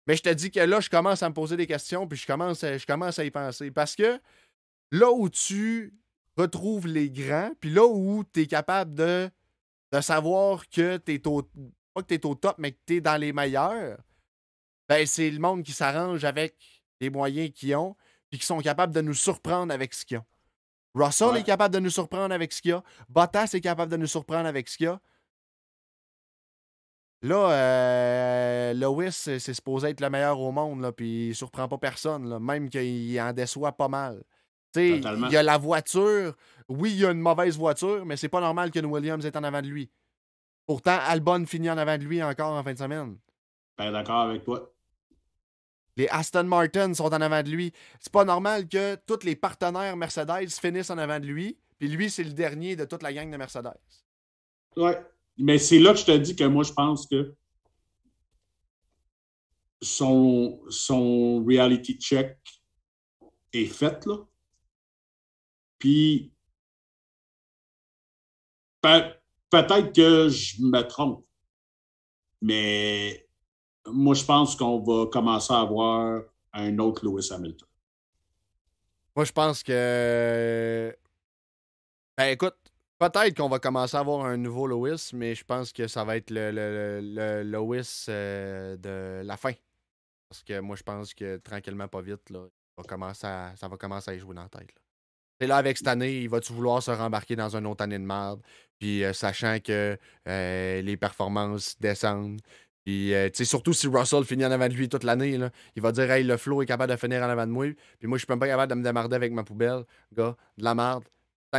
mais 0.07 0.17
je 0.17 0.23
te 0.23 0.29
dis 0.29 0.51
que 0.51 0.61
là, 0.61 0.81
je 0.81 0.91
commence 0.91 1.23
à 1.23 1.29
me 1.29 1.35
poser 1.35 1.57
des 1.57 1.67
questions, 1.67 2.07
puis 2.07 2.19
je 2.19 2.27
commence, 2.27 2.63
à, 2.63 2.77
je 2.77 2.87
commence 2.87 3.19
à 3.19 3.25
y 3.25 3.31
penser. 3.31 3.71
Parce 3.71 3.97
que 3.97 4.21
là 4.91 5.11
où 5.11 5.29
tu 5.29 5.95
retrouves 6.37 6.87
les 6.87 7.11
grands, 7.11 7.53
puis 7.61 7.71
là 7.71 7.87
où 7.87 8.25
tu 8.33 8.43
es 8.43 8.47
capable 8.47 8.95
de, 8.95 9.31
de 9.93 10.01
savoir 10.01 10.69
que 10.69 10.99
tu 10.99 11.15
es 11.15 11.27
au. 11.27 11.43
Pas 11.95 12.03
que 12.03 12.09
tu 12.09 12.15
es 12.15 12.27
au 12.27 12.35
top, 12.35 12.57
mais 12.59 12.73
que 12.73 12.79
tu 12.87 12.97
es 12.97 13.01
dans 13.01 13.17
les 13.17 13.33
meilleurs, 13.33 13.99
ben 14.89 15.07
c'est 15.07 15.31
le 15.31 15.39
monde 15.39 15.63
qui 15.63 15.73
s'arrange 15.73 16.25
avec 16.25 16.57
les 17.01 17.09
moyens 17.09 17.53
qu'ils 17.53 17.77
ont, 17.77 17.97
puis 18.31 18.41
qui 18.41 18.47
sont 18.47 18.59
capables 18.59 18.93
de 18.93 19.01
nous 19.01 19.15
surprendre 19.15 19.73
avec 19.73 19.95
ce 19.95 20.05
qu'ils 20.05 20.19
ont. 20.19 20.25
Russell 20.95 21.37
est 21.37 21.45
capable 21.45 21.75
de 21.75 21.81
nous 21.81 21.91
surprendre 21.91 22.35
avec 22.35 22.53
ce 22.53 22.63
qu'il 22.63 22.73
a. 22.73 22.83
Bottas 23.09 23.51
est 23.55 23.61
capable 23.61 23.91
de 23.91 23.97
nous 23.97 24.07
surprendre 24.07 24.47
avec 24.47 24.69
ce 24.69 24.77
qu'il 24.77 24.89
a. 24.89 25.01
Là, 27.25 27.51
euh, 27.53 28.75
Lewis, 28.75 29.13
c'est 29.13 29.55
supposé 29.55 29.89
être 29.89 30.03
le 30.03 30.11
meilleur 30.11 30.39
au 30.39 30.53
monde, 30.53 30.83
là, 30.83 30.93
puis 30.93 31.29
il 31.29 31.35
surprend 31.35 31.67
pas 31.69 31.79
personne, 31.79 32.29
là, 32.29 32.39
même 32.39 32.69
qu'il 32.69 33.19
en 33.19 33.33
déçoit 33.33 33.73
pas 33.73 33.89
mal. 33.89 34.23
Il 34.77 35.33
y 35.33 35.37
a 35.37 35.43
la 35.43 35.57
voiture. 35.57 36.35
Oui, 36.69 36.91
il 36.91 36.99
y 36.99 37.07
a 37.07 37.13
une 37.13 37.21
mauvaise 37.21 37.57
voiture, 37.57 38.05
mais 38.05 38.19
c'est 38.19 38.29
pas 38.29 38.43
normal 38.43 38.71
que 38.71 38.79
Williams 38.79 39.25
est 39.25 39.37
en 39.37 39.43
avant 39.43 39.63
de 39.63 39.69
lui. 39.69 39.91
Pourtant, 40.67 40.99
Albon 41.01 41.47
finit 41.47 41.71
en 41.71 41.79
avant 41.79 41.97
de 41.97 42.05
lui 42.05 42.23
encore 42.23 42.53
en 42.53 42.63
fin 42.63 42.75
de 42.75 42.79
semaine. 42.79 43.17
Ben, 43.79 43.91
d'accord 43.91 44.21
avec 44.21 44.45
toi. 44.45 44.71
Les 45.97 46.09
Aston 46.09 46.45
Martin 46.45 46.93
sont 46.93 47.07
en 47.07 47.21
avant 47.23 47.43
de 47.43 47.49
lui. 47.49 47.73
C'est 48.01 48.13
pas 48.13 48.27
normal 48.27 48.69
que 48.69 48.97
tous 49.07 49.25
les 49.25 49.35
partenaires 49.35 49.97
Mercedes 49.97 50.51
finissent 50.51 50.91
en 50.91 50.99
avant 50.99 51.21
de 51.21 51.27
lui, 51.27 51.57
puis 51.79 51.89
lui, 51.89 52.11
c'est 52.11 52.25
le 52.25 52.35
dernier 52.35 52.77
de 52.77 52.85
toute 52.85 53.03
la 53.03 53.15
gang 53.15 53.31
de 53.31 53.37
Mercedes. 53.39 53.73
Ouais. 54.77 55.01
Mais 55.37 55.59
c'est 55.59 55.79
là 55.79 55.93
que 55.93 55.99
je 55.99 56.05
te 56.05 56.17
dis 56.17 56.37
que 56.37 56.45
moi, 56.45 56.63
je 56.63 56.73
pense 56.73 57.07
que 57.07 57.35
son, 59.83 60.61
son 60.71 61.45
reality 61.45 61.99
check 61.99 62.39
est 63.53 63.67
fait, 63.67 64.05
là. 64.07 64.19
Puis, 65.79 66.33
peut-être 68.81 69.93
que 69.93 70.29
je 70.29 70.63
me 70.63 70.81
trompe, 70.83 71.27
mais 72.41 73.29
moi, 73.87 74.15
je 74.15 74.25
pense 74.25 74.57
qu'on 74.57 74.83
va 74.83 75.07
commencer 75.07 75.53
à 75.53 75.61
avoir 75.61 76.23
un 76.53 76.79
autre 76.79 77.05
Lewis 77.05 77.29
Hamilton. 77.33 77.69
Moi, 79.15 79.25
je 79.25 79.33
pense 79.33 79.63
que. 79.63 80.97
Ben, 82.17 82.27
écoute, 82.27 82.57
peut-être 82.99 83.37
qu'on 83.37 83.49
va 83.49 83.59
commencer 83.59 83.97
à 83.97 84.01
avoir 84.01 84.25
un 84.25 84.37
nouveau 84.37 84.67
Lewis, 84.67 85.11
mais 85.13 85.35
je 85.35 85.45
pense 85.45 85.73
que 85.73 85.87
ça 85.87 86.05
va 86.05 86.17
être 86.17 86.31
le, 86.31 86.51
le, 86.51 87.43
Lewis 87.43 88.07
euh, 88.09 88.77
de 88.77 89.27
la 89.27 89.37
fin. 89.37 89.53
Parce 90.29 90.43
que 90.43 90.61
moi, 90.61 90.77
je 90.77 90.83
pense 90.83 91.15
que 91.15 91.37
tranquillement, 91.39 91.89
pas 91.89 92.01
vite, 92.01 92.31
là, 92.31 92.47
ça 93.15 93.69
va 93.69 93.77
commencer 93.77 94.11
à 94.11 94.15
y 94.15 94.19
jouer 94.19 94.35
dans 94.35 94.43
la 94.43 94.49
tête. 94.49 94.71
Et 95.41 95.47
là, 95.47 95.57
avec 95.57 95.77
cette 95.77 95.89
année, 95.89 96.21
il 96.21 96.29
va-tu 96.29 96.53
vouloir 96.53 96.83
se 96.83 96.91
rembarquer 96.91 97.37
dans 97.37 97.57
une 97.57 97.67
autre 97.67 97.83
année 97.83 97.99
de 97.99 98.05
merde? 98.05 98.41
Puis, 98.79 99.05
euh, 99.05 99.13
sachant 99.13 99.59
que 99.61 99.99
euh, 100.29 100.83
les 100.83 100.97
performances 100.97 101.79
descendent, 101.81 102.41
puis, 102.85 103.15
tu 103.33 103.47
surtout 103.47 103.73
si 103.73 103.87
Russell 103.87 104.25
finit 104.25 104.45
en 104.45 104.51
avant 104.51 104.69
de 104.69 104.75
lui 104.75 104.91
toute 104.91 105.05
l'année, 105.05 105.39
il 105.75 105.83
va 105.83 105.91
dire, 105.91 106.11
hey, 106.11 106.23
le 106.23 106.37
flow 106.37 106.61
est 106.61 106.67
capable 106.67 106.93
de 106.93 106.99
finir 106.99 107.23
en 107.23 107.31
avant 107.31 107.47
de 107.47 107.51
moi. 107.51 107.67
Puis 107.99 108.07
moi, 108.07 108.19
je 108.19 108.25
suis 108.25 108.31
même 108.31 108.39
pas 108.39 108.47
capable 108.47 108.71
de 108.71 108.77
me 108.77 108.83
démarrer 108.83 109.15
avec 109.15 109.33
ma 109.33 109.43
poubelle, 109.43 109.85
gars, 110.13 110.37
de 110.59 110.65
la 110.65 110.75
merde. 110.75 111.05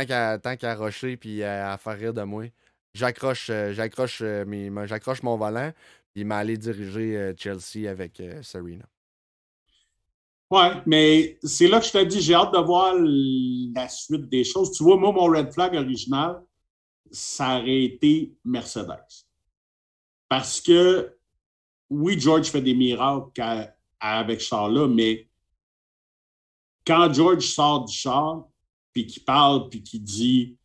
Tant 0.04 0.56
qu'à 0.56 0.74
rocher 0.74 1.16
puis 1.16 1.42
à, 1.42 1.76
faire 1.78 1.98
rire 1.98 2.14
de 2.14 2.22
moi, 2.22 2.44
j'accroche 2.92 3.48
euh, 3.48 3.72
j'accroche 3.72 4.20
euh, 4.20 4.86
j'accroche 4.86 5.22
mon 5.22 5.36
volant, 5.38 5.72
puis 6.12 6.22
il 6.22 6.26
m'a 6.26 6.38
allé 6.38 6.58
diriger 6.58 7.32
Chelsea 7.38 7.88
avec 7.88 8.22
Serena. 8.42 8.84
Ouais, 10.50 10.80
mais 10.86 11.38
c'est 11.42 11.66
là 11.66 11.80
que 11.80 11.86
je 11.86 11.92
te 11.92 12.04
dis, 12.04 12.20
j'ai 12.20 12.34
hâte 12.34 12.52
de 12.52 12.58
voir 12.58 12.94
la 12.94 13.88
suite 13.88 14.28
des 14.28 14.44
choses. 14.44 14.70
Tu 14.72 14.84
vois, 14.84 14.96
moi, 14.96 15.10
mon 15.10 15.24
red 15.24 15.52
flag 15.52 15.74
original, 15.74 16.40
ça 17.10 17.58
aurait 17.58 17.82
été 17.82 18.36
Mercedes. 18.44 19.24
Parce 20.28 20.60
que 20.60 21.16
oui, 21.90 22.18
George 22.18 22.48
fait 22.48 22.60
des 22.60 22.74
miracles 22.74 23.72
avec 23.98 24.40
char-là, 24.40 24.86
mais 24.86 25.28
quand 26.86 27.12
George 27.12 27.46
sort 27.46 27.84
du 27.84 27.92
char, 27.92 28.46
puis 28.96 29.06
qu'il 29.06 29.24
parle, 29.24 29.68
puis 29.68 29.82
qu'il 29.82 30.02
dit, 30.02 30.56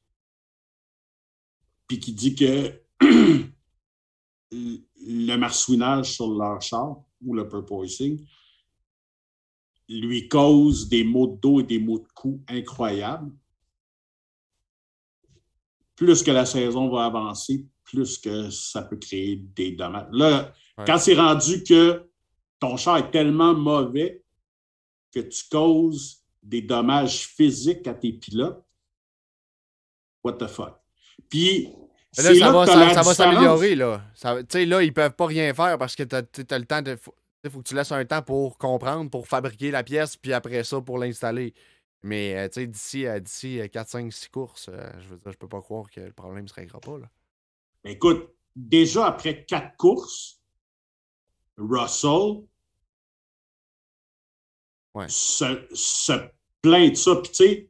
puis 1.85 1.99
qu'il 1.99 2.15
dit 2.15 2.33
que 2.33 2.81
le 4.51 5.35
marsouinage 5.35 6.13
sur 6.13 6.33
leur 6.33 6.61
char 6.61 7.03
ou 7.19 7.33
le 7.33 7.45
purposing 7.49 8.25
lui 9.89 10.29
cause 10.29 10.87
des 10.87 11.03
maux 11.03 11.27
de 11.27 11.41
dos 11.41 11.59
et 11.59 11.63
des 11.63 11.79
maux 11.79 11.99
de 11.99 12.07
cou 12.15 12.41
incroyables. 12.47 13.35
Plus 15.97 16.23
que 16.23 16.31
la 16.31 16.45
saison 16.45 16.89
va 16.89 17.03
avancer, 17.03 17.67
plus 17.83 18.17
que 18.17 18.49
ça 18.49 18.83
peut 18.83 18.95
créer 18.95 19.35
des 19.35 19.73
dommages. 19.73 20.07
Là, 20.13 20.53
quand 20.87 20.99
c'est 20.99 21.15
rendu 21.15 21.65
que 21.65 22.09
ton 22.61 22.77
char 22.77 22.95
est 22.95 23.11
tellement 23.11 23.53
mauvais 23.53 24.23
que 25.11 25.19
tu 25.19 25.43
causes 25.51 26.20
des 26.43 26.61
dommages 26.61 27.27
physiques 27.27 27.87
à 27.87 27.93
tes 27.93 28.13
pilotes, 28.13 28.63
what 30.23 30.33
the 30.33 30.47
fuck? 30.47 30.79
Puis, 31.29 31.69
là, 32.17 32.35
ça, 32.35 32.51
va, 32.51 32.65
ça, 32.65 33.01
va 33.01 33.13
s'améliorer, 33.13 33.75
là. 33.75 34.03
Tu 34.15 34.27
sais, 34.49 34.65
là, 34.65 34.83
ils 34.83 34.93
peuvent 34.93 35.13
pas 35.13 35.27
rien 35.27 35.53
faire 35.53 35.77
parce 35.77 35.95
que 35.95 36.03
tu 36.03 36.15
as, 36.15 36.57
le 36.57 36.65
temps 36.65 36.81
de. 36.81 36.97
Il 37.43 37.49
faut 37.49 37.59
que 37.59 37.67
tu 37.67 37.73
laisses 37.73 37.91
un 37.91 38.05
temps 38.05 38.21
pour 38.21 38.57
comprendre, 38.57 39.09
pour 39.09 39.27
fabriquer 39.27 39.71
la 39.71 39.83
pièce, 39.83 40.15
puis 40.15 40.31
après 40.33 40.63
ça, 40.63 40.79
pour 40.79 40.99
l'installer. 40.99 41.53
Mais 42.03 42.35
euh, 42.35 42.47
tu 42.47 42.61
sais, 42.61 42.67
d'ici, 42.67 43.05
d'ici 43.21 43.61
4, 43.71 43.87
5, 43.87 44.13
6 44.13 44.29
courses, 44.29 44.69
euh, 44.69 44.89
je 44.99 45.07
veux 45.09 45.17
dire, 45.17 45.31
je 45.31 45.37
peux 45.37 45.47
pas 45.47 45.61
croire 45.61 45.89
que 45.89 46.01
le 46.01 46.11
problème 46.11 46.43
ne 46.43 46.47
se 46.49 46.53
réglera 46.53 46.79
pas. 46.79 46.97
Là. 46.97 47.09
Écoute, 47.83 48.29
déjà 48.55 49.07
après 49.07 49.43
quatre 49.45 49.75
courses, 49.77 50.39
Russell 51.57 52.43
se, 55.07 56.29
plaint 56.61 56.91
de 56.91 56.95
ça. 56.95 57.15
Puis, 57.15 57.31
tu 57.31 57.35
sais, 57.35 57.69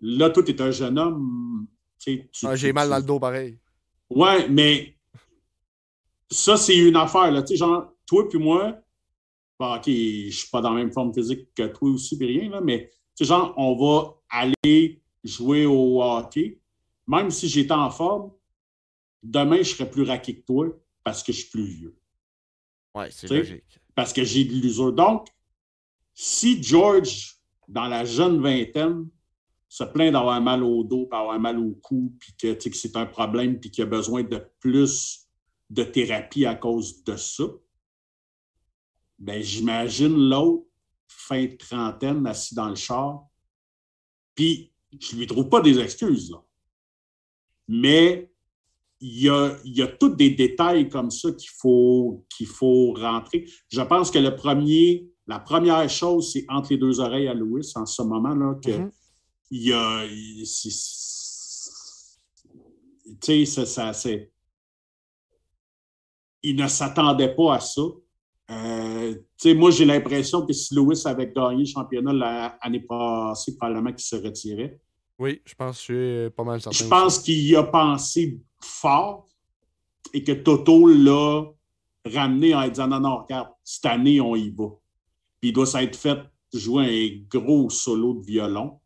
là, 0.00 0.30
toi, 0.30 0.42
es 0.46 0.60
un 0.60 0.70
jeune 0.70 0.98
homme. 0.98 1.66
Ah, 2.44 2.56
j'ai 2.56 2.72
mal 2.72 2.88
dans 2.88 2.98
le 2.98 3.02
dos, 3.02 3.18
pareil. 3.18 3.58
Ouais, 4.10 4.48
mais 4.48 4.96
ça, 6.30 6.56
c'est 6.56 6.76
une 6.76 6.96
affaire. 6.96 7.30
Là. 7.30 7.42
Tu 7.42 7.48
sais, 7.48 7.56
genre, 7.56 7.92
toi 8.06 8.28
puis 8.28 8.38
moi, 8.38 8.76
bon, 9.58 9.74
OK, 9.74 9.86
je 9.86 10.30
suis 10.30 10.50
pas 10.50 10.60
dans 10.60 10.70
la 10.70 10.76
même 10.76 10.92
forme 10.92 11.14
physique 11.14 11.48
que 11.54 11.66
toi 11.68 11.90
aussi, 11.90 12.18
puis 12.18 12.26
rien, 12.26 12.50
là, 12.50 12.60
mais 12.60 12.90
tu 13.16 13.24
sais, 13.24 13.24
genre, 13.24 13.54
on 13.56 13.76
va 13.76 14.14
aller 14.28 15.02
jouer 15.22 15.66
au 15.66 16.02
hockey. 16.02 16.60
Même 17.06 17.30
si 17.30 17.48
j'étais 17.48 17.72
en 17.72 17.90
forme, 17.90 18.32
demain, 19.22 19.58
je 19.58 19.74
serai 19.74 19.90
plus 19.90 20.02
raqué 20.02 20.36
que 20.36 20.44
toi 20.44 20.68
parce 21.02 21.22
que 21.22 21.32
je 21.32 21.40
suis 21.40 21.50
plus 21.50 21.64
vieux. 21.64 21.96
Oui, 22.94 23.06
c'est 23.10 23.28
logique. 23.28 23.80
Parce 23.94 24.12
que 24.12 24.24
j'ai 24.24 24.44
de 24.44 24.52
l'usure. 24.54 24.92
Donc, 24.92 25.28
si 26.14 26.62
George, 26.62 27.36
dans 27.68 27.86
la 27.86 28.04
jeune 28.04 28.40
vingtaine, 28.40 29.08
se 29.68 29.82
plaint 29.82 30.12
d'avoir 30.12 30.40
mal 30.40 30.62
au 30.62 30.84
dos, 30.84 31.08
d'avoir 31.10 31.38
mal 31.40 31.58
au 31.58 31.72
cou, 31.82 32.14
puis 32.20 32.32
que, 32.38 32.56
c'est 32.72 32.96
un 32.96 33.06
problème, 33.06 33.58
puis 33.58 33.70
qu'il 33.70 33.82
a 33.82 33.86
besoin 33.86 34.22
de 34.22 34.40
plus 34.60 35.26
de 35.70 35.82
thérapie 35.82 36.46
à 36.46 36.54
cause 36.54 37.02
de 37.02 37.16
ça, 37.16 37.44
ben, 39.18 39.42
j'imagine 39.42 40.16
l'autre, 40.28 40.66
fin 41.08 41.44
de 41.44 41.56
trentaine, 41.56 42.26
assis 42.26 42.54
dans 42.54 42.68
le 42.68 42.74
char, 42.76 43.26
puis 44.34 44.72
je 45.00 45.14
ne 45.14 45.20
lui 45.20 45.26
trouve 45.26 45.48
pas 45.48 45.60
des 45.60 45.78
excuses. 45.80 46.34
Mais 47.66 48.30
il 49.00 49.22
y 49.22 49.28
a, 49.28 49.56
il 49.64 49.76
y 49.76 49.82
a 49.82 49.88
tous 49.88 50.10
des 50.10 50.30
détails 50.30 50.88
comme 50.88 51.10
ça 51.10 51.32
qu'il 51.32 51.50
faut, 51.50 52.24
qu'il 52.28 52.46
faut 52.46 52.92
rentrer. 52.92 53.46
Je 53.68 53.80
pense 53.80 54.10
que 54.10 54.18
le 54.18 54.36
premier, 54.36 55.08
la 55.26 55.38
première 55.38 55.88
chose, 55.88 56.32
c'est 56.32 56.44
entre 56.48 56.70
les 56.70 56.78
deux 56.78 57.00
oreilles 57.00 57.28
à 57.28 57.34
Louis 57.34 57.66
en 57.74 57.86
ce 57.86 58.02
moment-là 58.02 58.54
que 58.62 58.70
mm-hmm. 58.70 58.90
il 59.50 59.62
y 59.62 59.72
a. 59.72 60.06
Tu 63.20 63.46
sais, 63.46 63.66
ça, 63.66 63.92
c'est. 63.92 64.30
Il 66.42 66.56
ne 66.56 66.68
s'attendait 66.68 67.34
pas 67.34 67.54
à 67.54 67.60
ça. 67.60 67.82
Euh, 68.50 69.14
moi, 69.46 69.70
j'ai 69.70 69.86
l'impression 69.86 70.44
que 70.44 70.52
si 70.52 70.74
Louis 70.74 71.00
avait 71.06 71.32
gagné 71.32 71.60
le 71.60 71.64
championnat 71.64 72.12
l'année 72.12 72.80
passée, 72.80 73.56
probablement 73.56 73.92
qu'il 73.92 74.04
se 74.04 74.16
retirait. 74.16 74.78
Oui, 75.18 75.40
je 75.46 75.54
pense 75.54 75.78
que 75.78 75.94
je 75.94 76.22
suis 76.24 76.30
pas 76.30 76.44
mal 76.44 76.60
certain. 76.60 76.76
Je 76.76 76.88
pense 76.88 77.18
qu'il 77.20 77.56
a 77.56 77.62
pensé 77.62 78.38
fort 78.60 79.26
et 80.12 80.22
que 80.22 80.32
Toto 80.32 80.86
l'a 80.88 81.44
ramené 82.04 82.54
en 82.54 82.68
disant 82.68 82.88
non, 82.88 83.00
non, 83.00 83.22
regarde, 83.22 83.48
cette 83.62 83.86
année, 83.86 84.20
on 84.20 84.36
y 84.36 84.50
va. 84.50 84.66
Puis 85.44 85.50
il 85.50 85.52
doit 85.52 85.66
s'être 85.66 85.94
fait 85.94 86.20
jouer 86.54 86.86
un 86.86 87.38
gros 87.38 87.68
solo 87.68 88.14
de 88.14 88.24
violon. 88.24 88.80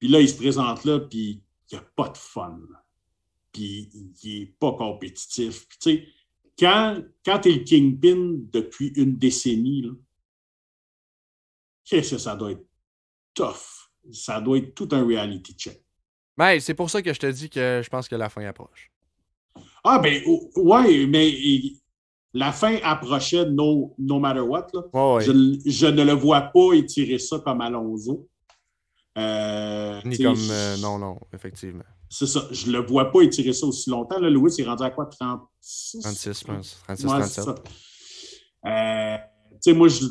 Puis 0.00 0.08
là, 0.08 0.20
il 0.20 0.28
se 0.28 0.34
présente 0.34 0.84
là, 0.84 0.98
puis 0.98 1.44
il 1.70 1.74
n'y 1.74 1.78
a 1.78 1.82
pas 1.94 2.08
de 2.08 2.18
fun. 2.18 2.58
Puis 3.52 3.88
il 4.24 4.40
n'est 4.40 4.46
pas 4.46 4.72
compétitif. 4.72 5.68
Puis 5.68 5.78
tu 5.78 5.90
sais, 5.90 6.08
quand, 6.58 7.00
quand 7.24 7.38
tu 7.38 7.50
es 7.50 7.52
le 7.52 7.62
kingpin 7.62 8.40
depuis 8.52 8.88
une 8.96 9.16
décennie, 9.16 9.88
qu'est-ce 11.84 12.16
que 12.16 12.18
ça 12.18 12.34
doit 12.34 12.50
être 12.50 12.66
tough? 13.32 13.92
Ça 14.10 14.40
doit 14.40 14.58
être 14.58 14.74
tout 14.74 14.88
un 14.90 15.06
reality 15.06 15.52
check. 15.52 15.84
Ben, 16.36 16.58
c'est 16.58 16.74
pour 16.74 16.90
ça 16.90 17.00
que 17.00 17.14
je 17.14 17.20
te 17.20 17.30
dis 17.30 17.48
que 17.48 17.80
je 17.84 17.88
pense 17.88 18.08
que 18.08 18.16
la 18.16 18.28
fin 18.28 18.44
approche. 18.44 18.90
Ah, 19.84 20.00
ben, 20.00 20.20
ouais, 20.56 21.06
mais 21.06 21.30
la 22.34 22.52
fin 22.52 22.76
approchait 22.82 23.46
no, 23.46 23.94
no 23.98 24.18
matter 24.18 24.40
what. 24.40 24.68
Je, 25.20 25.86
ne 25.86 26.02
le 26.02 26.12
vois 26.12 26.42
pas 26.42 26.74
étirer 26.74 27.18
ça 27.18 27.38
comme 27.38 27.60
Alonso. 27.60 28.28
Euh, 29.16 30.00
Ni 30.04 30.18
comme. 30.18 30.36
Euh, 30.50 30.76
non, 30.78 30.98
non, 30.98 31.18
effectivement. 31.32 31.84
C'est 32.08 32.26
ça. 32.26 32.46
Je 32.50 32.68
ne 32.68 32.72
le 32.72 32.86
vois 32.86 33.10
pas 33.10 33.22
étirer 33.22 33.52
ça 33.52 33.66
aussi 33.66 33.90
longtemps. 33.90 34.18
Là, 34.20 34.30
Louis 34.30 34.52
est 34.56 34.64
rendu 34.64 34.82
à 34.84 34.90
quoi? 34.90 35.06
36 35.06 36.00
36, 36.02 36.40
je 36.40 36.44
pense. 36.44 36.80
36, 36.84 37.06
37. 37.06 37.48
Euh, 38.66 39.16
tu 39.16 39.56
sais, 39.60 39.72
moi, 39.72 39.88
je, 39.88 40.04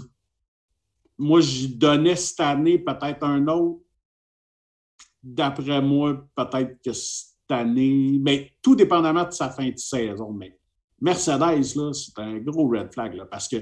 moi, 1.17 1.41
je 1.41 1.67
donnais 1.67 2.15
cette 2.15 2.39
année 2.39 2.79
peut-être 2.79 3.23
un 3.23 3.47
autre 3.47 3.81
d'après 5.23 5.81
moi, 5.81 6.25
peut-être 6.35 6.81
que 6.83 6.93
cette 6.93 7.33
année, 7.49 8.17
mais 8.21 8.53
tout 8.61 8.75
dépendamment 8.75 9.25
de 9.25 9.31
sa 9.31 9.49
fin 9.49 9.69
de 9.69 9.77
saison. 9.77 10.31
Mais 10.31 10.56
Mercedes, 10.99 11.75
là, 11.75 11.93
c'est 11.93 12.17
un 12.19 12.37
gros 12.39 12.67
red 12.67 12.91
flag, 12.93 13.15
là, 13.15 13.25
parce 13.25 13.47
que 13.47 13.57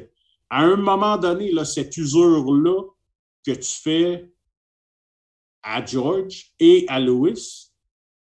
à 0.49 0.61
un 0.61 0.75
moment 0.75 1.17
donné, 1.17 1.51
là, 1.51 1.65
cette 1.65 1.97
usure-là 1.97 2.83
que 3.45 3.51
tu 3.51 3.81
fais 3.81 4.31
à 5.63 5.83
George 5.83 6.53
et 6.59 6.85
à 6.87 6.99
Lewis, 6.99 7.71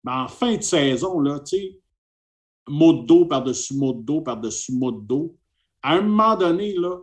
ben, 0.04 0.22
en 0.22 0.28
fin 0.28 0.56
de 0.56 0.62
saison, 0.62 1.18
là, 1.20 1.40
mot 2.68 2.92
de 2.92 3.06
dos 3.06 3.26
par-dessus 3.26 3.74
mot 3.74 3.92
de 3.92 4.02
dos 4.02 4.20
par-dessus 4.20 4.72
mot 4.72 4.92
de 4.92 5.04
dos, 5.04 5.36
à 5.82 5.94
un 5.94 6.02
moment 6.02 6.36
donné, 6.36 6.74
là, 6.74 6.98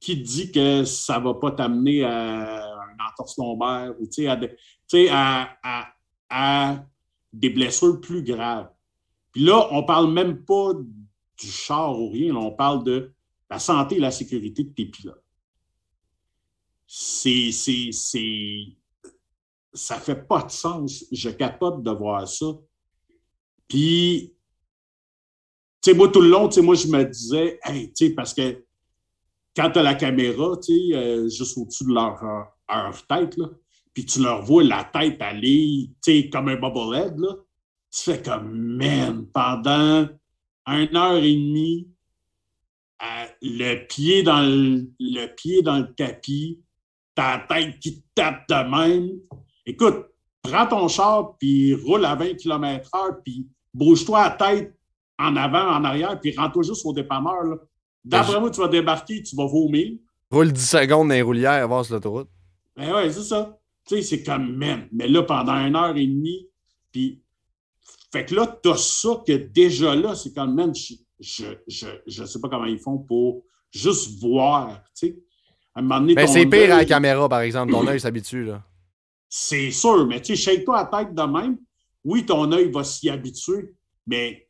qui 0.00 0.20
te 0.20 0.26
dit 0.26 0.50
que 0.50 0.84
ça 0.84 1.18
ne 1.18 1.24
va 1.24 1.34
pas 1.34 1.52
t'amener 1.52 2.02
à 2.02 2.64
un 2.64 2.96
entorse 3.08 3.36
lombaire 3.38 3.94
ou 4.00 4.08
à, 5.10 6.84
des 7.32 7.50
blessures 7.50 8.00
plus 8.00 8.22
graves? 8.22 8.68
Puis 9.32 9.44
là, 9.44 9.68
on 9.70 9.82
parle 9.84 10.12
même 10.12 10.44
pas 10.44 10.72
du 10.74 11.46
char 11.46 11.98
ou 11.98 12.10
rien, 12.10 12.36
on 12.36 12.52
parle 12.52 12.84
de 12.84 13.12
la 13.50 13.58
santé 13.58 13.96
et 13.96 14.00
la 14.00 14.10
sécurité 14.10 14.64
de 14.64 14.70
tes 14.70 14.86
pilotes. 14.86 15.24
C'est. 16.86 17.50
Ça 19.74 19.98
fait 19.98 20.26
pas 20.28 20.42
de 20.42 20.50
sens. 20.50 21.04
Je 21.10 21.30
capote 21.30 21.82
de 21.82 21.90
voir 21.90 22.28
ça. 22.28 22.46
Puis, 23.66 24.34
tu 25.80 25.90
sais, 25.90 25.96
moi, 25.96 26.08
tout 26.08 26.20
le 26.20 26.28
long, 26.28 26.48
tu 26.48 26.56
sais, 26.56 26.60
moi, 26.60 26.74
je 26.74 26.86
me 26.88 27.02
disais, 27.04 27.58
hey, 27.64 27.90
tu 27.94 28.08
sais, 28.08 28.14
parce 28.14 28.34
que 28.34 28.66
quand 29.56 29.70
tu 29.70 29.78
as 29.78 29.82
la 29.82 29.94
caméra, 29.94 30.58
tu 30.58 30.74
sais, 30.74 30.94
euh, 30.94 31.28
juste 31.30 31.56
au-dessus 31.56 31.84
de 31.84 31.94
leur, 31.94 32.22
leur 32.68 33.06
tête, 33.06 33.36
là, 33.38 33.48
puis 33.94 34.04
tu 34.04 34.22
leur 34.22 34.42
vois 34.42 34.62
la 34.62 34.84
tête 34.84 35.20
aller, 35.22 35.90
tu 36.04 36.22
sais, 36.22 36.28
comme 36.28 36.48
un 36.48 36.56
bobblehead, 36.56 37.18
là, 37.18 37.34
tu 37.92 38.00
fais 38.10 38.22
comme, 38.22 38.52
man, 38.52 39.26
pendant 39.32 40.08
une 40.66 40.96
heure 40.96 41.22
et 41.22 41.34
demie, 41.34 41.88
le, 43.42 43.86
pied 43.86 44.22
dans 44.22 44.40
le, 44.40 45.34
pied 45.34 45.62
dans 45.62 45.78
le 45.78 45.92
tapis, 45.94 46.60
ta 47.14 47.44
tête 47.48 47.78
qui 47.80 48.02
tape 48.14 48.48
de 48.48 48.54
même. 48.54 49.10
Écoute, 49.66 50.06
prends 50.42 50.66
ton 50.66 50.88
char, 50.88 51.36
puis 51.38 51.74
roule 51.74 52.04
à 52.04 52.14
20 52.14 52.34
km/h, 52.36 53.22
puis 53.24 53.46
bouge-toi 53.74 54.22
la 54.22 54.30
tête 54.30 54.74
en 55.18 55.36
avant, 55.36 55.76
en 55.76 55.84
arrière, 55.84 56.18
puis 56.18 56.34
rentre-toi 56.34 56.62
juste 56.62 56.86
au 56.86 56.94
dépanneur. 56.94 57.58
D'après 58.04 58.40
moi, 58.40 58.50
tu 58.50 58.60
vas 58.60 58.68
débarquer, 58.68 59.22
tu 59.22 59.36
vas 59.36 59.46
vomir. 59.46 59.92
Roule 60.30 60.52
10 60.52 60.66
secondes 60.66 61.08
dans 61.08 61.14
les 61.14 61.22
roulières, 61.22 61.64
avance 61.64 61.90
l'autoroute. 61.90 62.28
Ben 62.74 62.92
ouais, 62.94 63.12
c'est 63.12 63.22
ça. 63.22 63.58
Tu 63.86 63.96
sais, 63.96 64.02
c'est 64.02 64.22
comme 64.22 64.56
même. 64.56 64.88
Mais 64.92 65.06
là, 65.08 65.22
pendant 65.24 65.54
une 65.54 65.76
heure 65.76 65.96
et 65.96 66.06
demie, 66.06 66.48
puis. 66.90 67.18
Fait 68.12 68.26
que 68.26 68.34
là, 68.34 68.46
t'as 68.46 68.76
ça 68.76 69.22
que 69.26 69.32
déjà 69.32 69.94
là, 69.94 70.14
c'est 70.14 70.34
comme 70.34 70.54
même. 70.54 70.72
Je, 70.74 71.44
je, 71.66 72.24
sais 72.24 72.40
pas 72.40 72.48
comment 72.48 72.66
ils 72.66 72.78
font 72.78 72.98
pour 72.98 73.44
juste 73.70 74.20
voir, 74.20 74.82
tu. 74.94 75.16
À 75.74 75.78
un 75.78 75.82
moment 75.82 76.00
donné, 76.00 76.14
ben, 76.14 76.26
c'est 76.26 76.44
pire 76.44 76.74
à 76.74 76.78
la 76.78 76.84
caméra, 76.84 77.28
par 77.28 77.40
exemple. 77.40 77.72
Ton 77.72 77.86
œil 77.88 78.00
s'habitue, 78.00 78.44
là. 78.44 78.62
C'est 79.28 79.70
sûr, 79.70 80.06
mais 80.06 80.20
tu 80.20 80.36
sais, 80.36 80.42
shake-toi 80.42 80.76
la 80.76 81.04
tête 81.04 81.14
de 81.14 81.22
même. 81.22 81.56
Oui, 82.04 82.26
ton 82.26 82.52
œil 82.52 82.70
va 82.70 82.84
s'y 82.84 83.08
habituer, 83.08 83.74
mais 84.06 84.46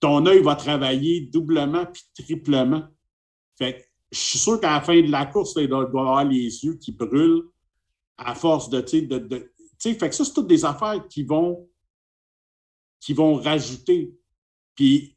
ton 0.00 0.24
œil 0.24 0.42
va 0.42 0.56
travailler 0.56 1.22
doublement 1.32 1.84
puis 1.84 2.02
triplement. 2.14 2.84
Fait 3.58 3.86
je 4.10 4.18
suis 4.18 4.38
sûr 4.38 4.60
qu'à 4.60 4.72
la 4.72 4.80
fin 4.80 5.00
de 5.00 5.10
la 5.10 5.26
course, 5.26 5.54
il 5.56 5.68
doit, 5.68 5.82
avoir 5.82 6.24
les 6.24 6.64
yeux 6.64 6.74
qui 6.74 6.92
brûlent 6.92 7.42
à 8.16 8.34
force 8.34 8.70
de. 8.70 8.80
de, 8.80 9.18
de 9.18 9.52
fait 9.78 9.96
que 9.96 10.14
ça, 10.14 10.24
c'est 10.24 10.32
toutes 10.32 10.46
des 10.46 10.64
affaires 10.64 11.06
qui 11.08 11.22
vont, 11.22 11.68
qui 13.00 13.12
vont 13.14 13.34
rajouter. 13.34 14.14
Puis 14.74 15.16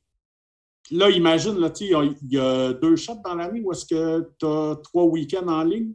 là, 0.91 1.09
imagine, 1.09 1.57
là, 1.57 1.71
il 1.79 2.17
y, 2.31 2.37
a 2.37 2.73
deux 2.73 2.95
shots 2.95 3.21
dans 3.23 3.35
l'année 3.35 3.61
où 3.61 3.71
est-ce 3.71 3.85
que 3.85 4.31
tu 4.39 4.45
as 4.45 4.75
trois 4.83 5.05
week-ends 5.05 5.47
en 5.47 5.63
ligne, 5.63 5.93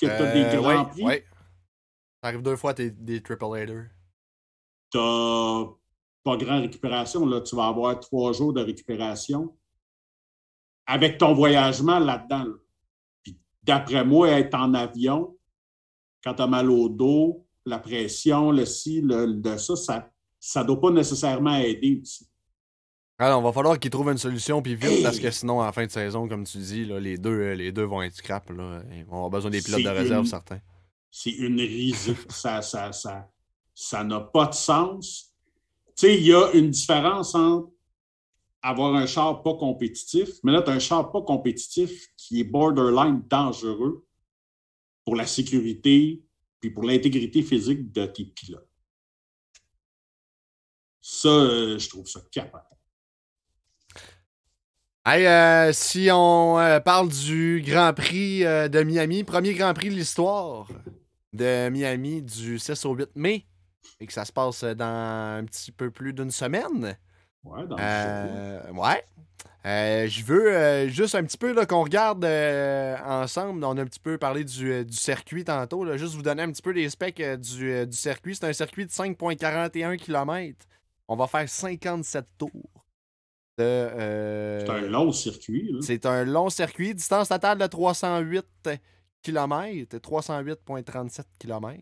que 0.00 0.06
tu 0.06 0.12
as 0.12 0.32
des 0.32 0.44
euh, 0.44 0.60
grands 0.60 0.84
prix. 0.86 1.04
Ouais. 1.04 1.24
Ça 2.22 2.28
arrive 2.28 2.42
deux 2.42 2.56
fois 2.56 2.72
des, 2.72 2.90
des 2.90 3.22
triple 3.22 3.44
headers. 3.56 3.86
Tu 4.90 4.98
pas 4.98 6.36
grand 6.36 6.60
récupération. 6.60 7.24
Là, 7.24 7.40
tu 7.40 7.54
vas 7.54 7.68
avoir 7.68 8.00
trois 8.00 8.32
jours 8.32 8.52
de 8.52 8.60
récupération 8.60 9.56
avec 10.86 11.18
ton 11.18 11.34
voyagement 11.34 12.00
là-dedans. 12.00 12.46
Puis 13.22 13.38
d'après 13.62 14.04
moi, 14.04 14.30
être 14.30 14.54
en 14.54 14.74
avion, 14.74 15.36
quand 16.24 16.34
tu 16.34 16.42
as 16.42 16.46
mal 16.48 16.68
au 16.68 16.88
dos, 16.88 17.46
la 17.64 17.78
pression, 17.78 18.50
le 18.50 18.64
ci, 18.64 19.00
le, 19.02 19.34
de 19.34 19.56
ça, 19.56 19.76
ça 19.76 20.10
ne 20.54 20.64
doit 20.64 20.80
pas 20.80 20.90
nécessairement 20.90 21.56
aider 21.56 22.00
aussi. 22.02 22.26
Alors, 23.18 23.40
on 23.40 23.42
va 23.42 23.52
falloir 23.52 23.78
qu'ils 23.78 23.90
trouvent 23.90 24.10
une 24.10 24.18
solution 24.18 24.60
puis 24.60 24.74
vite 24.74 25.02
parce 25.02 25.18
que 25.18 25.30
sinon, 25.30 25.62
en 25.62 25.72
fin 25.72 25.86
de 25.86 25.90
saison, 25.90 26.28
comme 26.28 26.44
tu 26.44 26.58
dis, 26.58 26.84
là, 26.84 27.00
les, 27.00 27.16
deux, 27.16 27.52
les 27.52 27.72
deux 27.72 27.84
vont 27.84 28.02
être 28.02 28.14
scrap. 28.14 28.50
Là. 28.50 28.82
Ils 28.92 29.04
vont 29.04 29.16
avoir 29.16 29.30
besoin 29.30 29.50
des 29.50 29.62
pilotes 29.62 29.82
de 29.82 29.88
réserve, 29.88 30.26
certains. 30.26 30.60
C'est 31.10 31.30
une 31.30 31.58
risée. 31.58 32.14
ça 32.28 32.56
n'a 32.56 32.62
ça, 32.62 32.92
ça, 32.92 33.30
ça 33.74 34.04
pas 34.32 34.46
de 34.46 34.54
sens. 34.54 35.32
Tu 35.96 36.06
sais, 36.06 36.18
il 36.18 36.26
y 36.26 36.34
a 36.34 36.50
une 36.52 36.70
différence 36.70 37.34
entre 37.34 37.70
avoir 38.62 38.94
un 38.96 39.06
char 39.06 39.42
pas 39.42 39.54
compétitif, 39.54 40.28
mais 40.42 40.52
là, 40.52 40.60
tu 40.60 40.70
as 40.70 40.74
un 40.74 40.78
char 40.78 41.12
pas 41.12 41.22
compétitif 41.22 42.08
qui 42.16 42.40
est 42.40 42.44
borderline 42.44 43.22
dangereux 43.28 44.04
pour 45.04 45.14
la 45.14 45.26
sécurité 45.26 46.22
puis 46.60 46.70
pour 46.70 46.82
l'intégrité 46.82 47.42
physique 47.42 47.92
de 47.92 48.06
tes 48.06 48.24
pilotes. 48.24 48.65
Ça, 51.08 51.28
euh, 51.28 51.78
je 51.78 51.88
trouve 51.88 52.04
ça 52.08 52.18
capable. 52.32 52.64
Hey, 55.06 55.24
euh, 55.24 55.72
si 55.72 56.08
on 56.12 56.58
euh, 56.58 56.80
parle 56.80 57.10
du 57.10 57.62
Grand 57.64 57.94
Prix 57.94 58.40
de 58.40 58.82
Miami, 58.82 59.22
premier 59.22 59.54
Grand 59.54 59.72
Prix 59.72 59.90
de 59.90 59.94
l'histoire 59.94 60.66
de 61.32 61.68
Miami 61.68 62.22
du 62.22 62.58
6 62.58 62.84
au 62.86 62.94
8 62.94 63.10
mai, 63.14 63.46
et 64.00 64.06
que 64.08 64.12
ça 64.12 64.24
se 64.24 64.32
passe 64.32 64.64
dans 64.64 65.38
un 65.38 65.44
petit 65.44 65.70
peu 65.70 65.92
plus 65.92 66.12
d'une 66.12 66.32
semaine. 66.32 66.98
Ouais, 67.44 67.64
dans 67.68 67.76
Ouais. 67.76 69.04
Euh, 69.64 70.08
je 70.08 70.24
veux 70.24 70.52
euh, 70.52 70.88
juste 70.88 71.14
un 71.14 71.22
petit 71.22 71.38
peu 71.38 71.54
qu'on 71.66 71.84
regarde 71.84 72.24
ensemble. 73.04 73.62
On 73.64 73.76
a 73.76 73.82
un 73.82 73.86
petit 73.86 74.00
peu 74.00 74.18
parlé 74.18 74.42
du, 74.42 74.84
circuit 74.90 75.44
tantôt. 75.44 75.84
Là, 75.84 75.96
juste 75.96 76.14
vous 76.14 76.22
donner 76.22 76.42
un 76.42 76.50
petit 76.50 76.62
peu 76.62 76.70
les 76.70 76.90
specs 76.90 77.22
du, 77.38 77.86
du, 77.86 77.96
circuit. 77.96 78.34
C'est 78.34 78.46
un 78.46 78.52
circuit 78.52 78.86
de 78.86 78.90
5,41 78.90 79.98
km. 79.98 80.66
On 81.08 81.16
va 81.16 81.26
faire 81.26 81.48
57 81.48 82.26
tours. 82.38 82.50
c'est 83.58 84.68
un 84.68 84.80
long 84.82 85.12
circuit. 85.12 85.74
C'est 85.80 86.06
un 86.06 86.24
long 86.24 86.50
circuit. 86.50 86.94
Distance 86.94 87.28
totale 87.28 87.58
de 87.58 87.66
308 87.66 88.44
km. 89.22 89.96
308,37 89.96 91.24
km. 91.38 91.80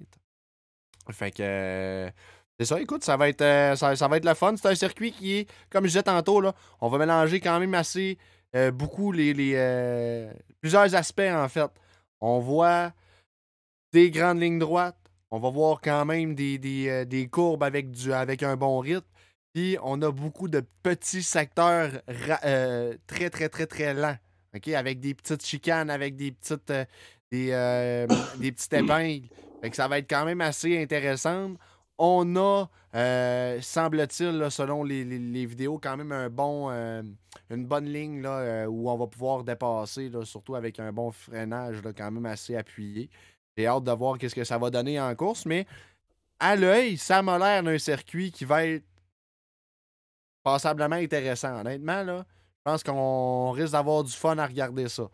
Fait 1.12 1.30
que. 1.30 1.42
Euh, 1.42 2.10
c'est 2.58 2.66
ça, 2.66 2.80
écoute, 2.80 3.02
ça 3.02 3.16
va 3.16 3.28
être 3.28 3.42
euh, 3.42 3.74
ça, 3.74 4.08
va 4.08 4.16
être 4.16 4.24
le 4.24 4.34
fun. 4.34 4.54
C'est 4.56 4.68
un 4.68 4.74
circuit 4.74 5.10
qui 5.10 5.38
est, 5.38 5.50
comme 5.70 5.84
je 5.84 5.88
disais 5.88 6.04
tantôt, 6.04 6.40
là, 6.40 6.54
on 6.80 6.88
va 6.88 6.98
mélanger 6.98 7.40
quand 7.40 7.58
même 7.58 7.74
assez 7.74 8.16
euh, 8.54 8.70
beaucoup 8.70 9.10
les, 9.10 10.30
plusieurs 10.60 10.94
aspects 10.94 11.20
en 11.20 11.48
fait. 11.48 11.70
On 12.20 12.38
voit 12.38 12.92
des 13.92 14.10
grandes 14.10 14.40
lignes 14.40 14.60
droites. 14.60 14.96
On 15.30 15.40
va 15.40 15.50
voir 15.50 15.80
quand 15.80 16.04
même 16.04 16.36
des, 16.36 16.58
des, 16.58 17.28
courbes 17.28 17.64
avec, 17.64 17.90
du, 17.90 18.12
avec 18.12 18.44
un 18.44 18.56
bon 18.56 18.78
rythme. 18.78 19.04
On 19.82 20.02
a 20.02 20.10
beaucoup 20.10 20.48
de 20.48 20.64
petits 20.82 21.22
secteurs 21.22 21.90
très, 23.06 23.30
très, 23.30 23.48
très, 23.48 23.66
très 23.66 23.94
lents. 23.94 24.16
Avec 24.74 25.00
des 25.00 25.14
petites 25.14 25.44
chicanes, 25.44 25.90
avec 25.90 26.16
des 26.16 26.30
petites 26.30 26.72
des, 27.30 28.06
des 28.38 28.52
petites 28.52 28.72
épingles 28.72 29.28
ça 29.72 29.88
va 29.88 29.98
être 29.98 30.10
quand 30.10 30.24
même 30.24 30.40
assez 30.40 30.80
intéressant. 30.82 31.54
On 31.96 32.36
a, 32.36 32.66
euh, 32.94 33.60
semble-t-il, 33.60 34.50
selon 34.50 34.82
les, 34.82 35.04
vidéos, 35.46 35.78
quand 35.78 35.96
même 35.96 36.12
un 36.12 36.28
bon, 36.28 36.68
euh, 36.70 37.02
une 37.50 37.64
bonne 37.64 37.86
ligne 37.86 38.20
là, 38.20 38.38
euh, 38.38 38.66
où 38.66 38.90
on 38.90 38.96
va 38.96 39.06
pouvoir 39.06 39.44
dépasser, 39.44 40.10
surtout 40.24 40.56
avec 40.56 40.80
un 40.80 40.92
bon 40.92 41.12
freinage 41.12 41.80
quand 41.96 42.10
même 42.10 42.26
assez 42.26 42.56
appuyé. 42.56 43.08
J'ai 43.56 43.66
hâte 43.66 43.84
de 43.84 43.92
voir 43.92 44.18
ce 44.20 44.34
que 44.34 44.44
ça 44.44 44.58
va 44.58 44.70
donner 44.70 45.00
en 45.00 45.14
course, 45.14 45.46
mais 45.46 45.66
à 46.40 46.56
l'œil, 46.56 46.96
ça 46.96 47.22
m'a 47.22 47.38
l'air 47.38 47.62
d'un 47.62 47.78
circuit 47.78 48.32
qui 48.32 48.44
va 48.44 48.66
être 48.66 48.84
passablement 50.44 50.96
intéressant. 50.96 51.60
Honnêtement, 51.60 52.04
là, 52.04 52.24
je 52.58 52.70
pense 52.70 52.84
qu'on 52.84 53.50
risque 53.50 53.72
d'avoir 53.72 54.04
du 54.04 54.12
fun 54.12 54.38
à 54.38 54.46
regarder 54.46 54.88
ça. 54.88 55.10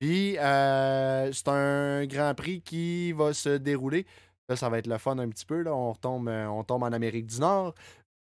Puis, 0.00 0.36
euh, 0.36 1.32
c'est 1.32 1.46
un 1.46 2.04
Grand 2.06 2.34
Prix 2.34 2.60
qui 2.60 3.12
va 3.12 3.32
se 3.32 3.50
dérouler. 3.50 4.04
Là, 4.48 4.56
ça 4.56 4.68
va 4.68 4.78
être 4.78 4.88
le 4.88 4.98
fun 4.98 5.16
un 5.18 5.28
petit 5.28 5.46
peu. 5.46 5.62
Là. 5.62 5.72
On, 5.72 5.94
euh, 6.26 6.46
on 6.46 6.64
tombe 6.64 6.82
en 6.82 6.90
Amérique 6.90 7.26
du 7.26 7.38
Nord. 7.38 7.74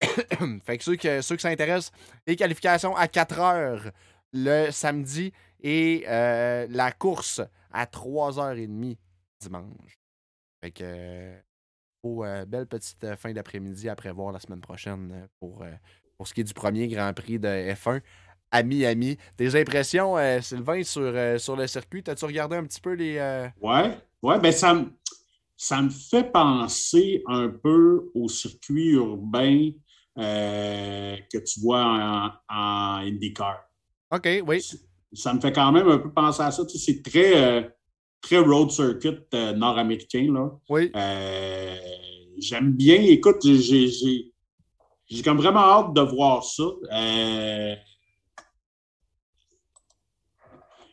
fait 0.65 0.77
que 0.77 0.85
ceux, 0.85 0.97
que 0.97 1.23
ceux 1.23 1.37
qui 1.37 1.43
s'intéressent, 1.43 1.91
les 2.27 2.37
qualifications 2.37 2.95
à 2.95 3.09
4 3.09 3.41
heures 3.41 3.91
le 4.35 4.71
samedi 4.71 5.33
et 5.61 6.05
euh, 6.09 6.67
la 6.69 6.93
course 6.93 7.41
à 7.71 7.87
3h30 7.87 8.99
dimanche. 9.41 9.99
Fait 10.63 10.73
que, 10.73 12.45
belle 12.45 12.67
petite 12.67 13.15
fin 13.17 13.33
d'après-midi 13.33 13.89
à 13.89 13.97
prévoir 13.97 14.33
la 14.33 14.41
semaine 14.41 14.61
prochaine 14.61 15.27
pour, 15.41 15.65
pour 16.23 16.29
ce 16.29 16.35
qui 16.35 16.43
est 16.43 16.45
du 16.45 16.55
premier 16.55 16.87
Grand 16.87 17.13
Prix 17.13 17.41
de 17.41 17.49
F1 17.49 18.01
à 18.53 18.63
Miami. 18.63 19.17
Tes 19.37 19.61
impressions, 19.61 20.15
Sylvain, 20.41 20.85
sur, 20.85 21.13
sur 21.41 21.57
le 21.57 21.67
circuit, 21.67 22.05
as-tu 22.07 22.25
regardé 22.27 22.55
un 22.55 22.63
petit 22.63 22.81
peu 22.81 22.93
les. 22.93 23.19
Ouais, 23.61 23.99
ouais, 24.23 24.39
ben 24.39 24.53
ça 24.53 24.73
me. 24.73 24.85
ça 25.57 25.83
me 25.83 25.91
fait 25.91 26.31
penser 26.31 27.25
un 27.27 27.49
peu 27.49 28.13
au 28.15 28.29
circuit 28.29 28.91
urbain 28.91 29.71
euh, 30.17 31.17
que 31.33 31.39
tu 31.39 31.61
vois 31.61 31.83
en, 31.83 32.31
en, 32.49 32.99
IndyCar. 32.99 33.59
OK, 34.13 34.29
oui. 34.47 34.65
Ça 35.13 35.35
me 35.35 35.41
fait 35.41 35.53
quand 35.53 35.73
même 35.73 35.89
un 35.89 35.99
peu 35.99 36.13
penser 36.13 36.43
à 36.43 36.53
ça. 36.53 36.65
Tu 36.65 36.79
sais, 36.79 36.93
c'est 36.93 37.03
très, 37.03 37.35
euh, 37.35 37.63
très 38.21 38.39
road 38.39 38.71
circuit 38.71 39.19
euh, 39.35 39.55
nord-américain. 39.55 40.33
Là. 40.33 40.51
Oui. 40.69 40.93
J'aime 42.39 42.75
bien. 42.75 42.95
Écoute, 42.95 43.39
j'ai 43.43 44.32
comme 45.21 45.37
vraiment 45.37 45.61
hâte 45.61 45.93
de 45.93 46.01
voir 46.01 46.45
ça. 46.45 46.65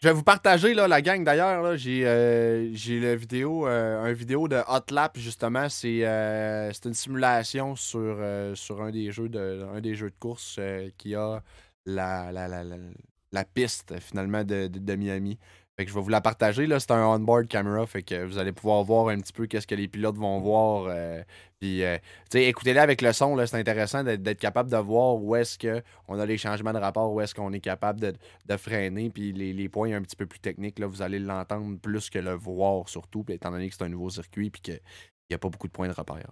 Je 0.01 0.07
vais 0.07 0.13
vous 0.13 0.23
partager 0.23 0.73
là, 0.73 0.87
la 0.87 1.01
gang 1.01 1.25
d'ailleurs. 1.25 1.75
J'ai 1.75 2.03
euh, 2.05 2.73
la 3.01 3.15
vidéo, 3.17 3.67
euh, 3.67 4.01
un 4.01 4.13
vidéo 4.13 4.47
de 4.47 4.55
Hot 4.55 4.93
Lap 4.93 5.17
justement. 5.17 5.67
C'est 5.67 6.05
euh, 6.05 6.71
une 6.85 6.93
simulation 6.93 7.75
sur, 7.75 7.99
euh, 7.99 8.55
sur 8.55 8.81
un 8.81 8.91
des 8.91 9.11
jeux 9.11 9.27
de 9.27 9.67
un 9.75 9.81
des 9.81 9.95
jeux 9.95 10.09
de 10.09 10.15
course 10.17 10.57
qui 10.97 11.15
a 11.15 11.43
la, 11.85 12.31
la, 12.31 12.47
la, 12.47 12.63
la, 12.63 13.43
piste 13.43 13.99
finalement 13.99 14.45
de, 14.45 14.67
de 14.67 14.95
Miami. 14.95 15.37
Fait 15.79 15.85
que 15.85 15.91
je 15.91 15.95
vais 15.95 16.01
vous 16.01 16.09
la 16.09 16.19
partager. 16.19 16.67
Là, 16.67 16.77
c'est 16.77 16.91
un 16.91 17.05
on-board 17.05 17.47
camera. 17.47 17.85
Fait 17.85 18.03
que 18.03 18.25
vous 18.25 18.37
allez 18.37 18.51
pouvoir 18.51 18.83
voir 18.83 19.07
un 19.07 19.17
petit 19.17 19.31
peu 19.31 19.47
qu'est-ce 19.47 19.65
que 19.65 19.75
les 19.75 19.87
pilotes 19.87 20.17
vont 20.17 20.41
voir. 20.41 20.87
Euh, 20.89 21.23
puis, 21.57 21.85
euh, 21.85 21.97
écoutez-les 22.33 22.81
avec 22.81 23.01
le 23.01 23.13
son. 23.13 23.37
C'est 23.45 23.55
intéressant 23.55 24.03
d'être 24.03 24.39
capable 24.41 24.69
de 24.69 24.75
voir 24.75 25.15
où 25.15 25.37
est-ce 25.37 25.57
qu'on 25.57 26.19
a 26.19 26.25
les 26.25 26.37
changements 26.37 26.73
de 26.73 26.79
rapport, 26.79 27.13
où 27.13 27.21
est-ce 27.21 27.33
qu'on 27.33 27.53
est 27.53 27.61
capable 27.61 28.01
de, 28.01 28.57
freiner. 28.57 29.09
Puis 29.09 29.31
les, 29.31 29.53
les, 29.53 29.69
points 29.69 29.95
un 29.95 30.01
petit 30.01 30.17
peu 30.17 30.25
plus 30.25 30.41
techniques, 30.41 30.79
là, 30.79 30.87
vous 30.87 31.01
allez 31.01 31.17
l'entendre 31.17 31.79
plus 31.79 32.09
que 32.09 32.19
le 32.19 32.33
voir, 32.33 32.89
surtout. 32.89 33.23
étant 33.29 33.49
donné 33.49 33.69
que 33.69 33.75
c'est 33.75 33.85
un 33.85 33.87
nouveau 33.89 34.09
circuit 34.09 34.49
puis 34.49 34.61
qu'il 34.61 34.81
n'y 35.29 35.35
a 35.35 35.39
pas 35.39 35.47
beaucoup 35.47 35.67
de 35.67 35.71
points 35.71 35.87
de 35.87 35.93
repère. 35.93 36.29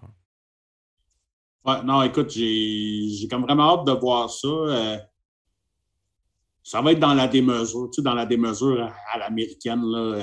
Ouais, 1.64 1.84
non, 1.84 2.03
écoute, 2.03 2.32
j'ai 2.32 3.30
comme 3.30 3.44
vraiment 3.44 3.80
hâte 3.80 3.86
de 3.86 3.94
voir 3.94 4.30
ça. 4.30 4.45
Euh, 4.45 4.98
ça 6.68 6.81
va 6.81 6.91
être 6.91 6.99
dans 6.99 7.14
la 7.14 7.30
démesure, 7.30 7.89
tu 7.89 7.95
sais, 7.95 8.02
dans 8.02 8.14
la 8.14 8.26
démesure 8.26 8.91
à, 9.14 9.18
l'américaine, 9.18 9.84
là, 9.84 10.18
euh, 10.18 10.22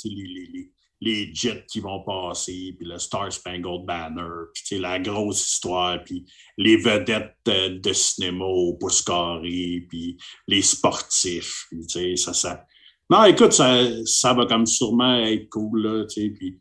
tu 0.00 0.08
sais, 0.08 0.14
les, 0.14 0.48
les, 0.50 0.72
les, 1.02 1.34
jets 1.34 1.66
qui 1.70 1.80
vont 1.80 2.02
passer, 2.04 2.74
puis 2.78 2.88
le 2.88 2.98
Star 2.98 3.30
Spangled 3.30 3.84
Banner, 3.84 4.46
puis 4.54 4.62
tu 4.62 4.76
sais, 4.76 4.78
la 4.80 4.98
grosse 4.98 5.46
histoire, 5.46 6.02
puis 6.02 6.24
les 6.56 6.78
vedettes 6.78 7.36
de, 7.44 7.92
cinéma 7.92 8.46
au 8.46 8.78
pouce 8.80 9.02
carré, 9.02 9.84
puis 9.90 10.16
les 10.46 10.62
sportifs, 10.62 11.66
puis 11.70 11.86
tu 11.86 11.98
sais, 12.00 12.16
ça, 12.16 12.32
ça... 12.32 12.64
Non, 13.10 13.24
écoute, 13.24 13.52
ça, 13.52 13.78
ça 14.06 14.32
va 14.32 14.46
comme 14.46 14.64
sûrement 14.64 15.18
être 15.18 15.50
cool, 15.50 15.82
là, 15.82 16.06
tu 16.06 16.22
sais, 16.22 16.30
puis 16.30 16.58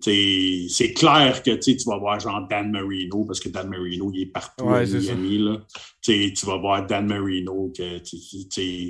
c'est 0.00 0.92
clair 0.94 1.42
que 1.42 1.50
tu 1.56 1.76
vas 1.86 1.98
voir 1.98 2.20
genre 2.20 2.46
Dan 2.48 2.70
Marino, 2.70 3.24
parce 3.24 3.40
que 3.40 3.48
Dan 3.48 3.68
Marino, 3.68 4.10
il 4.14 4.22
est 4.22 4.26
partout 4.26 4.64
ouais, 4.64 4.86
Miami. 4.86 5.38
Là. 5.38 5.58
Tu 6.00 6.46
vas 6.46 6.56
voir 6.56 6.86
Dan 6.86 7.06
Marino. 7.06 7.72
Que, 7.76 7.98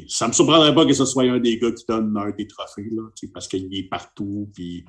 ça 0.09 0.26
ne 0.26 0.28
me 0.28 0.35
surprendrait 0.35 0.74
pas 0.74 0.85
que 0.85 0.93
ce 0.93 1.06
soit 1.06 1.24
un 1.24 1.39
des 1.39 1.59
gars 1.59 1.72
qui 1.72 1.85
donne 1.89 2.14
un 2.16 2.30
des 2.30 2.47
trophées, 2.47 2.89
là, 2.90 3.02
parce 3.32 3.48
qu'il 3.48 3.74
est 3.74 3.89
partout. 3.89 4.51
Puis, 4.55 4.85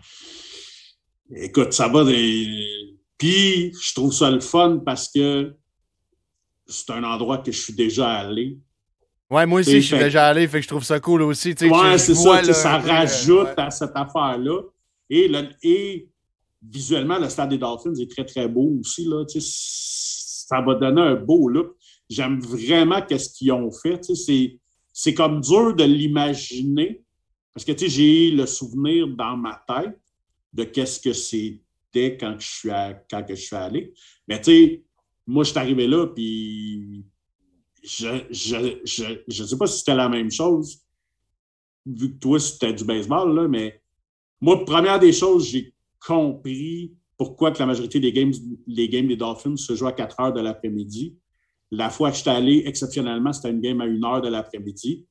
écoute, 1.36 1.72
ça 1.72 1.88
va. 1.88 2.04
Des... 2.04 2.68
Puis, 3.18 3.74
je 3.82 3.94
trouve 3.94 4.14
ça 4.14 4.30
le 4.30 4.42
fun 4.42 4.82
parce 4.86 5.10
que 5.10 5.54
c'est 6.68 6.92
un 6.92 7.04
endroit 7.04 7.38
que 7.38 7.52
je 7.52 7.60
suis 7.62 7.74
déjà 7.74 8.10
allé. 8.12 8.58
Ouais, 9.30 9.46
moi 9.46 9.60
aussi, 9.62 9.82
je 9.82 9.88
suis 9.88 9.98
déjà 9.98 10.28
allé, 10.28 10.48
fait 10.48 10.58
que 10.58 10.64
je 10.64 10.68
trouve 10.68 10.84
ça 10.84 11.00
cool 11.00 11.22
aussi. 11.22 11.56
Ouais, 11.62 11.98
c'est 11.98 12.16
ça, 12.16 12.44
ça 12.54 12.78
rajoute 12.78 13.54
à 13.58 13.72
cette 13.72 13.96
affaire-là. 13.96 14.64
Et, 15.10 15.28
le, 15.28 15.50
et 15.64 16.10
visuellement, 16.62 17.18
le 17.18 17.30
stade 17.30 17.50
des 17.50 17.58
Dolphins 17.58 17.96
est 17.96 18.12
très, 18.12 18.26
très 18.26 18.48
beau 18.48 18.78
aussi. 18.80 19.06
Là, 19.06 19.26
ça 19.28 20.62
va 20.62 20.76
donner 20.76 21.02
un 21.02 21.16
beau 21.16 21.50
look. 21.50 21.76
J'aime 22.10 22.40
vraiment 22.40 23.02
ce 23.10 23.30
qu'ils 23.34 23.52
ont 23.52 23.72
fait. 23.72 24.02
C'est 24.92 25.14
comme 25.14 25.42
dur 25.42 25.76
de 25.76 25.84
l'imaginer 25.84 27.04
parce 27.54 27.66
que 27.66 27.88
j'ai 27.88 28.32
le 28.32 28.46
souvenir 28.46 29.08
dans 29.08 29.36
ma 29.36 29.64
tête 29.68 30.00
de 30.54 30.64
qu'est-ce 30.64 31.00
que 31.00 31.14
c'était 31.14 32.18
quand 32.18 32.36
je 32.40 32.48
suis 32.48 32.70
quand 33.10 33.26
je 33.28 33.36
suis 33.36 33.56
allé. 33.56 33.94
Mais 34.28 34.40
tu 34.40 34.52
sais, 34.52 34.84
moi, 35.28 35.44
je 35.44 35.50
suis 35.52 35.60
arrivé 35.60 35.88
là, 35.88 36.08
puis 36.08 37.04
je 37.84 39.42
ne 39.42 39.48
sais 39.48 39.58
pas 39.58 39.68
si 39.68 39.80
c'était 39.80 39.96
la 39.96 40.10
même 40.10 40.32
chose, 40.32 40.80
vu 41.86 42.14
que 42.14 42.20
toi, 42.20 42.40
c'était 42.40 42.74
du 42.74 42.84
baseball, 42.84 43.36
là, 43.36 43.48
mais 43.48 43.82
moi, 44.42 44.66
première 44.66 45.00
des 45.00 45.14
choses, 45.14 45.48
j'ai 45.48 45.74
compris 46.06 46.94
pourquoi 47.18 47.52
que 47.52 47.60
la 47.60 47.66
majorité 47.66 48.00
des 48.00 48.14
games, 48.14 48.32
les 48.66 48.88
games 48.88 49.08
des 49.08 49.18
Dolphins 49.18 49.58
se 49.58 49.76
jouent 49.76 49.88
à 49.88 49.92
4 49.92 50.20
heures 50.20 50.34
de 50.34 50.40
l'après-midi. 50.40 51.18
La 51.72 51.90
fois 51.90 52.12
que 52.12 52.18
j'étais 52.18 52.30
allé, 52.30 52.64
exceptionnellement, 52.66 53.34
c'était 53.34 53.52
une 53.52 53.60
game 53.60 53.82
à 53.82 53.86
1 53.86 54.04
heure 54.04 54.22
de 54.22 54.30
l'après-midi. 54.30 55.06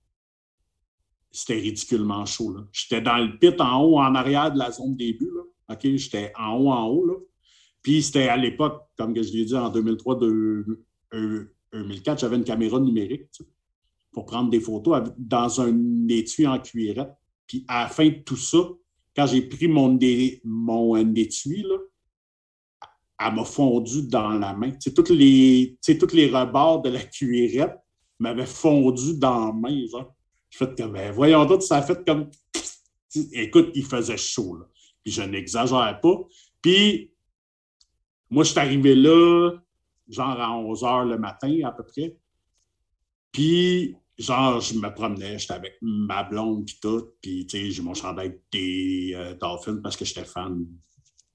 C'était 1.31 1.61
ridiculement 1.61 2.25
chaud. 2.25 2.57
J'étais 2.73 3.03
dans 3.03 3.19
le 3.19 3.39
pit 3.39 3.61
en 3.61 3.83
haut, 3.83 3.99
en 3.99 4.15
arrière 4.15 4.51
de 4.51 4.59
la 4.59 4.71
zone 4.71 4.97
début. 4.97 5.31
J'étais 5.83 6.33
en 6.39 6.57
haut, 6.57 6.71
en 6.71 6.87
haut. 6.87 7.05
Là. 7.05 7.15
Puis 7.83 8.03
c'était 8.03 8.29
à 8.29 8.39
l'époque, 8.39 8.89
comme 8.97 9.15
je 9.15 9.33
l'ai 9.33 9.45
dit, 9.45 9.55
en 9.55 9.69
2003, 9.69 10.19
2004, 10.19 12.21
j'avais 12.21 12.37
une 12.37 12.45
caméra 12.45 12.81
numérique 12.81 13.29
pour 14.11 14.25
prendre 14.25 14.51
des 14.51 14.61
photos 14.61 15.11
dans 15.19 15.61
un 15.61 16.09
étui 16.09 16.47
en 16.47 16.59
cuirette. 16.59 17.13
Puis 17.47 17.67
à 17.69 17.83
la 17.83 17.89
fin 17.89 18.09
de 18.09 18.23
tout 18.25 18.37
ça, 18.37 18.59
quand 19.19 19.27
j'ai 19.27 19.43
pris 19.43 19.67
mon, 19.67 19.99
mon 20.45 21.15
étui, 21.17 21.65
là, 21.65 21.77
elle 23.19 23.35
m'a 23.35 23.45
fondu 23.45 24.07
dans 24.07 24.29
la 24.29 24.55
main. 24.55 24.71
Toutes 24.95 25.11
les 25.11 25.77
rebords 25.83 26.83
de 26.83 26.91
la 26.91 27.03
cuirette 27.03 27.77
m'avaient 28.21 28.47
fondu 28.47 29.19
dans 29.19 29.47
la 29.47 29.53
main. 29.53 29.87
Genre. 29.89 30.15
Je 30.51 30.59
fais 30.59 30.73
comme, 30.77 30.93
ben, 30.93 31.11
voyons 31.11 31.45
d'autres, 31.47 31.65
ça 31.65 31.79
a 31.79 31.83
fait 31.83 32.07
comme. 32.07 32.31
Écoute, 33.33 33.73
il 33.75 33.85
faisait 33.85 34.17
chaud. 34.17 34.55
Là. 34.55 34.67
Puis 35.03 35.13
je 35.13 35.23
n'exagère 35.23 35.99
pas. 36.01 36.17
Puis, 36.63 37.13
moi, 38.31 38.45
je 38.45 38.51
suis 38.51 38.61
arrivé 38.61 38.95
là, 38.95 39.51
genre 40.07 40.41
à 40.41 40.57
11 40.57 40.83
h 40.83 41.09
le 41.09 41.19
matin 41.19 41.59
à 41.65 41.73
peu 41.73 41.83
près. 41.83 42.17
Puis, 43.33 43.97
genre, 44.19 44.61
je 44.61 44.75
me 44.75 44.93
promenais, 44.93 45.39
j'étais 45.39 45.55
avec 45.55 45.75
ma 45.81 46.25
blonde 46.25 46.67
puis 46.67 46.79
tout, 46.83 47.11
puis 47.23 47.47
tu 47.47 47.59
sais, 47.59 47.71
j'ai 47.71 47.83
mon 47.83 47.95
chandail 47.95 48.41
des 48.53 49.13
euh, 49.15 49.35
Dolphins 49.35 49.81
parce 49.83 49.97
que 49.97 50.05
j'étais 50.05 50.25
fan 50.25 50.67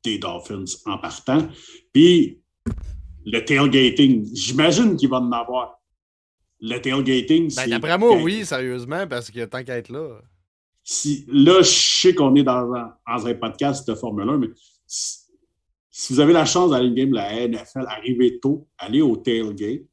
des 0.03 0.17
Dolphins 0.17 0.65
en 0.85 0.97
partant. 0.97 1.47
Puis 1.93 2.41
le 3.25 3.39
tailgating, 3.39 4.27
j'imagine 4.33 4.97
qu'il 4.97 5.09
va 5.09 5.17
en 5.17 5.31
avoir. 5.31 5.79
Le 6.59 6.77
tailgating, 6.79 7.43
ben, 7.43 7.49
c'est... 7.49 7.69
D'après 7.69 7.97
moi, 7.97 8.17
oui, 8.21 8.45
sérieusement, 8.45 9.07
parce 9.07 9.31
que 9.31 9.45
tant 9.45 9.63
qu'à 9.63 9.77
être 9.77 9.89
là... 9.89 10.19
Si, 10.85 11.25
là, 11.29 11.61
je 11.61 11.69
sais 11.69 12.13
qu'on 12.13 12.35
est 12.35 12.43
dans 12.43 12.73
un, 12.73 12.93
dans 13.07 13.25
un, 13.25 13.33
podcast 13.35 13.87
de 13.87 13.95
Formule 13.95 14.27
1, 14.27 14.37
mais 14.37 14.49
si, 14.85 15.19
si 15.89 16.11
vous 16.11 16.19
avez 16.19 16.33
la 16.33 16.43
chance 16.43 16.71
d'aller 16.71 16.87
une 16.87 16.95
game 16.95 17.09
de 17.11 17.15
la 17.15 17.47
NFL, 17.47 17.85
arrivez 17.87 18.37
tôt, 18.41 18.67
allez 18.77 19.01
au 19.01 19.15
tailgate, 19.15 19.83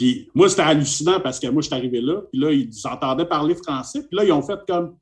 puis 0.00 0.30
moi, 0.34 0.48
c'était 0.48 0.62
hallucinant 0.62 1.20
parce 1.20 1.38
que 1.38 1.46
moi, 1.48 1.60
je 1.60 1.66
suis 1.66 1.76
arrivé 1.76 2.00
là, 2.00 2.22
puis 2.32 2.40
là, 2.40 2.50
ils 2.52 2.70
entendaient 2.86 3.26
parler 3.26 3.54
français, 3.54 4.00
puis 4.08 4.16
là, 4.16 4.24
ils 4.24 4.32
ont 4.32 4.40
fait 4.40 4.58
comme 4.66 4.96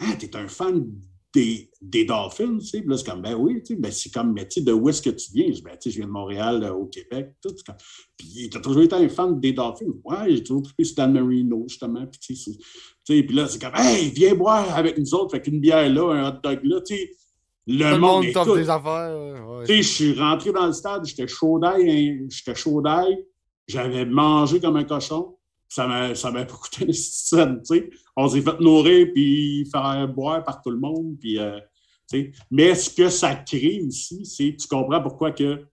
Ah, 0.00 0.14
t'es 0.18 0.34
un 0.34 0.48
fan 0.48 0.90
des, 1.34 1.70
des 1.82 2.06
Dolphins, 2.06 2.56
tu 2.60 2.64
sais. 2.64 2.80
Puis 2.80 2.88
là, 2.88 2.96
c'est 2.96 3.04
comme, 3.04 3.20
ben 3.20 3.34
oui, 3.34 3.62
tu 3.62 3.74
sais, 3.74 3.76
ben 3.78 3.92
c'est 3.92 4.10
comme, 4.10 4.32
mais 4.32 4.48
tu 4.48 4.60
sais, 4.60 4.64
de 4.64 4.72
où 4.72 4.88
est-ce 4.88 5.02
que 5.02 5.10
tu 5.10 5.32
viens? 5.34 5.52
Je 5.52 5.60
ben, 5.60 5.72
tu 5.72 5.82
sais, 5.82 5.90
je 5.90 5.96
viens 5.98 6.06
de 6.06 6.12
Montréal, 6.12 6.64
euh, 6.64 6.72
au 6.72 6.86
Québec, 6.86 7.34
tout. 7.42 7.54
Comme... 7.66 7.76
Puis 8.16 8.48
t'as 8.50 8.60
toujours 8.60 8.84
été 8.84 8.94
un 8.94 9.06
fan 9.10 9.38
des 9.38 9.52
Dolphins. 9.52 9.84
Ouais, 10.02 10.30
j'ai 10.30 10.42
toujours 10.42 10.66
sur 10.66 10.94
Dan 10.96 11.12
Marino, 11.12 11.66
justement. 11.68 12.06
Puis 12.06 12.20
tu 12.20 12.36
sais, 12.36 12.52
puis 13.04 13.36
là, 13.36 13.48
c'est 13.48 13.60
comme, 13.60 13.74
hey, 13.74 14.08
viens 14.08 14.34
boire 14.34 14.74
avec 14.78 14.96
nous 14.96 15.14
autres, 15.14 15.32
fait 15.32 15.42
qu'une 15.42 15.60
bière 15.60 15.90
là, 15.90 16.10
un 16.14 16.30
hot 16.30 16.40
dog 16.42 16.60
là, 16.64 16.80
tu 16.80 16.96
sais. 16.96 17.10
Le, 17.66 17.98
monde, 17.98 18.24
monde 18.34 18.56
des 18.56 18.70
affaires. 18.70 19.46
Ouais, 19.46 19.66
tu 19.66 19.74
sais, 19.74 19.82
je 19.82 19.88
suis 19.88 20.18
rentré 20.18 20.52
dans 20.52 20.66
le 20.66 20.72
stade, 20.72 21.04
j'étais 21.04 21.28
chaud 21.28 21.58
d'ail, 21.58 21.90
hein, 21.90 22.26
j'étais 22.30 22.54
chaud 22.54 22.80
d'ail. 22.80 23.27
J'avais 23.68 24.06
mangé 24.06 24.60
comme 24.60 24.76
un 24.76 24.84
cochon. 24.84 25.36
Ça 25.68 25.86
m'a, 25.86 26.14
ça 26.14 26.30
m'a 26.30 26.44
coûté 26.46 26.86
une 26.86 26.92
scène, 26.92 27.60
tu 27.60 27.76
sais. 27.76 27.90
On 28.16 28.28
s'est 28.28 28.40
fait 28.40 28.58
nourrir 28.58 29.08
puis 29.14 29.68
faire 29.70 30.08
boire 30.08 30.42
par 30.42 30.62
tout 30.62 30.70
le 30.70 30.78
monde. 30.78 31.16
Puis, 31.20 31.38
euh, 31.38 31.60
Mais 32.50 32.74
ce 32.74 32.88
que 32.88 33.10
ça 33.10 33.34
crée 33.34 33.82
aussi, 33.86 34.24
c'est 34.24 34.56
tu 34.58 34.66
comprends 34.66 35.02
pourquoi 35.02 35.32
que, 35.32 35.66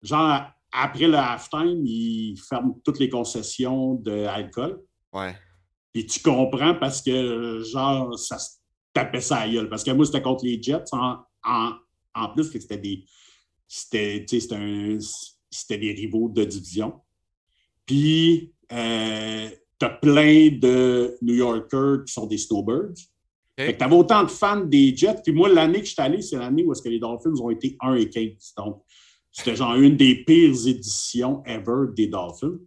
genre, 0.00 0.40
après 0.72 1.06
le 1.06 1.18
halftime, 1.18 1.84
ils 1.84 2.36
ferment 2.48 2.80
toutes 2.82 2.98
les 2.98 3.10
concessions 3.10 3.94
d'alcool. 3.96 4.80
Ouais. 5.12 5.36
Puis 5.92 6.06
tu 6.06 6.20
comprends 6.20 6.74
parce 6.74 7.02
que, 7.02 7.62
genre, 7.70 8.18
ça 8.18 8.38
se 8.38 8.52
tapait 8.94 9.20
ça 9.20 9.40
à 9.40 9.48
gueule. 9.48 9.68
Parce 9.68 9.84
que 9.84 9.90
moi, 9.90 10.06
c'était 10.06 10.22
contre 10.22 10.46
les 10.46 10.62
Jets. 10.62 10.84
En, 10.92 11.18
en, 11.44 11.72
en 12.14 12.28
plus, 12.30 12.50
c'était 12.50 12.78
des. 12.78 13.04
C'était, 13.68 14.24
c'était 14.26 14.54
un 14.54 14.98
c'était 15.52 15.78
des 15.78 15.92
rivaux 15.92 16.28
de 16.30 16.44
division. 16.44 17.00
Puis, 17.86 18.52
euh, 18.72 19.48
tu 19.78 19.86
as 19.86 19.90
plein 19.90 20.50
de 20.50 21.16
New 21.22 21.34
Yorkers 21.34 22.04
qui 22.06 22.12
sont 22.12 22.26
des 22.26 22.38
snowbirds. 22.38 22.94
Fait 23.58 23.74
que 23.74 23.78
t'avais 23.78 23.94
autant 23.94 24.24
de 24.24 24.30
fans 24.30 24.60
des 24.60 24.96
Jets. 24.96 25.20
Puis 25.22 25.32
moi, 25.32 25.48
l'année 25.48 25.80
que 25.80 25.86
je 25.86 25.92
suis 25.92 26.02
allé, 26.02 26.22
c'est 26.22 26.36
l'année 26.36 26.64
où 26.64 26.72
est-ce 26.72 26.82
que 26.82 26.88
les 26.88 26.98
Dolphins 26.98 27.34
ont 27.40 27.50
été 27.50 27.76
1 27.80 27.94
et 27.96 28.08
15. 28.08 28.54
Donc, 28.56 28.82
c'était 29.30 29.56
genre 29.56 29.74
une 29.76 29.96
des 29.96 30.24
pires 30.24 30.66
éditions 30.66 31.42
ever 31.44 31.92
des 31.94 32.06
Dolphins. 32.06 32.58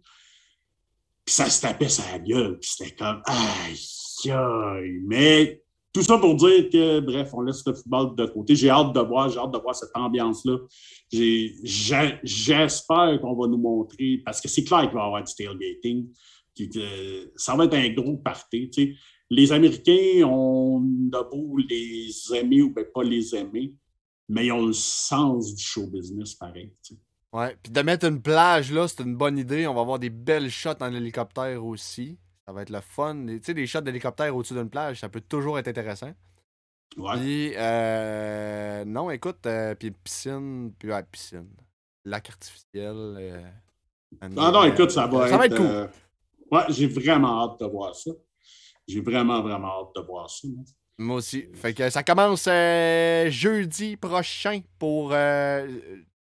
Puis 1.24 1.34
ça 1.34 1.50
se 1.50 1.60
tapait 1.60 1.88
sa 1.88 2.18
gueule. 2.18 2.58
Puis 2.60 2.70
c'était 2.76 2.94
comme, 2.94 3.20
aïe, 3.26 4.30
aïe. 4.30 5.00
Mais 5.04 5.62
tout 5.96 6.02
ça 6.02 6.18
pour 6.18 6.34
dire 6.34 6.68
que, 6.68 7.00
bref, 7.00 7.30
on 7.32 7.40
laisse 7.40 7.62
le 7.64 7.72
football 7.72 8.14
de 8.16 8.26
côté. 8.26 8.54
J'ai 8.54 8.68
hâte 8.68 8.92
de 8.92 9.00
voir, 9.00 9.30
j'ai 9.30 9.38
hâte 9.38 9.50
de 9.50 9.58
voir 9.58 9.74
cette 9.74 9.88
ambiance-là. 9.94 10.58
J'espère 12.22 13.18
qu'on 13.22 13.34
va 13.34 13.48
nous 13.48 13.56
montrer, 13.56 14.20
parce 14.22 14.42
que 14.42 14.48
c'est 14.48 14.62
clair 14.62 14.82
qu'il 14.82 14.90
va 14.90 15.04
y 15.04 15.06
avoir 15.06 15.24
du 15.24 15.32
tailgating. 15.34 16.06
Ça 17.34 17.56
va 17.56 17.64
être 17.64 17.72
un 17.72 17.88
gros 17.94 18.18
party. 18.18 18.94
Les 19.30 19.52
Américains, 19.52 20.22
on 20.26 20.84
a 21.14 21.22
beau 21.22 21.56
les 21.56 22.10
aimer 22.34 22.60
ou 22.60 22.74
pas 22.74 23.02
les 23.02 23.34
aimer, 23.34 23.72
mais 24.28 24.44
ils 24.46 24.52
ont 24.52 24.66
le 24.66 24.74
sens 24.74 25.54
du 25.54 25.64
show 25.64 25.86
business 25.86 26.34
pareil. 26.34 26.74
Tu 26.82 26.92
sais. 26.94 27.00
Ouais, 27.32 27.56
puis 27.62 27.72
de 27.72 27.80
mettre 27.80 28.06
une 28.06 28.20
plage 28.20 28.70
là, 28.70 28.86
c'est 28.86 29.02
une 29.02 29.16
bonne 29.16 29.38
idée. 29.38 29.66
On 29.66 29.72
va 29.72 29.80
avoir 29.80 29.98
des 29.98 30.10
belles 30.10 30.50
shots 30.50 30.82
en 30.82 30.92
hélicoptère 30.92 31.64
aussi. 31.64 32.18
Ça 32.46 32.52
va 32.52 32.62
être 32.62 32.70
le 32.70 32.80
fun. 32.80 33.26
Tu 33.26 33.40
sais, 33.42 33.54
des 33.54 33.66
shots 33.66 33.80
d'hélicoptère 33.80 34.34
au-dessus 34.36 34.54
d'une 34.54 34.70
plage, 34.70 35.00
ça 35.00 35.08
peut 35.08 35.20
toujours 35.20 35.58
être 35.58 35.68
intéressant. 35.68 36.12
Ouais. 36.96 37.16
Puis, 37.16 37.52
euh, 37.56 38.84
non, 38.84 39.10
écoute, 39.10 39.44
euh, 39.46 39.74
puis 39.74 39.90
piscine, 39.90 40.72
puis 40.78 40.90
ouais, 40.92 41.02
piscine. 41.10 41.48
Lac 42.04 42.28
artificiel. 42.30 42.94
Euh, 42.94 43.42
non, 44.30 44.52
non, 44.52 44.64
écoute, 44.64 44.92
ça 44.92 45.06
va, 45.08 45.28
ça 45.28 45.36
va 45.36 45.46
être 45.46 45.56
cool. 45.56 45.66
euh, 45.66 45.88
ouais, 46.52 46.62
j'ai 46.68 46.86
vraiment 46.86 47.42
hâte 47.42 47.60
de 47.60 47.66
voir 47.66 47.94
ça. 47.94 48.12
J'ai 48.86 49.00
vraiment, 49.00 49.42
vraiment 49.42 49.80
hâte 49.80 49.96
de 49.96 50.00
voir 50.06 50.30
ça. 50.30 50.46
moi. 50.46 50.64
Moi 50.98 51.16
aussi. 51.16 51.48
Fait 51.54 51.74
que 51.74 51.90
ça 51.90 52.04
commence 52.04 52.46
euh, 52.48 53.28
jeudi 53.28 53.96
prochain 53.96 54.60
pour. 54.78 55.12
euh, 55.12 55.66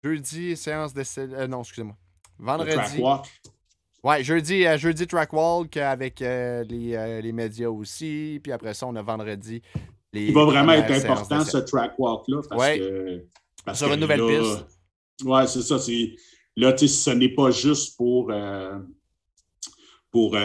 jeudi, 0.03 0.55
séance 0.55 0.93
de. 0.93 1.03
euh, 1.17 1.47
non, 1.47 1.61
excusez-moi. 1.61 1.95
Vendredi. 2.37 3.01
Ouais, 4.03 4.21
jeudi, 4.23 4.65
euh, 4.65 4.77
jeudi 4.77 5.07
track 5.07 5.31
walk 5.31 5.77
avec 5.77 6.21
euh, 6.21 6.63
les, 6.65 6.93
euh, 6.93 7.21
les 7.21 7.31
médias 7.31 7.69
aussi. 7.69 8.39
Puis 8.43 8.51
après 8.51 8.73
ça, 8.73 8.85
on 8.87 8.95
a 8.97 9.01
vendredi. 9.01 9.61
Les 10.11 10.27
Il 10.27 10.33
va 10.33 10.43
vraiment 10.45 10.73
être 10.73 10.91
important, 10.91 11.43
ce 11.45 11.57
track 11.59 11.93
walk-là. 11.97 12.41
Parce 12.49 12.61
Ouais. 12.61 12.79
que, 12.79 13.25
parce 13.65 13.77
Sur 13.79 13.87
que 13.87 13.93
une 13.93 14.01
nouvelle 14.01 14.19
là- 14.19 14.39
piste. 14.41 15.25
Ouais, 15.25 15.47
c'est 15.47 15.61
ça. 15.61 15.79
c'est- 15.79 16.15
Là, 16.55 16.73
tu 16.73 16.87
sais, 16.87 16.93
ce 16.93 17.09
n'est 17.11 17.33
pas 17.33 17.49
juste 17.49 17.97
pour, 17.97 18.31
pour, 20.11 20.35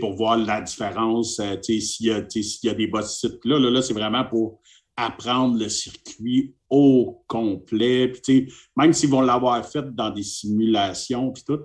pour 0.00 0.14
voir 0.16 0.36
la 0.38 0.60
différence, 0.60 1.36
tu 1.62 1.80
sais, 1.80 1.80
s'il 1.80 2.06
y, 2.06 2.10
a- 2.10 2.26
y 2.72 2.74
des 2.76 2.86
bas 2.88 3.02
sites. 3.02 3.44
Là, 3.44 3.58
là, 3.60 3.70
là 3.70 3.80
c'est 3.82 3.94
vraiment 3.94 4.24
pour 4.24 4.60
apprendre 4.96 5.56
le 5.58 5.68
circuit 5.68 6.54
au 6.68 7.22
complet. 7.28 8.08
Puis, 8.08 8.52
même 8.76 8.92
s'ils 8.92 9.08
vont 9.10 9.20
l'avoir 9.20 9.64
fait 9.64 9.94
dans 9.94 10.10
des 10.10 10.22
simulations, 10.24 11.30
puis 11.30 11.44
tout, 11.46 11.60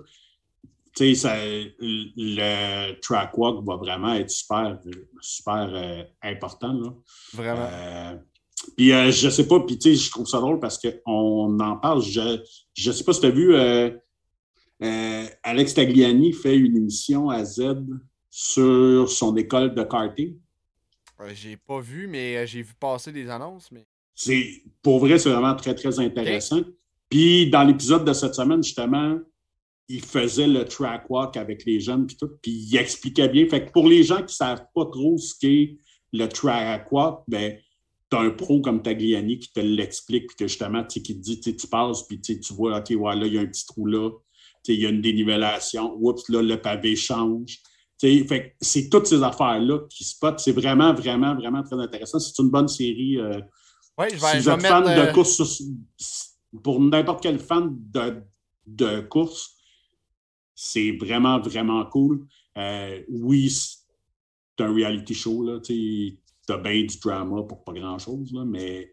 tu 0.96 1.14
sais, 1.14 1.14
ça- 1.14 1.36
le 1.38 2.98
track 3.00 3.36
walk 3.36 3.64
va 3.66 3.76
vraiment 3.76 4.14
être 4.14 4.30
super, 4.30 4.78
super 5.20 5.68
euh, 5.70 6.02
important. 6.22 6.72
Là. 6.72 6.90
Vraiment. 7.34 7.68
Euh, 7.70 8.16
puis 8.76 8.92
euh, 8.92 9.10
je 9.12 9.28
sais 9.28 9.46
pas, 9.46 9.60
puis 9.60 9.78
tu 9.78 9.94
sais, 9.94 10.02
je 10.02 10.10
trouve 10.10 10.26
ça 10.26 10.40
drôle 10.40 10.58
parce 10.58 10.78
qu'on 10.78 11.60
en 11.60 11.76
parle. 11.76 12.00
Je, 12.02 12.42
je 12.72 12.90
sais 12.90 13.04
pas 13.04 13.12
si 13.12 13.20
tu 13.20 13.26
as 13.26 13.30
vu, 13.30 13.54
euh, 13.54 13.90
Alex 15.42 15.74
Tagliani 15.74 16.32
fait 16.32 16.56
une 16.56 16.76
émission 16.76 17.28
à 17.28 17.44
Z 17.44 17.76
sur 18.30 19.10
son 19.10 19.36
école 19.36 19.74
de 19.74 19.82
karting. 19.82 20.36
J'ai 21.34 21.56
pas 21.56 21.80
vu, 21.80 22.06
mais 22.06 22.46
j'ai 22.46 22.62
vu 22.62 22.72
passer 22.78 23.12
des 23.12 23.28
annonces. 23.28 23.70
Mais... 23.70 23.86
Pour 24.82 25.00
vrai, 25.00 25.18
c'est 25.18 25.30
vraiment 25.30 25.54
très, 25.54 25.74
très 25.74 25.98
intéressant. 26.00 26.60
Puis 27.10 27.50
dans 27.50 27.64
l'épisode 27.64 28.04
de 28.04 28.12
cette 28.12 28.34
semaine, 28.34 28.62
justement, 28.62 29.18
il 29.88 30.00
faisait 30.02 30.46
le 30.48 30.64
track 30.64 31.08
walk 31.10 31.36
avec 31.36 31.64
les 31.64 31.78
jeunes, 31.80 32.06
puis 32.06 32.16
tout, 32.16 32.28
puis 32.42 32.50
il 32.52 32.76
expliquait 32.76 33.28
bien. 33.28 33.46
Fait 33.48 33.66
que 33.66 33.70
pour 33.72 33.88
les 33.88 34.02
gens 34.02 34.22
qui 34.22 34.34
savent 34.34 34.64
pas 34.74 34.86
trop 34.86 35.16
ce 35.18 35.34
qu'est 35.40 35.78
le 36.12 36.26
track 36.26 36.90
walk, 36.90 37.22
ben, 37.28 37.56
tu 38.10 38.16
as 38.16 38.20
un 38.20 38.30
pro 38.30 38.60
comme 38.60 38.82
Tagliani 38.82 39.38
qui 39.38 39.52
te 39.52 39.60
l'explique, 39.60 40.26
puis 40.28 40.36
que 40.36 40.46
justement, 40.48 40.84
qui 40.84 41.02
te 41.02 41.12
dit, 41.12 41.40
tu 41.40 41.66
passes, 41.68 42.02
puis 42.04 42.20
tu 42.20 42.38
vois, 42.54 42.78
OK, 42.78 42.90
ouais, 42.90 43.16
là, 43.16 43.26
il 43.26 43.34
y 43.34 43.38
a 43.38 43.40
un 43.42 43.46
petit 43.46 43.66
trou 43.66 43.86
là, 43.86 44.10
il 44.68 44.80
y 44.80 44.86
a 44.86 44.88
une 44.88 45.00
dénivellation, 45.00 45.96
oups, 46.00 46.28
là, 46.28 46.42
le 46.42 46.60
pavé 46.60 46.96
change. 46.96 47.58
Fait 48.00 48.54
c'est 48.60 48.90
toutes 48.90 49.06
ces 49.06 49.22
affaires-là 49.22 49.80
qui 49.88 50.04
spotent. 50.04 50.40
C'est 50.40 50.52
vraiment, 50.52 50.92
vraiment, 50.92 51.34
vraiment 51.34 51.62
très 51.62 51.76
intéressant. 51.76 52.18
C'est 52.18 52.36
une 52.42 52.50
bonne 52.50 52.68
série. 52.68 53.18
euh, 53.18 53.40
Ouais, 53.96 54.10
je 54.10 54.16
vais, 54.16 54.32
si 54.32 54.38
vous 54.40 54.48
êtes 54.50 54.56
mettre. 54.62 54.68
fan 54.68 54.86
euh, 54.88 55.06
de 55.06 55.12
course, 55.12 55.42
sur- 55.44 55.66
pour 56.62 56.80
n'importe 56.80 57.22
quel 57.22 57.38
fan 57.38 57.70
de, 57.92 58.22
de 58.66 59.00
course, 59.00 59.55
c'est 60.56 60.92
vraiment, 60.92 61.38
vraiment 61.38 61.84
cool. 61.84 62.26
Euh, 62.56 63.02
oui, 63.08 63.50
c'est 63.50 64.64
un 64.64 64.72
reality 64.72 65.14
show, 65.14 65.44
là, 65.44 65.60
tu 65.60 66.18
as 66.48 66.56
bien 66.56 66.82
du 66.82 66.98
drama 66.98 67.42
pour 67.42 67.62
pas 67.62 67.74
grand-chose, 67.74 68.32
mais 68.46 68.92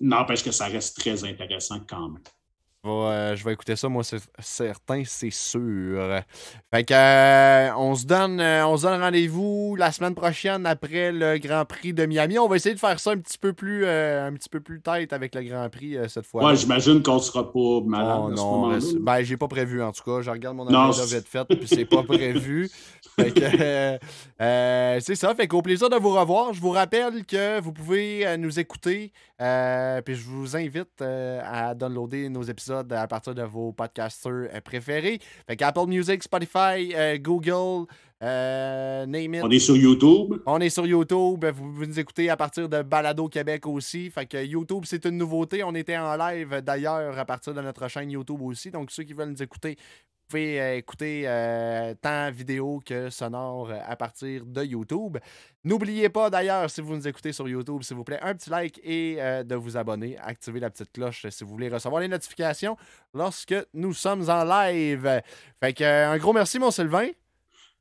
n'empêche 0.00 0.42
que 0.42 0.50
ça 0.50 0.66
reste 0.66 0.98
très 0.98 1.24
intéressant 1.24 1.80
quand 1.88 2.08
même. 2.10 2.22
Je 2.86 2.90
vais, 2.90 2.96
euh, 2.96 3.36
je 3.36 3.44
vais 3.44 3.52
écouter 3.52 3.76
ça, 3.76 3.88
moi, 3.88 4.04
c'est 4.04 4.20
certain, 4.38 5.02
c'est 5.04 5.30
sûr. 5.30 6.20
Fait 6.72 6.84
que, 6.84 6.94
euh, 6.94 7.74
on 7.76 7.94
se 7.94 8.06
donne, 8.06 8.40
euh, 8.40 8.66
on 8.66 8.76
se 8.76 8.82
donne 8.82 9.00
rendez-vous 9.00 9.76
la 9.76 9.90
semaine 9.92 10.14
prochaine 10.14 10.66
après 10.66 11.12
le 11.12 11.38
Grand 11.38 11.64
Prix 11.64 11.92
de 11.92 12.06
Miami. 12.06 12.38
On 12.38 12.48
va 12.48 12.56
essayer 12.56 12.74
de 12.74 12.80
faire 12.80 12.98
ça 13.00 13.12
un 13.12 13.18
petit 13.18 13.38
peu 13.38 13.52
plus, 13.52 13.86
un 13.86 14.32
petit 14.34 14.48
peu 14.48 14.60
plus 14.60 14.80
tête 14.80 15.12
avec 15.12 15.34
le 15.34 15.42
Grand 15.42 15.68
Prix 15.68 15.96
cette 16.08 16.26
fois. 16.26 16.44
Ouais, 16.44 16.56
j'imagine 16.56 17.02
qu'on 17.02 17.18
sera 17.18 17.50
pas 17.50 17.80
malade 17.84 18.20
Oh 18.22 18.32
à 18.32 18.36
ce 18.36 18.42
moment-là. 18.42 18.78
ben 19.00 19.22
j'ai 19.22 19.36
pas 19.36 19.48
prévu 19.48 19.82
en 19.82 19.92
tout 19.92 20.02
cas. 20.04 20.22
Je 20.22 20.30
regarde 20.30 20.56
mon 20.56 20.66
agenda 20.66 21.04
vite 21.06 21.28
fait, 21.28 21.44
puis 21.44 21.66
c'est 21.66 21.84
pas 21.84 22.02
prévu. 22.08 22.70
Fait 23.18 23.32
que, 23.32 23.98
c'est 25.00 25.14
ça. 25.14 25.34
Fait 25.34 25.48
qu'au 25.48 25.62
plaisir 25.62 25.88
de 25.88 25.96
vous 25.96 26.12
revoir. 26.12 26.52
Je 26.52 26.60
vous 26.60 26.70
rappelle 26.70 27.24
que 27.24 27.60
vous 27.60 27.72
pouvez 27.72 28.36
nous 28.38 28.58
écouter. 28.60 29.12
puis 29.38 30.14
je 30.14 30.24
vous 30.24 30.56
invite 30.56 31.02
à 31.02 31.74
downloader 31.74 32.28
nos 32.28 32.42
épisodes 32.42 32.75
à 32.78 33.06
partir 33.06 33.34
de 33.34 33.42
vos 33.42 33.72
podcasters 33.72 34.48
euh, 34.52 34.60
préférés. 34.60 35.18
Fait 35.46 35.56
qu'Apple 35.56 35.86
Music, 35.86 36.22
Spotify, 36.22 36.94
euh, 36.94 37.18
Google, 37.18 37.86
euh, 38.22 39.06
name 39.06 39.34
it. 39.34 39.42
On 39.44 39.50
est 39.50 39.58
sur 39.58 39.76
YouTube. 39.76 40.40
On 40.46 40.58
est 40.60 40.70
sur 40.70 40.86
YouTube. 40.86 41.44
Vous 41.44 41.72
pouvez 41.72 41.86
nous 41.86 42.00
écouter 42.00 42.30
à 42.30 42.36
partir 42.36 42.68
de 42.68 42.82
Balado 42.82 43.28
Québec 43.28 43.66
aussi. 43.66 44.10
Fait 44.10 44.26
que 44.26 44.44
YouTube, 44.44 44.84
c'est 44.84 45.04
une 45.04 45.18
nouveauté. 45.18 45.62
On 45.64 45.74
était 45.74 45.98
en 45.98 46.16
live 46.16 46.62
d'ailleurs 46.62 47.18
à 47.18 47.24
partir 47.24 47.54
de 47.54 47.60
notre 47.60 47.88
chaîne 47.88 48.10
YouTube 48.10 48.40
aussi. 48.42 48.70
Donc, 48.70 48.90
ceux 48.90 49.02
qui 49.02 49.12
veulent 49.12 49.30
nous 49.30 49.42
écouter, 49.42 49.76
vous 50.26 50.30
pouvez 50.30 50.60
euh, 50.60 50.76
écouter 50.76 51.22
euh, 51.26 51.94
tant 52.02 52.32
vidéo 52.32 52.82
que 52.84 53.10
sonore 53.10 53.70
euh, 53.70 53.78
à 53.86 53.94
partir 53.94 54.44
de 54.44 54.64
YouTube. 54.64 55.18
N'oubliez 55.62 56.08
pas 56.08 56.30
d'ailleurs, 56.30 56.68
si 56.68 56.80
vous 56.80 56.96
nous 56.96 57.06
écoutez 57.06 57.32
sur 57.32 57.48
YouTube, 57.48 57.82
s'il 57.82 57.96
vous 57.96 58.02
plaît, 58.02 58.18
un 58.20 58.34
petit 58.34 58.50
like 58.50 58.80
et 58.82 59.16
de 59.16 59.54
vous 59.54 59.76
abonner. 59.76 60.16
Activez 60.18 60.58
la 60.58 60.70
petite 60.70 60.90
cloche 60.92 61.26
si 61.28 61.44
vous 61.44 61.50
voulez 61.50 61.68
recevoir 61.68 62.00
les 62.02 62.08
notifications 62.08 62.76
lorsque 63.14 63.54
nous 63.72 63.92
sommes 63.92 64.28
en 64.28 64.42
live. 64.44 65.22
Fait 65.60 65.72
que, 65.72 65.84
un 65.84 66.18
gros 66.18 66.32
merci, 66.32 66.58
mon 66.58 66.72
Sylvain. 66.72 67.08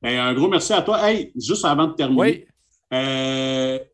Ben, 0.02 0.20
un 0.20 0.34
gros 0.34 0.48
merci 0.48 0.74
à 0.74 0.84
toi. 0.84 1.10
Hey, 1.10 1.32
juste 1.36 1.66
avant 1.66 1.88
de 1.88 1.94
terminer, 1.94 2.48
Oui. 2.92 3.86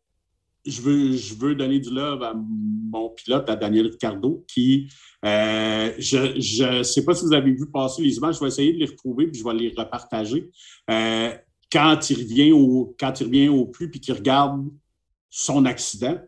Je, 0.64 0.80
veux, 0.80 1.12
je 1.12 1.34
veux 1.34 1.54
donner 1.54 1.80
du 1.80 1.90
love 1.90 2.22
à 2.22 2.34
mon 2.34 3.10
pilote, 3.10 3.48
à 3.50 3.56
Daniel 3.56 3.88
Ricardo, 3.88 4.44
qui, 4.46 4.88
euh, 5.24 5.92
je 5.98 6.78
ne 6.78 6.82
sais 6.82 7.04
pas 7.04 7.14
si 7.14 7.24
vous 7.24 7.32
avez 7.32 7.52
vu 7.52 7.70
passer 7.70 8.02
les 8.02 8.16
images, 8.16 8.36
je 8.36 8.40
vais 8.40 8.48
essayer 8.48 8.72
de 8.72 8.78
les 8.78 8.86
retrouver 8.86 9.26
puis 9.26 9.40
je 9.40 9.44
vais 9.44 9.54
les 9.54 9.74
repartager. 9.76 10.50
Euh, 10.90 11.32
quand, 11.70 12.10
il 12.10 12.18
revient 12.18 12.52
au, 12.52 12.94
quand 12.98 13.20
il 13.20 13.26
revient 13.26 13.48
au 13.48 13.66
plus 13.66 13.90
puis 13.90 14.00
qu'il 14.00 14.14
regarde 14.14 14.68
son 15.30 15.64
accident, 15.64 16.20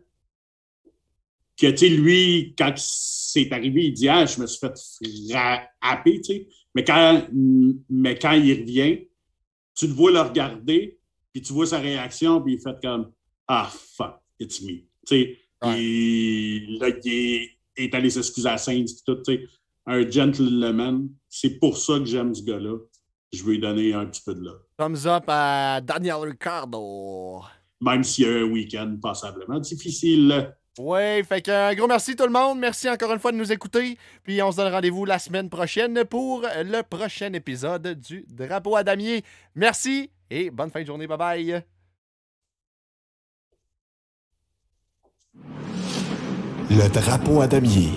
que, 1.57 1.85
lui, 1.85 2.53
quand 2.57 2.73
c'est 2.75 3.51
arrivé, 3.51 3.85
il 3.85 3.93
dit 3.93 4.09
Ah, 4.09 4.25
je 4.25 4.41
me 4.41 4.47
suis 4.47 4.59
fait 4.59 4.73
happer. 5.81 6.21
Mais 6.73 6.83
quand, 6.83 7.27
mais 7.89 8.17
quand 8.17 8.33
il 8.33 8.61
revient, 8.61 9.07
tu 9.75 9.87
le 9.87 9.93
vois 9.93 10.11
le 10.11 10.21
regarder, 10.21 10.99
puis 11.31 11.41
tu 11.41 11.53
vois 11.53 11.65
sa 11.65 11.79
réaction, 11.79 12.41
puis 12.41 12.53
il 12.55 12.59
fait 12.59 12.75
comme 12.81 13.11
Ah, 13.47 13.71
fuck, 13.71 14.19
it's 14.39 14.61
me. 14.61 14.83
Tu 15.05 15.07
sais, 15.07 15.37
là, 15.61 16.89
il 17.03 17.49
est, 17.77 17.93
allé 17.93 18.09
s'excuser 18.09 18.49
à 18.49 18.57
Saints, 18.57 18.85
tout, 19.05 19.15
tu 19.15 19.33
sais. 19.35 19.47
Un 19.87 20.09
gentleman, 20.09 21.09
c'est 21.29 21.59
pour 21.59 21.77
ça 21.77 21.99
que 21.99 22.05
j'aime 22.05 22.33
ce 22.33 22.43
gars-là. 22.43 22.77
Je 23.31 23.43
veux 23.43 23.51
lui 23.51 23.59
donner 23.59 23.93
un 23.93 24.05
petit 24.05 24.21
peu 24.25 24.33
de 24.33 24.43
là. 24.43 24.53
Thumbs 24.77 25.05
up 25.05 25.25
à 25.27 25.79
Daniel 25.81 26.15
Ricardo. 26.21 27.41
Même 27.81 28.03
s'il 28.03 28.25
y 28.25 28.27
a 28.27 28.39
un 28.39 28.43
week-end 28.43 28.97
passablement 29.01 29.59
difficile. 29.59 30.53
Ouais, 30.77 31.23
fait 31.23 31.41
que 31.41 31.51
un 31.51 31.73
gros 31.73 31.87
merci 31.87 32.15
tout 32.15 32.25
le 32.25 32.31
monde. 32.31 32.59
Merci 32.59 32.89
encore 32.89 33.13
une 33.13 33.19
fois 33.19 33.31
de 33.31 33.37
nous 33.37 33.51
écouter. 33.51 33.97
Puis 34.23 34.41
on 34.41 34.51
se 34.51 34.57
donne 34.57 34.71
rendez-vous 34.71 35.05
la 35.05 35.19
semaine 35.19 35.49
prochaine 35.49 36.03
pour 36.05 36.41
le 36.41 36.81
prochain 36.81 37.31
épisode 37.33 37.99
du 37.99 38.25
Drapeau 38.27 38.75
à 38.75 38.83
damier. 38.83 39.23
Merci 39.53 40.09
et 40.29 40.49
bonne 40.49 40.71
fin 40.71 40.81
de 40.81 40.87
journée. 40.87 41.07
Bye 41.07 41.17
bye. 41.17 41.65
Le 46.69 46.89
drapeau 46.89 47.41
à 47.41 47.47
damier 47.47 47.89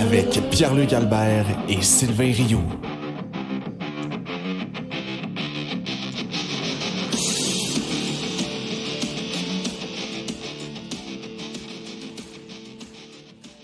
avec 0.00 0.40
Pierre-Luc 0.50 0.92
Albert 0.92 1.46
et 1.68 1.80
Sylvain 1.80 2.32
Rioux. 2.32 2.60